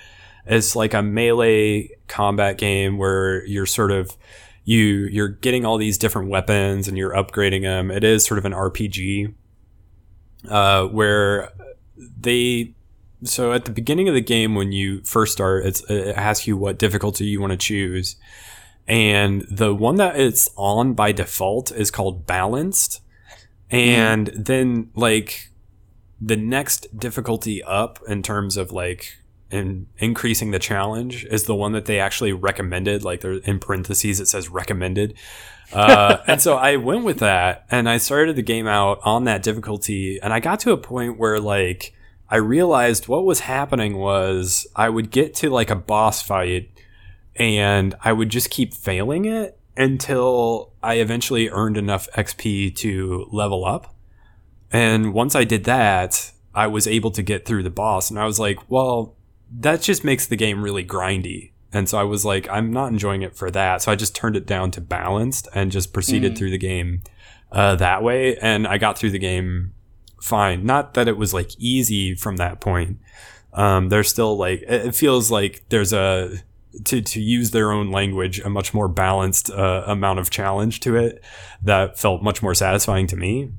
it's 0.45 0.75
like 0.75 0.93
a 0.93 1.03
melee 1.03 1.89
combat 2.07 2.57
game 2.57 2.97
where 2.97 3.45
you're 3.45 3.67
sort 3.67 3.91
of 3.91 4.17
you 4.63 5.07
you're 5.11 5.27
getting 5.27 5.65
all 5.65 5.77
these 5.77 5.97
different 5.97 6.29
weapons 6.29 6.87
and 6.87 6.97
you're 6.97 7.13
upgrading 7.13 7.61
them. 7.61 7.91
It 7.91 8.03
is 8.03 8.25
sort 8.25 8.39
of 8.39 8.45
an 8.45 8.53
RPG 8.53 9.33
uh, 10.49 10.85
where 10.85 11.49
they 12.19 12.73
so 13.23 13.53
at 13.53 13.65
the 13.65 13.71
beginning 13.71 14.07
of 14.07 14.13
the 14.13 14.21
game 14.21 14.55
when 14.55 14.71
you 14.71 15.01
first 15.03 15.33
start, 15.33 15.65
it 15.65 16.15
asks 16.15 16.47
you 16.47 16.57
what 16.57 16.79
difficulty 16.79 17.25
you 17.25 17.41
want 17.41 17.51
to 17.51 17.57
choose, 17.57 18.15
and 18.87 19.45
the 19.49 19.73
one 19.73 19.95
that 19.95 20.19
it's 20.19 20.49
on 20.55 20.93
by 20.93 21.11
default 21.11 21.71
is 21.71 21.91
called 21.91 22.25
balanced, 22.25 23.01
and 23.69 24.31
mm. 24.31 24.45
then 24.45 24.89
like 24.95 25.49
the 26.21 26.35
next 26.35 26.97
difficulty 26.97 27.63
up 27.63 27.99
in 28.07 28.21
terms 28.21 28.57
of 28.57 28.71
like 28.71 29.17
in 29.51 29.87
increasing 29.97 30.51
the 30.51 30.59
challenge 30.59 31.25
is 31.25 31.43
the 31.43 31.55
one 31.55 31.71
that 31.71 31.85
they 31.85 31.99
actually 31.99 32.33
recommended. 32.33 33.03
Like 33.03 33.21
there 33.21 33.33
in 33.33 33.59
parentheses, 33.59 34.19
it 34.19 34.27
says 34.27 34.49
recommended. 34.49 35.15
Uh, 35.73 36.17
and 36.27 36.41
so 36.41 36.57
I 36.57 36.75
went 36.75 37.03
with 37.03 37.19
that 37.19 37.65
and 37.71 37.89
I 37.89 37.97
started 37.97 38.35
the 38.35 38.41
game 38.41 38.67
out 38.67 38.99
on 39.03 39.23
that 39.25 39.43
difficulty. 39.43 40.19
And 40.21 40.33
I 40.33 40.39
got 40.39 40.59
to 40.61 40.71
a 40.71 40.77
point 40.77 41.17
where 41.17 41.39
like 41.39 41.95
I 42.31 42.37
realized 42.37 43.07
what 43.07 43.25
was 43.25 43.41
happening 43.41 43.97
was 43.97 44.67
I 44.75 44.89
would 44.89 45.09
get 45.09 45.33
to 45.35 45.49
like 45.49 45.69
a 45.69 45.75
boss 45.75 46.21
fight 46.21 46.69
and 47.35 47.95
I 48.03 48.13
would 48.13 48.29
just 48.29 48.49
keep 48.49 48.73
failing 48.73 49.25
it 49.25 49.57
until 49.75 50.73
I 50.83 50.95
eventually 50.95 51.49
earned 51.49 51.77
enough 51.77 52.07
XP 52.15 52.75
to 52.77 53.27
level 53.31 53.65
up. 53.65 53.95
And 54.71 55.13
once 55.13 55.35
I 55.35 55.43
did 55.43 55.63
that, 55.63 56.31
I 56.53 56.67
was 56.67 56.85
able 56.85 57.11
to 57.11 57.23
get 57.23 57.45
through 57.45 57.63
the 57.63 57.69
boss. 57.69 58.09
And 58.09 58.19
I 58.19 58.25
was 58.25 58.39
like, 58.39 58.69
well, 58.69 59.15
that 59.51 59.81
just 59.81 60.03
makes 60.03 60.27
the 60.27 60.35
game 60.35 60.61
really 60.61 60.85
grindy. 60.85 61.51
And 61.71 61.87
so 61.87 61.97
I 61.97 62.03
was 62.03 62.25
like, 62.25 62.47
I'm 62.49 62.71
not 62.71 62.91
enjoying 62.91 63.21
it 63.21 63.35
for 63.35 63.49
that. 63.51 63.81
So 63.81 63.91
I 63.91 63.95
just 63.95 64.15
turned 64.15 64.35
it 64.35 64.45
down 64.45 64.71
to 64.71 64.81
balanced 64.81 65.47
and 65.53 65.71
just 65.71 65.93
proceeded 65.93 66.33
mm. 66.33 66.37
through 66.37 66.49
the 66.51 66.57
game 66.57 67.01
uh, 67.51 67.75
that 67.75 68.03
way. 68.03 68.37
And 68.37 68.67
I 68.67 68.77
got 68.77 68.97
through 68.97 69.11
the 69.11 69.19
game 69.19 69.73
fine. 70.21 70.65
Not 70.65 70.93
that 70.93 71.07
it 71.07 71.17
was 71.17 71.33
like 71.33 71.51
easy 71.57 72.15
from 72.15 72.37
that 72.37 72.59
point. 72.59 72.99
Um, 73.53 73.89
there's 73.89 74.09
still 74.09 74.37
like, 74.37 74.61
it 74.61 74.93
feels 74.95 75.31
like 75.31 75.63
there's 75.69 75.93
a, 75.93 76.37
to, 76.85 77.01
to 77.01 77.19
use 77.19 77.51
their 77.51 77.71
own 77.71 77.91
language, 77.91 78.39
a 78.39 78.49
much 78.49 78.73
more 78.73 78.87
balanced 78.87 79.49
uh, 79.49 79.83
amount 79.87 80.19
of 80.19 80.29
challenge 80.29 80.79
to 80.81 80.95
it 80.95 81.23
that 81.63 81.97
felt 81.97 82.21
much 82.21 82.43
more 82.43 82.53
satisfying 82.53 83.07
to 83.07 83.15
me. 83.15 83.51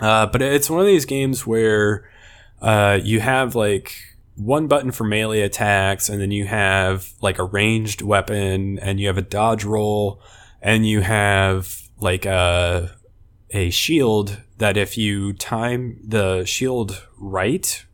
Uh, 0.00 0.26
but 0.26 0.40
it's 0.40 0.70
one 0.70 0.80
of 0.80 0.86
these 0.86 1.04
games 1.04 1.46
where 1.46 2.08
uh, 2.60 2.98
you 3.02 3.20
have 3.20 3.54
like 3.54 3.92
one 4.36 4.66
button 4.66 4.90
for 4.90 5.04
melee 5.04 5.40
attacks, 5.40 6.08
and 6.08 6.20
then 6.20 6.30
you 6.30 6.46
have 6.46 7.12
like 7.20 7.38
a 7.38 7.44
ranged 7.44 8.02
weapon, 8.02 8.78
and 8.78 8.98
you 8.98 9.06
have 9.06 9.18
a 9.18 9.22
dodge 9.22 9.64
roll, 9.64 10.20
and 10.60 10.86
you 10.86 11.00
have 11.02 11.82
like 12.00 12.24
a 12.24 12.96
a 13.52 13.70
shield 13.70 14.40
that 14.58 14.76
if 14.76 14.96
you 14.96 15.32
time 15.34 16.00
the 16.04 16.44
shield 16.44 17.06
right 17.18 17.84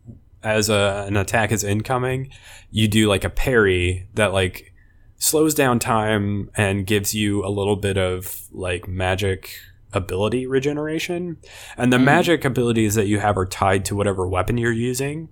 as 0.42 0.68
a, 0.68 1.04
an 1.06 1.16
attack 1.16 1.52
is 1.52 1.64
incoming, 1.64 2.30
you 2.70 2.88
do 2.88 3.09
like 3.09 3.24
a 3.24 3.30
parry 3.30 4.09
that 4.14 4.32
like 4.32 4.72
slows 5.18 5.54
down 5.54 5.78
time 5.78 6.50
and 6.56 6.86
gives 6.86 7.14
you 7.14 7.44
a 7.44 7.50
little 7.50 7.76
bit 7.76 7.98
of 7.98 8.46
like 8.52 8.86
magic 8.86 9.59
ability 9.92 10.46
regeneration. 10.46 11.38
And 11.76 11.92
the 11.92 11.96
mm. 11.96 12.04
magic 12.04 12.44
abilities 12.44 12.94
that 12.94 13.06
you 13.06 13.18
have 13.18 13.36
are 13.36 13.46
tied 13.46 13.84
to 13.86 13.96
whatever 13.96 14.28
weapon 14.28 14.59
you're 14.59 14.70
using 14.72 15.28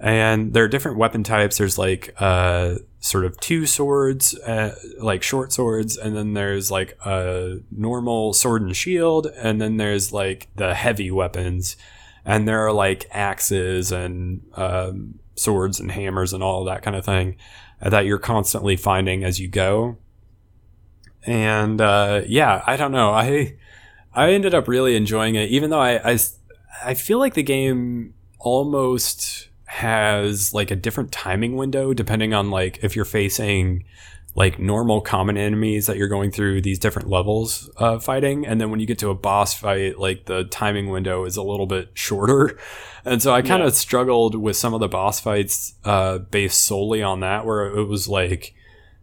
and 0.00 0.54
there 0.54 0.64
are 0.64 0.68
different 0.68 0.96
weapon 0.96 1.22
types. 1.22 1.58
There's 1.58 1.76
like 1.76 2.14
uh, 2.18 2.76
sort 3.00 3.26
of 3.26 3.38
two 3.38 3.66
swords, 3.66 4.34
uh, 4.40 4.74
like 4.98 5.22
short 5.22 5.52
swords, 5.52 5.98
and 5.98 6.16
then 6.16 6.32
there's 6.32 6.70
like 6.70 6.96
a 7.04 7.58
normal 7.70 8.32
sword 8.32 8.62
and 8.62 8.74
shield, 8.74 9.26
and 9.26 9.60
then 9.60 9.76
there's 9.76 10.10
like 10.10 10.48
the 10.56 10.74
heavy 10.74 11.10
weapons, 11.10 11.76
and 12.24 12.48
there 12.48 12.66
are 12.66 12.72
like 12.72 13.06
axes 13.10 13.92
and 13.92 14.42
um, 14.54 15.18
swords 15.34 15.78
and 15.78 15.92
hammers 15.92 16.32
and 16.32 16.42
all 16.42 16.64
that 16.64 16.82
kind 16.82 16.96
of 16.96 17.04
thing 17.04 17.36
that 17.82 18.06
you're 18.06 18.18
constantly 18.18 18.76
finding 18.76 19.22
as 19.22 19.38
you 19.38 19.48
go. 19.48 19.98
And 21.26 21.78
uh, 21.78 22.22
yeah, 22.26 22.62
I 22.66 22.76
don't 22.76 22.92
know. 22.92 23.10
I 23.10 23.56
I 24.14 24.32
ended 24.32 24.54
up 24.54 24.66
really 24.66 24.96
enjoying 24.96 25.34
it, 25.34 25.50
even 25.50 25.68
though 25.68 25.80
I 25.80 26.12
I, 26.12 26.18
I 26.82 26.94
feel 26.94 27.18
like 27.18 27.34
the 27.34 27.42
game 27.42 28.14
almost 28.38 29.49
has 29.70 30.52
like 30.52 30.72
a 30.72 30.76
different 30.76 31.12
timing 31.12 31.54
window 31.54 31.94
depending 31.94 32.34
on 32.34 32.50
like 32.50 32.82
if 32.82 32.96
you're 32.96 33.04
facing 33.04 33.84
like 34.34 34.58
normal 34.58 35.00
common 35.00 35.36
enemies 35.36 35.86
that 35.86 35.96
you're 35.96 36.08
going 36.08 36.32
through 36.32 36.60
these 36.60 36.76
different 36.76 37.08
levels 37.08 37.68
of 37.76 38.02
fighting 38.02 38.44
and 38.44 38.60
then 38.60 38.72
when 38.72 38.80
you 38.80 38.86
get 38.86 38.98
to 38.98 39.10
a 39.10 39.14
boss 39.14 39.54
fight 39.54 39.96
like 39.96 40.24
the 40.24 40.42
timing 40.42 40.90
window 40.90 41.24
is 41.24 41.36
a 41.36 41.42
little 41.42 41.66
bit 41.66 41.88
shorter 41.94 42.58
and 43.04 43.22
so 43.22 43.32
i 43.32 43.40
kind 43.40 43.62
of 43.62 43.68
yeah. 43.68 43.74
struggled 43.74 44.34
with 44.34 44.56
some 44.56 44.74
of 44.74 44.80
the 44.80 44.88
boss 44.88 45.20
fights 45.20 45.74
uh, 45.84 46.18
based 46.18 46.62
solely 46.62 47.00
on 47.00 47.20
that 47.20 47.46
where 47.46 47.66
it 47.66 47.84
was 47.84 48.08
like 48.08 48.52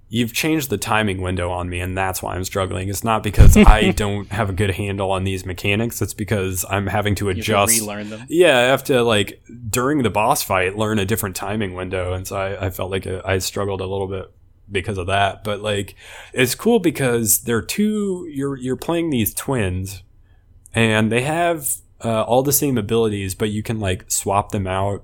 you've 0.10 0.34
changed 0.34 0.70
the 0.70 0.78
timing 0.78 1.22
window 1.22 1.52
on 1.52 1.70
me 1.70 1.80
and 1.80 1.98
that's 1.98 2.22
why 2.22 2.36
i'm 2.36 2.44
struggling. 2.44 2.90
It's 2.90 3.04
not 3.04 3.24
because 3.24 3.58
i 3.58 3.92
don't 3.92 4.32
have 4.32 4.50
a 4.50 4.54
good 4.54 4.72
handle 4.72 5.12
on 5.12 5.24
these 5.24 5.46
mechanics. 5.46 6.02
It's 6.02 6.14
because 6.14 6.66
i'm 6.70 6.88
having 6.88 7.16
to 7.16 7.30
adjust 7.30 7.80
relearn 7.80 8.10
them. 8.10 8.26
Yeah 8.30 8.58
i 8.58 8.62
have 8.62 8.84
to 8.86 9.04
like 9.04 9.42
during 9.70 10.04
the 10.04 10.10
boss 10.10 10.44
fight 10.44 10.78
learn 10.78 11.00
a 11.00 11.06
different 11.06 11.36
timing 11.36 11.74
window 11.74 12.14
and 12.14 12.28
so 12.28 12.38
i, 12.38 12.68
I 12.68 12.70
felt 12.70 12.92
like 12.92 13.08
i 13.08 13.38
struggled 13.40 13.82
a 13.82 13.86
little 13.86 14.08
bit 14.08 14.32
because 14.72 14.98
of 14.98 15.08
that. 15.08 15.44
But 15.44 15.62
like 15.62 15.96
it's 16.34 16.56
cool 16.56 16.80
because 16.80 17.40
they're 17.40 17.62
two 17.62 18.28
you're 18.32 18.58
you're 18.58 18.76
playing 18.76 19.10
these 19.10 19.34
twins 19.34 20.04
and 20.74 21.12
they 21.12 21.22
have 21.22 21.70
uh, 22.04 22.24
all 22.24 22.44
the 22.44 22.54
same 22.54 22.78
abilities 22.78 23.34
but 23.34 23.50
you 23.50 23.64
can 23.64 23.80
like 23.80 24.10
swap 24.12 24.52
them 24.52 24.68
out. 24.68 25.04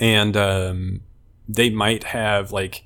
And 0.00 0.36
um, 0.36 1.02
they 1.48 1.70
might 1.70 2.04
have 2.04 2.52
like 2.52 2.84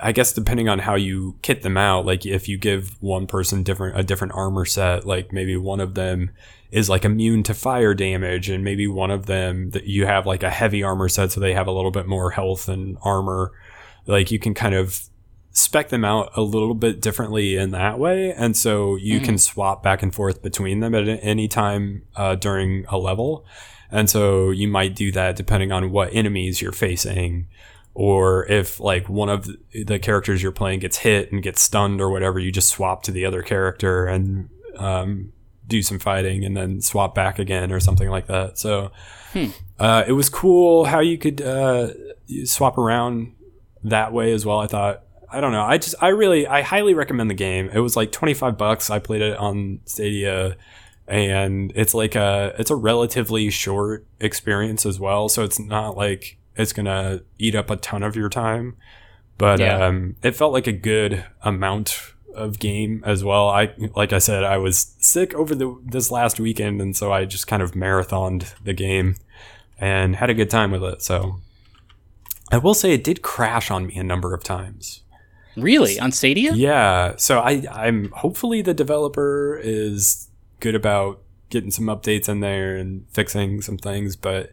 I 0.00 0.12
guess 0.12 0.32
depending 0.32 0.68
on 0.68 0.80
how 0.80 0.94
you 0.94 1.36
kit 1.42 1.62
them 1.62 1.76
out, 1.76 2.06
like 2.06 2.26
if 2.26 2.48
you 2.48 2.58
give 2.58 3.00
one 3.00 3.26
person 3.26 3.62
different 3.62 3.98
a 3.98 4.02
different 4.02 4.34
armor 4.34 4.64
set, 4.64 5.06
like 5.06 5.32
maybe 5.32 5.56
one 5.56 5.80
of 5.80 5.94
them 5.94 6.30
is 6.70 6.88
like 6.88 7.04
immune 7.04 7.42
to 7.44 7.54
fire 7.54 7.94
damage, 7.94 8.48
and 8.48 8.64
maybe 8.64 8.86
one 8.86 9.10
of 9.10 9.26
them 9.26 9.70
that 9.70 9.84
you 9.84 10.06
have 10.06 10.26
like 10.26 10.42
a 10.42 10.50
heavy 10.50 10.82
armor 10.82 11.08
set, 11.08 11.32
so 11.32 11.40
they 11.40 11.54
have 11.54 11.66
a 11.66 11.72
little 11.72 11.90
bit 11.90 12.06
more 12.06 12.30
health 12.30 12.68
and 12.68 12.96
armor. 13.02 13.52
Like 14.06 14.30
you 14.30 14.38
can 14.38 14.54
kind 14.54 14.74
of 14.74 15.08
spec 15.52 15.90
them 15.90 16.04
out 16.04 16.30
a 16.34 16.42
little 16.42 16.74
bit 16.74 17.00
differently 17.00 17.56
in 17.56 17.70
that 17.72 17.98
way, 17.98 18.32
and 18.32 18.56
so 18.56 18.96
you 18.96 19.20
mm. 19.20 19.24
can 19.24 19.38
swap 19.38 19.82
back 19.82 20.02
and 20.02 20.14
forth 20.14 20.42
between 20.42 20.80
them 20.80 20.94
at 20.94 21.06
any 21.22 21.46
time 21.46 22.02
uh, 22.16 22.34
during 22.34 22.86
a 22.88 22.98
level. 22.98 23.44
And 23.90 24.08
so 24.08 24.50
you 24.50 24.68
might 24.68 24.96
do 24.96 25.12
that 25.12 25.36
depending 25.36 25.70
on 25.70 25.90
what 25.90 26.14
enemies 26.14 26.62
you're 26.62 26.72
facing 26.72 27.46
or 27.94 28.46
if 28.46 28.80
like 28.80 29.08
one 29.08 29.28
of 29.28 29.48
the 29.84 29.98
characters 29.98 30.42
you're 30.42 30.52
playing 30.52 30.80
gets 30.80 30.98
hit 30.98 31.30
and 31.32 31.42
gets 31.42 31.60
stunned 31.60 32.00
or 32.00 32.10
whatever, 32.10 32.38
you 32.38 32.50
just 32.50 32.68
swap 32.68 33.02
to 33.02 33.12
the 33.12 33.24
other 33.24 33.42
character 33.42 34.06
and 34.06 34.48
um, 34.76 35.32
do 35.66 35.82
some 35.82 35.98
fighting 35.98 36.44
and 36.44 36.56
then 36.56 36.80
swap 36.80 37.14
back 37.14 37.38
again 37.38 37.70
or 37.70 37.80
something 37.80 38.08
like 38.08 38.26
that. 38.28 38.58
So 38.58 38.92
hmm. 39.32 39.48
uh, 39.78 40.04
it 40.06 40.12
was 40.12 40.28
cool 40.28 40.86
how 40.86 41.00
you 41.00 41.18
could 41.18 41.42
uh, 41.42 41.90
swap 42.44 42.78
around 42.78 43.34
that 43.84 44.12
way 44.12 44.32
as 44.32 44.46
well. 44.46 44.58
I 44.58 44.66
thought. 44.66 45.02
I 45.34 45.40
don't 45.40 45.52
know. 45.52 45.62
I 45.62 45.78
just 45.78 45.94
I 45.98 46.08
really 46.08 46.46
I 46.46 46.60
highly 46.60 46.92
recommend 46.92 47.30
the 47.30 47.34
game. 47.34 47.70
It 47.72 47.78
was 47.78 47.96
like 47.96 48.12
25 48.12 48.58
bucks. 48.58 48.90
I 48.90 48.98
played 48.98 49.22
it 49.22 49.34
on 49.38 49.80
Stadia 49.86 50.58
and 51.08 51.72
it's 51.74 51.94
like 51.94 52.14
a 52.14 52.54
it's 52.58 52.70
a 52.70 52.76
relatively 52.76 53.50
short 53.50 54.06
experience 54.20 54.86
as 54.86 55.00
well. 55.00 55.28
So 55.28 55.42
it's 55.42 55.58
not 55.58 55.96
like 55.96 56.38
it's 56.56 56.72
gonna 56.72 57.22
eat 57.38 57.54
up 57.54 57.70
a 57.70 57.76
ton 57.76 58.02
of 58.02 58.16
your 58.16 58.28
time. 58.28 58.76
But 59.38 59.60
yeah. 59.60 59.86
um, 59.86 60.16
it 60.22 60.36
felt 60.36 60.52
like 60.52 60.66
a 60.66 60.72
good 60.72 61.24
amount 61.42 62.12
of 62.34 62.58
game 62.58 63.02
as 63.06 63.24
well. 63.24 63.48
I 63.48 63.74
like 63.94 64.12
I 64.12 64.18
said, 64.18 64.44
I 64.44 64.58
was 64.58 64.94
sick 64.98 65.34
over 65.34 65.54
the 65.54 65.76
this 65.84 66.10
last 66.10 66.38
weekend, 66.38 66.80
and 66.80 66.96
so 66.96 67.12
I 67.12 67.24
just 67.24 67.46
kind 67.46 67.62
of 67.62 67.72
marathoned 67.72 68.54
the 68.62 68.72
game 68.72 69.16
and 69.78 70.16
had 70.16 70.30
a 70.30 70.34
good 70.34 70.50
time 70.50 70.70
with 70.70 70.84
it. 70.84 71.02
So 71.02 71.40
I 72.50 72.58
will 72.58 72.74
say 72.74 72.92
it 72.92 73.02
did 73.02 73.22
crash 73.22 73.70
on 73.70 73.86
me 73.86 73.96
a 73.96 74.04
number 74.04 74.34
of 74.34 74.44
times. 74.44 75.02
Really? 75.56 75.98
On 75.98 76.12
Stadia? 76.12 76.52
Yeah. 76.54 77.14
So 77.16 77.40
I, 77.40 77.64
I'm 77.70 78.10
hopefully 78.12 78.62
the 78.62 78.74
developer 78.74 79.58
is 79.62 80.28
good 80.60 80.74
about 80.74 81.20
getting 81.52 81.70
some 81.70 81.86
updates 81.86 82.28
in 82.28 82.40
there 82.40 82.76
and 82.76 83.04
fixing 83.10 83.62
some 83.62 83.78
things, 83.78 84.16
but 84.16 84.52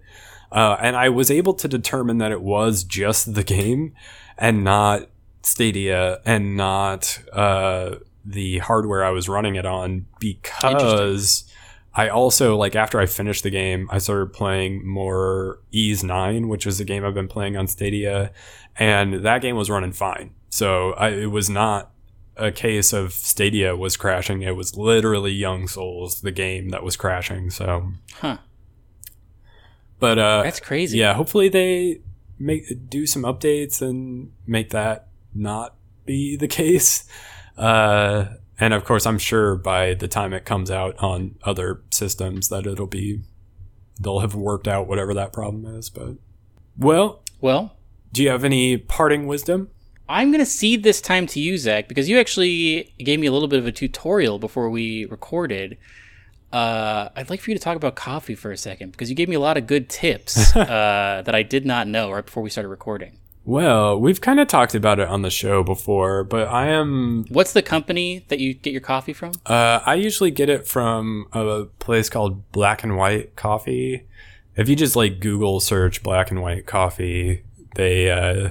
uh, 0.52 0.78
and 0.80 0.96
I 0.96 1.10
was 1.10 1.32
able 1.32 1.54
to 1.56 1.68
determine 1.68 2.20
that 2.20 2.32
it 2.32 2.42
was 2.42 2.84
just 2.84 3.34
the 3.34 3.44
game 3.44 3.94
and 4.38 4.64
not 4.64 5.10
Stadia 5.44 6.20
and 6.26 6.56
not 6.56 7.20
uh, 7.34 7.96
the 8.26 8.60
hardware 8.60 9.04
I 9.04 9.10
was 9.10 9.30
running 9.30 9.56
it 9.56 9.66
on 9.66 10.06
because 10.20 11.46
I 11.94 12.10
also 12.10 12.56
like 12.56 12.76
after 12.76 13.00
I 13.00 13.06
finished 13.06 13.44
the 13.44 13.50
game, 13.50 13.88
I 13.92 13.98
started 13.98 14.34
playing 14.34 14.88
more 14.88 15.60
Ease 15.72 16.04
Nine, 16.04 16.48
which 16.48 16.68
is 16.68 16.80
a 16.80 16.86
game 16.86 17.06
I've 17.06 17.14
been 17.14 17.28
playing 17.28 17.58
on 17.58 17.68
Stadia, 17.68 18.32
and 18.78 19.26
that 19.26 19.42
game 19.42 19.56
was 19.56 19.70
running 19.70 19.92
fine. 19.92 20.32
So 20.50 20.94
I, 20.94 21.10
it 21.10 21.32
was 21.32 21.50
not 21.50 21.92
a 22.40 22.52
case 22.52 22.94
of 22.94 23.14
Stadia 23.14 23.76
was 23.76 23.98
crashing. 23.98 24.42
It 24.42 24.56
was 24.56 24.76
literally 24.78 25.32
Young 25.32 25.68
Souls, 25.68 26.22
the 26.22 26.32
game 26.32 26.70
that 26.70 26.84
was 26.84 26.96
crashing. 26.96 27.50
So, 27.50 27.92
Huh. 28.16 28.38
but 30.00 30.18
uh, 30.18 30.44
That's 30.44 30.60
crazy. 30.60 30.98
yeah, 30.98 31.14
hopefully 31.14 31.50
they 31.50 32.02
make 32.38 32.90
do 32.90 33.06
some 33.06 33.24
updates 33.24 33.82
and 33.82 34.32
make 34.48 34.70
that 34.70 35.08
not 35.34 35.76
be 36.06 36.36
the 36.36 36.48
case. 36.48 37.08
Uh, 37.58 38.26
and 38.60 38.74
of 38.74 38.86
course, 38.86 39.06
I'm 39.06 39.20
sure 39.20 39.56
by 39.56 39.94
the 39.94 40.08
time 40.08 40.34
it 40.34 40.46
comes 40.46 40.72
out 40.72 40.96
on 41.00 41.36
other 41.44 41.82
systems 41.92 42.50
that 42.50 42.66
it'll 42.66 42.88
be 42.88 43.22
they'll 44.00 44.20
have 44.22 44.34
worked 44.36 44.68
out 44.68 44.88
whatever 44.88 45.14
that 45.14 45.34
problem 45.34 45.66
is. 45.78 45.90
But 45.90 46.16
well, 46.78 47.22
Well, 47.42 47.76
do 48.14 48.24
you 48.24 48.30
have 48.30 48.46
any 48.46 48.78
parting 48.78 49.28
wisdom? 49.28 49.70
I'm 50.10 50.32
going 50.32 50.40
to 50.40 50.46
cede 50.46 50.82
this 50.82 51.02
time 51.02 51.28
to 51.28 51.40
you, 51.40 51.58
Zach, 51.60 51.88
because 51.88 52.10
you 52.10 52.20
actually 52.20 52.92
gave 52.98 53.20
me 53.20 53.28
a 53.28 53.32
little 53.32 53.48
bit 53.48 53.60
of 53.60 53.68
a 53.68 53.72
tutorial 53.72 54.40
before 54.40 54.68
we 54.72 55.06
recorded. 55.06 55.78
Uh, 56.52 57.10
I'd 57.16 57.30
like 57.30 57.42
for 57.42 57.52
you 57.52 57.58
to 57.58 57.64
talk 57.64 57.76
about 57.78 57.96
coffee 57.96 58.34
for 58.34 58.52
a 58.52 58.58
second 58.58 58.92
because 58.92 59.12
you 59.12 59.16
gave 59.16 59.30
me 59.30 59.36
a 59.36 59.40
lot 59.40 59.56
of 59.56 59.68
good 59.68 59.88
tips 59.88 60.56
uh, 60.56 61.22
that 61.24 61.36
I 61.36 61.44
did 61.44 61.64
not 61.64 61.88
know 61.88 62.12
right 62.12 62.26
before 62.26 62.42
we 62.42 62.50
started 62.50 62.70
recording. 62.70 63.20
Well, 63.46 64.00
we've 64.00 64.20
kind 64.20 64.40
of 64.40 64.48
talked 64.48 64.74
about 64.74 65.00
it 65.00 65.08
on 65.08 65.22
the 65.22 65.30
show 65.30 65.64
before, 65.64 66.24
but 66.24 66.48
I 66.48 66.68
am 66.68 67.26
What's 67.30 67.54
the 67.54 67.62
company 67.62 68.26
that 68.30 68.40
you 68.40 68.56
get 68.56 68.72
your 68.72 68.82
coffee 68.82 69.14
from? 69.14 69.34
Uh, 69.46 69.80
I 69.86 69.94
usually 69.94 70.32
get 70.32 70.50
it 70.50 70.68
from 70.68 71.28
a 71.34 71.66
place 71.78 72.10
called 72.10 72.52
Black 72.52 72.84
and 72.84 72.98
White 72.98 73.36
Coffee. 73.36 74.08
If 74.56 74.70
you 74.70 74.76
just 74.76 74.96
like 74.96 75.20
Google 75.20 75.60
search 75.60 76.02
Black 76.02 76.32
and 76.32 76.42
White 76.42 76.66
Coffee, 76.66 77.44
they 77.76 78.12
uh, 78.12 78.50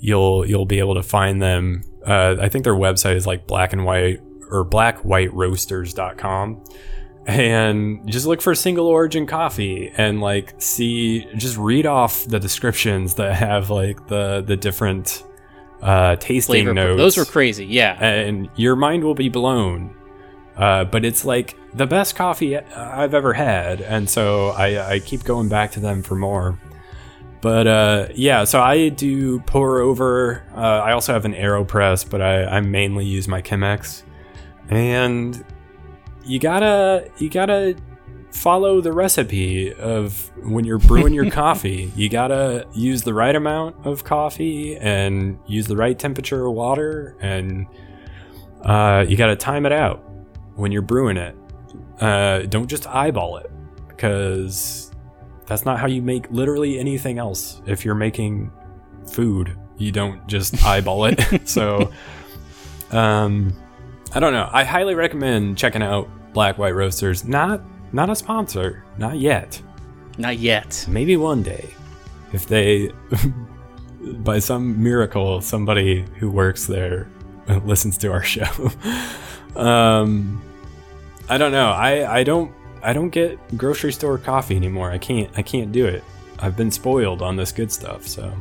you'll 0.00 0.46
you'll 0.46 0.66
be 0.66 0.78
able 0.78 0.94
to 0.94 1.02
find 1.02 1.42
them. 1.42 1.82
Uh, 2.06 2.36
I 2.40 2.48
think 2.48 2.64
their 2.64 2.74
website 2.74 3.16
is 3.16 3.26
like 3.26 3.46
Black 3.46 3.72
and 3.72 3.84
White 3.84 4.20
or 4.50 4.64
blackwhiteroasters.com. 4.64 6.64
And 7.26 8.10
just 8.10 8.26
look 8.26 8.40
for 8.40 8.54
single 8.54 8.86
origin 8.86 9.26
coffee 9.26 9.92
and 9.94 10.22
like 10.22 10.54
see 10.58 11.26
just 11.36 11.58
read 11.58 11.84
off 11.84 12.24
the 12.24 12.40
descriptions 12.40 13.16
that 13.16 13.34
have 13.34 13.68
like 13.68 14.08
the 14.08 14.42
the 14.46 14.56
different 14.56 15.22
uh 15.82 16.16
tasting 16.16 16.64
Flavor. 16.64 16.72
notes 16.72 16.96
Those 16.96 17.18
were 17.18 17.26
crazy. 17.26 17.66
Yeah. 17.66 18.02
and 18.02 18.48
your 18.56 18.76
mind 18.76 19.04
will 19.04 19.14
be 19.14 19.28
blown. 19.28 19.94
Uh, 20.56 20.84
but 20.84 21.04
it's 21.04 21.24
like 21.24 21.54
the 21.74 21.86
best 21.86 22.16
coffee 22.16 22.56
I've 22.56 23.14
ever 23.14 23.32
had, 23.32 23.80
and 23.80 24.10
so 24.10 24.48
I, 24.48 24.94
I 24.94 24.98
keep 24.98 25.22
going 25.22 25.48
back 25.48 25.70
to 25.72 25.80
them 25.80 26.02
for 26.02 26.16
more. 26.16 26.58
But 27.40 27.66
uh, 27.66 28.08
yeah, 28.14 28.44
so 28.44 28.60
I 28.60 28.88
do 28.88 29.40
pour 29.40 29.80
over. 29.80 30.42
Uh, 30.56 30.60
I 30.60 30.92
also 30.92 31.12
have 31.12 31.24
an 31.24 31.34
Aeropress, 31.34 32.08
but 32.08 32.20
I, 32.20 32.44
I 32.44 32.60
mainly 32.60 33.04
use 33.04 33.28
my 33.28 33.42
Chemex. 33.42 34.02
And 34.70 35.44
you 36.24 36.38
gotta 36.38 37.10
you 37.18 37.30
gotta 37.30 37.76
follow 38.30 38.80
the 38.80 38.92
recipe 38.92 39.72
of 39.74 40.30
when 40.44 40.64
you're 40.64 40.78
brewing 40.78 41.14
your 41.14 41.30
coffee. 41.42 41.92
You 41.96 42.08
gotta 42.08 42.66
use 42.74 43.02
the 43.02 43.14
right 43.14 43.34
amount 43.34 43.86
of 43.86 44.04
coffee 44.04 44.76
and 44.76 45.38
use 45.46 45.66
the 45.66 45.76
right 45.76 45.98
temperature 45.98 46.44
of 46.46 46.54
water, 46.54 47.16
and 47.20 47.66
uh, 48.62 49.04
you 49.08 49.16
gotta 49.16 49.36
time 49.36 49.64
it 49.64 49.72
out 49.72 50.02
when 50.56 50.72
you're 50.72 50.82
brewing 50.82 51.16
it. 51.16 51.36
Uh, 52.00 52.40
don't 52.42 52.68
just 52.68 52.86
eyeball 52.88 53.36
it 53.38 53.50
because 53.88 54.87
that's 55.48 55.64
not 55.64 55.80
how 55.80 55.86
you 55.86 56.02
make 56.02 56.30
literally 56.30 56.78
anything 56.78 57.18
else. 57.18 57.62
If 57.66 57.84
you're 57.84 57.94
making 57.94 58.52
food, 59.10 59.56
you 59.78 59.90
don't 59.90 60.24
just 60.28 60.62
eyeball 60.64 61.06
it. 61.06 61.20
so, 61.48 61.90
um, 62.92 63.52
I 64.12 64.20
don't 64.20 64.34
know. 64.34 64.48
I 64.52 64.62
highly 64.62 64.94
recommend 64.94 65.56
checking 65.56 65.82
out 65.82 66.08
Black 66.34 66.58
White 66.58 66.74
Roasters. 66.74 67.24
Not 67.24 67.62
not 67.92 68.10
a 68.10 68.14
sponsor, 68.14 68.84
not 68.98 69.18
yet. 69.18 69.60
Not 70.18 70.38
yet. 70.38 70.84
Maybe 70.88 71.16
one 71.16 71.42
day, 71.42 71.70
if 72.32 72.46
they, 72.46 72.92
by 74.18 74.40
some 74.40 74.82
miracle, 74.82 75.40
somebody 75.40 76.04
who 76.18 76.30
works 76.30 76.66
there 76.66 77.08
listens 77.64 77.96
to 77.98 78.12
our 78.12 78.22
show. 78.22 78.70
um, 79.56 80.42
I 81.30 81.38
don't 81.38 81.52
know. 81.52 81.70
I 81.70 82.18
I 82.18 82.24
don't 82.24 82.52
I 82.82 82.92
don't 82.92 83.10
get 83.10 83.38
grocery 83.56 83.92
store 83.92 84.18
coffee 84.18 84.56
anymore. 84.56 84.90
I 84.90 84.98
can't 84.98 85.30
I 85.36 85.42
can't 85.42 85.72
do 85.72 85.86
it. 85.86 86.02
I've 86.38 86.56
been 86.56 86.70
spoiled 86.70 87.22
on 87.22 87.36
this 87.36 87.52
good 87.52 87.72
stuff. 87.72 88.06
So 88.06 88.32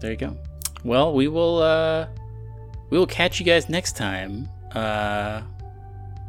There 0.00 0.10
you 0.12 0.16
go. 0.16 0.36
Well, 0.84 1.12
we 1.12 1.28
will 1.28 1.58
uh 1.58 2.06
we 2.90 2.98
will 2.98 3.06
catch 3.06 3.38
you 3.40 3.46
guys 3.46 3.68
next 3.68 3.96
time 3.96 4.48
uh 4.74 5.42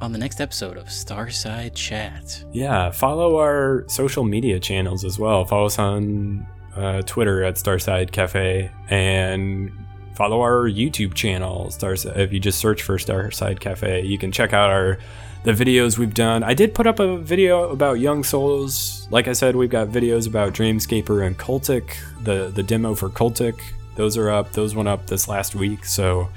on 0.01 0.11
the 0.13 0.17
next 0.17 0.39
episode 0.39 0.77
of 0.77 0.85
Starside 0.87 1.75
Chat. 1.75 2.43
yeah, 2.53 2.89
follow 2.89 3.37
our 3.37 3.83
social 3.89 4.23
media 4.23 4.57
channels 4.59 5.03
as 5.03 5.19
well. 5.19 5.43
Follow 5.43 5.65
us 5.65 5.77
on 5.77 6.47
uh, 6.75 7.01
Twitter 7.01 7.43
at 7.43 7.55
Starside 7.55 8.09
Cafe 8.11 8.71
and 8.89 9.69
follow 10.15 10.39
our 10.39 10.69
YouTube 10.69 11.15
channel. 11.15 11.67
Starside. 11.67 12.17
If 12.17 12.31
you 12.31 12.39
just 12.39 12.59
search 12.59 12.81
for 12.81 12.97
Starside 12.97 13.59
Cafe, 13.59 14.05
you 14.05 14.17
can 14.17 14.31
check 14.31 14.53
out 14.53 14.69
our 14.69 14.99
the 15.43 15.51
videos 15.51 15.97
we've 15.97 16.13
done. 16.13 16.43
I 16.43 16.53
did 16.53 16.73
put 16.73 16.87
up 16.87 16.99
a 16.99 17.17
video 17.17 17.69
about 17.69 17.99
Young 17.99 18.23
Souls. 18.23 19.07
Like 19.09 19.27
I 19.27 19.33
said, 19.33 19.55
we've 19.55 19.69
got 19.69 19.87
videos 19.87 20.27
about 20.27 20.53
Dreamscaper 20.53 21.25
and 21.25 21.37
Cultic. 21.37 21.95
The 22.23 22.51
the 22.53 22.63
demo 22.63 22.95
for 22.95 23.09
Cultic. 23.09 23.59
Those 23.95 24.17
are 24.17 24.29
up. 24.29 24.51
Those 24.51 24.75
went 24.75 24.89
up 24.89 25.07
this 25.07 25.27
last 25.27 25.55
week. 25.55 25.85
So 25.85 26.29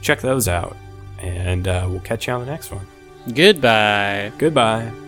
check 0.00 0.20
those 0.20 0.48
out. 0.48 0.76
And 1.18 1.68
uh, 1.68 1.86
we'll 1.88 2.00
catch 2.00 2.26
you 2.26 2.32
on 2.32 2.40
the 2.40 2.46
next 2.46 2.70
one. 2.70 2.86
Goodbye. 3.32 4.32
Goodbye. 4.38 5.03